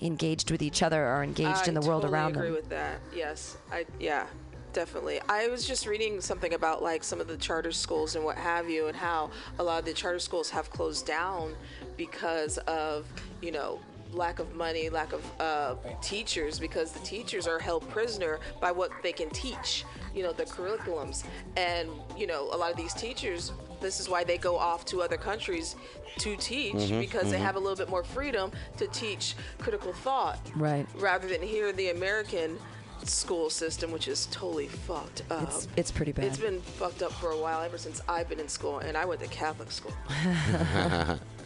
engaged 0.00 0.50
with 0.50 0.62
each 0.62 0.82
other 0.82 1.04
or 1.04 1.22
engaged 1.22 1.64
I 1.64 1.68
in 1.68 1.74
the 1.74 1.80
world 1.80 2.04
around 2.04 2.34
them. 2.34 2.42
I 2.42 2.46
totally 2.46 2.48
agree 2.48 2.60
with 2.60 2.68
that. 2.70 3.00
Yes, 3.14 3.56
I 3.72 3.86
yeah, 3.98 4.26
definitely. 4.72 5.20
I 5.28 5.48
was 5.48 5.66
just 5.66 5.86
reading 5.86 6.20
something 6.20 6.54
about 6.54 6.82
like 6.82 7.02
some 7.02 7.20
of 7.20 7.26
the 7.26 7.36
charter 7.36 7.72
schools 7.72 8.14
and 8.14 8.24
what 8.24 8.36
have 8.36 8.68
you, 8.68 8.86
and 8.86 8.96
how 8.96 9.30
a 9.58 9.62
lot 9.62 9.80
of 9.80 9.84
the 9.84 9.92
charter 9.92 10.18
schools 10.18 10.50
have 10.50 10.70
closed 10.70 11.06
down 11.06 11.54
because 11.96 12.58
of 12.58 13.06
you 13.42 13.52
know 13.52 13.80
lack 14.12 14.38
of 14.38 14.54
money, 14.54 14.88
lack 14.88 15.12
of 15.12 15.40
uh, 15.40 15.74
teachers, 16.00 16.58
because 16.58 16.92
the 16.92 17.00
teachers 17.00 17.46
are 17.46 17.58
held 17.58 17.88
prisoner 17.90 18.40
by 18.60 18.72
what 18.72 18.90
they 19.02 19.12
can 19.12 19.28
teach. 19.30 19.84
You 20.18 20.24
know, 20.24 20.32
the 20.32 20.46
curriculums, 20.46 21.22
and 21.56 21.88
you 22.16 22.26
know, 22.26 22.48
a 22.52 22.56
lot 22.56 22.72
of 22.72 22.76
these 22.76 22.92
teachers. 22.92 23.52
This 23.80 24.00
is 24.00 24.08
why 24.08 24.24
they 24.24 24.36
go 24.36 24.58
off 24.58 24.84
to 24.86 25.00
other 25.02 25.16
countries 25.16 25.76
to 26.18 26.34
teach 26.34 26.74
Mm-hmm, 26.74 26.98
because 26.98 27.30
they 27.30 27.38
have 27.38 27.54
a 27.54 27.60
little 27.60 27.76
bit 27.76 27.88
more 27.88 28.02
freedom 28.02 28.50
to 28.78 28.88
teach 28.88 29.36
critical 29.58 29.92
thought, 29.92 30.40
Right. 30.56 30.84
Rather 30.96 31.28
than 31.28 31.40
here 31.40 31.68
in 31.68 31.76
the 31.76 31.90
American 31.90 32.58
school 33.04 33.48
system, 33.48 33.92
which 33.92 34.08
is 34.08 34.26
totally 34.32 34.66
fucked 34.66 35.22
up. 35.30 35.44
It's 35.44 35.68
it's 35.76 35.90
pretty 35.92 36.10
bad. 36.10 36.24
It's 36.24 36.38
been 36.38 36.60
fucked 36.60 37.02
up 37.04 37.12
for 37.12 37.30
a 37.30 37.38
while 37.38 37.62
ever 37.62 37.78
since 37.78 38.00
I've 38.08 38.28
been 38.28 38.40
in 38.40 38.48
school, 38.48 38.80
and 38.80 38.96
I 38.96 39.04
went 39.04 39.20
to 39.20 39.28
Catholic 39.28 39.70
school, 39.70 39.94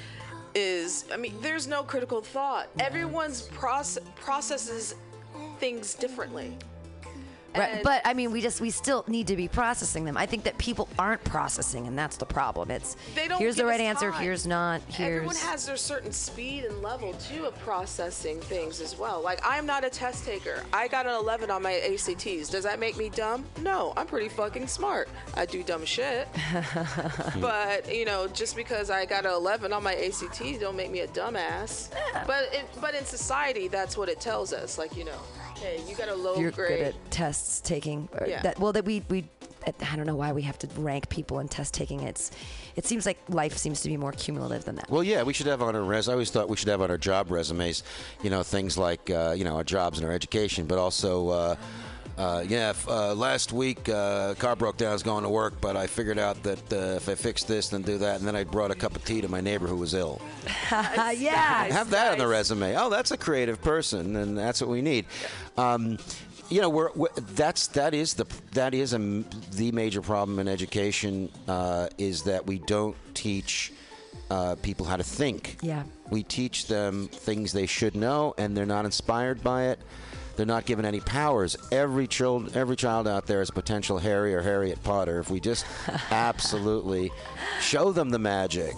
is. 0.58 1.06
I 1.14 1.18
mean, 1.18 1.36
there's 1.42 1.68
no 1.68 1.84
critical 1.84 2.22
thought. 2.22 2.68
Everyone's 2.80 3.44
process 3.44 4.04
processes 4.16 4.96
things 5.60 5.94
differently. 5.94 6.58
Right, 7.58 7.84
but 7.84 8.02
I 8.06 8.14
mean, 8.14 8.32
we 8.32 8.42
just 8.42 8.62
we 8.62 8.70
still 8.70 9.04
need 9.08 9.28
to 9.28 9.36
be 9.36 9.48
processing 9.48 10.06
them. 10.06 10.18
I 10.18 10.26
think 10.26 10.44
that 10.44 10.58
people 10.58 10.88
aren't 10.98 11.24
processing, 11.24 11.88
and 11.88 11.98
that's 11.98 12.18
the 12.18 12.26
problem. 12.26 12.72
It's 12.72 12.96
They 13.16 13.28
don't 13.28 13.40
here's 13.40 13.56
the 13.56 13.66
right 13.66 13.82
answer, 13.82 14.12
time. 14.12 14.22
here's 14.22 14.46
not, 14.48 14.82
Here's 14.88 15.18
Everyone 15.18 15.36
has 15.38 15.66
their 15.66 15.78
certain 15.78 16.12
speed 16.12 16.66
and 16.66 16.82
level 16.82 17.14
too 17.14 17.46
of 17.46 17.58
processing 17.60 18.40
things 18.42 18.82
as 18.82 18.98
well. 18.98 19.22
Like 19.22 19.40
I'm 19.44 19.66
not 19.66 19.84
a 19.84 19.90
test 19.90 20.26
taker. 20.26 20.64
I 20.74 20.88
got 20.88 21.06
an 21.06 21.14
11 21.16 21.50
on 21.52 21.62
my 21.62 21.74
ACTs. 21.74 22.50
Does 22.50 22.64
that 22.64 22.80
make 22.80 22.98
me 22.98 23.10
dumb? 23.10 23.46
No, 23.62 23.94
I'm 23.98 24.08
pretty 24.08 24.30
fucking 24.30 24.68
smart. 24.68 25.10
I 25.36 25.46
do 25.46 25.64
dumb 25.64 25.86
shit. 25.86 26.28
but 27.42 27.94
you 27.94 28.06
know, 28.06 28.28
just 28.28 28.56
because 28.56 28.90
I 28.90 29.06
got 29.06 29.26
an 29.26 29.32
11 29.34 29.74
on 29.74 29.84
my 29.84 29.96
ACTs 29.96 30.60
don't 30.60 30.76
make 30.76 30.92
me 30.92 31.02
a 31.02 31.08
dumbass. 31.08 31.90
But 32.26 32.50
it, 32.54 32.66
but 32.82 32.96
in 32.96 33.06
society, 33.06 33.68
that's 33.68 33.98
what 33.98 34.10
it 34.10 34.20
tells 34.20 34.54
us. 34.54 34.78
Like 34.78 34.96
you 34.96 35.06
know, 35.06 35.20
hey, 35.60 35.82
you 35.88 35.96
got 35.96 36.10
a 36.10 36.16
low 36.16 36.38
you're 36.38 36.52
grade. 36.52 36.78
good 36.78 36.88
at 36.88 37.12
tests 37.12 37.62
taking. 37.62 38.10
or 38.20 38.28
Yeah. 38.28 38.42
That 38.42 38.60
well, 38.60 38.74
that 38.74 38.86
we 38.86 39.04
we 39.10 39.26
I 39.68 39.96
don't 39.96 40.06
know 40.06 40.16
why 40.16 40.32
we 40.32 40.44
have 40.44 40.58
to 40.60 40.68
rank 40.80 41.10
people 41.10 41.40
in 41.40 41.48
test 41.48 41.74
taking. 41.74 42.02
It's 42.02 42.32
it 42.76 42.86
seems 42.86 43.06
like 43.06 43.18
life 43.28 43.58
seems 43.58 43.82
to 43.82 43.90
be 43.90 43.98
more 43.98 44.12
cumulative 44.14 44.66
than 44.66 44.76
that. 44.76 44.90
Well, 44.90 45.04
yeah, 45.04 45.24
we 45.24 45.34
should 45.34 45.48
have 45.48 45.62
on 45.62 45.76
our 45.76 45.82
res. 45.82 46.08
I 46.08 46.14
always 46.14 46.32
thought 46.32 46.48
we 46.50 46.56
should 46.56 46.70
have 46.70 46.82
on 46.82 46.90
our 46.90 46.98
job 46.98 47.32
resumes, 47.32 47.84
you 48.24 48.30
know, 48.30 48.44
things 48.44 48.78
like 48.78 49.10
uh, 49.10 49.34
you 49.38 49.44
know 49.44 49.56
our 49.56 49.64
jobs 49.64 50.00
and 50.00 50.08
our 50.08 50.14
education, 50.14 50.66
but 50.66 50.78
also. 50.78 51.30
Uh, 51.30 51.56
uh, 52.18 52.44
yeah, 52.48 52.70
f- 52.70 52.88
uh, 52.88 53.14
last 53.14 53.54
week 53.54 53.88
uh, 53.90 54.34
car 54.36 54.56
broke 54.56 54.78
down. 54.78 54.90
I 54.90 54.94
was 54.94 55.04
going 55.04 55.24
to 55.24 55.30
work, 55.30 55.60
but 55.62 55.76
I 55.78 55.86
figured 55.88 56.18
out 56.18 56.42
that 56.44 56.74
uh, 56.74 56.96
if 56.96 57.08
I 57.10 57.16
fix 57.16 57.44
this, 57.44 57.70
then 57.70 57.84
do 57.84 57.98
that, 58.00 58.18
and 58.20 58.28
then 58.28 58.36
I 58.36 58.44
brought 58.44 58.72
a 58.72 58.76
cup 58.76 58.96
of 58.96 59.06
tea 59.06 59.22
to 59.22 59.28
my 59.28 59.42
neighbor 59.42 59.68
who 59.68 59.76
was 59.78 59.94
ill. 59.94 60.22
Yeah. 60.72 61.66
have 61.72 61.90
that 61.92 62.14
on 62.14 62.18
the 62.18 62.28
resume. 62.28 62.76
Oh, 62.76 62.90
that's 62.90 63.12
a 63.12 63.18
creative 63.18 63.62
person, 63.62 64.16
and 64.16 64.38
that's 64.38 64.62
what 64.62 64.70
we 64.70 64.82
need. 64.82 65.06
Um, 65.58 65.98
you 66.50 66.62
know, 66.62 66.70
we're, 66.70 66.92
we 66.96 67.08
that's 67.36 67.68
that 67.68 67.94
is 67.94 68.14
the 68.14 68.26
that 68.54 68.74
is 68.74 68.94
a, 68.94 68.96
m- 68.96 69.26
the 69.54 69.72
major 69.72 70.02
problem 70.02 70.40
in 70.40 70.48
education 70.48 71.30
uh, 71.48 71.88
is 71.98 72.24
that 72.24 72.46
we 72.48 72.60
don't 72.60 72.96
teach 73.14 73.74
uh, 74.32 74.56
people 74.62 74.86
how 74.86 74.96
to 74.98 75.04
think. 75.04 75.58
Yeah. 75.62 75.84
we 76.10 76.24
teach 76.24 76.68
them 76.68 77.08
things 77.10 77.52
they 77.54 77.66
should 77.66 77.96
know, 77.96 78.34
and 78.38 78.56
they're 78.56 78.66
not 78.66 78.86
inspired 78.86 79.44
by 79.44 79.66
it. 79.68 79.80
They're 80.38 80.46
not 80.46 80.66
given 80.66 80.86
any 80.86 81.00
powers. 81.00 81.58
Every 81.72 82.08
child, 82.08 82.56
every 82.56 82.76
child 82.76 83.08
out 83.08 83.26
there 83.26 83.42
is 83.42 83.50
potential 83.50 83.98
Harry 83.98 84.36
or 84.36 84.42
Harriet 84.44 84.82
Potter. 84.84 85.20
If 85.20 85.32
we 85.32 85.40
just 85.40 85.66
absolutely 86.12 87.12
show 87.60 87.92
them 87.92 88.12
the 88.12 88.20
magic. 88.20 88.76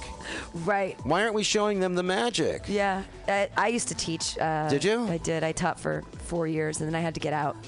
Right. 0.53 0.97
Why 1.05 1.21
aren't 1.23 1.33
we 1.33 1.43
showing 1.43 1.79
them 1.79 1.95
the 1.95 2.03
magic? 2.03 2.63
Yeah, 2.67 3.03
I, 3.27 3.49
I 3.57 3.67
used 3.67 3.87
to 3.89 3.95
teach. 3.95 4.37
Uh, 4.37 4.67
Did 4.69 4.83
you? 4.83 5.07
I 5.07 5.17
did. 5.17 5.43
I 5.43 5.51
taught 5.51 5.79
for 5.79 6.03
four 6.25 6.47
years, 6.47 6.79
and 6.81 6.87
then 6.87 6.95
I 6.95 7.01
had 7.01 7.13
to 7.15 7.19
get 7.19 7.33
out. 7.33 7.55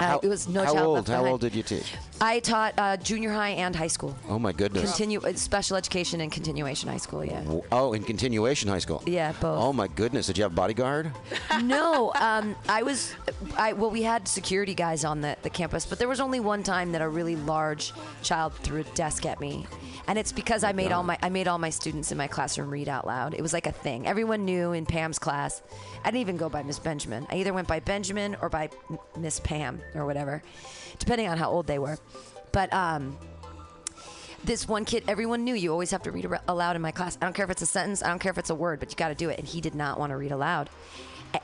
Uh, 0.00 0.04
How, 0.04 0.18
it 0.20 0.26
was 0.28 0.48
no 0.48 0.64
how 0.64 0.74
child 0.74 0.86
old? 0.86 0.96
left 0.96 1.08
How 1.08 1.24
old 1.26 1.40
did 1.40 1.54
you 1.54 1.62
teach? 1.62 1.92
I 2.20 2.40
taught 2.40 2.74
uh, 2.76 2.96
junior 2.96 3.30
high 3.32 3.50
and 3.50 3.74
high 3.74 3.86
school. 3.88 4.16
Oh 4.28 4.38
my 4.38 4.52
goodness. 4.52 4.82
Continue 4.82 5.20
uh, 5.20 5.32
special 5.34 5.76
education 5.76 6.20
and 6.20 6.32
continuation 6.32 6.88
high 6.88 6.96
school. 6.96 7.24
Yeah. 7.24 7.44
oh, 7.70 7.92
in 7.92 8.02
continuation 8.02 8.68
high 8.68 8.80
school. 8.80 9.02
Yeah, 9.06 9.32
both. 9.40 9.60
Oh 9.60 9.72
my 9.72 9.86
goodness. 9.86 10.26
Did 10.26 10.38
you 10.38 10.42
have 10.44 10.52
a 10.52 10.54
bodyguard? 10.54 11.12
no, 11.62 12.12
um, 12.14 12.56
I 12.68 12.82
was. 12.82 13.14
I 13.56 13.74
well, 13.74 13.90
we 13.90 14.02
had 14.02 14.26
security 14.26 14.74
guys 14.74 15.04
on 15.04 15.20
the, 15.20 15.36
the 15.42 15.50
campus, 15.50 15.84
but 15.86 15.98
there 15.98 16.08
was 16.08 16.20
only 16.20 16.40
one 16.40 16.62
time 16.62 16.90
that 16.92 17.02
a 17.02 17.08
really 17.08 17.36
large 17.36 17.92
child 18.22 18.54
threw 18.54 18.80
a 18.80 18.84
desk 18.94 19.24
at 19.26 19.40
me, 19.40 19.66
and 20.08 20.18
it's 20.18 20.32
because 20.32 20.64
I 20.64 20.72
made 20.72 20.90
all 20.90 21.02
my 21.04 21.18
I 21.22 21.28
made 21.28 21.46
all 21.48 21.58
my 21.58 21.70
students 21.70 21.91
in 21.92 22.18
my 22.18 22.26
classroom 22.26 22.70
read 22.70 22.88
out 22.88 23.06
loud. 23.06 23.34
It 23.34 23.42
was 23.42 23.52
like 23.52 23.66
a 23.66 23.72
thing. 23.72 24.06
Everyone 24.06 24.44
knew 24.44 24.72
in 24.72 24.86
Pam's 24.86 25.18
class. 25.18 25.62
I 26.02 26.10
didn't 26.10 26.22
even 26.22 26.36
go 26.36 26.48
by 26.48 26.62
Miss 26.62 26.78
Benjamin. 26.78 27.26
I 27.30 27.36
either 27.36 27.52
went 27.52 27.68
by 27.68 27.80
Benjamin 27.80 28.36
or 28.40 28.48
by 28.48 28.70
Miss 29.18 29.40
Pam 29.40 29.80
or 29.94 30.06
whatever, 30.06 30.42
depending 30.98 31.28
on 31.28 31.38
how 31.38 31.50
old 31.50 31.66
they 31.66 31.78
were. 31.78 31.98
But 32.52 32.72
um, 32.72 33.18
this 34.44 34.66
one 34.66 34.84
kid, 34.84 35.04
everyone 35.08 35.44
knew 35.44 35.54
you 35.54 35.70
always 35.70 35.90
have 35.90 36.02
to 36.02 36.10
read 36.10 36.26
aloud 36.48 36.76
in 36.76 36.82
my 36.82 36.92
class. 36.92 37.16
I 37.20 37.24
don't 37.24 37.34
care 37.34 37.44
if 37.44 37.50
it's 37.50 37.62
a 37.62 37.66
sentence, 37.66 38.02
I 38.02 38.08
don't 38.08 38.18
care 38.18 38.32
if 38.32 38.38
it's 38.38 38.50
a 38.50 38.54
word, 38.54 38.80
but 38.80 38.90
you 38.90 38.96
got 38.96 39.08
to 39.08 39.14
do 39.14 39.28
it. 39.28 39.38
And 39.38 39.46
he 39.46 39.60
did 39.60 39.74
not 39.74 39.98
want 39.98 40.10
to 40.10 40.16
read 40.16 40.32
aloud. 40.32 40.70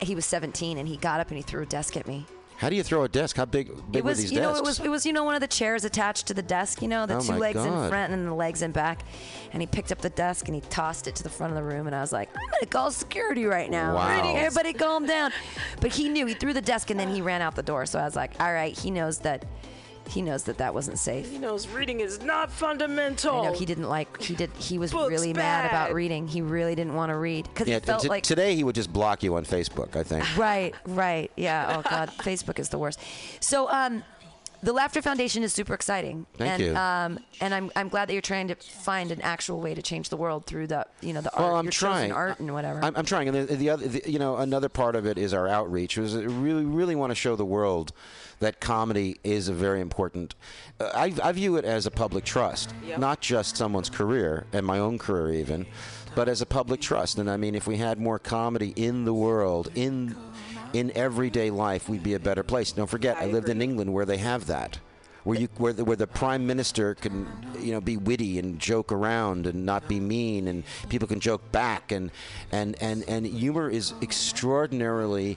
He 0.00 0.14
was 0.14 0.26
17 0.26 0.78
and 0.78 0.88
he 0.88 0.96
got 0.96 1.20
up 1.20 1.28
and 1.28 1.36
he 1.36 1.42
threw 1.42 1.62
a 1.62 1.66
desk 1.66 1.96
at 1.96 2.06
me. 2.06 2.26
How 2.58 2.68
do 2.68 2.74
you 2.74 2.82
throw 2.82 3.04
a 3.04 3.08
desk? 3.08 3.36
How 3.36 3.44
big, 3.44 3.68
big 3.68 4.00
it 4.00 4.04
was, 4.04 4.16
were 4.16 4.22
these 4.22 4.32
you 4.32 4.40
know, 4.40 4.56
it 4.56 4.64
was 4.64 4.80
it 4.80 4.88
was 4.88 5.06
you 5.06 5.12
know 5.12 5.22
one 5.22 5.36
of 5.36 5.40
the 5.40 5.46
chairs 5.46 5.84
attached 5.84 6.26
to 6.26 6.34
the 6.34 6.42
desk. 6.42 6.82
You 6.82 6.88
know, 6.88 7.06
the 7.06 7.18
Oh 7.18 7.20
two 7.20 7.34
legs 7.34 7.64
in 7.64 7.88
front 7.88 8.12
and 8.12 8.26
the 8.26 8.34
legs 8.34 8.62
in 8.62 8.72
back. 8.72 9.04
And 9.52 9.62
he 9.62 9.66
picked 9.68 9.92
up 9.92 9.98
the 10.00 10.10
desk 10.10 10.48
and 10.48 10.56
he 10.56 10.60
tossed 10.62 11.06
it 11.06 11.14
to 11.16 11.22
the 11.22 11.30
front 11.30 11.52
of 11.52 11.56
the 11.56 11.62
room. 11.62 11.86
And 11.86 11.94
I 11.94 12.00
was 12.00 12.12
like, 12.12 12.28
I'm 12.36 12.50
gonna 12.50 12.66
call 12.66 12.90
security 12.90 13.44
right 13.44 13.70
now. 13.70 13.94
Wow. 13.94 14.34
Everybody, 14.34 14.72
calm 14.72 15.06
down. 15.06 15.30
But 15.80 15.92
he 15.92 16.08
knew. 16.08 16.26
He 16.26 16.34
threw 16.34 16.52
the 16.52 16.60
desk 16.60 16.90
and 16.90 16.98
then 16.98 17.14
he 17.14 17.22
ran 17.22 17.42
out 17.42 17.54
the 17.54 17.62
door. 17.62 17.86
So 17.86 18.00
I 18.00 18.04
was 18.04 18.16
like, 18.16 18.32
all 18.40 18.52
right, 18.52 18.76
he 18.76 18.90
knows 18.90 19.18
that. 19.18 19.44
He 20.08 20.22
knows 20.22 20.44
that 20.44 20.58
that 20.58 20.74
wasn't 20.74 20.98
safe. 20.98 21.30
He 21.30 21.38
knows 21.38 21.68
reading 21.68 22.00
is 22.00 22.22
not 22.22 22.50
fundamental. 22.50 23.40
I 23.40 23.44
know 23.46 23.52
he 23.52 23.66
didn't 23.66 23.88
like. 23.88 24.20
He 24.22 24.34
did. 24.34 24.50
He 24.58 24.78
was 24.78 24.92
Book's 24.92 25.10
really 25.10 25.32
mad 25.32 25.66
about 25.66 25.92
reading. 25.92 26.26
He 26.26 26.40
really 26.40 26.74
didn't 26.74 26.94
want 26.94 27.10
to 27.10 27.16
read 27.16 27.44
because 27.44 27.68
yeah, 27.68 27.78
he 27.78 27.80
felt 27.86 28.02
t- 28.02 28.08
like. 28.08 28.22
today 28.22 28.54
he 28.54 28.64
would 28.64 28.74
just 28.74 28.92
block 28.92 29.22
you 29.22 29.36
on 29.36 29.44
Facebook, 29.44 29.96
I 29.96 30.02
think. 30.02 30.24
Right, 30.36 30.74
right. 30.86 31.30
Yeah. 31.36 31.76
Oh 31.78 31.88
God, 31.88 32.08
Facebook 32.18 32.58
is 32.58 32.70
the 32.70 32.78
worst. 32.78 32.98
So, 33.40 33.70
um, 33.70 34.02
the 34.62 34.72
Laughter 34.72 35.00
Foundation 35.02 35.42
is 35.42 35.52
super 35.52 35.74
exciting. 35.74 36.26
Thank 36.36 36.52
and, 36.52 36.62
you. 36.62 36.76
Um, 36.76 37.18
and 37.40 37.54
I'm 37.54 37.70
I'm 37.76 37.88
glad 37.88 38.08
that 38.08 38.12
you're 38.12 38.22
trying 38.22 38.48
to 38.48 38.54
find 38.56 39.10
an 39.12 39.20
actual 39.22 39.60
way 39.60 39.74
to 39.74 39.82
change 39.82 40.08
the 40.08 40.16
world 40.16 40.46
through 40.46 40.66
the 40.66 40.86
you 41.00 41.12
know 41.12 41.20
the 41.20 41.30
Well, 41.36 41.54
art, 41.54 41.64
I'm 41.64 41.70
trying. 41.70 42.12
art 42.12 42.40
and 42.40 42.52
whatever. 42.52 42.82
I'm, 42.82 42.96
I'm 42.96 43.04
trying, 43.04 43.28
and 43.28 43.48
the, 43.48 43.56
the 43.56 43.70
other, 43.70 43.86
the, 43.88 44.10
you 44.10 44.18
know, 44.18 44.36
another 44.36 44.68
part 44.68 44.96
of 44.96 45.06
it 45.06 45.18
is 45.18 45.32
our 45.32 45.46
outreach. 45.46 45.96
Was 45.96 46.16
really, 46.16 46.64
really 46.64 46.96
want 46.96 47.10
to 47.10 47.14
show 47.14 47.36
the 47.36 47.44
world 47.44 47.92
that 48.40 48.60
comedy 48.60 49.18
is 49.24 49.48
a 49.48 49.52
very 49.52 49.80
important. 49.80 50.34
Uh, 50.80 50.90
I, 50.94 51.12
I 51.22 51.32
view 51.32 51.56
it 51.56 51.64
as 51.64 51.86
a 51.86 51.90
public 51.90 52.24
trust, 52.24 52.72
Yep. 52.86 52.98
not 52.98 53.20
just 53.20 53.56
someone's 53.56 53.90
career 53.90 54.46
and 54.52 54.64
my 54.64 54.78
own 54.78 54.98
career 54.98 55.32
even, 55.34 55.66
but 56.14 56.28
as 56.28 56.40
a 56.40 56.46
public 56.46 56.80
trust. 56.80 57.18
And 57.18 57.28
I 57.30 57.36
mean, 57.36 57.54
if 57.54 57.66
we 57.66 57.76
had 57.78 57.98
more 57.98 58.18
comedy 58.18 58.72
in 58.76 59.04
the 59.04 59.14
world, 59.14 59.70
in 59.74 60.14
in 60.72 60.92
everyday 60.96 61.50
life, 61.50 61.88
we'd 61.88 62.02
be 62.02 62.14
a 62.14 62.20
better 62.20 62.42
place. 62.42 62.72
Don't 62.72 62.88
forget, 62.88 63.16
I, 63.16 63.24
I 63.24 63.26
lived 63.26 63.48
in. 63.48 63.62
England 63.62 63.92
where 63.92 64.04
they 64.04 64.18
have 64.18 64.46
that. 64.46 64.78
Where 65.24 65.38
you, 65.38 65.48
where 65.58 65.72
the, 65.72 65.84
where 65.84 65.96
the 65.96 66.06
prime 66.06 66.46
minister 66.46 66.94
can, 66.94 67.26
you 67.60 67.72
know, 67.72 67.80
be 67.80 67.96
witty 67.96 68.38
and 68.38 68.58
joke 68.58 68.92
around 68.92 69.46
and 69.46 69.66
not 69.66 69.86
be 69.88 70.00
mean, 70.00 70.48
and 70.48 70.62
people 70.88 71.08
can 71.08 71.20
joke 71.20 71.52
back, 71.52 71.92
and 71.92 72.10
and 72.50 72.80
and 72.80 73.04
and 73.08 73.26
humor 73.26 73.68
is 73.68 73.92
extraordinarily. 74.00 75.36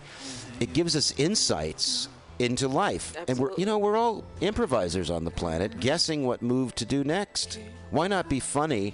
It 0.60 0.74
gives 0.74 0.95
us 0.95 1.14
insights 1.18 2.08
into 2.40 2.68
life, 2.68 3.16
and 3.28 3.38
we're, 3.38 3.52
you 3.58 3.66
know, 3.66 3.80
we're 3.80 3.98
all 3.98 4.24
improvisers 4.40 5.10
on 5.10 5.26
the 5.26 5.32
planet, 5.32 5.80
guessing 5.80 6.26
what 6.26 6.41
move 6.41 6.74
to 6.76 6.86
do 6.86 7.03
next. 7.03 7.60
Why 7.90 8.08
not 8.08 8.30
be 8.30 8.40
funny? 8.40 8.94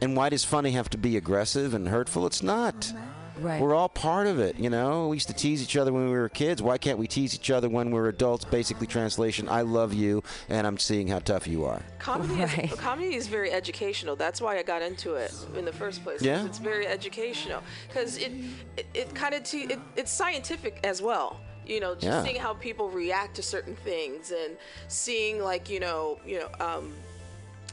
And 0.00 0.16
why 0.16 0.28
does 0.28 0.44
funny 0.44 0.72
have 0.72 0.88
to 0.90 0.98
be 0.98 1.16
aggressive 1.16 1.74
and 1.74 1.88
hurtful? 1.88 2.26
It's 2.26 2.42
not. 2.42 2.92
Right. 3.40 3.60
We're 3.60 3.74
all 3.74 3.88
part 3.88 4.26
of 4.26 4.38
it, 4.38 4.58
you 4.58 4.70
know. 4.70 5.08
We 5.08 5.16
used 5.16 5.26
to 5.28 5.34
tease 5.34 5.62
each 5.62 5.76
other 5.76 5.92
when 5.92 6.04
we 6.06 6.12
were 6.12 6.28
kids. 6.28 6.62
Why 6.62 6.78
can't 6.78 6.98
we 6.98 7.06
tease 7.08 7.34
each 7.34 7.50
other 7.50 7.68
when 7.68 7.90
we're 7.90 8.08
adults? 8.08 8.44
Basically, 8.44 8.86
translation: 8.86 9.48
I 9.48 9.62
love 9.62 9.92
you, 9.92 10.22
and 10.48 10.66
I'm 10.66 10.78
seeing 10.78 11.08
how 11.08 11.18
tough 11.18 11.46
you 11.48 11.64
are. 11.64 11.82
Comedy, 11.98 12.34
Right. 12.34 12.72
is, 12.72 12.78
comedy 12.78 13.14
is 13.14 13.26
very 13.26 13.50
educational. 13.50 14.14
That's 14.14 14.40
why 14.40 14.58
I 14.58 14.62
got 14.62 14.82
into 14.82 15.14
it 15.14 15.34
in 15.56 15.64
the 15.64 15.72
first 15.72 16.04
place. 16.04 16.22
Yeah? 16.22 16.44
it's 16.44 16.58
very 16.58 16.86
educational 16.86 17.62
because 17.88 18.18
it 18.18 18.32
it, 18.76 18.86
it 18.94 19.14
kind 19.14 19.34
of 19.34 19.42
te- 19.42 19.64
it, 19.72 19.80
it's 19.96 20.12
scientific 20.12 20.78
as 20.84 21.02
well. 21.02 21.40
You 21.66 21.80
know, 21.80 21.94
just 21.94 22.04
Yeah. 22.06 22.22
seeing 22.22 22.36
how 22.40 22.52
people 22.54 22.90
react 22.90 23.36
to 23.36 23.42
certain 23.42 23.74
things 23.76 24.30
and 24.30 24.56
seeing 24.88 25.42
like 25.42 25.68
you 25.70 25.80
know 25.80 26.18
you 26.26 26.40
know 26.40 26.48
um, 26.64 26.92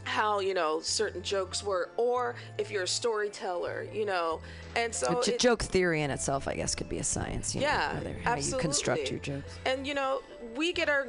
how 0.03 0.40
you 0.40 0.53
know 0.53 0.80
certain 0.82 1.22
jokes 1.22 1.64
were, 1.64 1.90
or 1.98 2.36
if 2.57 2.72
you're 2.72 2.84
a 2.84 2.88
storyteller, 2.88 3.86
you 3.94 4.06
know, 4.06 4.41
and 4.76 4.94
so 4.94 5.22
J- 5.23 5.34
it- 5.34 5.40
joke 5.40 5.61
theory 5.64 6.02
in 6.02 6.11
itself, 6.11 6.48
I 6.48 6.56
guess, 6.56 6.76
could 6.76 6.90
be 6.90 6.98
a 6.98 7.03
science. 7.03 7.53
You 7.56 7.61
yeah, 7.61 7.99
know, 8.03 8.14
how 8.23 8.32
absolutely. 8.34 8.57
you 8.57 8.61
construct 8.61 9.11
your 9.11 9.19
jokes. 9.19 9.53
And 9.65 9.86
you 9.86 9.94
know, 9.94 10.22
we 10.56 10.73
get 10.73 10.90
our 10.90 11.07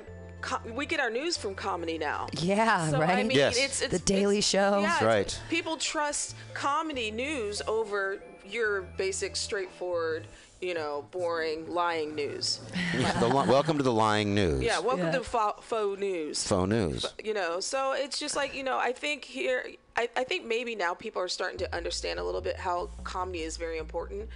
we 0.74 0.86
get 0.86 0.98
our 0.98 1.10
news 1.10 1.36
from 1.36 1.54
comedy 1.54 1.98
now. 1.98 2.26
Yeah, 2.40 2.90
So, 2.90 2.98
right. 2.98 3.18
I 3.18 3.22
mean, 3.22 3.36
Yes. 3.36 3.56
it's, 3.56 3.80
it's 3.80 3.92
The 3.92 3.98
Daily 4.00 4.38
it's- 4.38 4.48
Show. 4.50 4.80
Yeah, 4.80 4.86
That's 4.88 5.02
right. 5.02 5.40
People 5.48 5.76
trust 5.76 6.34
comedy 6.52 7.12
news 7.12 7.62
over 7.68 8.18
your 8.44 8.82
basic, 8.82 9.36
straightforward, 9.36 10.26
you 10.62 10.74
know, 10.74 11.04
boring, 11.10 11.68
lying 11.68 12.14
news. 12.14 12.60
The 13.18 13.26
li- 13.26 13.48
welcome 13.48 13.76
to 13.78 13.82
the 13.82 13.92
lying 13.92 14.34
news. 14.34 14.62
Yeah, 14.62 14.78
welcome 14.78 15.06
Yeah. 15.06 15.12
to 15.18 15.24
fo- 15.24 15.56
faux 15.60 15.98
news. 15.98 16.46
Faux 16.46 16.68
news. 16.68 17.04
you 17.22 17.34
know 17.34 17.58
so 17.60 17.92
it's 17.96 18.18
just 18.18 18.36
like 18.36 18.54
you 18.54 18.62
know 18.62 18.78
i 18.78 18.92
think 18.92 19.24
here 19.24 19.64
I, 19.96 20.08
I 20.16 20.24
think 20.24 20.46
maybe 20.46 20.74
now 20.76 20.94
people 20.94 21.20
are 21.22 21.28
starting 21.28 21.58
to 21.58 21.74
understand 21.76 22.18
a 22.18 22.24
little 22.24 22.40
bit 22.40 22.56
how 22.56 22.90
comedy 23.04 23.40
is 23.42 23.56
very 23.56 23.78
important 23.78 24.28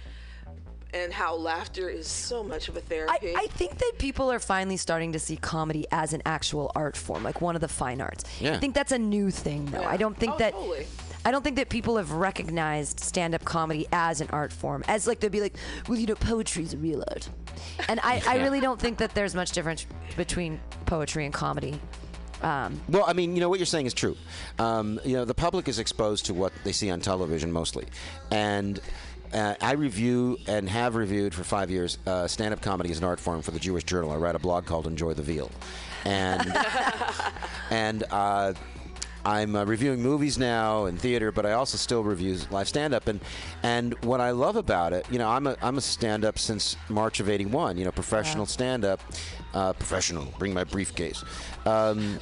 and 0.93 1.13
how 1.13 1.35
laughter 1.35 1.89
is 1.89 2.07
so 2.07 2.43
much 2.43 2.67
of 2.69 2.75
a 2.77 2.81
therapy 2.81 3.33
I 3.35 3.47
think 3.51 3.77
that 3.77 3.93
people 3.97 4.31
are 4.31 4.39
finally 4.39 4.77
starting 4.77 5.11
to 5.13 5.19
see 5.19 5.37
comedy 5.37 5.85
as 5.91 6.13
an 6.13 6.21
actual 6.25 6.71
art 6.75 6.95
form, 6.97 7.23
like 7.23 7.41
one 7.41 7.55
of 7.55 7.61
the 7.61 7.67
fine 7.67 7.99
arts. 8.01 8.23
Yeah. 8.39 8.55
I 8.55 8.57
think 8.59 8.73
that's 8.73 8.93
a 8.93 8.97
new 8.97 9.29
thing, 9.29 9.65
though. 9.65 9.81
Yeah. 9.81 9.89
I 9.89 9.97
don't 9.97 10.17
think 10.17 10.33
Oh, 10.35 10.37
that. 10.37 10.53
totally. 10.53 10.87
I 11.27 11.31
don't 11.31 11.43
think 11.43 11.57
that 11.57 11.67
people 11.67 11.97
have 11.97 12.13
recognized 12.13 13.01
stand-up 13.01 13.43
comedy 13.43 13.85
as 13.91 14.21
an 14.21 14.29
art 14.29 14.53
form. 14.53 14.85
As 14.87 15.07
like 15.07 15.19
they'd 15.19 15.29
be 15.29 15.41
like, 15.41 15.57
well, 15.89 15.99
you 15.99 16.07
know, 16.07 16.15
poetry 16.15 16.63
is 16.63 16.73
a 16.73 16.77
real 16.77 17.03
art, 17.09 17.27
and 17.89 17.99
I, 18.01 18.21
I 18.25 18.37
really 18.37 18.61
don't 18.61 18.79
think 18.79 18.97
that 18.99 19.13
there's 19.13 19.35
much 19.35 19.51
difference 19.51 19.85
between 20.15 20.57
poetry 20.85 21.25
and 21.25 21.33
comedy. 21.33 21.81
Um, 22.41 22.79
Well, 22.87 23.03
I 23.05 23.11
mean, 23.11 23.35
you 23.35 23.41
know 23.41 23.49
what 23.49 23.59
you're 23.59 23.65
saying 23.65 23.87
is 23.87 23.93
true. 23.93 24.15
Um, 24.57 25.01
you 25.03 25.17
know, 25.17 25.25
the 25.25 25.33
public 25.33 25.67
is 25.67 25.79
exposed 25.79 26.27
to 26.27 26.33
what 26.33 26.53
they 26.63 26.71
see 26.71 26.89
on 26.89 27.01
television 27.01 27.51
mostly, 27.51 27.87
and 28.31 28.79
uh, 29.33 29.55
I 29.59 29.73
review 29.73 30.37
and 30.47 30.69
have 30.69 30.95
reviewed 30.95 31.35
for 31.35 31.43
five 31.43 31.69
years 31.69 31.97
uh, 32.07 32.27
stand-up 32.27 32.61
comedy 32.61 32.89
as 32.91 32.99
an 32.99 33.03
art 33.03 33.19
form 33.19 33.41
for 33.41 33.51
the 33.51 33.59
Jewish 33.59 33.83
Journal. 33.83 34.11
I 34.11 34.15
write 34.15 34.35
a 34.35 34.39
blog 34.39 34.65
called 34.65 34.87
"Enjoy 34.87 35.13
the 35.13 35.23
Veal," 35.23 35.51
and 36.05 36.53
and. 37.69 38.05
Uh, 38.09 38.53
I'm 39.27 39.57
uh, 39.57 39.65
reviewing 39.65 40.01
movies 40.01 40.37
now 40.37 40.85
and 40.85 40.97
theater, 40.97 41.33
but 41.33 41.45
I 41.45 41.51
also 41.51 41.77
still 41.77 42.01
review 42.01 42.37
live 42.49 42.69
stand-up. 42.69 43.09
And 43.09 43.19
and 43.61 43.93
what 44.05 44.21
I 44.21 44.31
love 44.31 44.55
about 44.55 44.93
it, 44.93 45.05
you 45.11 45.19
know, 45.19 45.27
I'm 45.27 45.47
a 45.47 45.57
I'm 45.61 45.77
a 45.77 45.81
stand-up 45.81 46.39
since 46.39 46.77
March 46.87 47.19
of 47.19 47.29
'81. 47.29 47.75
You 47.77 47.83
know, 47.83 47.91
professional 47.91 48.45
stand-up, 48.45 49.01
uh, 49.53 49.73
professional. 49.73 50.33
Bring 50.39 50.53
my 50.53 50.63
briefcase. 50.63 51.25
Um, 51.65 52.19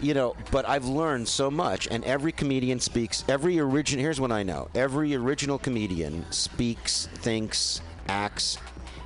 you 0.00 0.14
know, 0.14 0.34
but 0.50 0.68
I've 0.68 0.84
learned 0.84 1.28
so 1.28 1.48
much, 1.48 1.86
and 1.92 2.02
every 2.04 2.32
comedian 2.32 2.80
speaks. 2.80 3.22
Every 3.28 3.60
original. 3.60 4.02
Here's 4.02 4.20
what 4.20 4.32
I 4.32 4.42
know: 4.42 4.68
every 4.74 5.14
original 5.14 5.58
comedian 5.58 6.26
speaks, 6.32 7.06
thinks, 7.14 7.82
acts 8.08 8.58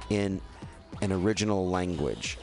in 0.09 0.41
an 1.03 1.13
original 1.13 1.69
language 1.69 2.39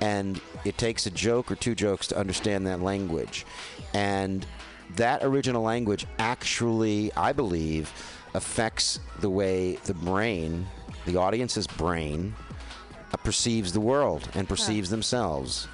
and 0.00 0.40
it 0.64 0.78
takes 0.78 1.06
a 1.06 1.10
joke 1.10 1.50
or 1.50 1.54
two 1.54 1.74
jokes 1.74 2.06
to 2.08 2.18
understand 2.18 2.66
that 2.66 2.80
language. 2.80 3.46
And 3.94 4.46
that 4.96 5.22
original 5.22 5.62
language 5.62 6.06
actually, 6.18 7.12
I 7.16 7.32
believe, 7.32 7.92
affects 8.34 9.00
the 9.20 9.30
way 9.30 9.76
the 9.84 9.94
brain, 9.94 10.66
the 11.06 11.16
audience's 11.16 11.66
brain, 11.66 12.34
uh, 13.12 13.16
perceives 13.18 13.72
the 13.72 13.80
world 13.80 14.28
and 14.34 14.48
perceives 14.48 14.90
themselves. 14.90 15.68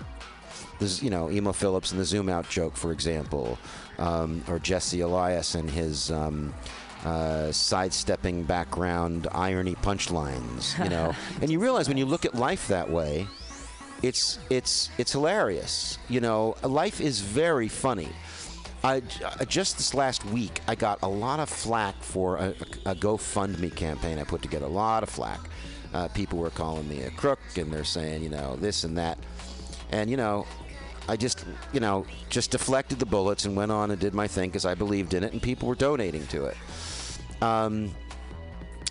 There's, 0.78 1.03
you 1.03 1.11
know, 1.11 1.31
Emo 1.31 1.53
Philips 1.53 1.93
and 1.93 2.01
the 2.01 2.05
Zoom 2.05 2.28
Out 2.28 2.48
joke, 2.48 2.77
for 2.77 2.93
example, 2.93 3.59
um, 3.98 4.43
or 4.48 4.59
Jesse 4.59 5.01
Elias 5.01 5.55
and 5.55 5.70
his 5.70 6.11
um, 6.11 6.53
uh, 7.05 7.51
sidestepping 7.53 8.43
background 8.43 9.27
irony 9.32 9.74
punchlines, 9.77 10.82
you 10.82 10.90
know. 10.90 11.15
and 11.40 11.51
you 11.51 11.59
realize 11.59 11.89
when 11.89 11.97
you 11.97 12.05
look 12.05 12.24
at 12.24 12.35
life 12.35 12.69
that 12.69 12.90
way, 12.90 13.27
it's 14.02 14.39
it's 14.51 14.90
it's 14.98 15.12
hilarious. 15.12 15.98
You 16.09 16.20
know, 16.20 16.56
life 16.62 17.01
is 17.01 17.20
very 17.20 17.68
funny. 17.68 18.09
I, 18.85 19.02
just 19.48 19.78
this 19.78 19.94
last 19.94 20.24
week, 20.27 20.60
I 20.68 20.74
got 20.74 21.01
a 21.02 21.09
lot 21.09 21.40
of 21.40 21.48
flack 21.48 22.01
for 22.02 22.36
a, 22.36 22.51
a 22.85 22.94
GoFundMe 22.94 23.74
campaign 23.74 24.18
I 24.18 24.24
put 24.24 24.43
together. 24.43 24.66
A 24.66 24.68
lot 24.68 25.02
of 25.02 25.09
flack. 25.09 25.40
Uh, 25.93 26.09
people 26.09 26.39
were 26.39 26.51
calling 26.51 26.89
me 26.89 27.02
a 27.02 27.10
crook, 27.10 27.40
and 27.56 27.73
they're 27.73 27.85
saying, 27.85 28.23
you 28.23 28.28
know, 28.28 28.55
this 28.56 28.85
and 28.85 28.97
that. 28.98 29.18
And 29.90 30.10
you 30.10 30.16
know, 30.16 30.47
I 31.09 31.16
just, 31.16 31.44
you 31.73 31.81
know, 31.81 32.06
just 32.28 32.51
deflected 32.51 32.98
the 32.98 33.06
bullets 33.06 33.44
and 33.44 33.56
went 33.56 33.73
on 33.73 33.90
and 33.90 34.01
did 34.01 34.14
my 34.14 34.27
thing 34.28 34.51
because 34.51 34.66
I 34.66 34.74
believed 34.74 35.14
in 35.14 35.24
it, 35.24 35.32
and 35.32 35.43
people 35.43 35.68
were 35.68 35.74
donating 35.74 36.27
to 36.28 36.47
it. 36.47 36.56
Um, 37.43 37.94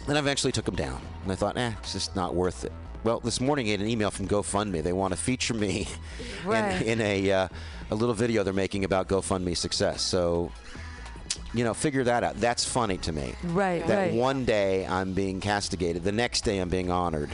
then 0.07 0.17
I 0.17 0.19
eventually 0.19 0.51
took 0.51 0.65
them 0.65 0.75
down, 0.75 1.01
and 1.23 1.31
I 1.31 1.35
thought, 1.35 1.57
eh, 1.57 1.71
it's 1.79 1.93
just 1.93 2.15
not 2.15 2.35
worth 2.35 2.63
it. 2.63 2.71
Well, 3.05 3.19
this 3.19 3.39
morning 3.39 3.67
I 3.67 3.71
had 3.71 3.81
an 3.81 3.87
email 3.87 4.09
from 4.09 4.27
GoFundMe. 4.27 4.81
They 4.81 4.91
want 4.91 5.13
to 5.13 5.19
feature 5.19 5.53
me 5.53 5.87
Right. 6.45 6.81
in, 6.81 6.99
in 6.99 7.01
a 7.01 7.31
uh, 7.31 7.47
a 7.91 7.95
little 7.95 8.15
video 8.15 8.41
they're 8.41 8.51
making 8.51 8.83
about 8.83 9.07
GoFundMe 9.07 9.55
success. 9.55 10.01
So, 10.01 10.51
you 11.53 11.63
know, 11.63 11.75
figure 11.75 12.03
that 12.03 12.23
out. 12.23 12.39
That's 12.41 12.65
funny 12.65 12.97
to 12.97 13.11
me. 13.11 13.35
Right, 13.43 13.85
That 13.85 13.95
right. 13.95 14.13
one 14.13 14.43
day 14.43 14.87
I'm 14.87 15.13
being 15.13 15.39
castigated, 15.39 16.03
the 16.03 16.11
next 16.11 16.41
day 16.45 16.57
I'm 16.57 16.69
being 16.69 16.89
honored. 16.89 17.29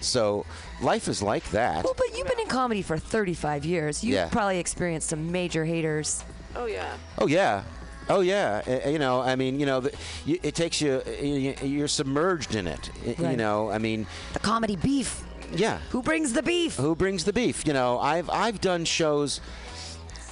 So, 0.00 0.44
life 0.80 1.06
is 1.06 1.22
like 1.22 1.48
that. 1.52 1.84
well, 1.84 1.94
but 1.96 2.18
you've 2.18 2.26
been 2.26 2.40
in 2.40 2.48
comedy 2.48 2.82
for 2.82 2.98
35 2.98 3.64
years. 3.64 4.02
You've 4.02 4.14
Yeah. 4.14 4.28
probably 4.28 4.58
experienced 4.58 5.08
some 5.08 5.30
major 5.30 5.64
haters. 5.64 6.24
oh 6.56 6.66
yeah 6.66 6.96
Oh 7.18 7.28
yeah. 7.28 7.62
Oh 8.08 8.20
yeah, 8.20 8.62
Uh, 8.66 8.88
you 8.88 8.98
know. 8.98 9.20
I 9.20 9.36
mean, 9.36 9.60
you 9.60 9.66
know, 9.66 9.82
it 10.26 10.54
takes 10.54 10.80
you. 10.80 11.02
you- 11.20 11.54
You're 11.62 11.88
submerged 11.88 12.54
in 12.54 12.66
it. 12.66 12.90
Y- 13.06 13.14
You 13.30 13.36
know. 13.36 13.70
I 13.70 13.78
mean, 13.78 14.06
The 14.32 14.38
comedy 14.40 14.76
beef. 14.76 15.22
yeah. 15.54 15.78
Who 15.90 16.02
brings 16.02 16.32
the 16.32 16.42
beef? 16.42 16.76
Who 16.76 16.94
brings 16.94 17.24
the 17.24 17.32
beef? 17.32 17.66
You 17.66 17.72
know, 17.72 17.98
I've 17.98 18.28
I've 18.30 18.60
done 18.60 18.84
shows. 18.84 19.40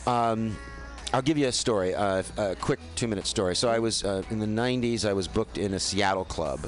Um, 0.07 0.57
I'll 1.13 1.23
give 1.23 1.37
you 1.39 1.49
a 1.49 1.53
story, 1.53 1.95
uh, 1.95 2.23
a 2.37 2.55
quick 2.57 2.79
two-minute 2.95 3.27
story. 3.27 3.57
So 3.57 3.69
I 3.69 3.79
was 3.81 4.05
uh, 4.05 4.23
in 4.31 4.39
the 4.39 4.47
'90s. 4.47 5.05
I 5.05 5.13
was 5.13 5.27
booked 5.29 5.59
in 5.59 5.75
a 5.75 5.81
Seattle 5.81 6.25
club, 6.25 6.61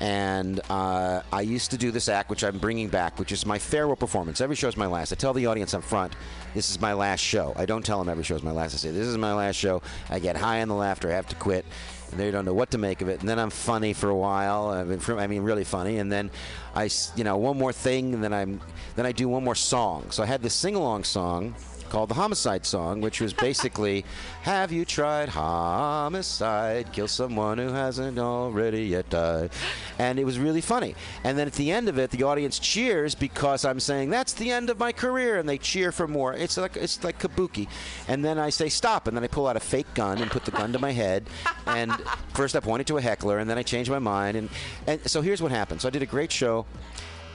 and 0.00 0.60
uh, 0.68 1.22
I 1.32 1.40
used 1.40 1.70
to 1.70 1.78
do 1.78 1.90
this 1.90 2.08
act, 2.08 2.28
which 2.28 2.44
I'm 2.44 2.58
bringing 2.58 2.88
back, 2.88 3.18
which 3.18 3.32
is 3.32 3.46
my 3.46 3.58
farewell 3.58 3.96
performance. 3.96 4.40
Every 4.40 4.56
show 4.56 4.68
is 4.68 4.76
my 4.76 4.86
last. 4.86 5.12
I 5.12 5.16
tell 5.16 5.32
the 5.32 5.46
audience 5.46 5.72
up 5.74 5.82
front, 5.82 6.14
this 6.54 6.70
is 6.70 6.80
my 6.80 6.92
last 6.92 7.20
show. 7.20 7.54
I 7.56 7.66
don't 7.66 7.84
tell 7.84 7.98
them 7.98 8.08
every 8.08 8.24
show 8.24 8.36
is 8.36 8.42
my 8.42 8.50
last. 8.50 8.74
I 8.74 8.78
say, 8.78 8.90
this 8.90 9.06
is 9.06 9.16
my 9.16 9.32
last 9.32 9.56
show. 9.56 9.82
I 10.10 10.18
get 10.18 10.36
high 10.36 10.62
on 10.62 10.68
the 10.68 10.74
laughter. 10.74 11.10
I 11.10 11.14
have 11.14 11.28
to 11.28 11.36
quit. 11.36 11.64
And 12.10 12.20
they 12.20 12.30
don't 12.30 12.44
know 12.44 12.54
what 12.54 12.70
to 12.70 12.78
make 12.78 13.02
of 13.02 13.08
it. 13.08 13.20
And 13.20 13.28
then 13.28 13.38
I'm 13.38 13.50
funny 13.50 13.92
for 13.92 14.10
a 14.10 14.14
while. 14.14 14.68
I've 14.68 14.88
been, 14.88 15.18
I 15.18 15.26
mean, 15.26 15.42
really 15.42 15.64
funny. 15.64 15.98
And 15.98 16.12
then 16.12 16.30
I, 16.74 16.88
you 17.16 17.24
know, 17.24 17.36
one 17.36 17.58
more 17.58 17.72
thing, 17.72 18.14
and 18.14 18.22
then 18.22 18.32
I'm, 18.32 18.60
then 18.94 19.06
I 19.06 19.12
do 19.12 19.28
one 19.28 19.42
more 19.42 19.54
song. 19.54 20.10
So 20.10 20.22
I 20.22 20.26
had 20.26 20.42
this 20.42 20.54
sing-along 20.54 21.04
song 21.04 21.54
called 21.86 22.10
the 22.10 22.14
Homicide 22.14 22.66
Song, 22.66 23.00
which 23.00 23.20
was 23.20 23.32
basically, 23.32 24.04
Have 24.42 24.72
you 24.72 24.84
tried 24.84 25.28
homicide? 25.28 26.92
Kill 26.92 27.08
someone 27.08 27.58
who 27.58 27.68
hasn't 27.68 28.18
already 28.18 28.84
yet 28.84 29.08
died. 29.10 29.50
And 29.98 30.18
it 30.18 30.24
was 30.24 30.38
really 30.38 30.60
funny. 30.60 30.94
And 31.24 31.38
then 31.38 31.46
at 31.46 31.54
the 31.54 31.70
end 31.70 31.88
of 31.88 31.98
it, 31.98 32.10
the 32.10 32.24
audience 32.24 32.58
cheers 32.58 33.14
because 33.14 33.64
I'm 33.64 33.80
saying, 33.80 34.10
That's 34.10 34.32
the 34.32 34.50
end 34.50 34.70
of 34.70 34.78
my 34.78 34.92
career. 34.92 35.38
And 35.38 35.48
they 35.48 35.58
cheer 35.58 35.92
for 35.92 36.06
more. 36.06 36.34
It's 36.34 36.56
like, 36.56 36.76
it's 36.76 37.02
like 37.02 37.18
kabuki. 37.18 37.68
And 38.08 38.24
then 38.24 38.38
I 38.38 38.50
say, 38.50 38.68
Stop. 38.68 39.06
And 39.06 39.16
then 39.16 39.24
I 39.24 39.28
pull 39.28 39.46
out 39.46 39.56
a 39.56 39.60
fake 39.60 39.92
gun 39.94 40.18
and 40.18 40.30
put 40.30 40.44
the 40.44 40.50
gun 40.50 40.72
to 40.72 40.78
my 40.78 40.92
head. 40.92 41.28
And 41.66 41.92
first 42.34 42.56
I 42.56 42.60
point 42.60 42.80
it 42.80 42.86
to 42.88 42.98
a 42.98 43.02
heckler, 43.02 43.38
and 43.38 43.48
then 43.48 43.58
I 43.58 43.62
change 43.62 43.88
my 43.90 43.98
mind. 43.98 44.36
And, 44.36 44.48
and 44.86 45.00
so 45.08 45.20
here's 45.22 45.42
what 45.42 45.52
happened. 45.52 45.80
So 45.80 45.88
I 45.88 45.90
did 45.90 46.02
a 46.02 46.06
great 46.06 46.32
show 46.32 46.66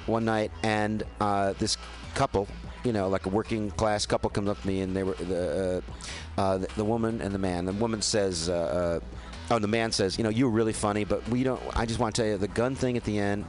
one 0.06 0.26
night, 0.26 0.52
and 0.64 1.04
uh, 1.20 1.54
this 1.54 1.78
couple, 2.16 2.48
you 2.84 2.92
know, 2.94 3.08
like 3.10 3.26
a 3.26 3.30
working 3.30 3.72
class 3.72 4.06
couple, 4.06 4.30
comes 4.30 4.50
up 4.50 4.62
to 4.62 4.68
me, 4.68 4.82
and 4.82 4.96
they 4.96 5.04
were 5.04 5.14
the 5.14 5.84
uh, 6.38 6.42
uh, 6.42 6.58
the, 6.58 6.68
the 6.78 6.86
woman 6.86 7.22
and 7.22 7.34
the 7.34 7.40
man. 7.40 7.66
The 7.66 7.74
woman 7.74 8.02
says, 8.02 8.50
uh, 8.50 9.00
uh, 9.00 9.54
"Oh, 9.54 9.60
the 9.60 9.68
man 9.68 9.92
says, 9.92 10.18
you 10.18 10.24
know, 10.24 10.30
you 10.30 10.46
were 10.46 10.52
really 10.52 10.74
funny, 10.74 11.04
but 11.04 11.28
we 11.30 11.44
don't. 11.44 11.62
I 11.76 11.86
just 11.86 12.00
want 12.00 12.16
to 12.16 12.22
tell 12.22 12.30
you, 12.32 12.38
the 12.38 12.48
gun 12.48 12.76
thing 12.76 12.98
at 12.98 13.04
the 13.04 13.18
end." 13.20 13.46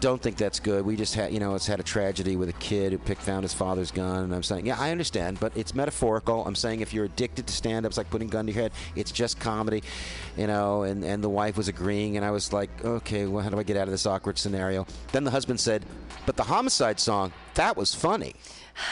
Don't 0.00 0.20
think 0.20 0.38
that's 0.38 0.60
good. 0.60 0.84
We 0.86 0.96
just 0.96 1.14
had, 1.14 1.32
you 1.32 1.40
know, 1.40 1.54
it's 1.54 1.66
had 1.66 1.78
a 1.78 1.82
tragedy 1.82 2.34
with 2.36 2.48
a 2.48 2.54
kid 2.54 2.92
who 2.92 2.98
picked 2.98 3.20
found 3.20 3.42
his 3.42 3.52
father's 3.52 3.90
gun, 3.90 4.24
and 4.24 4.34
I'm 4.34 4.42
saying, 4.42 4.64
yeah, 4.66 4.76
I 4.78 4.90
understand, 4.90 5.38
but 5.38 5.52
it's 5.54 5.74
metaphorical. 5.74 6.46
I'm 6.46 6.54
saying 6.54 6.80
if 6.80 6.94
you're 6.94 7.04
addicted 7.04 7.46
to 7.46 7.52
stand-up, 7.52 7.90
it's 7.90 7.98
like 7.98 8.08
putting 8.08 8.28
a 8.28 8.30
gun 8.30 8.46
to 8.46 8.52
your 8.52 8.62
head. 8.62 8.72
It's 8.96 9.12
just 9.12 9.38
comedy, 9.38 9.82
you 10.38 10.46
know. 10.46 10.84
And 10.84 11.04
and 11.04 11.22
the 11.22 11.28
wife 11.28 11.58
was 11.58 11.68
agreeing, 11.68 12.16
and 12.16 12.24
I 12.24 12.30
was 12.30 12.50
like, 12.50 12.70
okay, 12.82 13.26
well, 13.26 13.44
how 13.44 13.50
do 13.50 13.58
I 13.58 13.62
get 13.62 13.76
out 13.76 13.84
of 13.84 13.90
this 13.90 14.06
awkward 14.06 14.38
scenario? 14.38 14.86
Then 15.12 15.24
the 15.24 15.30
husband 15.30 15.60
said, 15.60 15.84
but 16.24 16.36
the 16.36 16.44
homicide 16.44 16.98
song, 16.98 17.32
that 17.54 17.76
was 17.76 17.94
funny. 17.94 18.34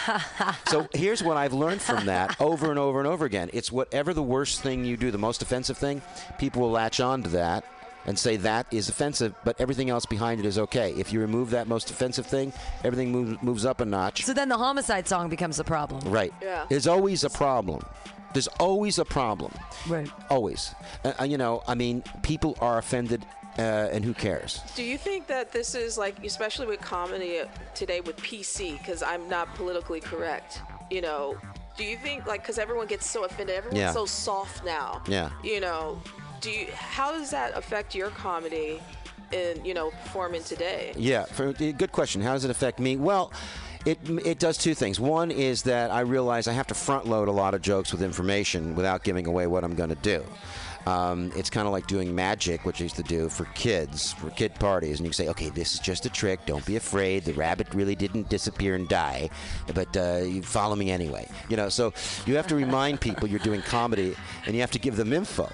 so 0.66 0.88
here's 0.92 1.22
what 1.22 1.36
I've 1.36 1.54
learned 1.54 1.80
from 1.80 2.06
that 2.06 2.38
over 2.40 2.68
and 2.68 2.78
over 2.78 2.98
and 2.98 3.08
over 3.08 3.24
again. 3.24 3.48
It's 3.52 3.72
whatever 3.72 4.12
the 4.12 4.22
worst 4.22 4.60
thing 4.60 4.84
you 4.84 4.96
do, 4.96 5.10
the 5.10 5.18
most 5.18 5.40
offensive 5.40 5.78
thing, 5.78 6.02
people 6.38 6.62
will 6.62 6.70
latch 6.70 7.00
on 7.00 7.22
to 7.22 7.28
that 7.30 7.64
and 8.08 8.18
say 8.18 8.36
that 8.38 8.66
is 8.72 8.88
offensive, 8.88 9.34
but 9.44 9.60
everything 9.60 9.90
else 9.90 10.06
behind 10.06 10.40
it 10.40 10.46
is 10.46 10.58
okay. 10.58 10.92
If 10.96 11.12
you 11.12 11.20
remove 11.20 11.50
that 11.50 11.68
most 11.68 11.90
offensive 11.90 12.24
thing, 12.26 12.52
everything 12.82 13.12
moves, 13.12 13.42
moves 13.42 13.64
up 13.66 13.80
a 13.82 13.84
notch. 13.84 14.24
So 14.24 14.32
then 14.32 14.48
the 14.48 14.56
homicide 14.56 15.06
song 15.06 15.28
becomes 15.28 15.58
the 15.58 15.64
problem. 15.64 16.00
Right. 16.10 16.32
Yeah. 16.40 16.64
There's 16.70 16.86
always 16.86 17.22
a 17.24 17.30
problem. 17.30 17.82
There's 18.32 18.48
always 18.58 18.98
a 18.98 19.04
problem. 19.04 19.52
Right. 19.86 20.10
Always. 20.30 20.74
Uh, 21.04 21.12
uh, 21.20 21.24
you 21.24 21.36
know, 21.36 21.62
I 21.68 21.74
mean, 21.74 22.02
people 22.22 22.56
are 22.60 22.78
offended 22.78 23.24
uh, 23.58 23.90
and 23.92 24.04
who 24.04 24.14
cares? 24.14 24.60
Do 24.76 24.82
you 24.84 24.96
think 24.96 25.26
that 25.26 25.52
this 25.52 25.74
is 25.74 25.98
like, 25.98 26.24
especially 26.24 26.66
with 26.66 26.80
comedy 26.80 27.40
today 27.74 28.00
with 28.00 28.16
PC, 28.18 28.78
because 28.78 29.02
I'm 29.02 29.28
not 29.28 29.52
politically 29.56 30.00
correct, 30.00 30.62
you 30.90 31.00
know? 31.02 31.36
Do 31.76 31.84
you 31.84 31.96
think 31.96 32.26
like 32.26 32.42
because 32.42 32.58
everyone 32.58 32.86
gets 32.86 33.08
so 33.08 33.24
offended, 33.24 33.56
everyone's 33.56 33.78
Yeah. 33.80 33.92
so 33.92 34.06
soft 34.06 34.64
now? 34.64 35.02
Yeah. 35.08 35.30
You 35.42 35.60
know, 35.60 36.00
do 36.40 36.50
you? 36.50 36.66
How 36.72 37.12
does 37.12 37.30
that 37.30 37.56
affect 37.56 37.94
your 37.94 38.10
comedy 38.10 38.80
in 39.32 39.64
you 39.64 39.74
know 39.74 39.90
performing 39.90 40.42
today? 40.42 40.92
Yeah, 40.96 41.24
for, 41.24 41.52
good 41.52 41.92
question. 41.92 42.20
How 42.22 42.32
does 42.32 42.44
it 42.44 42.50
affect 42.50 42.78
me? 42.78 42.96
Well, 42.96 43.32
it 43.84 43.98
it 44.24 44.38
does 44.38 44.58
two 44.58 44.74
things. 44.74 45.00
One 45.00 45.30
is 45.30 45.62
that 45.64 45.90
I 45.90 46.00
realize 46.00 46.48
I 46.48 46.52
have 46.52 46.66
to 46.68 46.74
front 46.74 47.06
load 47.06 47.28
a 47.28 47.32
lot 47.32 47.54
of 47.54 47.62
jokes 47.62 47.92
with 47.92 48.02
information 48.02 48.74
without 48.74 49.04
giving 49.04 49.26
away 49.26 49.46
what 49.46 49.64
I'm 49.64 49.74
going 49.74 49.90
to 49.90 49.96
do. 49.96 50.24
Um, 50.86 51.32
it's 51.36 51.50
kind 51.50 51.66
of 51.66 51.72
like 51.72 51.86
doing 51.86 52.14
magic, 52.14 52.64
which 52.64 52.80
I 52.80 52.84
used 52.84 52.96
to 52.96 53.02
do 53.02 53.28
for 53.28 53.44
kids, 53.46 54.12
for 54.12 54.30
kid 54.30 54.54
parties. 54.54 54.98
And 54.98 55.06
you 55.06 55.10
can 55.10 55.16
say, 55.16 55.28
okay, 55.28 55.50
this 55.50 55.74
is 55.74 55.80
just 55.80 56.06
a 56.06 56.08
trick. 56.08 56.40
Don't 56.46 56.64
be 56.64 56.76
afraid. 56.76 57.24
The 57.24 57.34
rabbit 57.34 57.74
really 57.74 57.94
didn't 57.94 58.30
disappear 58.30 58.74
and 58.74 58.88
die, 58.88 59.28
but 59.74 59.94
uh, 59.94 60.20
you 60.24 60.40
follow 60.40 60.76
me 60.76 60.90
anyway. 60.90 61.28
You 61.50 61.58
know, 61.58 61.68
so 61.68 61.92
you 62.24 62.36
have 62.36 62.46
to 62.46 62.54
remind 62.54 63.02
people 63.02 63.28
you're 63.28 63.38
doing 63.40 63.60
comedy, 63.60 64.16
and 64.46 64.54
you 64.54 64.62
have 64.62 64.70
to 64.70 64.78
give 64.78 64.96
them 64.96 65.12
info. 65.12 65.50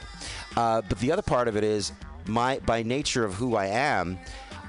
Uh, 0.57 0.83
but 0.89 0.99
the 0.99 1.13
other 1.13 1.23
part 1.23 1.49
of 1.49 1.57
it 1.57 1.65
is, 1.65 1.93
my 2.27 2.59
by 2.61 2.83
nature 2.83 3.25
of 3.25 3.35
who 3.35 3.57
I 3.57 3.67
am, 3.67 4.19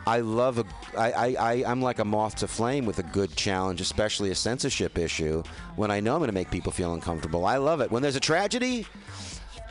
I 0.07 0.19
love 0.19 0.59
a. 0.59 0.65
I, 0.97 1.35
I, 1.35 1.63
I'm 1.65 1.81
like 1.81 1.99
a 1.99 2.05
moth 2.05 2.35
to 2.35 2.47
flame 2.47 2.85
with 2.85 2.99
a 2.99 3.03
good 3.03 3.35
challenge, 3.35 3.81
especially 3.81 4.31
a 4.31 4.35
censorship 4.35 4.97
issue. 4.97 5.43
When 5.75 5.91
I 5.91 5.99
know 5.99 6.13
I'm 6.13 6.19
going 6.19 6.29
to 6.29 6.33
make 6.33 6.51
people 6.51 6.71
feel 6.71 6.93
uncomfortable, 6.93 7.45
I 7.45 7.57
love 7.57 7.81
it. 7.81 7.91
When 7.91 8.01
there's 8.03 8.15
a 8.15 8.19
tragedy, 8.21 8.85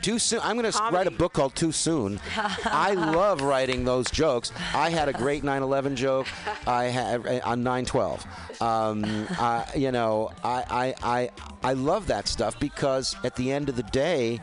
too 0.01 0.19
soon. 0.19 0.39
I'm 0.43 0.55
going 0.55 0.71
to 0.71 0.77
write 0.91 1.07
a 1.07 1.11
book 1.11 1.33
called 1.33 1.55
Too 1.55 1.71
Soon. 1.71 2.19
I 2.35 2.93
love 2.95 3.41
writing 3.41 3.85
those 3.85 4.11
jokes. 4.11 4.51
I 4.73 4.89
had 4.89 5.09
a 5.09 5.13
great 5.13 5.43
9/11 5.43 5.95
joke. 5.95 6.27
I 6.67 6.85
had 6.85 7.25
on 7.41 7.63
9/12. 7.63 8.61
Um, 8.61 9.27
uh, 9.39 9.65
you 9.75 9.91
know, 9.91 10.31
I, 10.43 10.93
I 11.01 11.17
I 11.17 11.29
I 11.63 11.73
love 11.73 12.07
that 12.07 12.27
stuff 12.27 12.59
because 12.59 13.15
at 13.23 13.35
the 13.35 13.51
end 13.51 13.69
of 13.69 13.77
the 13.77 13.83
day, 13.83 14.41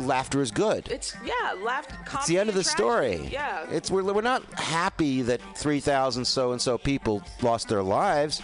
laughter 0.00 0.40
is 0.40 0.50
good. 0.50 0.88
It's 0.90 1.14
yeah, 1.24 1.54
laugh. 1.62 1.86
It's 2.14 2.26
the 2.26 2.38
end 2.38 2.48
of 2.48 2.54
the 2.54 2.64
story. 2.64 3.28
Yeah. 3.30 3.66
It's 3.70 3.90
we're, 3.90 4.02
we're 4.02 4.22
not 4.22 4.44
happy 4.54 5.22
that 5.22 5.40
3,000 5.56 6.24
so 6.24 6.52
and 6.52 6.60
so 6.60 6.78
people 6.78 7.22
lost 7.42 7.68
their 7.68 7.82
lives, 7.82 8.42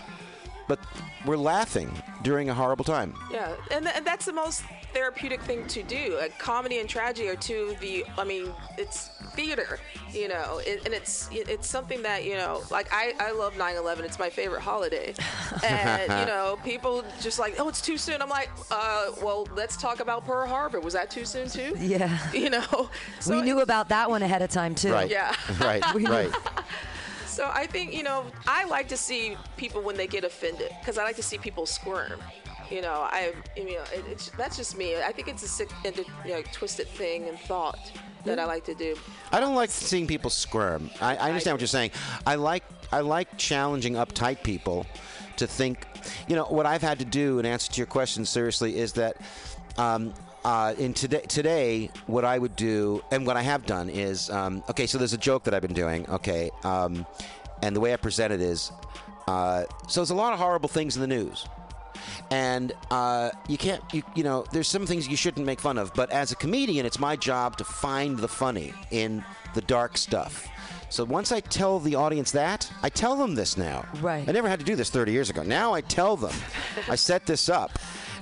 but 0.69 0.79
we're 1.27 1.37
laughing 1.37 1.91
during 2.23 2.51
a 2.51 2.55
horrible 2.55 2.85
time. 2.85 3.15
Yeah, 3.31 3.55
and, 3.71 3.85
th- 3.85 3.97
and 3.97 4.07
that's 4.07 4.25
the 4.27 4.33
most 4.33 4.63
therapeutic 4.99 5.41
thing 5.43 5.65
to 5.69 5.83
do. 5.85 6.17
Like 6.19 6.37
comedy 6.39 6.79
and 6.81 6.89
tragedy 6.89 7.29
are 7.29 7.37
two 7.37 7.71
of 7.73 7.81
the. 7.81 8.05
I 8.17 8.25
mean, 8.25 8.53
it's 8.77 9.09
theater, 9.37 9.79
you 10.13 10.27
know, 10.27 10.61
it, 10.67 10.85
and 10.85 10.93
it's 10.93 11.29
it's 11.33 11.69
something 11.69 12.03
that 12.03 12.25
you 12.25 12.35
know. 12.35 12.63
Like 12.71 12.89
I 12.93 13.15
I 13.21 13.31
love 13.31 13.55
9/11. 13.55 14.01
It's 14.01 14.19
my 14.19 14.29
favorite 14.29 14.63
holiday, 14.63 15.15
and 15.65 16.03
you 16.21 16.27
know, 16.27 16.59
people 16.65 17.05
just 17.21 17.39
like, 17.39 17.55
oh, 17.61 17.69
it's 17.69 17.81
too 17.81 17.97
soon. 17.97 18.21
I'm 18.21 18.29
like, 18.29 18.51
uh, 18.71 19.13
well, 19.23 19.47
let's 19.55 19.77
talk 19.77 20.01
about 20.01 20.27
Pearl 20.27 20.49
Harbor. 20.49 20.81
Was 20.81 20.95
that 20.95 21.11
too 21.11 21.25
soon 21.25 21.49
too? 21.49 21.77
Yeah. 21.89 22.19
You 22.39 22.51
know, 22.51 22.91
so 23.21 23.35
we 23.35 23.43
knew 23.43 23.61
about 23.61 23.89
that 23.89 24.11
one 24.11 24.23
ahead 24.23 24.43
of 24.43 24.51
time 24.51 24.75
too. 24.75 24.93
Right. 24.93 25.11
Yeah. 25.11 25.35
Right. 25.61 25.83
right. 25.95 26.31
So 27.27 27.51
I 27.53 27.67
think 27.67 27.95
you 27.95 28.03
know 28.03 28.25
I 28.47 28.65
like 28.65 28.89
to 28.89 28.97
see 28.97 29.37
people 29.57 29.81
when 29.83 29.97
they 29.97 30.07
get 30.07 30.25
offended 30.25 30.71
because 30.81 30.99
I 30.99 31.05
like 31.05 31.17
to 31.17 31.23
see 31.23 31.39
people 31.39 31.67
squirm. 31.67 32.21
You 32.71 32.83
know, 32.83 33.07
I 33.11 33.33
you 33.57 33.65
know 33.65 33.83
it, 33.95 34.05
it's 34.11 34.31
that's 34.31 34.57
just 34.57 34.77
me. 34.77 34.97
I 34.97 35.13
think 35.13 35.29
it's 35.29 35.43
a 35.43 35.49
sick, 35.49 35.71
you 35.85 36.33
know, 36.33 36.43
twisted 36.53 36.87
thing 36.89 37.29
and 37.29 37.39
thought 37.39 37.79
that 38.25 38.39
I 38.39 38.45
like 38.45 38.65
to 38.65 38.75
do. 38.75 38.95
I 39.33 39.41
don't 39.41 39.55
like 39.55 39.71
seeing 39.71 40.07
people 40.07 40.31
squirm. 40.31 40.91
I, 41.01 41.17
I 41.17 41.29
understand 41.29 41.55
what 41.55 41.61
you're 41.61 41.69
saying. 41.69 41.93
I 42.27 42.35
like 42.35 42.65
I 42.93 43.01
like 43.01 43.39
challenging 43.39 43.95
uptight 43.95 44.43
people 44.43 44.87
to 45.37 45.47
think. 45.47 45.87
You 46.29 46.37
know 46.37 46.45
what 46.45 46.67
I've 46.67 46.83
had 46.83 46.99
to 46.99 47.05
do 47.05 47.39
in 47.39 47.47
answer 47.47 47.73
to 47.73 47.79
your 47.79 47.87
question 47.87 48.25
seriously 48.25 48.79
is 48.79 48.93
that. 48.95 49.17
Um, 49.77 50.13
uh, 50.45 50.73
in 50.79 50.95
today, 50.95 51.21
today, 51.23 51.91
what 52.07 52.25
I 52.25 52.39
would 52.39 52.57
do 52.57 53.03
and 53.11 53.27
what 53.27 53.37
I 53.37 53.43
have 53.43 53.67
done 53.67 53.91
is 53.91 54.31
um, 54.31 54.63
okay. 54.71 54.87
So 54.87 54.97
there's 54.97 55.13
a 55.13 55.19
joke 55.19 55.43
that 55.45 55.53
I've 55.53 55.63
been 55.63 55.75
doing. 55.75 56.09
Okay, 56.09 56.51
um, 56.63 57.05
and 57.61 57.75
the 57.77 57.81
way 57.81 57.93
I 57.93 57.97
present 57.97 58.33
it 58.33 58.41
is 58.41 58.71
uh, 59.27 59.65
so 59.89 60.01
there's 60.01 60.11
a 60.11 60.15
lot 60.15 60.33
of 60.33 60.39
horrible 60.39 60.69
things 60.69 60.97
in 60.97 61.03
the 61.03 61.09
news 61.09 61.45
and 62.31 62.73
uh, 62.91 63.31
you 63.49 63.59
can't 63.59 63.83
you, 63.93 64.03
you 64.15 64.23
know 64.23 64.45
there's 64.53 64.69
some 64.69 64.87
things 64.87 65.09
you 65.09 65.17
shouldn't 65.17 65.47
make 65.47 65.61
fun 65.61 65.79
of 65.79 65.93
but 65.95 66.11
as 66.11 66.33
a 66.33 66.37
comedian 66.37 66.85
it's 66.85 66.99
my 66.99 67.17
job 67.17 67.57
to 67.57 67.65
find 67.65 68.19
the 68.19 68.29
funny 68.29 68.73
in 68.91 69.25
the 69.55 69.63
dark 69.63 69.97
stuff. 69.97 70.47
So 70.91 71.05
once 71.05 71.33
i 71.33 71.41
tell 71.41 71.79
the 71.81 71.95
audience 71.95 72.31
that 72.33 72.71
i 72.83 72.89
tell 72.89 73.17
them 73.17 73.35
this 73.35 73.57
now. 73.57 73.85
Right. 74.01 74.29
i 74.29 74.33
never 74.33 74.49
had 74.49 74.59
to 74.59 74.65
do 74.65 74.77
this 74.77 74.91
30 74.91 75.13
years 75.13 75.31
ago. 75.31 75.43
Now 75.43 75.73
i 75.75 75.81
tell 75.81 76.17
them. 76.17 76.35
I 76.89 76.97
set 76.97 77.27
this 77.27 77.49
up 77.49 77.79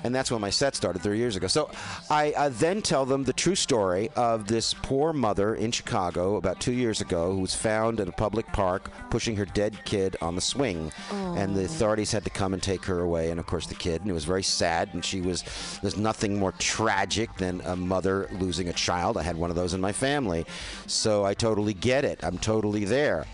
and 0.06 0.14
that's 0.14 0.30
when 0.30 0.40
my 0.40 0.50
set 0.50 0.74
started 0.76 1.02
three 1.02 1.18
years 1.18 1.36
ago. 1.36 1.48
So 1.48 1.68
I 2.08 2.32
uh, 2.32 2.48
then 2.50 2.80
tell 2.80 3.04
them 3.04 3.24
the 3.24 3.32
true 3.32 3.56
story 3.56 4.08
of 4.14 4.46
this 4.46 4.72
poor 4.72 5.12
mother 5.12 5.56
in 5.56 5.72
Chicago 5.72 6.36
about 6.36 6.60
two 6.60 6.72
years 6.72 7.00
ago 7.00 7.32
who 7.32 7.40
was 7.40 7.54
found 7.54 8.00
at 8.00 8.08
a 8.08 8.12
public 8.12 8.46
park 8.48 8.90
pushing 9.10 9.34
her 9.36 9.44
dead 9.44 9.84
kid 9.84 10.16
on 10.22 10.36
the 10.36 10.40
swing. 10.40 10.92
And 11.10 11.54
the 11.54 11.64
authorities 11.64 12.12
had 12.12 12.24
to 12.24 12.30
come 12.30 12.54
and 12.54 12.62
take 12.62 12.84
her 12.84 13.00
away. 13.00 13.30
And 13.30 13.40
of 13.40 13.46
course, 13.46 13.66
the 13.66 13.74
kid, 13.74 14.00
and 14.00 14.10
it 14.10 14.14
was 14.14 14.24
very 14.24 14.44
sad. 14.44 14.94
And 14.94 15.04
she 15.04 15.20
was, 15.20 15.42
there's 15.82 15.96
nothing 15.96 16.38
more 16.38 16.52
tragic 16.52 17.34
than 17.36 17.60
a 17.62 17.74
mother 17.74 18.28
losing 18.32 18.68
a 18.68 18.72
child. 18.72 19.16
I 19.16 19.22
had 19.22 19.36
one 19.36 19.50
of 19.50 19.56
those 19.56 19.74
in 19.74 19.80
my 19.80 19.92
family. 19.92 20.46
So 20.86 21.24
I 21.24 21.34
totally 21.34 21.74
get 21.74 22.04
it. 22.04 22.20
I'm 22.22 22.38
totally 22.38 22.84
there 22.84 23.26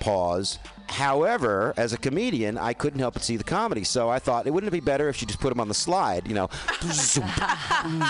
pause. 0.00 0.58
However, 0.88 1.74
as 1.76 1.92
a 1.92 1.98
comedian, 1.98 2.56
I 2.58 2.72
couldn't 2.72 2.98
help 3.00 3.14
but 3.14 3.22
see 3.22 3.36
the 3.36 3.44
comedy. 3.44 3.84
So 3.84 4.08
I 4.08 4.18
thought, 4.18 4.46
it 4.46 4.50
wouldn't 4.50 4.68
it 4.68 4.72
be 4.72 4.80
better 4.80 5.08
if 5.08 5.16
she 5.16 5.26
just 5.26 5.40
put 5.40 5.52
him 5.52 5.60
on 5.60 5.68
the 5.68 5.74
slide? 5.74 6.26
You 6.26 6.34
know, 6.34 6.48
zoom, 6.82 7.30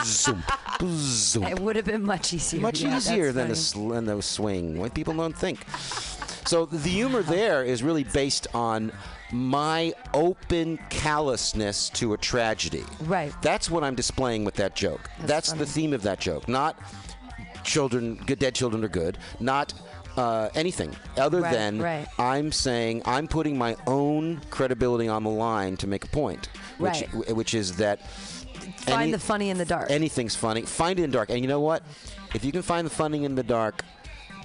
zoom, 0.04 0.42
zoom. 0.82 1.42
It 1.44 1.58
would 1.60 1.76
have 1.76 1.84
been 1.84 2.04
much 2.04 2.32
easier. 2.32 2.60
much 2.60 2.80
Yeah, 2.80 2.96
easier 2.96 3.26
than 3.32 3.44
funny. 3.44 3.48
the 3.50 3.56
sl- 3.56 3.88
than 3.90 4.04
the 4.04 4.22
swing. 4.22 4.78
What 4.78 4.94
people 4.94 5.14
don't 5.14 5.36
think. 5.36 5.66
So 6.46 6.64
the 6.66 6.78
humor 6.88 7.22
there 7.22 7.62
is 7.64 7.82
really 7.82 8.04
based 8.04 8.46
on 8.54 8.92
my 9.32 9.92
open 10.14 10.78
callousness 10.88 11.90
to 11.90 12.14
a 12.14 12.16
tragedy. 12.16 12.84
Right. 13.02 13.32
That's 13.42 13.70
what 13.70 13.84
I'm 13.84 13.94
displaying 13.94 14.44
with 14.44 14.54
that 14.54 14.74
joke. 14.74 15.10
That's, 15.20 15.52
the 15.52 15.66
theme 15.66 15.92
of 15.92 16.02
that 16.02 16.20
joke. 16.20 16.48
Not 16.48 16.78
children, 17.64 18.14
good 18.26 18.38
dead 18.38 18.54
children 18.54 18.82
are 18.84 18.88
good. 18.88 19.18
Not 19.40 19.74
uh, 20.18 20.50
anything 20.54 20.90
other 21.16 21.40
Right, 21.40 21.52
than 21.52 21.80
right. 21.80 22.06
I'm 22.18 22.50
saying 22.52 23.02
I'm 23.04 23.28
putting 23.28 23.56
my 23.56 23.76
own 23.86 24.40
credibility 24.50 25.08
on 25.08 25.22
the 25.24 25.30
line 25.30 25.76
to 25.78 25.86
make 25.86 26.04
a 26.04 26.08
point, 26.08 26.48
which 26.78 27.04
Right. 27.14 27.36
which 27.36 27.54
is 27.54 27.76
that 27.76 28.00
Find 28.80 29.02
any- 29.02 29.12
the 29.12 29.18
funny 29.18 29.50
in 29.50 29.58
the 29.58 29.64
dark. 29.64 29.90
anything's 29.90 30.34
funny. 30.34 30.62
Find 30.62 30.98
it 30.98 31.04
in 31.04 31.10
the 31.10 31.16
dark, 31.16 31.30
and 31.30 31.40
you 31.40 31.46
know 31.48 31.60
what? 31.60 31.82
If 32.34 32.44
you 32.44 32.52
can 32.52 32.62
find 32.62 32.84
the 32.86 32.90
funny 32.90 33.24
in 33.24 33.34
the 33.36 33.42
dark, 33.44 33.84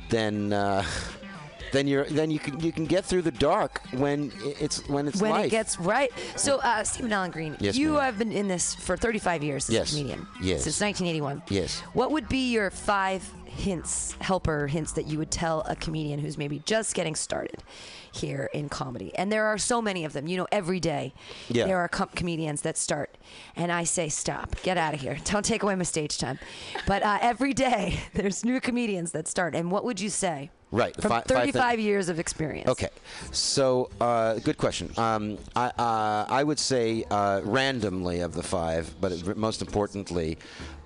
then 0.09 0.53
uh, 0.53 0.83
then 1.73 1.87
you're 1.87 2.05
then 2.05 2.29
you 2.29 2.39
can 2.39 2.59
you 2.59 2.71
can 2.71 2.85
get 2.85 3.03
through 3.03 3.23
the 3.23 3.31
dark 3.31 3.81
when 3.93 4.31
it's 4.61 4.87
when 4.87 5.07
it's 5.07 5.19
when 5.21 5.31
life. 5.31 5.45
it 5.47 5.49
gets 5.49 5.79
right. 5.79 6.11
So, 6.35 6.57
uh, 6.59 6.83
Steven 6.83 7.11
Alan 7.11 7.31
Green, 7.31 7.57
Yes, 7.59 7.75
you 7.75 7.93
ma'am. 7.93 8.01
have 8.03 8.17
been 8.19 8.31
in 8.31 8.47
this 8.47 8.75
for 8.75 8.95
35 8.95 9.41
years 9.43 9.69
as 9.69 9.73
Yes. 9.75 9.91
a 9.91 9.95
comedian. 9.95 10.27
Yes. 10.41 10.63
Since 10.65 10.79
1981. 10.79 11.41
Yes. 11.49 11.79
What 11.93 12.11
would 12.11 12.29
be 12.29 12.51
your 12.51 12.69
five 12.69 13.23
hints, 13.55 14.15
helper 14.19 14.67
hints 14.67 14.91
that 14.93 15.07
you 15.07 15.17
would 15.17 15.31
tell 15.31 15.61
a 15.61 15.75
comedian 15.75 16.19
who's 16.19 16.37
maybe 16.37 16.59
just 16.65 16.93
getting 16.95 17.15
started 17.15 17.63
here 18.11 18.49
in 18.53 18.69
comedy? 18.69 19.15
And 19.15 19.31
there 19.31 19.45
are 19.45 19.57
so 19.57 19.81
many 19.81 20.05
of 20.05 20.13
them. 20.13 20.27
You 20.27 20.37
know, 20.37 20.47
every 20.51 20.79
day 20.79 21.13
Yeah. 21.49 21.65
there 21.65 21.77
are 21.79 21.87
com- 21.87 22.09
comedians 22.15 22.61
that 22.61 22.77
start, 22.77 23.17
and 23.55 23.71
I 23.71 23.83
say, 23.83 24.09
stop, 24.09 24.55
get 24.63 24.77
out 24.77 24.93
of 24.93 25.01
here, 25.01 25.17
don't 25.25 25.45
take 25.45 25.63
away 25.63 25.75
my 25.75 25.83
stage 25.83 26.17
time. 26.17 26.39
But 26.87 27.03
uh, 27.03 27.19
every 27.21 27.53
day 27.53 27.99
there's 28.13 28.43
new 28.43 28.59
comedians 28.59 29.11
that 29.11 29.27
start. 29.27 29.55
And 29.55 29.71
what 29.71 29.83
would 29.85 29.99
you 29.99 30.09
say? 30.09 30.49
Right, 30.71 30.95
From 30.99 31.09
fi- 31.09 31.19
five 31.19 31.25
thi- 31.27 31.33
35 31.51 31.79
years 31.79 32.09
of 32.09 32.17
experience. 32.19 32.67
Okay, 32.67 32.89
so 33.31 33.91
uh, 34.01 34.39
good 34.39 34.57
question. 34.57 34.89
Um, 34.97 35.37
I, 35.55 35.67
uh, 35.77 36.25
I 36.27 36.43
would 36.43 36.57
say 36.57 37.03
uh, 37.11 37.41
randomly 37.43 38.21
of 38.21 38.33
the 38.33 38.41
five, 38.41 38.91
but 38.99 39.11
it- 39.11 39.37
most 39.37 39.61
importantly, 39.61 40.39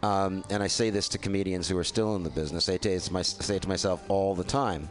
um, 0.07 0.43
and 0.49 0.63
I 0.63 0.67
say 0.67 0.89
this 0.89 1.09
to 1.09 1.17
comedians 1.17 1.67
who 1.67 1.77
are 1.77 1.83
still 1.83 2.15
in 2.15 2.23
the 2.23 2.29
business, 2.29 2.69
I 2.69 2.77
say 2.77 2.95
it 2.95 3.01
to, 3.01 3.13
my, 3.13 3.21
say 3.23 3.57
it 3.57 3.63
to 3.63 3.67
myself 3.67 4.01
all 4.07 4.35
the 4.35 4.43
time, 4.43 4.87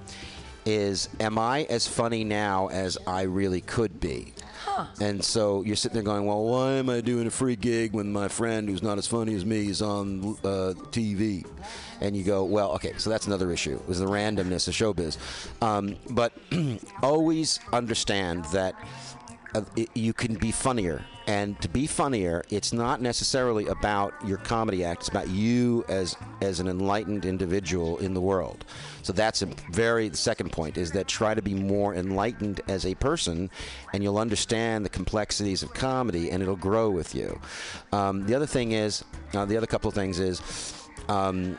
is 0.67 1.09
am 1.21 1.39
I 1.39 1.63
as 1.71 1.87
funny 1.87 2.23
now 2.23 2.69
as 2.69 2.99
I 3.07 3.23
really 3.23 3.63
could 3.63 3.99
be? 3.99 4.35
And 5.01 5.25
so 5.25 5.63
you're 5.63 5.77
sitting 5.77 5.95
there 5.95 6.03
going, 6.03 6.27
well, 6.27 6.45
why 6.45 6.73
am 6.73 6.91
I 6.91 7.01
doing 7.01 7.27
a 7.27 7.31
free 7.31 7.57
gig 7.57 7.95
when 7.95 8.13
my 8.13 8.29
friend 8.29 8.69
who's 8.69 8.83
not 8.83 8.99
as 8.99 9.07
funny 9.07 9.35
as 9.35 9.47
me 9.47 9.69
is 9.69 9.81
on 9.81 10.37
uh, 10.45 10.75
TV? 10.91 11.47
And 12.03 12.15
you 12.15 12.25
go, 12.25 12.45
well, 12.45 12.73
okay, 12.73 12.93
so 12.99 13.09
that's 13.09 13.27
another 13.27 13.51
issue, 13.51 13.81
is 13.89 14.01
the 14.01 14.07
randomness 14.07 14.69
of 14.69 14.75
showbiz. 14.75 15.17
Um, 15.63 15.97
but 16.11 16.35
always 17.03 17.59
understand 17.73 18.45
that 18.47 18.75
you 19.95 20.12
can 20.12 20.35
be 20.35 20.51
funnier. 20.51 21.05
And 21.28 21.61
to 21.61 21.69
be 21.69 21.89
funnier, 21.89 22.45
it's 22.51 22.73
not 22.73 23.03
necessarily 23.03 23.66
about 23.66 24.15
your 24.24 24.39
comedy 24.39 24.85
act. 24.85 25.03
It's 25.03 25.09
about 25.09 25.28
you 25.28 25.85
as 25.89 26.16
as 26.41 26.61
an 26.61 26.69
enlightened 26.69 27.24
individual 27.24 27.99
in 27.99 28.15
the 28.15 28.20
world. 28.20 28.65
So 29.03 29.12
that's 29.12 29.43
a 29.43 29.47
very 29.73 30.09
the 30.09 30.16
second 30.16 30.53
point 30.53 30.78
is 30.78 30.93
that 30.93 31.09
try 31.09 31.35
to 31.35 31.43
be 31.43 31.55
more 31.55 31.97
enlightened 31.97 32.61
as 32.69 32.87
a 32.87 32.95
person, 32.95 33.51
and 33.93 34.05
you'll 34.05 34.19
understand 34.19 34.85
the 34.85 34.89
complexities 34.89 35.65
of 35.65 35.74
comedy, 35.74 36.31
and 36.31 36.43
it'll 36.43 36.55
grow 36.55 36.91
with 36.91 37.12
you. 37.15 37.41
Um, 37.93 38.24
the 38.27 38.35
other 38.35 38.47
thing 38.47 38.73
is, 38.73 39.05
uh, 39.35 39.45
the 39.45 39.57
other 39.57 39.66
couple 39.66 39.89
of 39.89 39.95
things 39.95 40.20
is. 40.20 40.41
Um, 41.09 41.59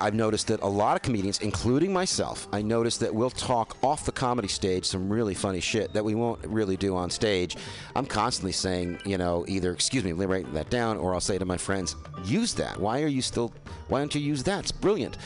I've 0.00 0.14
noticed 0.14 0.46
that 0.48 0.60
a 0.62 0.66
lot 0.66 0.96
of 0.96 1.02
comedians, 1.02 1.40
including 1.40 1.92
myself, 1.92 2.48
I 2.52 2.62
noticed 2.62 3.00
that 3.00 3.14
we'll 3.14 3.30
talk 3.30 3.76
off 3.82 4.04
the 4.04 4.12
comedy 4.12 4.48
stage 4.48 4.84
some 4.84 5.08
really 5.08 5.34
funny 5.34 5.60
shit 5.60 5.92
that 5.92 6.04
we 6.04 6.14
won't 6.14 6.44
really 6.46 6.76
do 6.76 6.96
on 6.96 7.10
stage. 7.10 7.56
I'm 7.96 8.06
constantly 8.06 8.52
saying, 8.52 9.00
you 9.04 9.18
know, 9.18 9.44
either, 9.48 9.72
excuse 9.72 10.04
me, 10.04 10.12
write 10.12 10.52
that 10.54 10.70
down, 10.70 10.96
or 10.98 11.14
I'll 11.14 11.20
say 11.20 11.38
to 11.38 11.44
my 11.44 11.56
friends, 11.56 11.96
use 12.24 12.54
that. 12.54 12.78
Why 12.78 13.02
are 13.02 13.08
you 13.08 13.22
still, 13.22 13.52
why 13.88 13.98
don't 13.98 14.14
you 14.14 14.20
use 14.20 14.42
that? 14.44 14.60
It's 14.60 14.72
brilliant. 14.72 15.18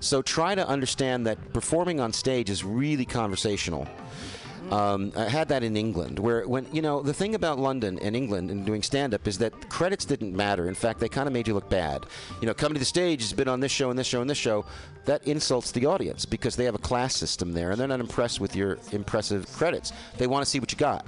So 0.00 0.22
try 0.22 0.54
to 0.54 0.66
understand 0.66 1.26
that 1.26 1.52
performing 1.52 2.00
on 2.00 2.12
stage 2.12 2.50
is 2.50 2.64
really 2.64 3.04
conversational. 3.04 3.86
Um, 4.70 5.12
I 5.16 5.24
had 5.24 5.48
that 5.48 5.62
in 5.62 5.76
England, 5.76 6.18
where 6.18 6.46
when 6.46 6.66
you 6.72 6.82
know 6.82 7.02
the 7.02 7.14
thing 7.14 7.34
about 7.34 7.58
London 7.58 7.98
and 8.00 8.14
England 8.14 8.50
and 8.50 8.66
doing 8.66 8.82
stand-up 8.82 9.26
is 9.26 9.38
that 9.38 9.68
credits 9.68 10.04
didn't 10.04 10.34
matter. 10.34 10.68
In 10.68 10.74
fact, 10.74 11.00
they 11.00 11.08
kind 11.08 11.26
of 11.26 11.32
made 11.32 11.48
you 11.48 11.54
look 11.54 11.68
bad. 11.68 12.06
You 12.40 12.46
know, 12.46 12.54
coming 12.54 12.74
to 12.74 12.78
the 12.78 12.84
stage 12.84 13.22
has 13.22 13.32
been 13.32 13.48
on 13.48 13.60
this 13.60 13.72
show 13.72 13.90
and 13.90 13.98
this 13.98 14.06
show 14.06 14.20
and 14.20 14.28
this 14.28 14.38
show. 14.38 14.64
That 15.06 15.26
insults 15.26 15.72
the 15.72 15.86
audience 15.86 16.26
because 16.26 16.56
they 16.56 16.66
have 16.66 16.74
a 16.74 16.78
class 16.78 17.16
system 17.16 17.52
there, 17.52 17.70
and 17.70 17.80
they're 17.80 17.88
not 17.88 18.00
impressed 18.00 18.38
with 18.38 18.54
your 18.54 18.78
impressive 18.92 19.50
credits. 19.52 19.92
They 20.18 20.26
want 20.26 20.44
to 20.44 20.50
see 20.50 20.60
what 20.60 20.70
you 20.70 20.78
got. 20.78 21.06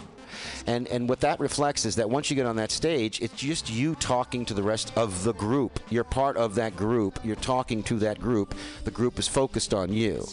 And 0.67 0.89
and 0.89 1.09
what 1.09 1.21
that 1.21 1.41
reflects 1.41 1.85
is 1.85 1.97
that 1.97 2.09
once 2.09 2.31
you 2.31 2.37
get 2.37 2.47
on 2.47 2.57
that 2.57 2.71
stage, 2.71 3.21
it's 3.21 3.35
just 3.35 3.71
you 3.71 3.95
talking 3.97 4.45
to 4.47 4.55
the 4.55 4.63
rest 4.63 4.93
of 4.97 5.25
the 5.25 5.33
group. 5.35 5.81
You're 5.91 6.05
part 6.05 6.37
of 6.37 6.55
that 6.57 6.77
group. 6.77 7.19
You're 7.25 7.37
talking 7.37 7.83
to 7.85 7.99
that 8.01 8.21
group. 8.21 8.55
The 8.85 8.91
group 8.91 9.19
is 9.19 9.29
focused 9.29 9.75
on 9.75 9.93
you. 9.93 10.27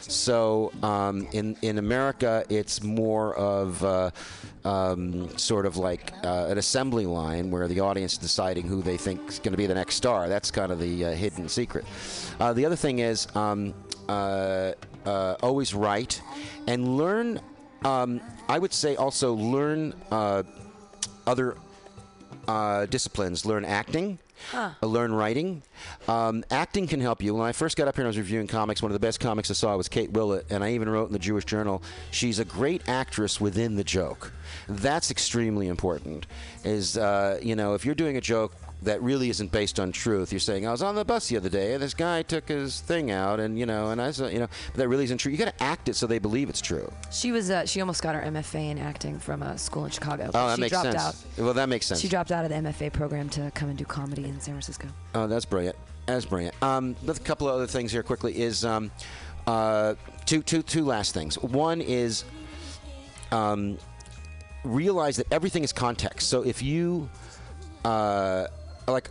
So 0.00 0.72
um, 0.82 1.26
in 1.32 1.56
in 1.62 1.78
America, 1.78 2.44
it's 2.48 2.82
more 2.82 3.34
of 3.36 3.82
uh, 3.82 4.10
um, 4.64 5.36
sort 5.36 5.66
of 5.66 5.76
like 5.76 6.12
uh, 6.24 6.46
an 6.48 6.58
assembly 6.58 7.06
line 7.06 7.50
where 7.50 7.68
the 7.68 7.80
audience 7.80 8.12
is 8.12 8.18
deciding 8.18 8.66
who 8.66 8.82
they 8.82 8.96
think 8.96 9.28
is 9.28 9.38
going 9.38 9.52
to 9.52 9.58
be 9.58 9.66
the 9.66 9.74
next 9.74 9.96
star. 9.96 10.28
That's 10.28 10.50
kind 10.50 10.72
of 10.72 10.80
the 10.80 11.06
uh, 11.06 11.12
hidden 11.12 11.48
secret. 11.48 11.84
Uh, 12.40 12.52
the 12.52 12.66
other 12.66 12.76
thing 12.76 12.98
is 12.98 13.28
um, 13.36 13.74
uh, 14.08 14.72
uh, 15.04 15.36
always 15.42 15.74
write 15.74 16.20
and 16.66 16.96
learn. 16.96 17.40
Um, 17.84 18.20
I 18.48 18.58
would 18.58 18.72
say 18.72 18.96
also 18.96 19.34
learn 19.34 19.94
uh, 20.10 20.42
other 21.26 21.56
uh, 22.48 22.86
disciplines. 22.86 23.44
Learn 23.44 23.64
acting. 23.64 24.18
Uh, 24.52 24.72
learn 24.82 25.12
writing. 25.12 25.62
Um, 26.08 26.44
acting 26.50 26.86
can 26.86 27.00
help 27.00 27.22
you. 27.22 27.34
When 27.34 27.46
I 27.46 27.52
first 27.52 27.76
got 27.76 27.88
up 27.88 27.96
here 27.96 28.02
and 28.02 28.08
I 28.08 28.10
was 28.10 28.18
reviewing 28.18 28.46
comics, 28.46 28.82
one 28.82 28.90
of 28.90 28.94
the 28.94 28.98
best 29.06 29.20
comics 29.20 29.50
I 29.50 29.54
saw 29.54 29.76
was 29.76 29.88
Kate 29.88 30.10
Willett, 30.10 30.46
and 30.50 30.62
I 30.62 30.72
even 30.72 30.88
wrote 30.88 31.06
in 31.06 31.12
the 31.12 31.18
Jewish 31.18 31.44
Journal, 31.44 31.82
she's 32.10 32.38
a 32.38 32.44
great 32.44 32.86
actress 32.88 33.40
within 33.40 33.76
the 33.76 33.84
joke. 33.84 34.32
That's 34.68 35.10
extremely 35.10 35.68
important. 35.68 36.26
Is 36.62 36.98
uh, 36.98 37.38
you 37.42 37.56
know, 37.56 37.74
if 37.74 37.86
you're 37.86 37.94
doing 37.94 38.16
a 38.16 38.20
joke 38.20 38.54
that 38.84 39.02
really 39.02 39.30
isn't 39.30 39.50
based 39.50 39.80
on 39.80 39.92
truth, 39.92 40.32
you're 40.32 40.38
saying 40.38 40.66
I 40.66 40.70
was 40.70 40.82
on 40.82 40.94
the 40.94 41.04
bus 41.04 41.28
the 41.28 41.36
other 41.36 41.48
day, 41.48 41.74
and 41.74 41.82
this 41.82 41.94
guy 41.94 42.22
took 42.22 42.48
his 42.48 42.80
thing 42.80 43.10
out, 43.10 43.40
and 43.40 43.58
you 43.58 43.66
know, 43.66 43.90
and 43.90 44.00
I 44.00 44.10
said 44.10 44.32
you 44.32 44.38
know, 44.38 44.48
but 44.68 44.76
that 44.76 44.88
really 44.88 45.04
isn't 45.04 45.18
true. 45.18 45.32
You 45.32 45.38
got 45.38 45.56
to 45.56 45.62
act 45.62 45.88
it 45.88 45.96
so 45.96 46.06
they 46.06 46.18
believe 46.18 46.48
it's 46.48 46.60
true. 46.60 46.90
She 47.10 47.32
was 47.32 47.50
uh, 47.50 47.66
she 47.66 47.80
almost 47.80 48.02
got 48.02 48.14
her 48.14 48.22
MFA 48.22 48.70
in 48.70 48.78
acting 48.78 49.18
from 49.18 49.42
a 49.42 49.58
school 49.58 49.84
in 49.84 49.90
Chicago. 49.90 50.30
Oh, 50.34 50.48
that 50.48 50.56
she 50.56 50.60
makes 50.62 50.72
dropped 50.72 50.92
sense. 50.92 51.26
out. 51.38 51.44
Well, 51.44 51.54
that 51.54 51.68
makes 51.68 51.86
sense. 51.86 52.00
She 52.00 52.08
dropped 52.08 52.32
out 52.32 52.44
of 52.44 52.50
the 52.50 52.56
MFA 52.56 52.92
program 52.92 53.28
to 53.30 53.50
come 53.54 53.68
and 53.68 53.78
do 53.78 53.84
comedy 53.84 54.24
in 54.24 54.40
San 54.40 54.54
Francisco. 54.54 54.88
Oh, 55.14 55.26
that's 55.26 55.44
brilliant. 55.44 55.76
That's 56.06 56.26
brilliant. 56.26 56.54
Um, 56.62 56.96
a 57.06 57.14
couple 57.14 57.48
of 57.48 57.54
other 57.54 57.66
things 57.66 57.90
here 57.90 58.02
quickly 58.02 58.38
is 58.38 58.64
um, 58.64 58.90
uh, 59.46 59.94
two, 60.26 60.42
two, 60.42 60.62
two 60.62 60.84
last 60.84 61.14
things. 61.14 61.38
One 61.38 61.80
is 61.80 62.24
um, 63.32 63.78
realize 64.64 65.16
that 65.16 65.26
everything 65.30 65.64
is 65.64 65.72
context. 65.72 66.28
So 66.28 66.42
if 66.42 66.62
you 66.62 67.08
uh, 67.84 68.46
like, 68.92 69.10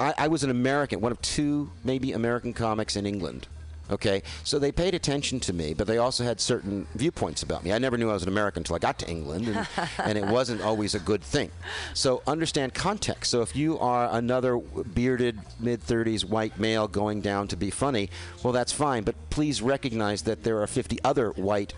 I, 0.00 0.14
I 0.18 0.28
was 0.28 0.44
an 0.44 0.50
American, 0.50 1.00
one 1.00 1.12
of 1.12 1.20
two 1.20 1.70
maybe 1.84 2.12
American 2.12 2.52
comics 2.52 2.96
in 2.96 3.06
England. 3.06 3.46
Okay, 3.90 4.22
so 4.42 4.58
they 4.58 4.72
paid 4.72 4.94
attention 4.94 5.38
to 5.40 5.52
me, 5.52 5.74
but 5.74 5.86
they 5.86 5.98
also 5.98 6.24
had 6.24 6.40
certain 6.40 6.86
viewpoints 6.94 7.42
about 7.42 7.62
me. 7.62 7.72
I 7.74 7.78
never 7.78 7.98
knew 7.98 8.08
I 8.08 8.14
was 8.14 8.22
an 8.22 8.28
American 8.28 8.60
until 8.60 8.76
I 8.76 8.78
got 8.78 8.98
to 9.00 9.10
England, 9.10 9.48
and, 9.48 9.68
and 9.98 10.16
it 10.16 10.24
wasn't 10.24 10.62
always 10.62 10.94
a 10.94 11.00
good 11.00 11.22
thing. 11.22 11.50
So 11.92 12.22
understand 12.26 12.72
context. 12.72 13.30
So 13.30 13.42
if 13.42 13.54
you 13.54 13.78
are 13.80 14.08
another 14.10 14.56
bearded 14.56 15.40
mid 15.60 15.82
30s 15.82 16.24
white 16.24 16.58
male 16.58 16.88
going 16.88 17.20
down 17.20 17.48
to 17.48 17.56
be 17.56 17.70
funny, 17.70 18.08
well, 18.42 18.54
that's 18.54 18.72
fine. 18.72 19.02
But 19.02 19.16
please 19.28 19.60
recognize 19.60 20.22
that 20.22 20.42
there 20.42 20.62
are 20.62 20.66
50 20.66 20.98
other 21.04 21.30
white 21.30 21.74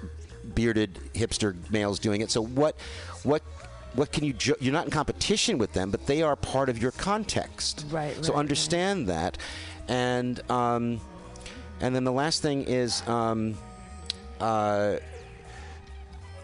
bearded 0.54 0.94
hipster 1.14 1.56
males 1.70 1.98
doing 1.98 2.20
it. 2.20 2.30
So 2.30 2.44
what, 2.44 2.76
what 3.24 3.42
what 3.94 4.12
can 4.12 4.24
you 4.24 4.32
ju- 4.32 4.56
you're 4.60 4.72
not 4.72 4.84
in 4.84 4.90
competition 4.90 5.58
with 5.58 5.72
them 5.72 5.90
but 5.90 6.06
they 6.06 6.22
are 6.22 6.36
part 6.36 6.68
of 6.68 6.78
your 6.80 6.90
context. 6.92 7.86
Right, 7.90 8.16
so 8.24 8.32
right, 8.32 8.38
understand 8.38 9.06
that. 9.08 9.38
And 9.88 10.40
um, 10.50 11.00
and 11.80 11.94
then 11.94 12.04
the 12.04 12.12
last 12.12 12.42
thing 12.42 12.64
is 12.64 13.06
um, 13.08 13.56
uh, 14.40 14.96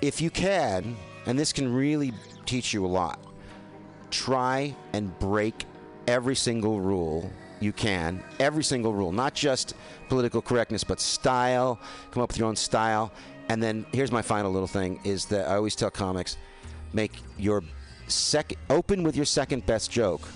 if 0.01 0.21
you 0.21 0.31
can 0.31 0.97
and 1.27 1.39
this 1.39 1.53
can 1.53 1.73
really 1.73 2.13
teach 2.47 2.73
you 2.73 2.85
a 2.85 2.89
lot 2.89 3.19
try 4.11 4.75
and 4.93 5.17
break 5.21 5.65
every 6.09 6.35
single 6.35 6.81
rule 6.81 7.31
you 7.61 7.73
can 7.73 8.23
every 8.41 8.65
single 8.65 8.93
rule 8.93 9.13
not 9.13 9.35
just 9.35 9.75
political 10.09 10.43
correctness 10.43 10.83
but 10.83 11.01
style 11.01 11.79
come 12.11 12.23
up 12.23 12.31
with 12.31 12.39
your 12.39 12.49
own 12.49 12.57
style. 12.57 13.13
And 13.49 13.63
then 13.63 13.85
here's 13.93 14.13
my 14.13 14.23
final 14.23 14.53
little 14.53 14.69
thing 14.69 15.01
is 15.05 15.27
that 15.27 15.49
i 15.49 15.57
always 15.57 15.75
tell 15.75 15.91
comics 15.91 16.37
make 16.93 17.13
your 17.39 17.63
second 18.09 18.59
open 18.69 19.03
with 19.03 19.17
your 19.17 19.25
second 19.25 19.65
best 19.67 19.91
joke 19.91 20.29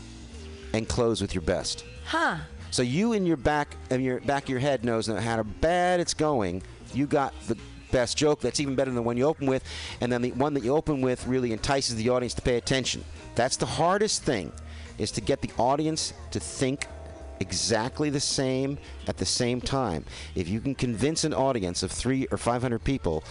and 0.73 0.89
close 0.89 1.21
with 1.21 1.35
your 1.35 1.43
best 1.43 1.85
Huh. 2.07 2.37
so 2.71 2.83
you 2.83 3.13
in 3.13 3.27
your 3.27 3.37
back 3.37 3.77
in 3.91 4.01
your 4.03 4.21
back 4.21 4.45
of 4.45 4.51
your 4.51 4.61
head 4.61 4.85
knows 4.85 5.09
no 5.09 5.17
how 5.17 5.43
bad 5.43 6.01
it's 6.01 6.15
going. 6.15 6.63
You 6.93 7.07
got 7.07 7.33
the 7.49 7.57
best 7.91 8.17
joke 8.17 8.41
that's 8.41 8.61
even 8.61 8.75
better 8.75 8.91
than 8.91 8.97
the 8.97 9.03
one 9.03 9.17
you 9.17 9.25
open 9.25 9.47
with, 9.47 9.65
and 10.01 10.13
then 10.13 10.23
the 10.23 10.33
one 10.33 10.55
that 10.55 10.65
you 10.65 10.75
open 10.75 11.01
with 11.01 11.27
really 11.27 11.53
entices 11.53 11.95
the 11.97 12.09
audience 12.11 12.35
to 12.35 12.43
pay 12.43 12.57
attention. 12.57 13.05
That's 13.35 13.57
the 13.57 13.67
hardest 13.67 14.23
thing, 14.25 14.53
is 14.99 15.11
to 15.13 15.21
get 15.21 15.41
the 15.41 15.51
audience 15.59 16.13
to 16.33 16.41
think 16.41 16.87
exactly 17.41 18.11
the 18.11 18.21
same 18.21 18.79
at 19.09 19.17
the 19.17 19.25
same 19.27 19.61
time. 19.61 20.05
If 20.35 20.49
you 20.49 20.61
can 20.61 20.75
convince 20.75 21.25
an 21.25 21.35
audience 21.35 21.83
of 21.83 21.91
three 21.91 22.27
or 22.31 22.39
five 22.39 22.63
hundred 22.63 22.85
people 22.85 23.25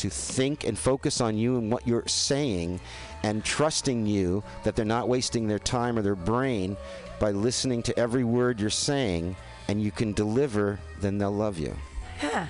to 0.00 0.08
think 0.10 0.64
and 0.64 0.78
focus 0.78 1.20
on 1.20 1.36
you 1.36 1.58
and 1.58 1.70
what 1.70 1.86
you're 1.86 2.06
saying 2.06 2.80
and 3.22 3.44
trusting 3.44 4.06
you 4.06 4.42
that 4.64 4.74
they're 4.74 4.84
not 4.84 5.08
wasting 5.08 5.46
their 5.46 5.58
time 5.58 5.98
or 5.98 6.02
their 6.02 6.14
brain 6.14 6.76
by 7.18 7.30
listening 7.30 7.82
to 7.82 7.98
every 7.98 8.24
word 8.24 8.58
you're 8.58 8.70
saying 8.70 9.36
and 9.68 9.82
you 9.82 9.90
can 9.90 10.12
deliver, 10.14 10.78
then 11.00 11.18
they'll 11.18 11.30
love 11.30 11.58
you. 11.58 11.76
Huh. 12.18 12.46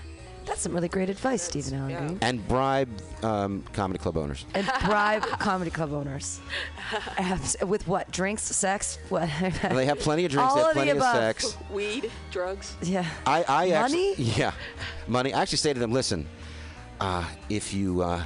That's 0.47 0.63
some 0.63 0.73
really 0.73 0.89
great 0.89 1.11
advice, 1.11 1.43
Steven 1.43 1.75
Alan 1.75 1.91
yeah. 1.91 1.99
Green. 2.07 2.19
And 2.23 2.49
bribe 2.49 2.89
um, 3.23 3.63
comedy 3.73 3.99
club 3.99 4.17
owners. 4.17 4.47
And 4.55 4.67
bribe 4.85 5.23
comedy 5.39 5.71
club 5.71 5.93
owners. 5.93 6.41
With 7.63 7.87
what? 7.87 8.11
Drinks, 8.11 8.43
sex? 8.43 8.99
What? 9.11 9.29
And 9.63 9.77
they 9.79 9.87
have 9.87 9.99
plenty 10.01 10.25
of 10.25 10.33
drinks, 10.33 10.51
All 10.51 10.57
they 10.57 10.63
have 10.63 10.71
of 10.71 10.75
the 10.75 10.79
plenty 10.79 10.91
of 10.91 10.97
above. 10.97 11.17
sex. 11.17 11.57
Weed, 11.71 12.11
drugs. 12.31 12.75
yeah. 12.83 13.07
I, 13.27 13.45
I 13.47 13.69
Money? 13.69 14.11
Actually, 14.13 14.25
yeah, 14.25 14.53
money. 15.07 15.35
I 15.35 15.43
actually 15.43 15.59
say 15.59 15.73
to 15.73 15.79
them, 15.79 15.93
listen, 15.93 16.27
uh, 17.01 17.25
if 17.49 17.73
you 17.75 18.03
uh, 18.03 18.23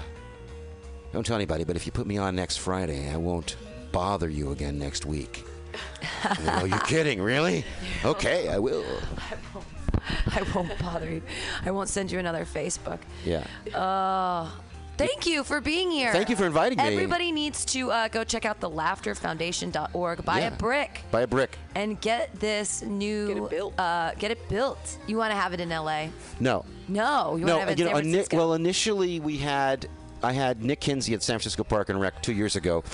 don't 1.13 1.25
tell 1.25 1.37
anybody, 1.37 1.65
but 1.65 1.77
if 1.77 1.87
you 1.87 1.93
put 1.93 2.07
me 2.07 2.19
on 2.19 2.35
next 2.35 2.59
Friday, 2.59 3.11
I 3.11 3.17
won't 3.17 3.57
bother 3.93 4.29
you 4.29 4.51
again 4.53 4.79
next 4.79 5.07
week. 5.07 5.45
Go, 6.45 6.65
you're 6.65 6.79
kidding, 6.81 7.21
really? 7.21 7.65
Okay, 8.05 8.49
I 8.49 8.59
will. 8.59 8.85
I 8.85 9.37
won't 9.55 9.67
I 10.27 10.43
won't 10.55 10.79
bother 10.79 11.11
you. 11.11 11.23
I 11.65 11.71
won't 11.71 11.89
send 11.89 12.11
you 12.13 12.19
another 12.19 12.45
Facebook. 12.45 12.99
Yeah. 13.25 13.47
Thank 14.97 15.27
you 15.27 15.43
for 15.45 15.61
being 15.61 15.91
here. 15.91 16.13
Thank 16.13 16.29
you 16.29 16.37
for 16.37 16.47
inviting 16.47 16.79
me. 16.79 16.85
Everybody 16.85 17.33
needs 17.33 17.65
to 17.67 17.91
uh, 17.91 18.09
go 18.09 18.23
check 18.25 18.45
out 18.45 18.61
the 18.61 18.71
laughterfoundation.org, 18.71 20.25
buy 20.25 20.41
Yeah. 20.41 20.49
a 20.49 20.51
brick, 20.53 21.01
Buy 21.11 21.23
a 21.23 21.27
brick. 21.27 21.59
and 21.75 22.01
get 22.01 22.33
this 22.39 22.83
new. 22.83 23.29
Get 23.29 23.37
it 23.39 23.51
built. 23.51 23.79
Uh, 23.81 24.13
get 24.19 24.31
it 24.31 24.49
built. 24.49 24.99
You 25.07 25.17
want 25.17 25.33
to 25.33 25.37
have 25.37 25.53
it 25.53 25.61
in 25.61 25.71
LA? 25.71 26.07
No. 26.41 26.65
No, 26.89 27.37
you 27.37 27.45
no, 27.45 27.57
want 27.59 27.69
to 27.69 27.69
have 27.69 27.69
it 27.71 27.81
in 27.81 27.87
know, 27.87 27.93
San 27.93 28.03
Francisco. 28.03 28.37
well, 28.37 28.55
initially 28.55 29.21
we 29.21 29.37
had, 29.39 29.89
I 30.23 30.33
had 30.33 30.63
Nick 30.63 30.81
Kinsey 30.81 31.15
at 31.15 31.23
San 31.23 31.35
Francisco 31.35 31.65
Park 31.65 31.89
and 31.89 32.01
Rec 32.01 32.23
two 32.23 32.33
years 32.33 32.57
ago. 32.57 32.85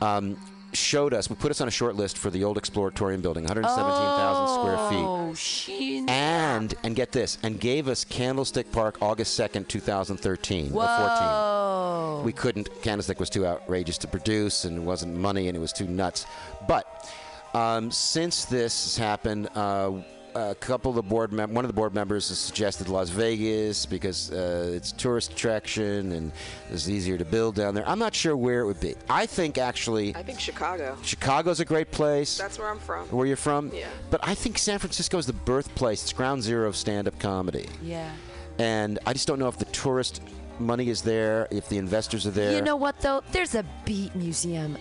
Um, 0.00 0.36
showed 0.72 1.14
us, 1.14 1.28
we 1.28 1.36
put 1.36 1.50
us 1.50 1.60
on 1.60 1.68
a 1.68 1.70
short 1.70 1.96
list 1.96 2.18
for 2.18 2.30
the 2.30 2.44
old 2.44 2.60
Exploratorium 2.60 3.22
building, 3.22 3.44
117,000 3.44 4.48
square 4.48 4.88
feet. 4.90 5.04
Oh. 5.04 5.22
And 6.08 6.74
and 6.82 6.94
get 6.94 7.12
this, 7.12 7.38
and 7.42 7.58
gave 7.58 7.88
us 7.88 8.04
Candlestick 8.04 8.70
Park 8.72 8.98
August 9.00 9.34
second, 9.34 9.68
two 9.68 9.80
thousand 9.80 10.18
thirteen 10.18 10.66
or 10.66 10.86
fourteen. 10.86 11.28
Whoa. 11.28 12.22
we 12.24 12.32
couldn't. 12.32 12.68
Candlestick 12.82 13.18
was 13.18 13.30
too 13.30 13.46
outrageous 13.46 13.96
to 13.98 14.08
produce, 14.08 14.64
and 14.64 14.76
it 14.76 14.80
wasn't 14.80 15.16
money, 15.16 15.48
and 15.48 15.56
it 15.56 15.60
was 15.60 15.72
too 15.72 15.86
nuts. 15.86 16.26
But 16.68 17.10
um, 17.54 17.90
since 17.90 18.44
this 18.44 18.84
has 18.84 18.96
happened. 18.96 19.48
Uh, 19.54 20.02
a 20.34 20.54
couple 20.54 20.90
of 20.90 20.96
the 20.96 21.02
board 21.02 21.32
mem- 21.32 21.54
one 21.54 21.64
of 21.64 21.68
the 21.68 21.74
board 21.74 21.94
members 21.94 22.28
has 22.28 22.38
suggested 22.38 22.88
Las 22.88 23.10
Vegas 23.10 23.86
because 23.86 24.30
uh, 24.32 24.72
it's 24.74 24.92
a 24.92 24.96
tourist 24.96 25.32
attraction 25.32 26.12
and 26.12 26.32
it's 26.70 26.88
easier 26.88 27.18
to 27.18 27.24
build 27.24 27.54
down 27.54 27.74
there. 27.74 27.88
I'm 27.88 27.98
not 27.98 28.14
sure 28.14 28.36
where 28.36 28.60
it 28.60 28.66
would 28.66 28.80
be. 28.80 28.94
I 29.08 29.26
think 29.26 29.58
actually 29.58 30.14
I 30.16 30.22
think 30.22 30.40
Chicago. 30.40 30.96
Chicago's 31.02 31.60
a 31.60 31.64
great 31.64 31.90
place. 31.90 32.38
That's 32.38 32.58
where 32.58 32.68
I'm 32.68 32.78
from. 32.78 33.06
where 33.08 33.26
you're 33.26 33.36
from. 33.36 33.70
Yeah. 33.74 33.88
But 34.10 34.20
I 34.22 34.34
think 34.34 34.58
San 34.58 34.78
Francisco 34.78 35.18
is 35.18 35.26
the 35.26 35.32
birthplace. 35.32 36.02
It's 36.02 36.12
ground 36.12 36.42
zero 36.42 36.68
of 36.68 36.76
stand-up 36.76 37.18
comedy. 37.18 37.68
Yeah. 37.82 38.10
And 38.58 38.98
I 39.06 39.12
just 39.12 39.26
don't 39.26 39.38
know 39.38 39.48
if 39.48 39.58
the 39.58 39.64
tourist 39.66 40.20
money 40.58 40.88
is 40.88 41.02
there, 41.02 41.48
if 41.50 41.68
the 41.68 41.78
investors 41.78 42.26
are 42.26 42.30
there. 42.30 42.52
You 42.52 42.62
know 42.62 42.76
what 42.76 43.00
though? 43.00 43.22
There's 43.32 43.54
a 43.54 43.64
beat 43.84 44.14
museum. 44.14 44.76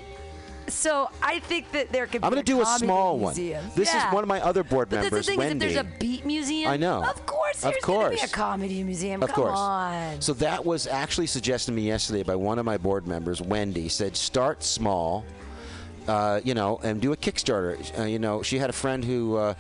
So 0.72 1.10
I 1.22 1.40
think 1.40 1.72
that 1.74 1.92
there 1.92 2.06
could 2.08 2.22
be 2.22 2.26
I'm 2.26 2.32
going 2.34 2.44
to 2.44 2.52
do 2.52 2.62
a 2.62 2.66
small 2.66 3.20
one. 3.20 3.34
This 3.36 3.94
Yeah. 3.94 4.08
is 4.08 4.14
one 4.14 4.24
of 4.24 4.28
my 4.28 4.42
other 4.42 4.64
board 4.64 4.90
But 4.90 5.02
members, 5.02 5.12
that's 5.12 5.26
the 5.28 5.32
thing 5.34 5.40
Wendy. 5.40 5.66
is, 5.68 5.76
if 5.76 5.84
there's 5.84 5.86
a 5.96 6.00
beat 6.00 6.26
museum, 6.26 6.72
I 6.72 6.78
know. 6.78 7.04
Of 7.04 7.26
course, 7.26 7.58
Of 7.64 7.74
there's 7.74 7.84
going 7.84 8.12
to 8.12 8.18
be 8.18 8.24
a 8.24 8.28
comedy 8.28 8.84
museum. 8.84 9.22
Of 9.22 9.30
Come 9.32 9.44
course. 9.46 9.60
on. 9.60 10.22
So 10.22 10.34
that 10.34 10.66
was 10.66 10.88
actually 10.88 11.28
suggested 11.28 11.72
to 11.72 11.76
me 11.76 11.84
yesterday 11.84 12.24
by 12.24 12.36
one 12.36 12.58
of 12.60 12.66
my 12.66 12.78
board 12.78 13.08
members, 13.08 13.42
Wendy. 13.42 13.90
Said 13.90 14.16
start 14.16 14.64
small, 14.64 15.26
uh, 16.08 16.40
you 16.44 16.54
know, 16.54 16.80
and 16.84 17.02
do 17.02 17.12
a 17.12 17.18
Kickstarter. 17.18 18.00
Uh, 18.00 18.04
you 18.04 18.20
know, 18.20 18.42
she 18.42 18.58
had 18.58 18.70
a 18.70 18.74
friend 18.74 19.04
who. 19.04 19.36
Uh, 19.38 19.54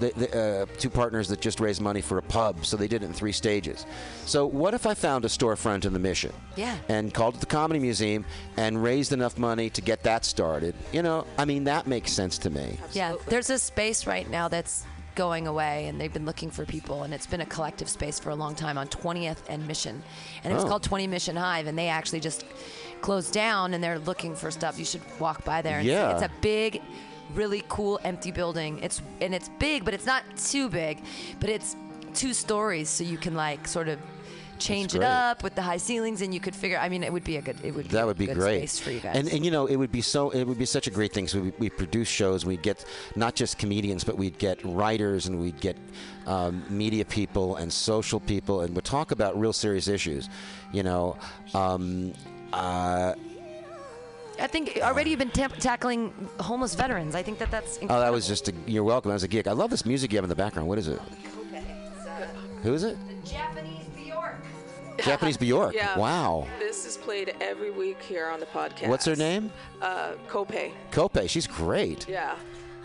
the, 0.00 0.12
the, 0.16 0.38
uh, 0.62 0.66
two 0.78 0.90
partners 0.90 1.28
that 1.28 1.40
just 1.40 1.60
raised 1.60 1.80
money 1.80 2.00
for 2.00 2.18
a 2.18 2.22
pub, 2.22 2.66
so 2.66 2.76
they 2.76 2.88
did 2.88 3.02
it 3.02 3.06
in 3.06 3.12
three 3.12 3.32
stages. 3.32 3.86
So, 4.26 4.46
what 4.46 4.74
if 4.74 4.86
I 4.86 4.94
found 4.94 5.24
a 5.24 5.28
storefront 5.28 5.84
in 5.84 5.92
the 5.92 5.98
Mission? 5.98 6.32
Yeah. 6.56 6.76
And 6.88 7.14
called 7.14 7.34
it 7.36 7.40
the 7.40 7.46
Comedy 7.46 7.78
Museum 7.80 8.24
and 8.56 8.82
raised 8.82 9.12
enough 9.12 9.38
money 9.38 9.70
to 9.70 9.80
get 9.80 10.02
that 10.04 10.24
started? 10.24 10.74
You 10.92 11.02
know, 11.02 11.26
I 11.38 11.44
mean, 11.44 11.64
that 11.64 11.86
makes 11.86 12.12
sense 12.12 12.38
to 12.38 12.50
me. 12.50 12.78
Yeah, 12.92 13.14
there's 13.28 13.50
a 13.50 13.58
space 13.58 14.06
right 14.06 14.28
now 14.28 14.48
that's 14.48 14.84
going 15.16 15.46
away, 15.46 15.86
and 15.88 16.00
they've 16.00 16.12
been 16.12 16.24
looking 16.24 16.50
for 16.50 16.64
people, 16.64 17.02
and 17.02 17.12
it's 17.12 17.26
been 17.26 17.40
a 17.42 17.46
collective 17.46 17.88
space 17.88 18.18
for 18.18 18.30
a 18.30 18.34
long 18.34 18.54
time 18.54 18.78
on 18.78 18.88
20th 18.88 19.38
and 19.48 19.66
Mission, 19.66 20.02
and 20.44 20.52
it 20.52 20.54
was 20.56 20.64
Oh. 20.64 20.68
called 20.68 20.82
20 20.82 21.06
Mission 21.08 21.36
Hive, 21.36 21.66
and 21.66 21.76
they 21.76 21.88
actually 21.88 22.20
just 22.20 22.44
closed 23.02 23.32
down, 23.32 23.74
and 23.74 23.82
they're 23.82 23.98
looking 23.98 24.34
for 24.34 24.50
stuff. 24.50 24.78
You 24.78 24.84
should 24.84 25.02
walk 25.18 25.44
by 25.44 25.62
there. 25.62 25.78
And 25.78 25.86
see. 25.86 25.92
Yeah. 25.92 26.12
it's 26.14 26.22
a 26.22 26.30
big, 26.40 26.80
really 27.34 27.64
cool 27.68 27.98
empty 28.04 28.30
building. 28.30 28.78
It's 28.82 29.02
and 29.20 29.34
it's 29.34 29.48
big, 29.58 29.84
but 29.84 29.94
it's 29.94 30.06
not 30.06 30.24
too 30.36 30.68
big, 30.68 31.02
but 31.40 31.50
it's 31.50 31.76
two 32.14 32.34
stories, 32.34 32.88
so 32.88 33.04
you 33.04 33.18
can 33.18 33.34
like 33.34 33.66
sort 33.68 33.88
of. 33.88 33.98
Change 34.58 34.94
it 34.94 35.02
up 35.02 35.42
with 35.42 35.54
the 35.54 35.62
high 35.62 35.78
ceilings, 35.78 36.20
and 36.20 36.34
you 36.34 36.38
could 36.38 36.54
figure. 36.54 36.76
I 36.76 36.90
mean, 36.90 37.02
it 37.02 37.10
would 37.10 37.24
be 37.24 37.38
a 37.38 37.40
good. 37.40 37.56
It 37.64 37.74
would. 37.74 37.86
That 37.86 38.02
a 38.02 38.06
would 38.08 38.18
be 38.18 38.26
great. 38.26 38.58
space 38.58 38.78
for 38.78 38.90
you 38.90 39.00
guys. 39.00 39.16
And, 39.16 39.26
and 39.32 39.42
you 39.42 39.50
know, 39.50 39.64
it 39.64 39.76
would 39.76 39.90
be 39.90 40.02
so. 40.02 40.28
It 40.28 40.44
would 40.44 40.58
be 40.58 40.66
such 40.66 40.86
a 40.86 40.90
great 40.90 41.14
thing. 41.14 41.28
So 41.28 41.40
we, 41.40 41.52
we 41.58 41.70
produce 41.70 42.08
shows. 42.08 42.44
We'd 42.44 42.60
get 42.60 42.84
not 43.16 43.34
just 43.34 43.56
comedians, 43.56 44.04
but 44.04 44.18
we'd 44.18 44.36
get 44.36 44.62
writers 44.62 45.28
and 45.28 45.40
we'd 45.40 45.58
get 45.60 45.78
um, 46.26 46.62
media 46.68 47.06
people 47.06 47.56
and 47.56 47.72
social 47.72 48.20
people, 48.20 48.60
and 48.60 48.74
we'd 48.74 48.84
talk 48.84 49.12
about 49.12 49.40
real 49.40 49.54
serious 49.54 49.88
issues. 49.88 50.28
You 50.72 50.82
know. 50.82 51.16
Um, 51.54 52.12
uh, 52.52 53.14
I 54.40 54.46
think 54.46 54.78
already 54.82 55.10
you've 55.10 55.18
been 55.18 55.30
ta- 55.30 55.48
tackling 55.48 56.12
homeless 56.38 56.74
veterans. 56.74 57.14
I 57.14 57.22
think 57.22 57.38
that 57.38 57.50
that's 57.50 57.78
oh, 57.82 57.86
that 57.86 58.12
was 58.12 58.26
just 58.26 58.48
a. 58.48 58.54
You're 58.66 58.84
welcome. 58.84 59.10
That 59.10 59.14
was 59.14 59.22
a 59.22 59.28
gig. 59.28 59.46
I 59.46 59.52
love 59.52 59.70
this 59.70 59.84
music 59.84 60.12
you 60.12 60.18
have 60.18 60.24
in 60.24 60.28
the 60.28 60.34
background. 60.34 60.68
What 60.68 60.78
is 60.78 60.88
it? 60.88 61.00
Who 62.62 62.74
is 62.74 62.84
it? 62.84 62.96
Japanese 63.24 63.86
Bjork. 63.96 64.36
Japanese 65.04 65.36
Bjork. 65.36 65.74
Yeah. 65.74 65.98
Wow. 65.98 66.46
This 66.58 66.84
is 66.84 66.96
played 66.96 67.34
every 67.40 67.70
week 67.70 68.02
here 68.02 68.28
on 68.28 68.38
the 68.40 68.46
podcast. 68.46 68.88
What's 68.88 69.06
her 69.06 69.16
name? 69.16 69.50
Uh, 69.80 70.12
Kopei. 70.28 70.72
Kope. 70.90 71.28
She's 71.28 71.46
great. 71.46 72.08
Yeah. 72.08 72.36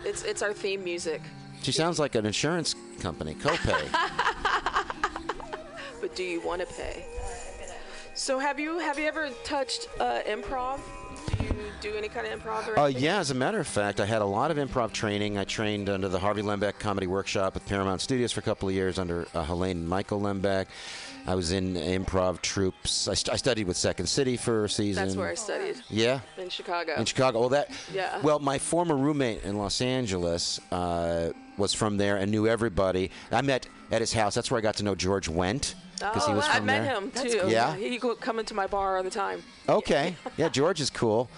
It's 0.04 0.22
it's 0.22 0.42
our 0.42 0.52
theme 0.52 0.82
music. 0.84 1.20
She 1.62 1.72
sounds 1.72 1.98
like 1.98 2.14
an 2.14 2.24
insurance 2.26 2.74
company. 3.00 3.34
Kope. 3.34 3.58
But 6.00 6.14
do 6.14 6.22
you 6.22 6.40
want 6.40 6.60
to 6.60 6.66
pay? 6.66 7.04
So 8.14 8.38
have 8.38 8.60
you 8.60 8.78
have 8.78 8.98
you 8.98 9.06
ever 9.06 9.30
touched 9.44 9.88
uh, 9.98 10.20
improv? 10.26 10.78
Do 11.26 11.44
you 11.44 11.50
do 11.80 11.94
any 11.96 12.08
kind 12.08 12.26
of 12.26 12.40
improv 12.42 12.66
or 12.68 12.78
Uh, 12.78 12.86
yeah, 12.86 13.18
as 13.18 13.30
a 13.30 13.34
matter 13.34 13.58
of 13.60 13.66
fact, 13.66 14.00
I 14.00 14.06
had 14.06 14.22
a 14.22 14.26
lot 14.26 14.50
of 14.50 14.56
improv 14.56 14.92
training. 14.92 15.38
I 15.38 15.44
trained 15.44 15.88
under 15.88 16.08
the 16.08 16.18
Harvey 16.18 16.42
Lembeck 16.42 16.78
Comedy 16.78 17.06
Workshop 17.06 17.56
at 17.56 17.66
Paramount 17.66 18.00
Studios 18.00 18.32
for 18.32 18.40
a 18.40 18.42
couple 18.42 18.68
of 18.68 18.74
years 18.74 18.98
under 18.98 19.26
uh, 19.34 19.44
Helene 19.44 19.78
and 19.78 19.88
Michael 19.88 20.20
Lembeck. 20.20 20.66
I 21.26 21.34
was 21.34 21.50
in 21.50 21.74
improv 21.74 22.40
troops. 22.40 23.08
I, 23.08 23.14
st- 23.14 23.34
I 23.34 23.36
studied 23.36 23.66
with 23.66 23.76
Second 23.76 24.06
City 24.06 24.36
for 24.36 24.64
a 24.64 24.68
season. 24.68 25.04
That's 25.04 25.16
where 25.16 25.28
I 25.28 25.34
studied 25.34 25.76
Yeah. 25.90 26.20
in 26.38 26.48
Chicago. 26.48 26.94
In 26.94 27.04
Chicago. 27.04 27.40
Well, 27.40 27.48
that. 27.48 27.70
Yeah. 27.92 28.20
Well, 28.22 28.38
my 28.38 28.58
former 28.58 28.96
roommate 28.96 29.42
in 29.42 29.58
Los 29.58 29.80
Angeles 29.80 30.60
uh, 30.70 31.30
was 31.58 31.74
from 31.74 31.96
there 31.96 32.16
and 32.16 32.30
knew 32.30 32.46
everybody. 32.46 33.10
I 33.32 33.42
met 33.42 33.66
at 33.90 34.00
his 34.00 34.12
house. 34.12 34.34
That's 34.36 34.50
where 34.52 34.58
I 34.58 34.60
got 34.60 34.76
to 34.76 34.84
know 34.84 34.94
George 34.94 35.28
Wendt 35.28 35.74
because 35.98 36.24
oh, 36.24 36.28
he 36.28 36.34
was 36.34 36.46
I 36.48 36.56
from 36.56 36.66
met 36.66 36.84
there. 36.84 36.94
him 36.94 37.10
too. 37.10 37.48
Yeah? 37.48 37.74
He 37.76 37.98
would 37.98 38.20
come 38.20 38.38
into 38.38 38.54
my 38.54 38.66
bar 38.66 38.96
all 38.96 39.02
the 39.02 39.10
time. 39.10 39.42
Okay. 39.68 40.16
Yeah, 40.36 40.50
George 40.50 40.82
is 40.82 40.90
cool. 40.90 41.30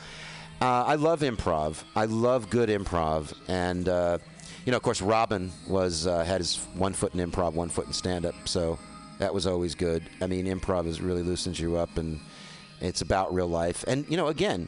Uh, 0.61 0.83
I 0.87 0.97
love 0.97 1.21
improv. 1.21 1.85
I 1.95 2.07
love 2.07 2.51
good 2.51 2.69
improv, 2.69 3.33
and 3.47 3.89
uh, 3.89 4.19
you 4.65 4.73
know, 4.73 4.77
of 4.77 4.83
course, 4.83 5.01
Robin 5.01 5.53
was 5.69 6.09
uh, 6.09 6.25
had 6.25 6.41
his 6.41 6.57
one 6.75 6.93
foot 6.95 7.15
in 7.15 7.31
improv, 7.31 7.53
one 7.53 7.69
foot 7.69 7.87
in 7.87 7.93
stand 7.93 8.27
up, 8.27 8.35
so 8.49 8.77
that 9.19 9.33
was 9.33 9.47
always 9.47 9.77
good. 9.77 10.03
I 10.21 10.27
mean, 10.27 10.47
improv 10.47 10.87
is 10.87 11.01
really 11.01 11.23
loosens 11.23 11.61
you 11.61 11.77
up, 11.77 11.97
and 11.97 12.19
it's 12.81 13.03
about 13.03 13.33
real 13.33 13.47
life. 13.47 13.85
And 13.87 14.05
you 14.09 14.17
know, 14.17 14.27
again, 14.27 14.67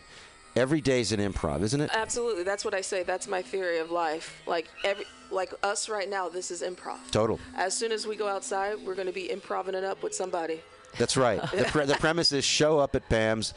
every 0.54 0.80
day's 0.80 1.10
an 1.10 1.20
improv, 1.20 1.62
isn't 1.62 1.80
it? 1.80 1.90
Absolutely. 1.92 2.44
That's 2.44 2.64
what 2.64 2.74
I 2.74 2.82
say. 2.82 3.02
That's 3.02 3.26
my 3.26 3.42
theory 3.42 3.78
of 3.78 3.90
life. 3.90 4.42
Like 4.46 4.68
every 4.84 5.06
like 5.30 5.52
us 5.62 5.88
right 5.88 6.08
now, 6.08 6.28
this 6.28 6.50
is 6.50 6.62
improv. 6.62 6.98
Total. 7.10 7.38
As 7.56 7.74
soon 7.76 7.92
as 7.92 8.06
we 8.06 8.16
go 8.16 8.28
outside, 8.28 8.76
we're 8.84 8.94
going 8.94 9.06
to 9.06 9.12
be 9.12 9.30
improving 9.30 9.74
it 9.74 9.84
up 9.84 10.02
with 10.02 10.14
somebody. 10.14 10.60
That's 10.98 11.16
right. 11.16 11.40
the, 11.52 11.64
pre- 11.64 11.84
the 11.86 11.94
premise 11.94 12.32
is 12.32 12.44
show 12.44 12.78
up 12.78 12.94
at 12.94 13.08
Pam's, 13.08 13.54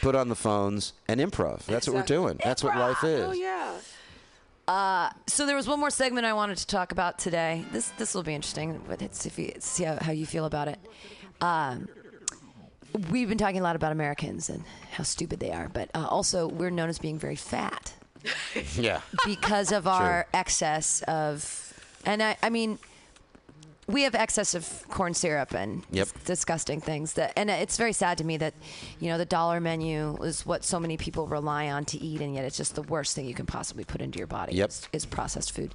put 0.00 0.14
on 0.14 0.28
the 0.28 0.34
phones, 0.34 0.92
and 1.08 1.20
improv. 1.20 1.64
That's 1.66 1.86
what 1.86 1.94
we're 1.94 2.00
Exactly. 2.00 2.16
doing. 2.16 2.40
That's 2.42 2.62
what 2.64 2.76
life 2.76 3.04
is. 3.04 3.24
Oh 3.24 3.32
yeah. 3.32 3.78
So 5.26 5.46
there 5.46 5.54
was 5.56 5.68
one 5.68 5.78
more 5.78 5.90
segment 5.90 6.26
I 6.26 6.32
wanted 6.32 6.58
to 6.58 6.66
talk 6.66 6.90
about 6.92 7.18
today. 7.18 7.64
This 7.72 7.88
this 7.98 8.14
will 8.14 8.24
be 8.24 8.34
interesting, 8.34 8.80
but 8.88 9.00
it's 9.00 9.26
if 9.26 9.38
you 9.38 9.52
see 9.60 9.84
how, 9.84 9.98
how 10.00 10.12
you 10.12 10.26
feel 10.26 10.44
about 10.44 10.66
it. 10.68 10.78
Um, 11.40 11.88
we've 13.10 13.28
been 13.28 13.38
talking 13.38 13.60
a 13.60 13.62
lot 13.62 13.76
about 13.76 13.92
Americans 13.92 14.48
and 14.50 14.64
how 14.90 15.04
stupid 15.04 15.38
they 15.38 15.52
are, 15.52 15.68
but 15.68 15.90
uh, 15.94 16.06
also 16.08 16.48
we're 16.48 16.70
known 16.70 16.88
as 16.88 16.98
being 16.98 17.18
very 17.18 17.36
fat 17.36 17.92
Yeah. 18.78 19.00
because 19.26 19.72
of 19.72 19.86
our 19.86 20.26
excess 20.32 21.02
of, 21.02 21.74
and 22.04 22.22
I, 22.22 22.36
I 22.42 22.50
mean, 22.50 22.78
we 23.88 24.02
have 24.02 24.16
excess 24.16 24.54
of 24.56 24.84
corn 24.88 25.14
syrup 25.14 25.54
and 25.54 25.84
Yep. 25.92 26.08
disgusting 26.24 26.80
things 26.80 27.12
that, 27.12 27.32
and 27.36 27.48
it's 27.48 27.76
very 27.76 27.92
sad 27.92 28.18
to 28.18 28.24
me 28.24 28.36
that, 28.38 28.52
you 28.98 29.08
know, 29.08 29.16
the 29.16 29.24
dollar 29.24 29.60
menu 29.60 30.16
is 30.24 30.44
what 30.44 30.64
so 30.64 30.80
many 30.80 30.96
people 30.96 31.28
rely 31.28 31.70
on 31.70 31.84
to 31.86 31.98
eat, 32.02 32.20
and 32.20 32.34
yet 32.34 32.44
it's 32.44 32.56
just 32.56 32.74
the 32.74 32.82
worst 32.82 33.14
thing 33.14 33.26
you 33.26 33.34
can 33.34 33.46
possibly 33.46 33.84
put 33.84 34.00
into 34.00 34.18
your 34.18 34.26
body. 34.26 34.56
Yep. 34.56 34.68
Is, 34.70 34.88
is 34.92 35.06
processed 35.06 35.52
food. 35.52 35.72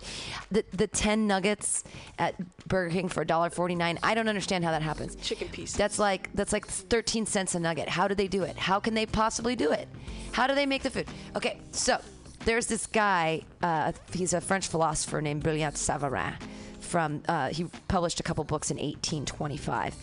The 0.52 0.66
the 0.74 0.88
ten 0.88 1.26
nuggets 1.26 1.86
at 2.20 2.36
Burger 2.68 2.92
King 2.92 3.08
for 3.08 3.24
$1.49, 3.24 3.98
I 4.04 4.14
don't 4.14 4.28
understand 4.28 4.66
how 4.66 4.72
that 4.72 4.82
happens. 4.82 5.16
Chicken 5.16 5.48
piece 5.48 5.72
That's 5.74 5.98
like 5.98 6.34
that's 6.34 6.52
like 6.52 6.68
13 6.68 7.26
cents 7.26 7.56
a 7.56 7.62
nugget. 7.62 7.88
How 7.88 8.10
do 8.10 8.16
they 8.16 8.28
do 8.28 8.44
it? 8.44 8.58
How 8.58 8.82
can 8.82 8.94
they 8.94 9.06
possibly 9.06 9.56
do 9.56 9.72
it? 9.72 9.88
How 10.34 10.48
do 10.48 10.56
they 10.56 10.66
make 10.66 10.84
the 10.84 10.90
food? 10.90 11.08
Okay, 11.38 11.62
so 11.72 11.98
there's 12.46 12.68
this 12.68 12.88
guy. 12.88 13.42
Uh, 13.62 13.92
he's 14.14 14.34
a 14.34 14.42
French 14.42 14.68
philosopher 14.68 15.22
named 15.22 15.44
Brillat-Savarin. 15.44 16.34
From 16.80 17.24
uh, 17.28 17.50
he 17.50 17.66
published 17.88 18.20
a 18.20 18.24
couple 18.24 18.44
books 18.44 18.70
in 18.70 18.76
1825, 18.78 19.96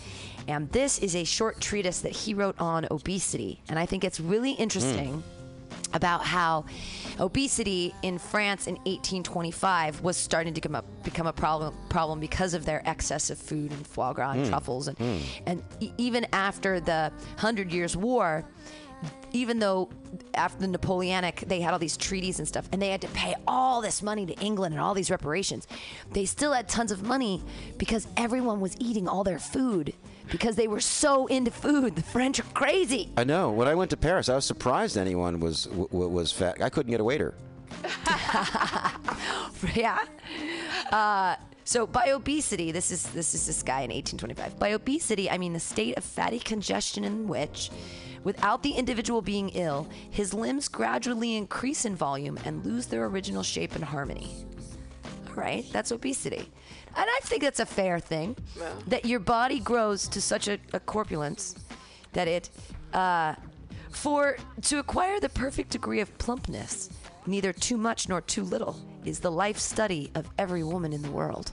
and 0.46 0.70
this 0.72 0.98
is 1.00 1.14
a 1.16 1.24
short 1.24 1.60
treatise 1.60 2.00
that 2.00 2.12
he 2.12 2.32
wrote 2.32 2.58
on 2.58 2.86
obesity, 2.90 3.60
and 3.68 3.78
I 3.78 3.84
think 3.84 4.04
it's 4.04 4.20
really 4.20 4.52
interesting 4.52 5.22
about 5.92 6.24
how 6.24 6.64
obesity 7.18 7.94
in 8.02 8.18
France 8.18 8.66
in 8.66 8.74
1825 8.76 10.00
was 10.02 10.16
starting 10.16 10.54
to 10.54 10.60
become 10.60 10.76
a, 10.76 10.82
become 11.02 11.26
a 11.26 11.32
problem 11.32 11.74
problem 11.88 12.20
because 12.20 12.54
of 12.54 12.64
their 12.64 12.86
excess 12.88 13.28
of 13.30 13.38
food 13.38 13.70
and 13.70 13.86
foie 13.86 14.12
gras 14.12 14.32
and 14.32 14.46
truffles 14.46 14.88
and 14.88 14.98
and 15.46 15.62
e- 15.80 15.92
even 15.98 16.26
after 16.32 16.80
the 16.80 17.12
Hundred 17.38 17.72
Years' 17.72 17.96
War 17.96 18.44
even 19.32 19.58
though 19.58 19.88
after 20.34 20.60
the 20.60 20.66
Napoleonic 20.68 21.40
they 21.46 21.60
had 21.60 21.72
all 21.72 21.78
these 21.78 21.96
treaties 21.96 22.38
and 22.38 22.48
stuff 22.48 22.68
and 22.72 22.80
they 22.80 22.88
had 22.88 23.00
to 23.02 23.08
pay 23.08 23.34
all 23.46 23.80
this 23.80 24.02
money 24.02 24.24
to 24.26 24.34
England 24.40 24.74
and 24.74 24.82
all 24.82 24.94
these 24.94 25.10
reparations 25.10 25.66
they 26.12 26.24
still 26.24 26.52
had 26.52 26.68
tons 26.68 26.90
of 26.90 27.02
money 27.02 27.42
because 27.76 28.06
everyone 28.16 28.60
was 28.60 28.74
eating 28.80 29.06
all 29.06 29.24
their 29.24 29.38
food 29.38 29.92
because 30.30 30.56
they 30.56 30.66
were 30.68 30.80
so 30.80 31.26
into 31.26 31.50
food 31.50 31.94
the 31.96 32.02
French 32.02 32.40
are 32.40 32.44
crazy 32.54 33.10
I 33.16 33.24
know. 33.24 33.50
When 33.50 33.68
I 33.68 33.74
went 33.74 33.90
to 33.90 33.96
Paris, 33.96 34.28
I 34.28 34.34
was 34.34 34.44
surprised 34.44 34.96
anyone 34.96 35.40
was 35.40 35.64
w- 35.64 35.88
was 36.08 36.32
fat. 36.32 36.60
I 36.62 36.68
couldn't 36.70 36.90
get 36.90 37.00
a 37.00 37.04
waiter. 37.04 37.34
yeah. 39.74 39.98
Uh, 40.90 41.36
so 41.68 41.86
by 41.86 42.10
obesity, 42.10 42.72
this 42.72 42.90
is 42.90 43.02
this 43.10 43.34
is 43.34 43.46
this 43.46 43.62
guy 43.62 43.82
in 43.82 43.90
1825. 43.90 44.58
By 44.58 44.70
obesity, 44.70 45.30
I 45.30 45.36
mean 45.36 45.52
the 45.52 45.60
state 45.60 45.98
of 45.98 46.04
fatty 46.04 46.38
congestion 46.38 47.04
in 47.04 47.28
which 47.28 47.70
Without 48.24 48.62
the 48.62 48.72
individual 48.72 49.22
being 49.22 49.48
ill, 49.50 49.88
his 50.10 50.34
limbs 50.34 50.68
gradually 50.68 51.36
increase 51.36 51.84
in 51.84 51.94
volume 51.94 52.38
and 52.44 52.64
lose 52.64 52.86
their 52.86 53.06
original 53.06 53.42
shape 53.42 53.74
and 53.74 53.84
harmony. 53.84 54.44
All 55.28 55.34
right, 55.34 55.64
that's 55.72 55.92
obesity. 55.92 56.50
And 56.96 57.06
I 57.08 57.20
think 57.22 57.42
that's 57.42 57.60
a 57.60 57.66
fair 57.66 58.00
thing. 58.00 58.36
Yeah. 58.58 58.72
That 58.88 59.04
your 59.04 59.20
body 59.20 59.60
grows 59.60 60.08
to 60.08 60.20
such 60.20 60.48
a, 60.48 60.58
a 60.72 60.80
corpulence 60.80 61.54
that 62.12 62.26
it, 62.26 62.50
uh, 62.92 63.34
for 63.90 64.36
to 64.62 64.78
acquire 64.78 65.20
the 65.20 65.28
perfect 65.28 65.70
degree 65.70 66.00
of 66.00 66.16
plumpness, 66.18 66.90
neither 67.26 67.52
too 67.52 67.76
much 67.76 68.08
nor 68.08 68.20
too 68.20 68.42
little, 68.42 68.76
is 69.04 69.20
the 69.20 69.30
life 69.30 69.58
study 69.58 70.10
of 70.14 70.28
every 70.38 70.64
woman 70.64 70.92
in 70.92 71.02
the 71.02 71.10
world. 71.10 71.52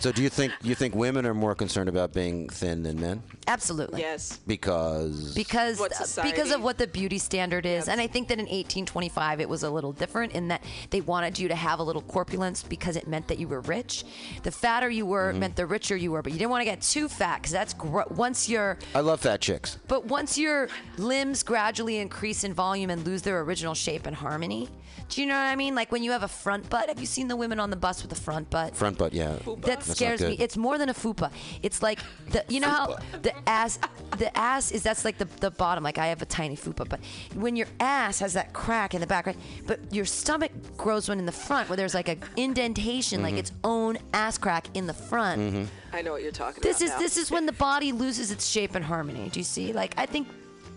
So 0.00 0.12
do 0.12 0.22
you 0.22 0.28
think 0.28 0.52
you 0.62 0.74
think 0.74 0.94
women 0.94 1.26
are 1.26 1.34
more 1.34 1.54
concerned 1.54 1.88
about 1.88 2.12
being 2.12 2.48
thin 2.48 2.82
than 2.82 3.00
men 3.00 3.22
Absolutely. 3.46 4.00
Yes. 4.00 4.38
because 4.46 5.34
because 5.34 5.78
What 5.80 5.92
uh, 5.92 5.96
society- 6.04 6.30
because 6.30 6.50
of 6.52 6.62
what 6.62 6.78
the 6.78 6.86
beauty 6.86 7.18
standard 7.18 7.64
is 7.66 7.86
Yep. 7.86 7.92
and 7.92 8.00
i 8.00 8.06
think 8.06 8.28
that 8.28 8.38
in 8.38 8.44
1825 8.46 9.40
it 9.40 9.48
was 9.48 9.62
a 9.62 9.70
little 9.70 9.92
different 9.92 10.32
in 10.32 10.48
that 10.48 10.62
they 10.90 11.00
wanted 11.00 11.38
you 11.38 11.48
to 11.48 11.54
have 11.54 11.78
a 11.78 11.82
little 11.82 12.02
corpulence 12.02 12.62
because 12.62 12.96
it 12.96 13.06
meant 13.08 13.28
that 13.28 13.38
you 13.38 13.48
were 13.48 13.60
rich 13.62 14.04
the 14.42 14.50
fatter 14.50 14.88
you 14.90 15.06
were 15.06 15.30
Mm-hmm. 15.30 15.40
meant 15.40 15.56
the 15.56 15.66
richer 15.66 15.96
you 15.96 16.12
were 16.12 16.22
but 16.22 16.32
you 16.32 16.38
didn't 16.38 16.50
want 16.50 16.60
to 16.62 16.64
get 16.66 16.80
too 16.82 17.08
fat 17.08 17.36
because 17.42 17.52
that's 17.52 17.74
gro- 17.74 18.04
once 18.10 18.48
you're 18.48 18.78
I 18.94 19.00
love 19.00 19.20
fat 19.20 19.40
chicks. 19.40 19.78
but 19.88 20.06
once 20.06 20.38
your 20.38 20.68
limbs 20.96 21.42
gradually 21.42 21.98
increase 21.98 22.44
in 22.44 22.54
volume 22.54 22.90
and 22.90 23.04
lose 23.06 23.22
their 23.22 23.40
original 23.40 23.74
shape 23.74 24.06
and 24.06 24.14
harmony 24.16 24.68
do 25.08 25.20
you 25.22 25.26
know 25.26 25.34
what 25.34 25.46
i 25.46 25.56
mean 25.56 25.74
like 25.74 25.90
when 25.90 26.02
you 26.02 26.10
have 26.12 26.22
a 26.22 26.28
front 26.28 26.68
butt 26.70 26.88
have 26.88 27.00
you 27.00 27.06
seen 27.06 27.28
the 27.28 27.36
women 27.36 27.58
on 27.58 27.70
the 27.70 27.76
bus 27.76 28.02
with 28.02 28.10
the 28.10 28.20
front 28.20 28.48
butt 28.50 28.76
Front 28.76 28.98
butt, 28.98 29.12
yeah. 29.12 29.32
that 29.44 29.62
That's 29.62 29.87
not 29.87 29.87
scares 29.96 30.20
me. 30.20 30.36
It's 30.38 30.56
more 30.56 30.78
than 30.78 30.88
a 30.88 30.94
fupa. 30.94 31.30
It's 31.62 31.82
like 31.82 31.98
the 32.30 32.44
you 32.48 32.60
know 32.60 32.68
how 32.68 32.96
the 33.22 33.32
ass 33.48 33.78
the 34.18 34.36
ass 34.36 34.70
is 34.72 34.82
that's 34.82 35.04
like 35.04 35.18
the, 35.18 35.26
the 35.40 35.50
bottom. 35.50 35.84
Like 35.84 35.98
I 35.98 36.06
have 36.08 36.22
a 36.22 36.26
tiny 36.26 36.56
fupa, 36.56 36.88
but 36.88 37.00
when 37.34 37.56
your 37.56 37.68
ass 37.80 38.18
has 38.20 38.32
that 38.34 38.52
crack 38.52 38.94
in 38.94 39.00
the 39.00 39.06
back, 39.06 39.26
right? 39.26 39.36
But 39.66 39.80
your 39.92 40.04
stomach 40.04 40.52
grows 40.76 41.08
one 41.08 41.18
in 41.18 41.26
the 41.26 41.32
front 41.32 41.68
where 41.68 41.76
there's 41.76 41.94
like 41.94 42.08
an 42.08 42.20
indentation, 42.36 43.22
like 43.22 43.28
Mm-hmm. 43.28 43.38
its 43.38 43.52
own 43.62 43.98
ass 44.14 44.38
crack 44.38 44.68
in 44.74 44.86
the 44.86 44.94
front. 44.94 45.68
I 45.92 46.02
know 46.02 46.12
what 46.12 46.22
you're 46.22 46.32
talking 46.32 46.62
This 46.62 46.78
about. 46.78 46.84
is 46.86 46.90
now. 46.90 46.98
this 46.98 47.16
is 47.16 47.30
when 47.30 47.46
the 47.46 47.52
body 47.52 47.92
loses 47.92 48.30
its 48.30 48.46
shape 48.46 48.74
and 48.74 48.84
harmony. 48.84 49.28
Do 49.30 49.40
you 49.40 49.44
see? 49.44 49.72
Like 49.72 49.94
I 49.96 50.06
think 50.06 50.28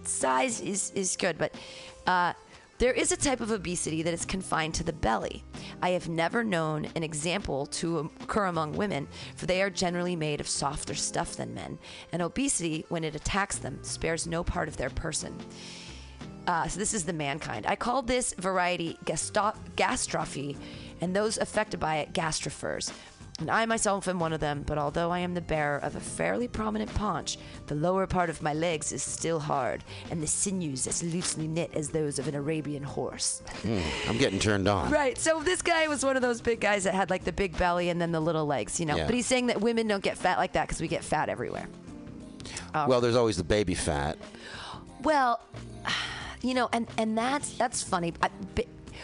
size 0.04 0.62
is 0.62 0.92
is 0.96 1.16
good, 1.16 1.38
but 1.38 1.54
uh, 2.08 2.34
there 2.82 2.92
is 2.92 3.12
a 3.12 3.18
type 3.18 3.42
of 3.42 3.52
obesity 3.52 4.02
that 4.02 4.12
is 4.12 4.26
confined 4.26 4.74
to 4.74 4.84
the 4.84 4.92
belly. 4.92 5.44
I 5.84 5.92
have 5.92 6.10
never 6.10 6.44
known 6.44 6.88
an 6.96 7.04
example 7.04 7.68
to 7.68 8.10
occur 8.24 8.46
among 8.46 8.74
women, 8.74 9.08
for 9.36 9.46
they 9.46 9.62
are 9.62 9.70
generally 9.70 10.16
made 10.16 10.42
of 10.42 10.48
softer 10.48 10.96
stuff 10.96 11.36
than 11.36 11.54
men. 11.54 11.78
And 12.12 12.24
obesity, 12.24 12.84
when 12.90 13.04
it 13.04 13.14
attacks 13.14 13.60
them, 13.60 13.78
spares 13.84 14.26
no 14.26 14.44
part 14.44 14.68
of 14.68 14.78
their 14.78 14.90
person. 14.90 15.38
Uh, 16.48 16.68
so 16.68 16.80
this 16.80 16.96
is 16.96 17.06
the 17.06 17.14
mankind. 17.14 17.68
I 17.68 17.76
call 17.76 18.02
this 18.02 18.34
variety 18.40 18.98
gasto- 19.06 19.54
gastrophy, 19.76 20.58
and 21.02 21.16
those 21.16 21.38
affected 21.38 21.80
by 21.80 21.98
it 21.98 22.14
gastrophers. 22.14 22.92
And 23.42 23.50
I 23.50 23.66
myself 23.66 24.08
am 24.08 24.20
one 24.20 24.34
of 24.34 24.40
them, 24.40 24.64
but 24.68 24.78
although 24.78 25.10
I 25.10 25.20
am 25.20 25.34
the 25.34 25.42
bearer 25.42 25.80
of 25.80 25.96
a 25.96 26.00
fairly 26.00 26.48
prominent 26.48 26.94
paunch, 26.94 27.40
the 27.66 27.74
lower 27.74 28.06
part 28.06 28.30
of 28.30 28.44
my 28.44 28.54
legs 28.54 28.92
is 28.92 29.02
still 29.02 29.40
hard, 29.40 29.84
and 30.12 30.22
the 30.22 30.28
sinews 30.28 30.86
as 30.86 31.02
loosely 31.02 31.48
knit 31.48 31.72
as 31.74 31.90
those 31.90 32.20
of 32.20 32.28
an 32.28 32.36
Arabian 32.36 32.84
horse. 32.84 33.42
Hmm, 33.64 33.80
I'm 34.08 34.20
getting 34.20 34.38
turned 34.38 34.68
on. 34.68 34.92
Right. 34.92 35.18
So 35.18 35.42
this 35.42 35.64
guy 35.64 35.88
was 35.88 36.06
one 36.06 36.16
of 36.16 36.22
those 36.22 36.40
big 36.40 36.60
guys 36.60 36.84
that 36.84 36.94
had 36.94 37.10
like 37.10 37.24
the 37.24 37.32
big 37.32 37.58
belly 37.58 37.90
and 37.90 38.00
then 38.00 38.12
the 38.12 38.20
little 38.20 38.46
legs, 38.46 38.80
you 38.80 38.86
know. 38.86 38.96
Yeah. 38.96 39.08
But 39.08 39.16
he's 39.16 39.26
saying 39.26 39.48
that 39.48 39.60
women 39.60 39.88
don't 39.88 40.04
get 40.04 40.20
fat 40.20 40.38
like 40.38 40.54
that 40.54 40.68
because 40.68 40.80
we 40.80 40.88
get 40.88 41.04
fat 41.04 41.28
everywhere. 41.28 41.68
Uh, 42.76 42.86
well, 42.88 43.02
there's 43.02 43.16
always 43.16 43.38
the 43.38 43.44
baby 43.44 43.74
fat. 43.74 44.20
Well, 45.02 45.42
you 46.44 46.54
know, 46.54 46.70
and 46.72 46.88
and 47.00 47.18
that's 47.18 47.54
that's 47.58 47.82
funny. 47.82 48.14
I, 48.22 48.30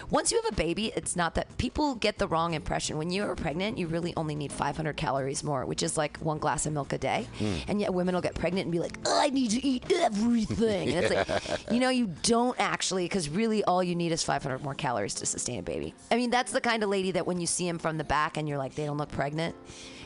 once 0.09 0.31
you 0.31 0.41
have 0.41 0.51
a 0.51 0.55
baby, 0.55 0.91
it's 0.95 1.15
not 1.15 1.35
that 1.35 1.57
people 1.57 1.95
get 1.95 2.17
the 2.17 2.27
wrong 2.27 2.53
impression. 2.53 2.97
When 2.97 3.11
you're 3.11 3.35
pregnant, 3.35 3.77
you 3.77 3.87
really 3.87 4.13
only 4.15 4.35
need 4.35 4.51
500 4.51 4.95
calories 4.97 5.43
more, 5.43 5.65
which 5.65 5.83
is 5.83 5.97
like 5.97 6.17
one 6.17 6.39
glass 6.39 6.65
of 6.65 6.73
milk 6.73 6.93
a 6.93 6.97
day. 6.97 7.27
Hmm. 7.37 7.55
And 7.67 7.81
yet, 7.81 7.93
women 7.93 8.15
will 8.15 8.21
get 8.21 8.35
pregnant 8.35 8.65
and 8.65 8.71
be 8.71 8.79
like, 8.79 8.97
"Oh, 9.05 9.19
"I 9.19 9.29
need 9.29 9.51
to 9.51 9.65
eat 9.65 9.91
everything." 9.91 10.89
And 10.89 11.05
it's 11.05 11.29
like, 11.29 11.71
you 11.71 11.79
know, 11.79 11.89
you 11.89 12.07
don't 12.23 12.59
actually, 12.59 13.05
because 13.05 13.29
really, 13.29 13.63
all 13.63 13.83
you 13.83 13.95
need 13.95 14.11
is 14.11 14.23
500 14.23 14.63
more 14.63 14.75
calories 14.75 15.15
to 15.15 15.25
sustain 15.25 15.59
a 15.59 15.63
baby. 15.63 15.93
I 16.11 16.15
mean, 16.15 16.29
that's 16.29 16.51
the 16.51 16.61
kind 16.61 16.83
of 16.83 16.89
lady 16.89 17.11
that 17.11 17.25
when 17.25 17.39
you 17.39 17.47
see 17.47 17.67
them 17.67 17.79
from 17.79 17.97
the 17.97 18.03
back 18.03 18.37
and 18.37 18.47
you're 18.47 18.57
like, 18.57 18.75
they 18.75 18.85
don't 18.85 18.97
look 18.97 19.11
pregnant. 19.11 19.55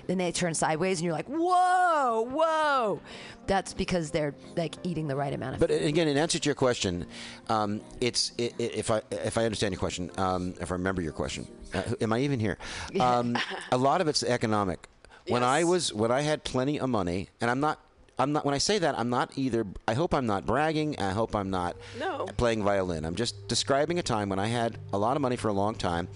Then 0.07 0.18
they 0.18 0.32
turn 0.32 0.53
sideways 0.53 0.99
and 0.99 1.06
you're 1.06 1.14
like, 1.14 1.28
whoa, 1.28 2.22
whoa. 2.30 2.99
That's 3.48 3.73
because 3.73 4.11
they're 4.11 4.34
like 4.56 4.76
eating 4.84 5.07
the 5.07 5.15
right 5.15 5.34
amount 5.34 5.56
of 5.56 5.60
But 5.60 5.72
again, 5.72 6.07
in 6.07 6.18
answer 6.18 6.40
to 6.40 6.45
your 6.45 6.56
question, 6.56 7.06
um, 7.49 7.82
it's 7.99 8.32
i 8.40 8.44
i 8.44 8.64
if 8.64 8.91
I 8.91 9.02
if 9.11 9.38
I 9.38 9.45
understand 9.45 9.73
your 9.73 9.80
question, 9.80 10.11
um, 10.18 10.53
if 10.60 10.72
I 10.72 10.76
remember 10.76 11.02
your 11.02 11.14
question, 11.14 11.48
uh, 11.73 11.84
am 12.02 12.14
I 12.14 12.19
even 12.19 12.40
here? 12.40 12.57
Um, 12.99 13.38
a 13.72 13.78
lot 13.78 14.02
of 14.02 14.07
it's 14.07 14.23
economic. 14.23 14.88
When 15.28 15.44
I 15.44 15.64
was 15.64 15.94
when 15.94 16.11
I 16.11 16.22
had 16.22 16.44
plenty 16.44 16.80
of 16.80 16.90
money, 16.90 17.30
and 17.40 17.49
I'm 17.52 17.60
not. 17.60 17.80
I'm 18.19 18.34
not. 18.34 18.45
When 18.45 18.53
I 18.53 18.60
say 18.60 18.78
that, 18.80 18.99
I'm 18.99 19.10
not 19.10 19.32
either. 19.36 19.65
I 19.88 19.94
hope 19.94 20.14
I'm 20.14 20.28
not 20.28 20.45
bragging. 20.45 20.99
I 20.99 21.11
hope 21.11 21.36
I'm 21.36 21.49
not 21.49 21.76
No. 21.99 22.26
playing 22.38 22.64
violin. 22.64 23.06
I'm 23.06 23.15
just 23.15 23.48
describing 23.48 23.98
a 23.99 24.03
time 24.03 24.30
when 24.30 24.38
I 24.40 24.48
had 24.48 24.78
a 24.94 24.98
lot 24.98 25.15
of 25.15 25.22
money 25.22 25.38
for 25.38 25.48
a 25.48 25.53
long 25.53 25.73
time, 25.76 26.07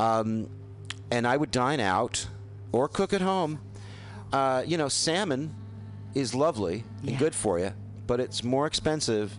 um, 0.00 0.48
and 1.10 1.26
I 1.26 1.36
would 1.36 1.50
dine 1.50 1.80
out 1.80 2.26
or 2.72 2.88
cook 2.88 3.12
at 3.12 3.20
home. 3.20 3.60
Uh, 4.32 4.62
you 4.66 4.76
know, 4.76 4.88
salmon 4.88 5.54
is 6.14 6.34
lovely 6.34 6.84
and 7.02 7.10
Yeah. 7.12 7.18
good 7.18 7.34
for 7.34 7.58
you, 7.58 7.72
but 8.06 8.20
it's 8.20 8.42
more 8.44 8.66
expensive 8.66 9.36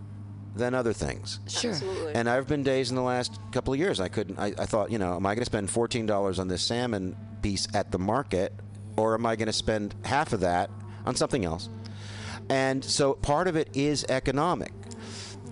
than 0.56 0.74
other 0.74 0.94
things. 0.94 1.40
Sure. 1.48 1.72
Absolutely. 1.72 2.16
And 2.16 2.28
I've 2.30 2.48
been 2.48 2.64
days 2.64 2.90
in 2.90 2.96
the 2.96 3.02
last 3.04 3.40
couple 3.52 3.72
of 3.74 3.80
years 3.80 4.00
I 4.00 4.08
couldn't. 4.08 4.40
I, 4.40 4.48
I 4.58 4.66
thought, 4.66 4.92
you 4.92 4.98
know, 4.98 5.16
am 5.16 5.26
I 5.26 5.36
going 5.36 5.42
to 5.42 5.46
spend 5.46 5.70
fourteen 5.70 6.06
dollars 6.06 6.40
on 6.40 6.48
this 6.48 6.64
salmon 6.64 7.16
piece 7.42 7.68
at 7.74 7.92
the 7.92 8.00
market, 8.00 8.52
or 8.98 9.14
am 9.14 9.26
I 9.26 9.36
going 9.36 9.46
to 9.48 9.54
spend 9.54 9.94
half 10.04 10.34
of 10.34 10.40
that 10.42 10.70
on 11.06 11.16
something 11.16 11.46
else? 11.46 11.70
And 12.50 12.84
so 12.84 13.14
part 13.14 13.48
of 13.48 13.56
it 13.56 13.70
is 13.76 14.06
economic. 14.10 14.74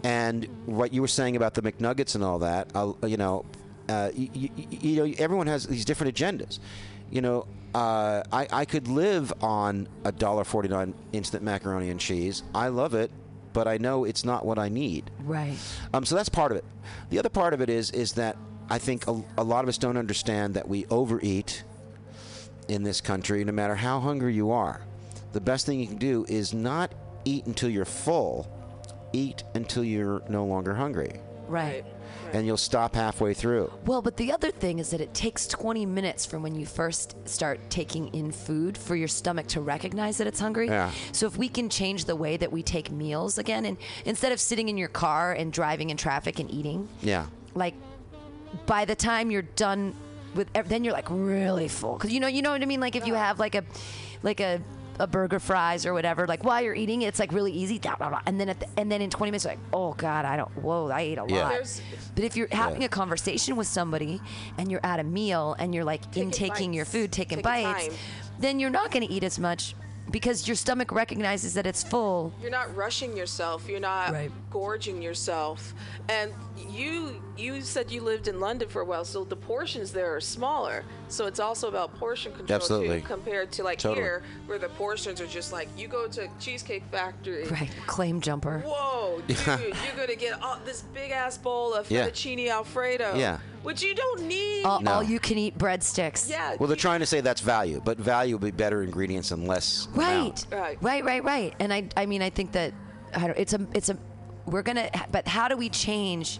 And 0.03 0.47
what 0.65 0.93
you 0.93 1.01
were 1.01 1.07
saying 1.07 1.35
about 1.35 1.53
the 1.53 1.61
McNuggets 1.61 2.15
and 2.15 2.23
all 2.23 2.39
that, 2.39 2.69
uh, 2.75 2.93
you 3.05 3.17
know, 3.17 3.45
uh, 3.89 4.09
you, 4.15 4.29
you, 4.33 4.49
you 4.69 5.05
know, 5.05 5.13
everyone 5.17 5.47
has 5.47 5.65
these 5.67 5.85
different 5.85 6.15
agendas. 6.15 6.59
You 7.11 7.21
know, 7.21 7.45
uh, 7.75 8.23
I, 8.31 8.47
I 8.51 8.65
could 8.65 8.87
live 8.87 9.31
on 9.41 9.87
a 10.03 10.11
dollar 10.11 10.43
forty 10.43 10.69
nine 10.69 10.93
instant 11.13 11.43
macaroni 11.43 11.89
and 11.89 11.99
cheese. 11.99 12.43
I 12.55 12.69
love 12.69 12.93
it, 12.93 13.11
but 13.53 13.67
I 13.67 13.77
know 13.77 14.03
it's 14.05 14.23
not 14.25 14.45
what 14.45 14.57
I 14.57 14.69
need. 14.69 15.09
Right. 15.19 15.57
Um, 15.93 16.05
so 16.05 16.15
that's 16.15 16.29
part 16.29 16.51
of 16.51 16.57
it. 16.57 16.65
The 17.09 17.19
other 17.19 17.29
part 17.29 17.53
of 17.53 17.61
it 17.61 17.69
is 17.69 17.91
is 17.91 18.13
that 18.13 18.37
I 18.69 18.77
think 18.79 19.07
a, 19.07 19.21
a 19.37 19.43
lot 19.43 19.63
of 19.63 19.69
us 19.69 19.77
don't 19.77 19.97
understand 19.97 20.53
that 20.55 20.67
we 20.67 20.85
overeat 20.89 21.63
in 22.67 22.83
this 22.83 22.99
country, 23.01 23.43
no 23.45 23.51
matter 23.53 23.75
how 23.75 23.99
hungry 23.99 24.33
you 24.33 24.51
are. 24.51 24.81
The 25.33 25.41
best 25.41 25.65
thing 25.65 25.79
you 25.79 25.87
can 25.87 25.97
do 25.97 26.25
is 26.27 26.53
not 26.53 26.93
eat 27.25 27.45
until 27.45 27.69
you're 27.69 27.85
full. 27.85 28.47
Eat 29.13 29.43
until 29.55 29.83
you're 29.85 30.21
no 30.27 30.43
longer 30.45 30.73
hungry, 30.73 31.21
Right. 31.47 31.85
And 32.33 32.45
you'll 32.45 32.57
stop 32.57 32.95
halfway 32.95 33.33
through. 33.33 33.71
Well, 33.85 34.01
but 34.01 34.17
the 34.17 34.31
other 34.31 34.51
thing 34.51 34.79
is 34.79 34.89
that 34.91 35.01
it 35.01 35.13
takes 35.13 35.47
20 35.47 35.85
minutes 35.85 36.25
from 36.25 36.43
when 36.43 36.55
you 36.55 36.65
first 36.65 37.15
start 37.27 37.59
taking 37.69 38.07
in 38.09 38.31
food 38.31 38.77
for 38.77 38.95
your 38.95 39.07
stomach 39.07 39.47
to 39.47 39.61
recognize 39.61 40.17
that 40.17 40.27
it's 40.27 40.39
hungry. 40.39 40.67
Yeah. 40.67 40.91
So 41.11 41.25
if 41.27 41.37
we 41.37 41.47
can 41.49 41.69
change 41.69 42.05
the 42.05 42.15
way 42.15 42.37
that 42.37 42.51
we 42.51 42.63
take 42.63 42.91
meals 42.91 43.37
again, 43.37 43.65
and 43.65 43.77
instead 44.05 44.31
of 44.31 44.39
sitting 44.39 44.69
in 44.69 44.77
your 44.77 44.89
car 44.89 45.33
and 45.33 45.51
driving 45.53 45.89
in 45.89 45.97
traffic 45.97 46.39
and 46.39 46.49
eating, 46.51 46.87
Yeah. 47.01 47.27
like 47.55 47.75
by 48.65 48.85
the 48.85 48.95
time 48.95 49.31
you're 49.31 49.41
done 49.41 49.93
with 50.35 50.49
ev- 50.55 50.69
then 50.69 50.83
you're 50.83 50.93
like 50.93 51.07
really 51.09 51.67
full 51.67 51.93
because 51.93 52.11
you 52.11 52.19
know 52.19 52.27
you 52.27 52.41
know 52.41 52.51
what 52.51 52.61
i 52.61 52.65
mean 52.65 52.79
like 52.79 52.95
if 52.95 53.07
you 53.07 53.13
have 53.13 53.39
like 53.39 53.55
a 53.55 53.63
like 54.23 54.39
a 54.39 54.61
a 54.99 55.07
burger 55.07 55.39
fries 55.39 55.85
or 55.85 55.93
whatever 55.93 56.25
like 56.27 56.43
while 56.43 56.61
you're 56.61 56.73
eating 56.73 57.03
it's 57.03 57.19
like 57.19 57.31
really 57.31 57.51
easy 57.51 57.77
blah, 57.79 57.95
blah, 57.95 58.09
blah. 58.09 58.21
and 58.25 58.39
then 58.39 58.49
at 58.49 58.59
the, 58.59 58.67
and 58.77 58.91
then 58.91 59.01
in 59.01 59.09
20 59.09 59.29
minutes 59.31 59.45
you're 59.45 59.53
like 59.53 59.59
oh 59.73 59.93
god 59.93 60.25
i 60.25 60.35
don't 60.35 60.49
whoa 60.57 60.87
i 60.89 61.01
ate 61.01 61.17
a 61.17 61.25
Yeah. 61.27 61.43
lot 61.43 61.49
There's- 61.51 61.81
but 62.15 62.23
if 62.23 62.35
you're 62.35 62.47
having 62.51 62.81
Yeah. 62.81 62.87
a 62.87 62.89
conversation 62.89 63.55
with 63.55 63.67
somebody 63.67 64.19
and 64.57 64.71
you're 64.71 64.83
at 64.85 64.99
a 64.99 65.03
meal 65.03 65.55
and 65.59 65.73
you're 65.75 65.83
like 65.83 66.01
Taking 66.11 66.23
intaking 66.23 66.73
your 66.73 66.85
food 66.85 67.11
taking 67.11 67.37
Taking 67.37 67.43
bites 67.43 67.87
time. 67.87 67.97
then 68.39 68.59
you're 68.59 68.69
not 68.71 68.91
going 68.91 69.05
to 69.05 69.13
eat 69.13 69.23
as 69.23 69.37
much 69.39 69.75
because 70.11 70.47
your 70.47 70.55
stomach 70.55 70.91
recognizes 70.91 71.53
that 71.55 71.65
it's 71.67 71.83
full 71.83 72.33
You're 72.41 72.51
not 72.51 72.75
rushing 72.75 73.15
yourself. 73.17 73.67
You're 73.67 73.79
not 73.79 74.11
Right. 74.13 74.31
gorging 74.51 75.01
yourself. 75.01 75.73
And 76.09 76.33
you 76.69 77.21
you 77.37 77.61
said 77.61 77.91
you 77.91 78.01
lived 78.01 78.27
in 78.27 78.39
London 78.39 78.67
for 78.67 78.81
a 78.81 78.85
while, 78.85 79.05
so 79.05 79.23
the 79.23 79.35
portions 79.35 79.91
there 79.91 80.15
are 80.15 80.19
smaller. 80.21 80.83
So 81.07 81.27
it's 81.27 81.39
also 81.39 81.67
about 81.67 81.93
portion 81.99 82.31
control 82.33 82.55
Absolutely. 82.55 83.01
too, 83.01 83.07
compared 83.07 83.51
to 83.53 83.63
like 83.63 83.77
Totally. 83.79 84.01
here, 84.03 84.23
where 84.47 84.57
the 84.57 84.69
portions 84.69 85.21
are 85.21 85.27
just 85.27 85.51
like 85.53 85.67
you 85.77 85.87
go 85.87 86.07
to 86.07 86.27
Cheesecake 86.39 86.83
Factory. 86.91 87.45
right 87.47 87.69
claim 87.85 88.21
jumper 88.21 88.59
Whoa, 88.65 89.21
dude, 89.27 89.37
you're 89.47 89.95
gonna 89.95 90.15
get 90.15 90.41
all, 90.41 90.57
this 90.65 90.81
big 90.93 91.11
ass 91.11 91.37
bowl 91.37 91.73
of 91.73 91.89
Yeah. 91.91 92.07
fettuccine 92.07 92.49
alfredo. 92.49 93.15
Yeah. 93.15 93.37
Which 93.67 93.83
you 93.83 93.93
don't 93.93 94.21
need. 94.21 94.63
all, 94.63 94.79
No. 94.79 94.93
all 94.93 95.03
you 95.03 95.19
can 95.19 95.37
eat 95.37 95.57
breadsticks 95.57 96.29
yeah. 96.29 96.55
Well, 96.57 96.67
they're 96.67 96.77
trying 96.77 97.01
to 97.01 97.05
say 97.05 97.19
that's 97.19 97.41
value, 97.41 97.81
but 97.83 97.97
value 97.97 98.35
would 98.35 98.45
be 98.45 98.51
better 98.51 98.81
ingredients 98.81 99.31
and 99.31 99.45
less. 99.45 99.89
Right. 99.93 100.13
amount. 100.13 100.47
Right. 100.49 100.77
Right, 100.81 101.03
right, 101.03 101.23
right. 101.23 101.53
And 101.59 101.73
I 101.73 101.89
I 101.97 102.05
mean 102.05 102.21
I 102.21 102.29
think 102.29 102.53
that 102.53 102.73
I 103.13 103.27
don't, 103.27 103.37
it's 103.37 103.51
a 103.51 103.67
it's 103.73 103.89
a 103.89 103.97
we're 104.45 104.61
gonna 104.61 104.89
but 105.11 105.27
how 105.27 105.49
do 105.49 105.57
we 105.57 105.67
change 105.67 106.39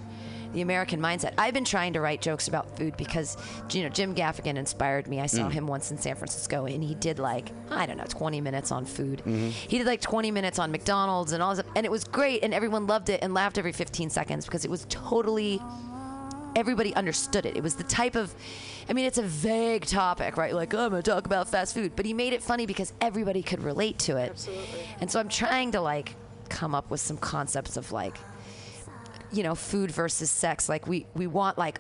the 0.54 0.62
American 0.62 1.02
mindset? 1.02 1.34
I've 1.38 1.54
been 1.54 1.66
trying 1.66 1.92
to 1.94 2.00
write 2.00 2.22
jokes 2.22 2.48
about 2.48 2.78
food 2.78 2.96
because 2.96 3.36
you 3.74 3.84
know 3.84 3.90
Jim 3.90 4.16
Gaffigan 4.16 4.56
inspired 4.56 5.10
me. 5.10 5.20
I 5.20 5.26
saw 5.26 5.50
mm. 5.50 5.52
him 5.52 5.68
once 5.68 5.92
in 5.92 5.98
San 5.98 6.16
Francisco 6.16 6.66
and 6.66 6.82
he 6.82 6.96
did 6.96 7.20
like 7.20 7.52
I 7.70 7.86
don't 7.86 7.98
know 7.98 8.06
20 8.08 8.40
minutes 8.40 8.72
on 8.72 8.86
food. 8.86 9.20
Mm-hmm. 9.20 9.50
He 9.50 9.78
did 9.78 9.86
like 9.86 10.00
20 10.00 10.32
minutes 10.32 10.60
on 10.60 10.72
McDonald's 10.72 11.34
and 11.34 11.44
all 11.44 11.54
this, 11.54 11.66
and 11.76 11.86
it 11.86 11.92
was 11.92 12.06
great 12.06 12.42
and 12.46 12.54
everyone 12.54 12.88
loved 12.88 13.10
it 13.10 13.20
and 13.22 13.34
laughed 13.34 13.58
every 13.58 13.74
15 13.74 14.10
seconds 14.10 14.46
because 14.46 14.64
it 14.64 14.72
was 14.72 14.86
totally 14.88 15.62
everybody 16.58 16.94
understood 16.96 17.46
it. 17.46 17.56
It 17.56 17.62
was 17.62 17.76
the 17.76 17.84
type 17.84 18.16
of, 18.16 18.34
I 18.90 18.94
mean, 18.94 19.06
it's 19.06 19.20
a 19.20 19.24
vague 19.24 19.86
topic, 19.86 20.38
right? 20.38 20.54
Like, 20.54 20.74
oh, 20.74 20.86
I'm 20.86 20.90
going 20.90 21.04
to 21.04 21.10
talk 21.10 21.28
about 21.28 21.48
fast 21.48 21.76
food. 21.76 21.96
But 21.96 22.06
he 22.06 22.14
made 22.14 22.34
it 22.34 22.42
funny 22.42 22.66
because 22.66 22.92
everybody 23.00 23.44
could 23.44 23.64
relate 23.64 24.00
to 24.00 24.18
it. 24.18 24.32
Absolutely. 24.32 24.88
And 25.00 25.10
so 25.10 25.20
I'm 25.20 25.30
trying 25.30 25.72
to, 25.74 25.82
like, 25.82 26.16
come 26.50 26.74
up 26.74 26.90
with 26.90 27.00
some 27.00 27.18
concepts 27.18 27.78
of, 27.78 27.92
like, 27.92 28.18
you 29.32 29.44
know, 29.44 29.54
food 29.54 29.92
versus 29.92 30.32
sex. 30.32 30.68
Like, 30.68 30.88
we, 30.88 31.06
we 31.14 31.28
want, 31.28 31.60
like, 31.60 31.80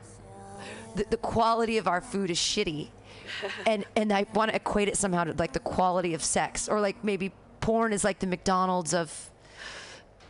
the, 0.95 1.05
the 1.09 1.17
quality 1.17 1.79
of 1.79 1.87
our 1.87 1.99
food 1.99 2.29
is 2.29 2.37
shitty. 2.37 2.89
and, 3.65 3.83
and 3.95 4.13
I 4.13 4.27
want 4.35 4.51
to 4.51 4.55
equate 4.55 4.89
it 4.89 4.95
somehow 4.95 5.23
to, 5.23 5.33
like, 5.33 5.53
the 5.53 5.59
quality 5.59 6.13
of 6.13 6.23
sex. 6.23 6.69
Or, 6.69 6.79
like, 6.79 7.03
maybe 7.03 7.31
porn 7.67 7.91
is 7.91 8.03
like 8.05 8.19
the 8.19 8.27
McDonald's 8.27 8.93
of 8.93 9.29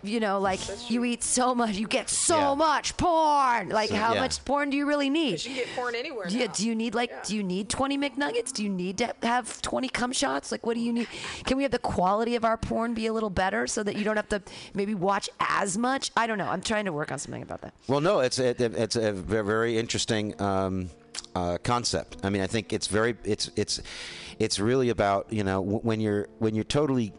you 0.04 0.20
know, 0.20 0.40
like 0.40 0.60
you 0.90 1.04
eat 1.04 1.24
so 1.24 1.54
much, 1.56 1.76
you 1.76 1.88
get 1.88 2.10
so 2.10 2.38
Yeah. 2.40 2.54
much 2.56 2.98
porn. 2.98 3.70
Like, 3.70 3.90
how 3.90 4.14
yeah. 4.14 4.20
much 4.22 4.44
porn 4.46 4.70
do 4.70 4.78
you 4.78 4.86
really 4.86 5.10
need? 5.10 5.44
You 5.44 5.50
can 5.52 5.56
get 5.56 5.76
porn 5.76 5.96
anywhere. 5.96 6.28
Yeah, 6.30 6.46
now. 6.46 6.54
do 6.54 6.68
you 6.68 6.76
need 6.76 6.94
like 6.96 7.10
Yeah. 7.10 7.24
do 7.26 7.36
you 7.36 7.44
need 7.44 7.70
20 7.70 7.98
McNuggets? 7.98 8.52
Do 8.54 8.64
you 8.64 8.70
need 8.70 8.98
to 9.00 9.14
have 9.24 9.62
20 9.62 9.90
cum 9.90 10.12
shots? 10.12 10.52
Like 10.52 10.66
what 10.66 10.76
do 10.76 10.80
you 10.82 10.94
need? 10.94 11.08
Can 11.46 11.58
we 11.58 11.64
have 11.64 11.72
the 11.72 11.80
quality 11.80 12.36
of 12.36 12.46
our 12.46 12.58
porn 12.58 12.94
be 12.94 13.08
a 13.08 13.14
little 13.14 13.30
better 13.30 13.68
so 13.68 13.84
that 13.84 13.96
you 13.96 14.04
don't 14.04 14.16
have 14.18 14.30
to 14.30 14.42
maybe 14.74 14.94
watch 14.94 15.30
as 15.40 15.78
much? 15.78 16.12
I 16.16 16.28
don't 16.28 16.38
know. 16.38 16.48
I'm 16.48 16.62
trying 16.62 16.86
to 16.86 16.94
work 16.94 17.12
on 17.12 17.20
something 17.20 17.42
about 17.44 17.62
that. 17.62 17.74
Well, 17.88 18.02
no, 18.02 18.20
it's 18.20 18.40
it, 18.40 18.62
it's 18.62 18.96
a 18.96 19.12
very 19.14 19.78
interesting 19.78 20.40
um, 20.42 20.90
uh, 21.36 21.58
concept. 21.64 22.18
I 22.24 22.30
mean, 22.30 22.42
I 22.42 22.48
think 22.48 22.74
it's 22.74 22.88
very 22.88 23.16
it's 23.24 23.50
it's 23.56 23.82
it's 24.40 24.60
really 24.60 24.90
about 24.90 25.32
you 25.32 25.44
know 25.44 25.62
when 25.62 26.00
you're 26.00 26.28
when 26.40 26.56
you're 26.56 26.64
totally 26.64 27.14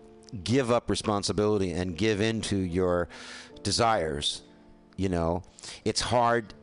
give 0.44 0.70
up 0.70 0.90
responsibility 0.90 1.72
and 1.72 1.96
give 1.96 2.20
into 2.20 2.56
your 2.56 3.08
desires. 3.62 4.42
You 4.96 5.08
know, 5.08 5.42
it's 5.84 6.00
hard. 6.00 6.54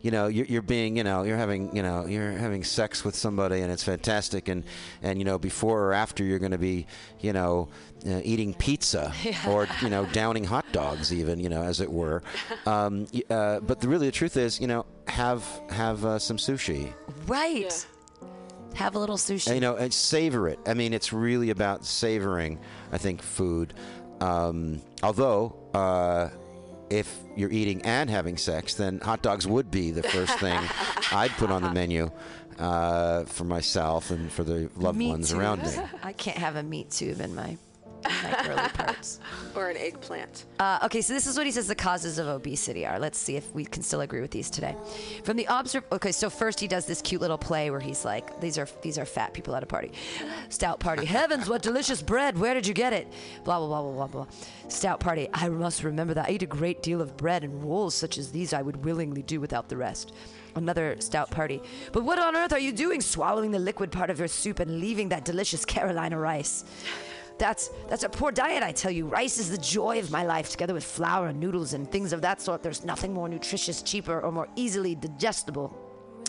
You 0.00 0.10
know, 0.10 0.26
you're, 0.26 0.46
you're 0.46 0.62
being, 0.62 0.96
you 0.96 1.04
know, 1.04 1.22
you're 1.22 1.36
having, 1.36 1.76
you 1.76 1.82
know, 1.82 2.06
you're 2.06 2.32
having 2.32 2.64
sex 2.64 3.04
with 3.04 3.14
somebody, 3.14 3.60
and 3.60 3.70
it's 3.70 3.84
fantastic, 3.84 4.48
and 4.48 4.64
and 5.00 5.20
you 5.20 5.24
know, 5.24 5.38
before 5.38 5.80
or 5.84 5.92
after, 5.92 6.24
you're 6.24 6.40
going 6.40 6.50
to 6.50 6.58
be, 6.58 6.86
you 7.20 7.32
know, 7.32 7.68
uh, 8.04 8.20
eating 8.24 8.52
pizza 8.52 9.12
or 9.48 9.68
you 9.80 9.88
know, 9.88 10.04
downing 10.06 10.42
hot 10.42 10.64
dogs, 10.72 11.12
even, 11.12 11.38
you 11.38 11.48
know, 11.48 11.62
as 11.62 11.80
it 11.80 11.90
were. 11.90 12.22
Um, 12.64 13.06
uh, 13.28 13.58
but 13.60 13.80
the, 13.80 13.88
really, 13.88 14.06
the 14.06 14.12
truth 14.12 14.36
is, 14.36 14.60
you 14.60 14.68
know, 14.68 14.86
have 15.08 15.44
have 15.68 16.04
uh, 16.04 16.18
some 16.18 16.36
sushi. 16.36 16.92
Right. 17.26 17.86
Have 18.74 18.94
a 18.94 18.98
little 18.98 19.16
sushi. 19.16 19.46
And, 19.48 19.54
you 19.56 19.60
know, 19.60 19.76
and 19.76 19.92
savor 19.92 20.48
it. 20.48 20.58
I 20.66 20.74
mean, 20.74 20.92
it's 20.92 21.12
really 21.12 21.50
about 21.50 21.84
savoring. 21.84 22.58
I 22.90 22.98
think 22.98 23.22
food. 23.22 23.74
Um, 24.20 24.80
although, 25.02 25.56
uh, 25.74 26.28
if 26.90 27.12
you're 27.36 27.50
eating 27.50 27.82
and 27.82 28.08
having 28.10 28.36
sex, 28.36 28.74
then 28.74 29.00
hot 29.00 29.22
dogs 29.22 29.46
would 29.46 29.70
be 29.70 29.90
the 29.90 30.02
first 30.02 30.38
thing 30.38 30.58
I'd 31.12 31.30
put 31.32 31.50
on 31.50 31.62
the 31.62 31.72
menu 31.72 32.10
uh, 32.58 33.24
for 33.24 33.44
myself 33.44 34.10
and 34.10 34.30
for 34.30 34.44
the 34.44 34.70
loved 34.76 34.98
Meat 34.98 35.08
ones 35.08 35.30
tube. 35.30 35.38
around 35.40 35.62
me. 35.62 35.70
I 36.02 36.12
can't 36.12 36.36
have 36.38 36.56
a 36.56 36.62
meat 36.62 36.90
tube 36.90 37.20
in 37.20 37.34
my, 37.34 37.56
my 38.22 38.42
girly 38.46 38.68
parts. 38.74 39.20
or 39.54 39.68
an 39.70 39.76
eggplant. 39.76 40.46
Uh, 40.58 40.78
okay, 40.84 41.00
so 41.00 41.12
this 41.12 41.26
is 41.26 41.36
what 41.36 41.46
he 41.46 41.52
says 41.52 41.66
the 41.68 41.74
causes 41.74 42.18
of 42.18 42.26
obesity 42.28 42.86
are. 42.86 42.98
Let's 42.98 43.18
see 43.18 43.36
if 43.36 43.52
we 43.54 43.64
can 43.64 43.82
still 43.82 44.00
agree 44.00 44.20
with 44.20 44.30
these 44.30 44.50
today. 44.50 44.76
From 45.24 45.36
the 45.36 45.46
observ 45.48 45.84
okay, 45.92 46.12
so 46.12 46.30
first 46.30 46.60
he 46.60 46.68
does 46.68 46.86
this 46.86 47.02
cute 47.02 47.20
little 47.20 47.38
play 47.38 47.70
where 47.70 47.80
he's 47.80 48.04
like, 48.04 48.40
"These 48.40 48.58
are 48.58 48.68
these 48.82 48.98
are 48.98 49.04
fat 49.06 49.32
people 49.32 49.54
at 49.54 49.62
a 49.62 49.66
party, 49.66 49.92
stout 50.48 50.80
party. 50.80 51.04
Heavens, 51.04 51.48
what 51.48 51.62
delicious 51.62 52.02
bread! 52.02 52.38
Where 52.38 52.54
did 52.54 52.66
you 52.66 52.74
get 52.74 52.92
it? 52.92 53.12
Blah 53.44 53.58
blah 53.58 53.68
blah 53.68 53.82
blah 53.82 54.06
blah 54.06 54.24
blah. 54.24 54.26
Stout 54.68 55.00
party. 55.00 55.28
I 55.34 55.48
must 55.48 55.82
remember 55.84 56.14
that 56.14 56.28
I 56.28 56.32
eat 56.32 56.42
a 56.42 56.46
great 56.46 56.82
deal 56.82 57.00
of 57.00 57.16
bread 57.16 57.44
and 57.44 57.62
rolls 57.62 57.94
such 57.94 58.18
as 58.18 58.30
these. 58.32 58.52
I 58.52 58.62
would 58.62 58.84
willingly 58.84 59.22
do 59.22 59.40
without 59.40 59.68
the 59.68 59.76
rest." 59.76 60.12
Another 60.54 60.96
stout 60.98 61.30
party. 61.30 61.62
But 61.92 62.04
what 62.04 62.18
on 62.18 62.36
earth 62.36 62.52
are 62.52 62.58
you 62.58 62.72
doing, 62.72 63.00
swallowing 63.00 63.52
the 63.52 63.58
liquid 63.58 63.90
part 63.90 64.10
of 64.10 64.18
your 64.18 64.28
soup 64.28 64.60
and 64.60 64.80
leaving 64.80 65.08
that 65.08 65.24
delicious 65.24 65.64
Carolina 65.64 66.18
rice? 66.18 66.64
That's 67.38 67.70
that's 67.88 68.04
a 68.04 68.08
poor 68.08 68.32
diet, 68.32 68.62
I 68.62 68.72
tell 68.72 68.90
you. 68.90 69.06
Rice 69.06 69.38
is 69.38 69.50
the 69.50 69.58
joy 69.58 69.98
of 69.98 70.10
my 70.10 70.24
life, 70.24 70.50
together 70.50 70.74
with 70.74 70.84
flour 70.84 71.28
and 71.28 71.40
noodles 71.40 71.72
and 71.74 71.90
things 71.90 72.12
of 72.12 72.22
that 72.22 72.40
sort. 72.40 72.62
There's 72.62 72.84
nothing 72.84 73.12
more 73.12 73.28
nutritious, 73.28 73.82
cheaper, 73.82 74.20
or 74.20 74.32
more 74.32 74.48
easily 74.56 74.94
digestible. 74.94 75.76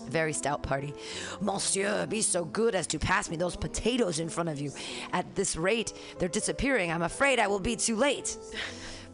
Very 0.07 0.33
stout 0.33 0.63
party. 0.63 0.93
Monsieur, 1.39 2.05
be 2.07 2.21
so 2.21 2.45
good 2.45 2.75
as 2.75 2.87
to 2.87 2.99
pass 2.99 3.29
me 3.29 3.37
those 3.37 3.55
potatoes 3.55 4.19
in 4.19 4.29
front 4.29 4.49
of 4.49 4.59
you. 4.59 4.71
At 5.13 5.33
this 5.35 5.55
rate, 5.55 5.93
they're 6.19 6.29
disappearing. 6.29 6.91
I'm 6.91 7.03
afraid 7.03 7.39
I 7.39 7.47
will 7.47 7.59
be 7.59 7.75
too 7.75 7.95
late. 7.95 8.37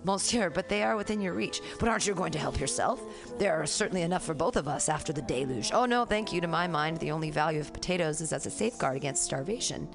Monsieur, 0.05 0.49
but 0.49 0.69
they 0.69 0.81
are 0.81 0.95
within 0.95 1.19
your 1.19 1.33
reach. 1.33 1.61
But 1.77 1.89
aren't 1.89 2.07
you 2.07 2.13
going 2.13 2.31
to 2.31 2.39
help 2.39 2.59
yourself? 2.59 3.01
There 3.37 3.61
are 3.61 3.65
certainly 3.65 4.03
enough 4.03 4.23
for 4.23 4.33
both 4.33 4.55
of 4.55 4.67
us 4.67 4.87
after 4.87 5.11
the 5.11 5.21
deluge. 5.21 5.71
Oh, 5.73 5.85
no, 5.85 6.05
thank 6.05 6.31
you. 6.31 6.39
To 6.41 6.47
my 6.47 6.67
mind, 6.67 6.97
the 6.97 7.11
only 7.11 7.31
value 7.31 7.59
of 7.59 7.73
potatoes 7.73 8.21
is 8.21 8.31
as 8.31 8.45
a 8.45 8.49
safeguard 8.49 8.95
against 8.95 9.23
starvation. 9.23 9.89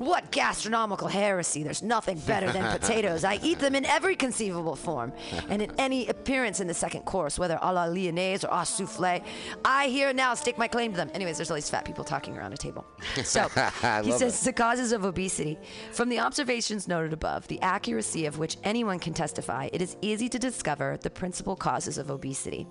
What 0.00 0.30
gastronomical 0.30 1.08
heresy! 1.08 1.62
There's 1.62 1.82
nothing 1.82 2.18
better 2.20 2.50
than 2.50 2.64
potatoes. 2.80 3.22
I 3.22 3.38
eat 3.42 3.58
them 3.58 3.74
in 3.74 3.84
every 3.84 4.16
conceivable 4.16 4.74
form, 4.74 5.12
and 5.50 5.60
in 5.60 5.70
any 5.76 6.08
appearance 6.08 6.58
in 6.58 6.66
the 6.66 6.72
second 6.72 7.02
course, 7.02 7.38
whether 7.38 7.58
a 7.60 7.70
la 7.70 7.84
lyonnaise 7.84 8.42
or 8.42 8.50
au 8.50 8.64
souffle. 8.64 9.22
I 9.62 9.88
here 9.88 10.14
now 10.14 10.32
stake 10.32 10.56
my 10.56 10.68
claim 10.68 10.92
to 10.92 10.96
them. 10.96 11.10
Anyways, 11.12 11.36
there's 11.36 11.50
all 11.50 11.54
these 11.54 11.68
fat 11.68 11.84
people 11.84 12.02
talking 12.02 12.34
around 12.38 12.54
a 12.54 12.56
table. 12.56 12.86
So 13.24 13.48
he 14.02 14.12
says 14.12 14.40
the 14.40 14.54
causes 14.54 14.92
of 14.92 15.04
obesity. 15.04 15.58
From 15.92 16.08
the 16.08 16.18
observations 16.18 16.88
noted 16.88 17.12
above, 17.12 17.46
the 17.48 17.60
accuracy 17.60 18.24
of 18.24 18.38
which 18.38 18.56
anyone 18.64 18.98
can 18.98 19.12
testify, 19.12 19.68
it 19.70 19.82
is 19.82 19.98
easy 20.00 20.30
to 20.30 20.38
discover 20.38 20.96
the 21.02 21.10
principal 21.10 21.56
causes 21.56 21.98
of 21.98 22.10
obesity. 22.10 22.66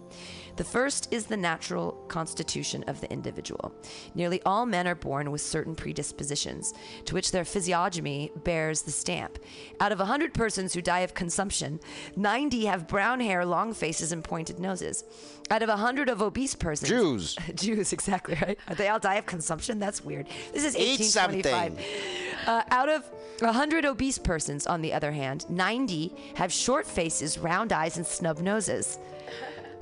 The 0.59 0.65
first 0.65 1.07
is 1.13 1.25
the 1.25 1.37
natural 1.37 1.93
constitution 2.09 2.83
of 2.87 2.99
the 2.99 3.09
individual. 3.09 3.73
Nearly 4.13 4.41
all 4.41 4.65
men 4.65 4.89
are 4.89 4.93
born 4.93 5.31
with 5.31 5.39
certain 5.39 5.73
predispositions, 5.73 6.73
to 7.05 7.13
which 7.13 7.31
their 7.31 7.45
physiognomy 7.45 8.33
bears 8.43 8.81
the 8.81 8.91
stamp. 8.91 9.39
Out 9.79 9.93
of 9.93 9.99
100 9.99 10.33
persons 10.33 10.73
who 10.73 10.81
die 10.81 10.99
of 10.99 11.13
consumption, 11.13 11.79
90 12.17 12.65
have 12.65 12.89
brown 12.89 13.21
hair, 13.21 13.45
long 13.45 13.73
faces, 13.73 14.11
and 14.11 14.21
pointed 14.21 14.59
noses. 14.59 15.05
Out 15.49 15.63
of 15.63 15.69
100 15.69 16.09
of 16.09 16.21
obese 16.21 16.55
persons, 16.55 16.89
Jews. 16.89 17.37
Jews, 17.55 17.93
exactly 17.93 18.37
right. 18.41 18.59
They 18.75 18.89
all 18.89 18.99
die 18.99 19.15
of 19.15 19.25
consumption. 19.25 19.79
That's 19.79 20.03
weird. 20.03 20.27
This 20.51 20.65
is 20.65 20.75
Eat 20.75 20.99
1825. 20.99 21.71
something. 21.71 21.85
Uh, 22.47 22.63
out 22.69 22.89
of 22.89 23.09
100 23.39 23.85
obese 23.85 24.17
persons, 24.17 24.67
on 24.67 24.81
the 24.81 24.91
other 24.91 25.13
hand, 25.13 25.49
90 25.49 26.13
have 26.35 26.51
short 26.51 26.85
faces, 26.85 27.37
round 27.37 27.71
eyes, 27.71 27.95
and 27.95 28.05
snub 28.05 28.39
noses. 28.39 28.99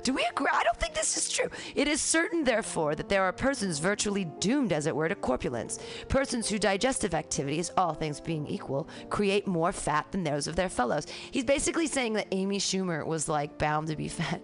Do 0.08 0.14
we 0.14 0.26
agree? 0.30 0.48
I 0.50 0.64
don't 0.64 0.78
think 0.78 0.94
this 0.94 1.18
is 1.18 1.28
true. 1.28 1.50
It 1.74 1.86
is 1.86 2.00
certain, 2.00 2.42
therefore, 2.42 2.94
that 2.94 3.10
there 3.10 3.24
are 3.24 3.30
persons 3.30 3.78
virtually 3.78 4.24
doomed, 4.24 4.72
as 4.72 4.86
it 4.86 4.96
were, 4.96 5.06
to 5.06 5.14
corpulence. 5.14 5.80
Persons 6.08 6.48
whose 6.48 6.60
digestive 6.60 7.12
activities, 7.12 7.70
all 7.76 7.92
things 7.92 8.18
being 8.18 8.46
equal, 8.46 8.88
create 9.10 9.46
more 9.46 9.70
fat 9.70 10.10
than 10.10 10.24
those 10.24 10.46
of 10.46 10.56
their 10.56 10.70
fellows. 10.70 11.06
He's 11.30 11.44
basically 11.44 11.86
saying 11.86 12.14
that 12.14 12.26
Amy 12.32 12.58
Schumer 12.58 13.04
was 13.04 13.28
like 13.28 13.58
bound 13.58 13.88
to 13.88 13.96
be 13.96 14.08
fat 14.08 14.40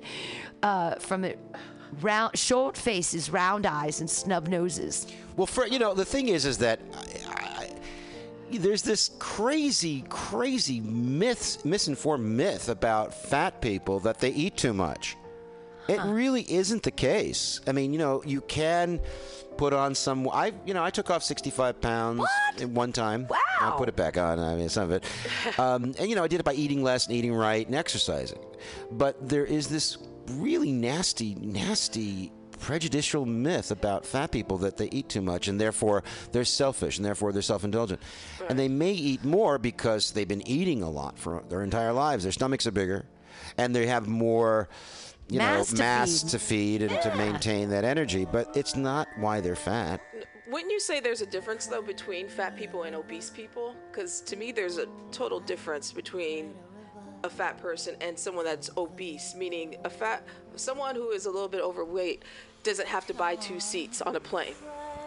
uh, 0.63 0.97
from 0.97 1.25
it. 1.25 1.39
Round, 2.03 2.37
short 2.37 2.77
faces, 2.77 3.31
round 3.31 3.65
eyes, 3.65 4.01
and 4.01 4.11
snub 4.11 4.49
noses. 4.49 5.07
Well, 5.35 5.47
for 5.47 5.67
you 5.67 5.79
know, 5.79 5.95
the 5.95 6.05
thing 6.05 6.29
is, 6.29 6.45
is 6.45 6.59
that 6.59 6.79
I, 7.27 7.71
I, 8.51 8.59
there's 8.59 8.83
this 8.83 9.13
crazy, 9.19 10.05
crazy 10.11 10.81
myth, 10.81 11.65
misinformed 11.65 12.27
myth 12.27 12.69
about 12.69 13.15
fat 13.15 13.63
people 13.63 13.99
that 14.01 14.19
they 14.19 14.29
eat 14.29 14.59
too 14.59 14.75
much. 14.75 15.17
It 15.89 16.01
really 16.03 16.51
isn't 16.51 16.83
the 16.83 16.91
case. 16.91 17.61
I 17.67 17.73
mean, 17.73 17.93
you 17.93 17.99
know, 17.99 18.23
you 18.25 18.41
can 18.41 19.01
put 19.57 19.73
on 19.73 19.95
some. 19.95 20.29
I, 20.29 20.53
you 20.65 20.75
know, 20.75 20.83
I 20.83 20.91
took 20.91 21.11
off 21.11 21.23
65 21.23 21.81
pounds 21.81 22.21
What? 22.21 22.63
at 22.63 22.69
one 22.69 22.93
time. 22.93 23.27
Wow. 23.29 23.39
I 23.61 23.75
put 23.77 23.89
it 23.89 23.97
back 23.97 24.17
on. 24.19 24.39
I 24.39 24.57
mean, 24.57 24.69
some 24.69 24.85
of 24.85 24.91
it. 24.93 25.05
Um, 25.59 25.95
and 25.99 26.09
you 26.09 26.17
know, 26.17 26.25
I 26.25 26.29
did 26.29 26.41
it 26.41 26.43
by 26.45 26.55
eating 26.55 26.83
less 26.83 27.07
and 27.07 27.15
eating 27.15 27.33
right 27.33 27.65
and 27.65 27.77
exercising. 27.77 28.41
But 28.91 29.29
there 29.29 29.45
is 29.45 29.69
this 29.69 29.99
really 30.33 30.73
nasty, 30.73 31.37
nasty 31.37 32.33
prejudicial 32.59 33.27
myth 33.27 33.71
about 33.71 34.07
fat 34.07 34.31
people 34.33 34.57
that 34.59 34.77
they 34.79 34.89
eat 34.91 35.09
too 35.09 35.21
much 35.21 35.49
and 35.49 35.61
therefore 35.61 36.03
they're 36.33 36.45
selfish 36.45 36.97
and 36.97 37.05
therefore 37.05 37.31
they're 37.33 37.43
self-indulgent 37.43 38.01
and 38.49 38.59
they 38.59 38.69
may 38.69 38.93
eat 38.93 39.23
more 39.23 39.59
because 39.59 40.13
they've 40.13 40.29
been 40.29 40.47
eating 40.49 40.83
a 40.83 40.89
lot 40.89 41.19
for 41.19 41.43
their 41.51 41.63
entire 41.63 41.93
lives 41.93 42.23
their 42.23 42.33
stomachs 42.33 42.67
are 42.67 42.71
bigger 42.71 43.05
and 43.59 43.75
they 43.77 43.87
have 43.87 44.07
more 44.09 44.69
you 45.29 45.39
Mass 45.39 45.71
know 45.73 45.77
to 45.77 45.83
mass 45.83 46.23
feed. 46.23 46.31
to 46.31 46.39
feed 46.39 46.83
and 46.83 47.03
to 47.03 47.15
maintain 47.17 47.69
that 47.71 47.85
energy 47.85 48.25
but 48.25 48.55
it's 48.57 48.77
not 48.77 49.09
why 49.19 49.41
they're 49.41 49.57
fat 49.57 50.01
Wouldn't 50.49 50.71
you 50.71 50.81
say 50.81 51.01
there's 51.01 51.23
a 51.23 51.27
difference 51.27 51.67
though 51.67 51.83
between 51.83 52.29
fat 52.29 52.57
people 52.57 52.83
and 52.85 52.95
obese 52.95 53.31
people? 53.31 53.75
Because 53.91 54.21
to 54.23 54.37
me, 54.37 54.53
there's 54.53 54.79
a 54.79 54.87
total 55.11 55.41
difference 55.41 55.91
between 55.93 56.55
a 57.25 57.31
fat 57.31 57.57
person 57.59 57.97
and 58.03 58.17
someone 58.19 58.45
that's 58.45 58.71
obese, 58.77 59.35
meaning 59.35 59.77
a 59.85 59.91
fat 59.91 60.23
someone 60.57 60.95
who 60.95 61.11
is 61.11 61.25
a 61.27 61.31
little 61.31 61.49
bit 61.49 61.63
overweight 61.63 62.23
doesn't 62.63 62.87
have 62.87 63.07
to 63.07 63.15
buy 63.15 63.35
two 63.37 63.59
seats 63.59 64.03
on 64.03 64.15
a 64.17 64.21
plane 64.21 64.55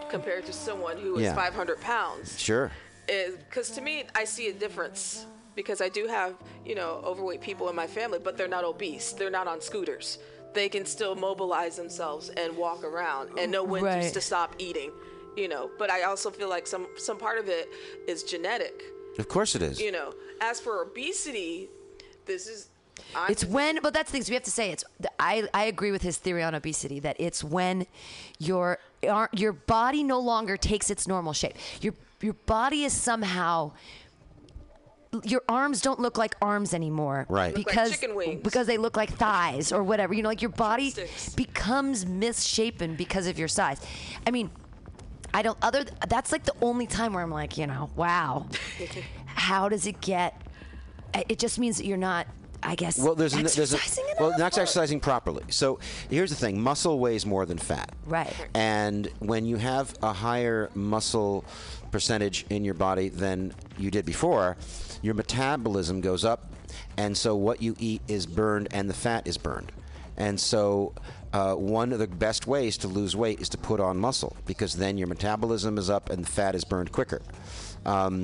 compared 0.10 0.46
to 0.48 0.52
someone 0.54 0.98
who 0.98 1.16
is 1.18 1.24
Yeah. 1.24 1.36
500 1.36 1.80
pounds 1.80 2.40
Sure. 2.40 2.72
Eh, 3.08 3.30
because 3.48 3.70
to 3.72 3.82
me 3.82 4.04
i 4.16 4.24
see 4.26 4.48
a 4.50 4.54
difference 4.54 5.26
because 5.58 5.82
i 5.82 5.90
do 5.90 6.08
have 6.08 6.32
you 6.66 6.76
know 6.76 7.02
overweight 7.12 7.42
people 7.42 7.68
in 7.72 7.76
my 7.76 7.88
family 7.88 8.20
but 8.24 8.38
they're 8.38 8.48
not 8.58 8.64
obese 8.64 9.12
they're 9.18 9.36
not 9.40 9.48
on 9.54 9.60
scooters 9.60 10.20
they 10.54 10.70
can 10.70 10.86
still 10.86 11.16
mobilize 11.16 11.76
themselves 11.76 12.30
and 12.42 12.56
walk 12.56 12.84
around 12.86 13.38
and 13.38 13.52
know 13.52 13.64
when 13.64 13.84
Right. 13.84 14.04
to, 14.04 14.12
to 14.14 14.22
stop 14.22 14.56
eating 14.60 14.92
you 15.36 15.48
know 15.50 15.70
but 15.78 15.90
i 15.92 16.04
also 16.04 16.30
feel 16.32 16.50
like 16.50 16.66
some 16.74 16.88
some 16.96 17.18
part 17.18 17.38
of 17.40 17.50
it 17.50 17.68
is 18.08 18.24
genetic 18.24 18.76
Of 19.20 19.28
course 19.28 19.52
it 19.58 19.62
is. 19.62 19.82
you 19.82 19.92
know 19.92 20.14
as 20.40 20.60
for 20.62 20.82
obesity 20.88 21.68
this 22.26 22.48
is 22.48 22.70
I'm, 23.16 23.32
It's 23.32 23.46
when, 23.46 23.80
but 23.84 23.94
that's 23.94 24.10
the 24.12 24.18
thing. 24.18 24.26
We 24.28 24.34
have 24.34 24.44
to 24.52 24.52
say 24.60 24.72
it's. 24.72 24.84
I 25.20 25.48
I 25.54 25.64
agree 25.66 25.92
with 25.92 26.02
his 26.02 26.18
theory 26.18 26.42
on 26.42 26.56
obesity 26.56 27.00
that 27.02 27.16
it's 27.20 27.44
when 27.44 27.86
your 28.40 28.80
your 29.44 29.54
body 29.54 30.02
no 30.04 30.20
longer 30.20 30.58
takes 30.58 30.90
its 30.90 31.08
normal 31.08 31.34
shape. 31.34 31.56
Your 31.80 31.94
your 32.22 32.34
body 32.58 32.80
is 32.86 32.94
somehow. 32.94 33.72
Your 35.24 35.42
arms 35.48 35.82
don't 35.82 36.00
look 36.00 36.18
like 36.18 36.36
arms 36.42 36.74
anymore, 36.74 37.26
Right. 37.30 37.56
Look 37.56 37.66
like 37.66 37.76
Because 37.76 37.92
chicken 37.92 38.16
wings. 38.16 38.42
because 38.44 38.68
they 38.68 38.78
look 38.78 38.98
like 38.98 39.10
thighs 39.12 39.72
or 39.72 39.84
whatever. 39.84 40.14
You 40.14 40.22
know, 40.24 40.30
like 40.30 40.42
your 40.42 40.52
body 40.52 40.92
Chopsticks. 40.92 41.34
becomes 41.36 42.06
misshapen 42.06 42.96
because 42.96 43.26
of 43.28 43.40
your 43.40 43.48
size. 43.48 43.80
I 44.26 44.32
mean, 44.32 44.50
I 45.34 45.42
don't. 45.42 45.58
Other 45.62 45.86
that's 46.08 46.32
like 46.32 46.44
the 46.46 46.56
only 46.62 46.88
time 46.88 47.14
where 47.14 47.24
I'm 47.24 47.32
like, 47.32 47.58
you 47.58 47.68
know, 47.68 47.90
wow, 47.96 48.48
how 49.26 49.70
does 49.70 49.88
it 49.88 50.02
get? 50.02 50.42
It 51.30 51.40
just 51.40 51.58
means 51.60 51.78
that 51.78 51.86
you're 51.86 51.98
not. 51.98 52.28
I 52.64 52.74
guess. 52.74 52.98
Well, 52.98 53.14
there's, 53.14 53.36
an, 53.36 53.44
there's 53.44 53.74
a, 53.74 53.80
well, 54.20 54.32
not 54.32 54.58
exercising 54.58 55.00
properly. 55.00 55.44
So 55.50 55.80
here's 56.10 56.32
the 56.32 56.36
thing: 56.36 56.60
muscle 56.60 56.98
weighs 57.00 57.24
more 57.26 57.46
than 57.46 57.60
fat. 57.60 57.94
Right. 58.08 58.34
And 58.56 59.08
when 59.20 59.46
you 59.46 59.58
have 59.58 59.96
a 60.02 60.12
higher 60.12 60.72
muscle 60.74 61.46
percentage 61.92 62.46
in 62.50 62.66
your 62.66 62.74
body 62.74 63.10
than 63.10 63.54
you 63.78 63.92
did 63.92 64.06
before, 64.06 64.58
your 65.02 65.14
metabolism 65.14 66.02
goes 66.02 66.26
up, 66.26 66.52
and 66.98 67.18
so 67.18 67.36
what 67.36 67.62
you 67.62 67.76
eat 67.80 68.02
is 68.08 68.26
burned, 68.26 68.68
and 68.72 68.90
the 68.90 68.94
fat 68.94 69.28
is 69.28 69.38
burned. 69.38 69.72
And 70.18 70.40
so, 70.40 70.94
uh, 71.32 71.54
one 71.54 71.94
of 71.94 72.00
the 72.00 72.08
best 72.08 72.48
ways 72.48 72.78
to 72.80 72.88
lose 72.88 73.16
weight 73.16 73.40
is 73.40 73.50
to 73.50 73.58
put 73.58 73.80
on 73.80 73.98
muscle 73.98 74.36
because 74.48 74.76
then 74.76 74.98
your 74.98 75.08
metabolism 75.08 75.78
is 75.78 75.90
up 75.92 76.10
and 76.10 76.24
the 76.26 76.30
fat 76.30 76.56
is 76.56 76.64
burned 76.64 76.92
quicker. 76.92 77.22
Um, 77.86 78.24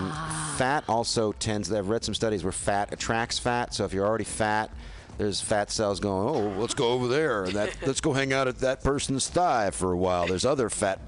Fat 0.58 0.84
also 0.90 1.32
tends. 1.32 1.72
I've 1.72 1.90
read 1.90 2.04
some 2.04 2.14
studies 2.16 2.44
where 2.44 2.52
fat 2.52 2.92
attracts 2.92 3.40
fat. 3.40 3.74
So 3.74 3.86
if 3.86 3.94
you're 3.94 4.06
already 4.06 4.24
fat, 4.24 4.72
there's 5.18 5.40
fat 5.40 5.72
cells 5.72 6.00
going. 6.00 6.28
Oh, 6.28 6.60
let's 6.60 6.74
go 6.74 6.90
over 6.90 7.08
there. 7.08 7.44
and 7.46 7.54
That 7.54 7.78
let's 7.86 8.02
go 8.02 8.14
hang 8.14 8.34
out 8.34 8.48
at 8.48 8.60
that 8.60 8.84
person's 8.84 9.30
thigh 9.30 9.72
for 9.72 9.92
a 9.92 9.98
while. 9.98 10.28
There's 10.28 10.46
other 10.46 10.70
fat 10.70 11.00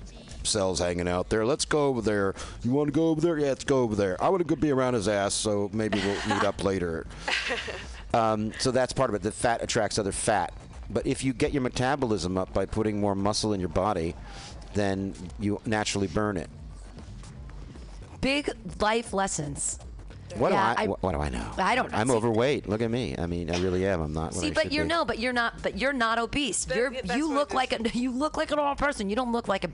cells 0.45 0.79
hanging 0.79 1.07
out 1.07 1.29
there. 1.29 1.45
Let's 1.45 1.65
go 1.65 1.87
over 1.87 2.01
there. 2.01 2.33
You 2.63 2.71
want 2.71 2.87
to 2.87 2.91
go 2.93 3.07
over 3.09 3.19
there? 3.21 3.37
Yeah, 3.37 3.47
let's 3.49 3.63
go 3.63 3.79
over 3.81 3.95
there. 3.95 4.21
I 4.23 4.29
want 4.29 4.39
to 4.41 4.45
go 4.47 4.55
be 4.55 4.71
around 4.71 4.93
his 4.93 5.07
ass. 5.07 5.33
So 5.33 5.69
maybe 5.73 5.99
we'll 5.99 6.35
meet 6.35 6.43
up 6.45 6.63
later. 6.63 7.05
Um, 8.13 8.53
so 8.59 8.71
that's 8.71 8.93
part 8.93 9.09
of 9.09 9.15
it. 9.17 9.23
The 9.23 9.31
fat 9.31 9.61
attracts 9.61 9.99
other 9.99 10.13
fat. 10.13 10.53
But 10.89 11.05
if 11.05 11.21
you 11.25 11.33
get 11.33 11.51
your 11.51 11.61
metabolism 11.61 12.37
up 12.37 12.53
by 12.53 12.65
putting 12.65 12.97
more 13.01 13.13
muscle 13.13 13.51
in 13.51 13.59
your 13.59 13.67
body, 13.67 14.15
then 14.73 15.13
you 15.37 15.59
naturally 15.65 16.07
burn 16.07 16.37
it. 16.37 16.49
big 18.21 18.49
life 18.79 19.11
lessons. 19.11 19.79
What 20.37 20.51
Yeah, 20.51 20.73
do 20.75 20.79
I, 20.79 20.83
I- 20.83 20.87
what, 20.87 21.03
what 21.03 21.11
do 21.13 21.19
I 21.19 21.29
know? 21.29 21.45
I 21.57 21.75
don't 21.75 21.91
know. 21.91 21.97
I'm 21.97 22.07
See- 22.07 22.13
overweight. 22.13 22.69
Look 22.69 22.81
at 22.81 22.89
me. 22.89 23.15
I 23.17 23.25
mean, 23.25 23.49
I 23.51 23.59
really 23.59 23.85
am. 23.85 24.01
I'm 24.01 24.13
not. 24.13 24.27
what 24.33 24.35
See, 24.35 24.47
I 24.47 24.53
but 24.53 24.71
you're 24.71 24.85
be. 24.85 24.89
no, 24.89 25.05
but 25.05 25.19
you're 25.19 25.33
not. 25.33 25.61
But 25.61 25.77
you're 25.77 25.93
not 25.93 26.17
obese. 26.17 26.65
That- 26.65 26.77
You're 26.77 26.93
you 27.17 27.31
look 27.33 27.53
like 27.53 27.73
a 27.73 27.89
you 27.97 28.11
look 28.11 28.37
like 28.37 28.51
a 28.51 28.55
normal 28.55 28.75
person. 28.75 29.09
You 29.09 29.15
don't 29.15 29.31
look 29.31 29.47
like 29.47 29.65
a. 29.65 29.69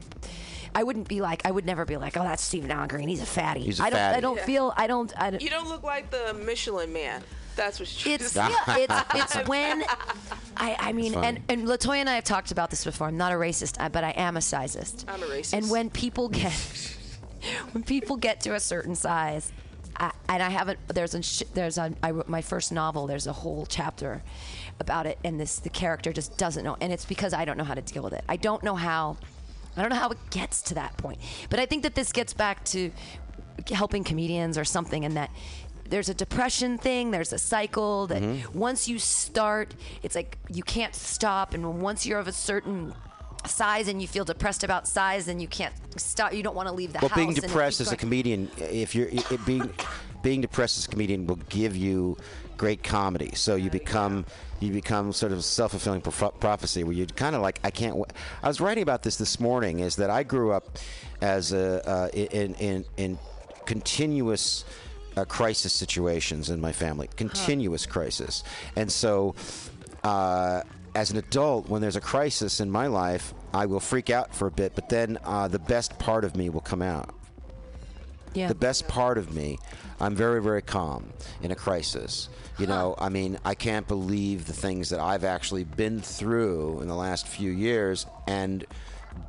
I 0.74 0.84
wouldn't 0.84 1.08
be 1.08 1.22
like. 1.22 1.46
I 1.46 1.52
would 1.52 1.66
never 1.66 1.86
be 1.86 1.98
like. 1.98 2.18
Oh, 2.18 2.24
that's 2.24 2.44
Steven 2.44 2.72
Alan 2.72 2.88
Green. 2.88 3.08
He's 3.08 3.22
a 3.22 3.26
fatty. 3.26 3.62
He's 3.62 3.80
a 3.80 3.84
I 3.84 3.90
don't. 3.90 4.00
I 4.00 4.20
don't 4.20 4.38
Yeah. 4.38 4.46
feel. 4.46 4.74
I 4.78 4.88
don't. 4.88 5.14
I 5.18 5.30
don't 5.32 5.42
you 5.42 5.50
don't 5.50 5.68
look 5.70 5.84
like 5.84 6.12
the 6.12 6.34
michelin 6.34 6.92
man 6.94 7.24
that's 7.56 7.80
what 7.80 8.06
you 8.06 8.14
it's 8.14 8.36
yeah, 8.36 8.50
it's 8.70 8.94
it's 9.16 9.48
when 9.48 9.84
I 10.58 10.76
I 10.80 10.94
mean 10.94 11.16
and 11.16 11.42
and 11.50 11.68
Latoya 11.68 11.98
and 11.98 12.10
I 12.10 12.16
have 12.16 12.24
talked 12.24 12.52
about 12.52 12.70
this 12.70 12.84
before. 12.84 13.08
I'm 13.08 13.18
not 13.18 13.32
a 13.32 13.36
racist, 13.36 13.78
but 13.92 14.04
I 14.04 14.12
am 14.12 14.38
a 14.38 14.40
sizist. 14.40 15.06
I'm 15.08 15.22
a 15.22 15.26
racist. 15.26 15.54
And 15.54 15.70
when 15.70 15.90
people 15.90 16.30
get 16.30 16.54
when 17.72 17.84
people 17.84 18.18
get 18.18 18.42
to 18.42 18.56
a 18.56 18.60
certain 18.60 18.96
size, 18.96 19.52
I, 19.98 20.12
and 20.30 20.42
I 20.42 20.50
haven't 20.50 20.80
there's 20.88 21.14
a 21.14 21.46
there's 21.54 21.78
a 21.78 21.94
I 22.02 22.12
wrote 22.12 22.30
my 22.30 22.42
first 22.42 22.72
novel. 22.72 23.08
There's 23.08 23.28
a 23.28 23.34
whole 23.34 23.66
chapter 23.66 24.24
about 24.80 25.06
it, 25.06 25.20
and 25.24 25.40
this 25.40 25.60
the 25.60 25.70
character 25.70 26.14
just 26.14 26.38
doesn't 26.38 26.64
know, 26.64 26.78
and 26.82 26.92
it's 26.94 27.06
because 27.06 27.34
I 27.34 27.46
don't 27.46 27.58
know 27.58 27.64
how 27.64 27.76
to 27.76 27.82
deal 27.82 28.04
with 28.04 28.14
it. 28.14 28.24
I 28.30 28.38
don't 28.38 28.64
know 28.64 28.76
how. 28.76 29.18
I 29.78 29.82
don't 29.82 29.90
know 29.90 29.96
how 29.98 30.10
it 30.10 30.18
gets 30.30 30.62
to 30.64 30.74
that 30.76 30.98
point. 30.98 31.20
But 31.50 31.60
I 31.60 31.66
think 31.66 31.84
that 31.84 31.96
this 31.96 32.12
gets 32.12 32.34
back 32.34 32.64
to 32.66 32.92
helping 33.72 34.04
comedians 34.04 34.58
or 34.58 34.66
something, 34.66 35.06
and 35.06 35.16
that 35.18 35.30
there's 35.90 36.10
a 36.10 36.14
depression 36.14 36.78
thing, 36.78 37.12
there's 37.12 37.34
a 37.34 37.38
cycle 37.38 38.08
that 38.08 38.22
Mm-hmm. 38.22 38.58
once 38.58 38.88
you 38.88 38.98
start, 39.00 39.74
it's 40.04 40.16
like 40.16 40.38
you 40.50 40.64
can't 40.64 40.96
stop. 40.96 41.54
And 41.54 41.82
once 41.82 42.06
you're 42.06 42.20
of 42.20 42.28
a 42.28 42.32
certain 42.32 42.94
size 43.46 43.88
and 43.88 44.02
you 44.02 44.08
feel 44.08 44.24
depressed 44.24 44.64
about 44.64 44.88
size, 44.88 45.26
then 45.26 45.40
you 45.40 45.48
can't 45.48 45.74
stop. 45.98 46.34
You 46.34 46.44
don't 46.44 46.56
want 46.56 46.70
to 46.70 46.74
leave 46.74 46.94
the 46.94 47.00
Well, 47.02 47.10
house. 47.10 47.18
being 47.18 47.34
depressed 47.34 47.82
as 47.82 47.92
a 47.92 47.98
comedian, 47.98 48.50
if 48.58 48.94
you're 48.96 49.10
being 49.46 49.70
being 50.22 50.42
depressed 50.42 50.78
as 50.78 50.86
a 50.86 50.88
comedian 50.90 51.28
will 51.28 51.38
give 51.50 51.76
you 51.76 52.18
great 52.58 52.84
comedy. 52.84 53.32
So 53.34 53.56
you 53.56 53.70
become 53.70 54.26
you 54.60 54.72
become 54.72 55.14
sort 55.14 55.32
of 55.32 55.40
a 55.40 55.42
self 55.42 55.72
fulfilling 55.72 56.02
prof- 56.02 56.40
prophecy 56.40 56.84
where 56.84 56.94
you 56.94 57.06
kind 57.06 57.36
of 57.36 57.42
like 57.42 57.60
I 57.64 57.72
can't. 57.72 57.94
W-. 57.94 58.06
I 58.44 58.48
was 58.48 58.62
writing 58.62 58.84
about 58.84 59.04
this 59.04 59.16
this 59.18 59.40
morning. 59.40 59.80
Is 59.80 59.96
that 59.98 60.10
I 60.10 60.24
grew 60.24 60.52
up 60.52 60.78
as 61.22 61.54
a 61.54 61.88
uh, 61.90 62.08
in 62.14 62.56
in 62.56 62.86
in 62.98 63.20
continuous. 63.66 64.66
Uh, 65.18 65.26
crisis 65.26 65.74
situations 65.74 66.50
in 66.50 66.62
my 66.62 66.72
family, 66.72 67.10
continuous 67.18 67.86
crisis, 67.86 68.46
and 68.78 68.90
so 68.90 69.36
uh, 70.06 70.62
as 70.96 71.12
an 71.12 71.18
adult, 71.18 71.70
when 71.70 71.82
there's 71.82 71.96
a 71.96 72.02
crisis 72.02 72.60
in 72.60 72.70
my 72.70 72.88
life, 72.88 73.34
I 73.54 73.66
will 73.66 73.80
freak 73.80 74.10
out 74.10 74.34
for 74.34 74.48
a 74.48 74.52
bit, 74.52 74.74
but 74.76 74.90
then 74.90 75.18
uh, 75.24 75.48
the 75.48 75.60
best 75.60 75.98
part 76.00 76.24
of 76.24 76.36
me 76.36 76.50
will 76.50 76.62
come 76.62 76.82
out. 76.82 77.14
Yeah. 78.34 78.48
The 78.48 78.56
best 78.56 78.88
part 78.88 79.18
of 79.18 79.34
me, 79.34 79.60
I'm 80.02 80.16
very, 80.16 80.42
very 80.42 80.62
calm 80.62 81.10
in 81.42 81.52
a 81.52 81.56
crisis. 81.56 82.28
You 82.58 82.68
know, 82.68 82.96
I 82.98 83.10
mean, 83.10 83.40
I 83.46 83.56
can't 83.56 83.88
believe 83.88 84.46
the 84.46 84.54
things 84.54 84.90
that 84.90 85.00
I've 85.00 85.24
actually 85.24 85.64
been 85.64 86.00
through 86.02 86.82
in 86.82 86.88
the 86.88 86.96
last 86.96 87.28
few 87.28 87.52
years 87.52 88.06
and 88.28 88.66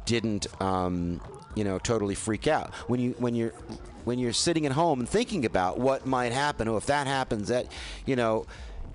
didn't, 0.04 0.46
um, 0.60 1.20
you 1.54 1.64
know, 1.64 1.78
totally 1.78 2.14
freak 2.14 2.46
out. 2.46 2.74
When 2.88 3.00
you 3.00 3.14
when 3.18 3.34
you're 3.34 3.52
when 4.04 4.18
you're 4.18 4.32
sitting 4.32 4.66
at 4.66 4.72
home 4.72 5.00
and 5.00 5.08
thinking 5.08 5.44
about 5.44 5.78
what 5.78 6.06
might 6.06 6.32
happen, 6.32 6.68
or 6.68 6.76
if 6.78 6.86
that 6.86 7.06
happens, 7.06 7.48
that 7.48 7.66
you 8.06 8.16
know, 8.16 8.46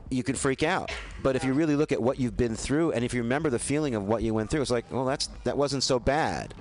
you 0.10 0.24
can 0.24 0.36
freak 0.36 0.64
out. 0.64 0.92
But 1.24 1.36
if 1.36 1.44
you 1.44 1.54
really 1.54 1.76
look 1.76 1.92
at 1.92 2.02
what 2.02 2.20
you've 2.20 2.38
been 2.38 2.56
through, 2.56 2.92
and 2.92 3.04
if 3.06 3.14
you 3.14 3.22
remember 3.24 3.50
the 3.50 3.60
feeling 3.60 3.96
of 3.96 4.04
what 4.08 4.22
you 4.24 4.34
went 4.34 4.50
through, 4.50 4.62
it's 4.62 4.72
like, 4.72 4.86
well, 4.92 5.06
that's 5.06 5.28
that 5.46 5.58
wasn't 5.58 5.84
so 5.84 6.00
bad. 6.00 6.54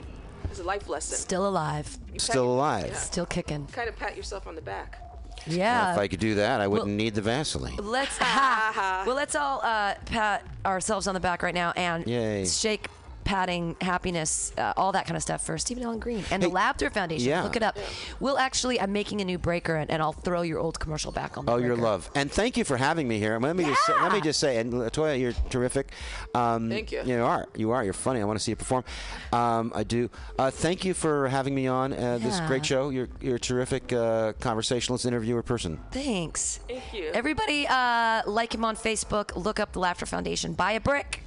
it's 0.51 0.61
a 0.61 0.65
life 0.65 0.89
lesson 0.89 1.19
Still 1.19 1.47
alive, 1.49 1.99
You 2.13 2.19
Still 2.21 2.45
your- 2.45 2.55
alive. 2.55 2.87
yeah. 2.89 2.95
still 2.97 3.27
kicking. 3.27 3.67
kind 3.73 3.89
of 3.89 3.97
pat 3.97 4.17
yourself 4.17 4.47
on 4.47 4.55
the 4.55 4.63
back 4.63 5.03
Yeah. 5.47 5.93
if 5.93 5.99
I 5.99 6.09
could 6.09 6.21
do 6.21 6.35
that, 6.37 6.61
I 6.61 6.67
wouldn't 6.67 6.89
well- 6.89 6.97
need 6.97 7.15
the 7.15 7.23
Vaseline. 7.23 7.77
Let's 7.77 8.17
ha, 8.21 9.05
well, 9.07 9.17
let's 9.17 9.35
all 9.35 9.61
uh, 9.63 9.95
pat 10.07 10.45
ourselves 10.65 11.07
on 11.07 11.15
the 11.15 11.21
back 11.21 11.43
right 11.43 11.55
now 11.55 11.73
and 11.77 12.07
Yay. 12.07 12.47
shake, 12.47 12.89
patting, 13.27 13.77
happiness, 13.81 14.53
uh, 14.57 14.73
all 14.77 14.93
that 14.93 15.05
kind 15.07 15.17
of 15.17 15.23
stuff 15.23 15.45
for 15.45 15.59
Steven 15.59 15.83
Alan 15.83 15.99
Green 15.99 16.25
and 16.31 16.43
the 16.43 16.47
Hey, 16.49 16.53
Laughter 16.55 16.89
Foundation. 16.89 17.29
yeah. 17.29 17.43
Look 17.43 17.57
it 17.57 17.63
up. 17.63 17.77
We'll 18.21 18.39
actually, 18.39 18.81
I'm 18.81 18.93
making 18.93 19.21
a 19.21 19.25
new 19.25 19.37
breaker 19.37 19.75
and, 19.77 19.91
and 19.91 20.01
I'll 20.01 20.13
throw 20.13 20.43
your 20.43 20.59
old 20.61 20.79
commercial 20.81 21.13
back 21.13 21.37
on. 21.37 21.45
The 21.45 21.53
Oh, 21.53 21.57
your 21.57 21.77
love, 21.77 22.09
and 22.15 22.31
thank 22.31 22.57
you 22.57 22.65
for 22.65 22.77
having 22.77 23.07
me 23.09 23.19
here. 23.19 23.39
Let 23.39 23.57
me 23.57 23.65
just 23.65 23.85
say, 23.85 23.93
let 24.01 24.13
me 24.13 24.21
just 24.21 24.41
say, 24.41 24.57
and 24.59 24.73
Latoya, 24.73 25.21
you're 25.21 25.33
terrific. 25.51 25.91
Um, 26.35 26.71
Thank 26.71 26.93
you. 26.93 27.03
You 27.05 27.23
are, 27.25 27.47
you 27.55 27.73
are. 27.73 27.83
You're 27.85 27.93
funny. 27.93 28.21
I 28.21 28.25
want 28.25 28.39
to 28.39 28.43
see 28.45 28.53
you 28.53 28.57
perform. 28.57 28.85
Um, 29.33 29.73
I 29.75 29.83
do. 29.83 30.09
Uh, 30.39 30.51
thank 30.51 30.85
you 30.85 30.95
for 30.95 31.29
having 31.29 31.55
me 31.55 31.67
on 31.67 31.93
uh, 31.93 32.19
this 32.19 32.41
great 32.47 32.65
show. 32.65 32.91
You're 32.91 33.09
you're 33.21 33.37
a 33.37 33.41
terrific 33.41 33.93
uh, 33.93 34.33
conversationalist, 34.41 35.05
interviewer 35.05 35.43
person. 35.43 35.79
Thanks. 35.91 36.61
Thank 36.69 36.93
you. 36.95 37.11
Everybody, 37.13 37.67
uh, 37.67 38.23
like 38.27 38.55
him 38.55 38.65
on 38.65 38.77
Facebook. 38.77 39.35
Look 39.37 39.59
up 39.59 39.73
the 39.73 39.81
Laughter 39.81 40.07
Foundation. 40.07 40.53
Buy 40.53 40.73
a 40.73 40.81
brick. 40.81 41.23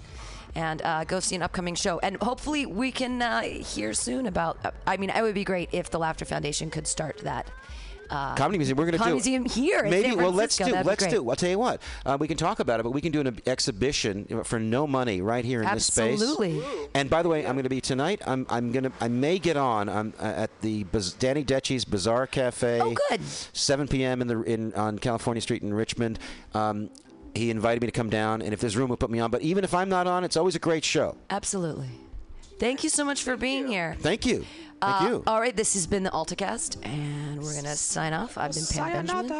And 0.55 0.81
uh, 0.81 1.03
go 1.03 1.19
see 1.19 1.35
an 1.35 1.43
upcoming 1.43 1.75
show, 1.75 1.99
and 1.99 2.17
hopefully 2.17 2.65
we 2.65 2.91
can 2.91 3.21
uh, 3.21 3.41
hear 3.41 3.93
soon 3.93 4.25
about. 4.25 4.57
I 4.87 4.97
mean, 4.97 5.09
it 5.09 5.21
would 5.21 5.35
be 5.35 5.43
great 5.43 5.69
if 5.71 5.89
the 5.91 5.99
Laughter 5.99 6.25
Foundation 6.25 6.69
could 6.69 6.87
start 6.87 7.19
that 7.19 7.49
comedy 8.09 8.57
museum. 8.57 8.77
We're 8.77 8.85
going 8.85 8.93
to 8.93 8.97
do 8.97 9.03
Comedy 9.03 9.15
Museum 9.15 9.45
here 9.45 9.83
Maybe. 9.83 10.15
Well, 10.15 10.31
let's 10.31 10.57
do. 10.57 10.65
That'd 10.65 10.85
Let's 10.85 11.05
do. 11.07 11.29
I'll 11.29 11.35
tell 11.35 11.49
you 11.49 11.59
what. 11.59 11.81
Uh, 12.05 12.17
we 12.19 12.27
can 12.27 12.37
talk 12.37 12.59
about 12.59 12.79
it, 12.79 12.83
but 12.83 12.91
we 12.91 13.01
can 13.01 13.11
do 13.11 13.21
an 13.21 13.39
exhibition 13.45 14.43
for 14.43 14.59
no 14.59 14.87
money 14.87 15.21
right 15.21 15.45
here 15.45 15.61
in 15.61 15.73
this 15.73 15.85
space. 15.87 16.21
Absolutely. 16.21 16.61
And 16.93 17.09
by 17.09 17.21
the 17.21 17.29
way, 17.29 17.45
I'm 17.45 17.53
going 17.53 17.63
to 17.63 17.69
be 17.69 17.81
tonight. 17.81 18.21
I'm. 18.25 18.45
I'm 18.49 18.71
going 18.71 18.83
to. 18.83 18.91
I 18.99 19.07
may 19.07 19.39
get 19.39 19.57
on. 19.57 19.89
I'm 19.89 20.13
uh, 20.19 20.23
at 20.23 20.61
the 20.61 20.83
Baz- 20.85 21.13
Danny 21.13 21.43
Dechi's 21.43 21.85
Bazaar 21.85 22.27
Cafe. 22.27 22.79
Oh, 22.81 22.95
good. 23.09 23.23
7 23.53 23.87
p.m. 23.87 24.21
in 24.21 24.27
the 24.27 24.41
in 24.41 24.73
on 24.73 24.99
California 24.99 25.41
Street 25.41 25.61
in 25.61 25.73
Richmond. 25.73 26.19
Um, 26.53 26.89
he 27.39 27.49
invited 27.49 27.81
me 27.81 27.87
to 27.87 27.91
come 27.91 28.09
down, 28.09 28.41
and 28.41 28.53
if 28.53 28.59
there's 28.59 28.75
room, 28.77 28.87
he'll 28.87 28.97
put 28.97 29.09
me 29.09 29.19
on. 29.19 29.31
But 29.31 29.41
even 29.41 29.63
if 29.63 29.73
I'm 29.73 29.89
not 29.89 30.05
on, 30.07 30.23
it's 30.23 30.37
always 30.37 30.55
a 30.55 30.59
great 30.59 30.83
show. 30.83 31.17
Absolutely. 31.29 31.89
Thank 32.59 32.83
you 32.83 32.89
so 32.89 33.05
much 33.05 33.23
for 33.23 33.37
being 33.37 33.67
here. 33.67 33.95
Thank 33.99 34.25
you. 34.25 34.45
Thank 34.81 35.01
Uh, 35.01 35.07
you. 35.09 35.23
All 35.27 35.39
right, 35.41 35.55
this 35.55 35.73
has 35.73 35.87
been 35.87 36.03
the 36.03 36.09
AltaCast, 36.11 36.85
and 36.85 37.41
we're 37.41 37.51
going 37.53 37.65
to 37.65 37.75
sign 37.75 38.13
off. 38.13 38.37
I've 38.37 38.53
been 38.53 38.65
Pam 38.65 38.91
Benjamin 39.05 39.31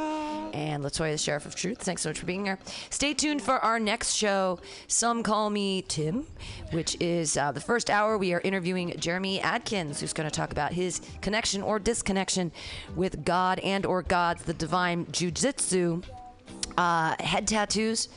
and 0.54 0.84
Latoya, 0.84 1.12
the 1.14 1.18
Sheriff 1.18 1.46
of 1.46 1.56
Truth. 1.56 1.80
Thanks 1.82 2.02
so 2.02 2.10
much 2.10 2.20
for 2.20 2.26
being 2.26 2.46
here. 2.46 2.60
Stay 2.90 3.14
tuned 3.14 3.42
for 3.42 3.54
our 3.60 3.80
next 3.80 4.14
show, 4.16 4.60
Some 4.88 5.22
Call 5.24 5.50
Me 5.50 5.82
Tim, 5.88 6.28
which 6.72 6.98
is 7.02 7.38
uh, 7.38 7.52
the 7.54 7.62
first 7.62 7.90
hour. 7.90 8.18
We 8.18 8.34
are 8.34 8.42
interviewing 8.42 8.94
Jeremy 8.98 9.40
Adkins, 9.42 10.00
who's 10.02 10.12
going 10.14 10.30
to 10.30 10.36
talk 10.36 10.52
about 10.52 10.74
his 10.74 11.02
connection 11.22 11.62
or 11.62 11.80
disconnection 11.80 12.52
with 12.96 13.24
God 13.24 13.60
and 13.60 13.86
or 13.86 14.02
gods, 14.02 14.44
the 14.44 14.54
divine 14.54 15.06
jujitsu, 15.08 16.04
uh, 16.78 17.16
head 17.20 17.48
tattoos, 17.48 18.10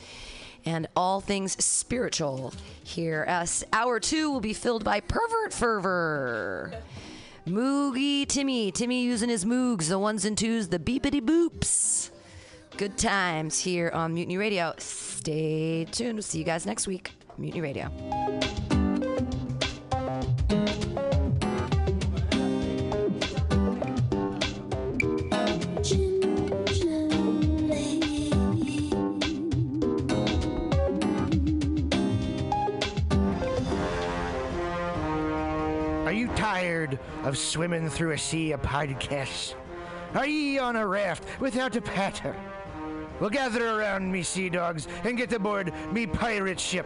and 0.65 0.87
all 0.95 1.21
things 1.21 1.63
spiritual. 1.63 2.53
Here, 2.83 3.23
as 3.27 3.63
hour 3.73 3.99
two 3.99 4.31
will 4.31 4.41
be 4.41 4.53
filled 4.53 4.83
by 4.83 4.99
pervert 4.99 5.53
fervor. 5.53 6.73
Moogie 7.45 8.25
Timmy, 8.25 8.71
Timmy 8.71 9.03
using 9.03 9.29
his 9.29 9.43
moogs, 9.43 9.89
the 9.89 9.99
ones 9.99 10.23
and 10.23 10.37
twos, 10.37 10.69
the 10.69 10.79
beepity 10.79 11.21
boops. 11.21 12.09
Good 12.77 12.97
times 12.97 13.59
here 13.59 13.91
on 13.93 14.13
Mutiny 14.13 14.37
Radio. 14.37 14.73
Stay 14.77 15.85
tuned. 15.85 16.15
We'll 16.15 16.23
see 16.23 16.39
you 16.39 16.45
guys 16.45 16.65
next 16.65 16.87
week. 16.87 17.11
Mutiny 17.37 17.61
Radio. 17.61 18.72
Tired 36.63 36.97
of 37.25 37.37
swimming 37.37 37.89
through 37.89 38.11
a 38.11 38.17
sea 38.17 38.53
of 38.53 38.61
podcasts? 38.61 39.53
Are 40.15 40.25
ye 40.25 40.59
on 40.59 40.77
a 40.77 40.87
raft 40.87 41.25
without 41.41 41.75
a 41.75 41.81
paddle? 41.81 42.33
Well, 43.19 43.29
gather 43.29 43.67
around 43.67 44.09
me, 44.09 44.23
sea 44.23 44.47
dogs, 44.47 44.87
and 45.03 45.17
get 45.17 45.33
aboard 45.33 45.73
me 45.91 46.07
pirate 46.07 46.61
ship 46.61 46.85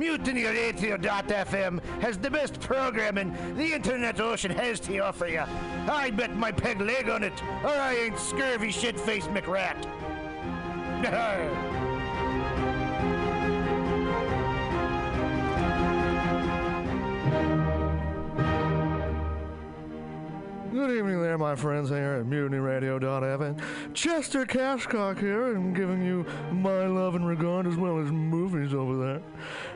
MutinyRadio.fm 0.00 1.84
has 2.00 2.16
the 2.16 2.30
best 2.30 2.58
programming 2.58 3.36
the 3.54 3.74
internet 3.74 4.18
ocean 4.18 4.50
has 4.50 4.80
to 4.80 4.98
offer 5.00 5.26
you. 5.26 5.44
I 5.90 6.10
bet 6.10 6.34
my 6.34 6.50
peg 6.50 6.80
leg 6.80 7.10
on 7.10 7.22
it, 7.22 7.42
or 7.62 7.68
I 7.68 7.94
ain't 7.96 8.18
scurvy 8.18 8.70
shit-faced 8.70 9.28
McRat. 9.28 9.76
Good 20.72 20.96
evening 20.96 21.20
there, 21.20 21.36
my 21.36 21.56
friends 21.56 21.90
here 21.90 22.14
at 22.20 22.26
MutinyRadio.fm. 22.26 23.60
Chester 23.92 24.46
Cashcock 24.46 25.18
here, 25.18 25.56
and 25.56 25.74
giving 25.74 26.00
you 26.00 26.24
my 26.52 26.86
love 26.86 27.16
and 27.16 27.26
regard 27.26 27.66
as 27.66 27.76
well 27.76 27.98
as 27.98 28.12
movies 28.12 28.72
over 28.72 28.96
there. 28.96 29.20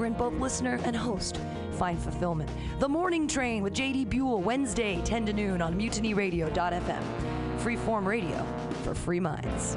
wherein 0.00 0.14
both 0.14 0.32
listener 0.40 0.80
and 0.84 0.96
host 0.96 1.38
find 1.72 1.98
fulfillment. 1.98 2.48
The 2.78 2.88
Morning 2.88 3.28
Train 3.28 3.62
with 3.62 3.74
JD 3.74 4.08
Buell, 4.08 4.40
Wednesday, 4.40 4.98
10 5.04 5.26
to 5.26 5.32
noon 5.34 5.60
on 5.60 5.78
mutinyradio.fm. 5.78 7.02
Freeform 7.58 8.06
radio 8.06 8.46
for 8.82 8.94
free 8.94 9.20
minds. 9.20 9.76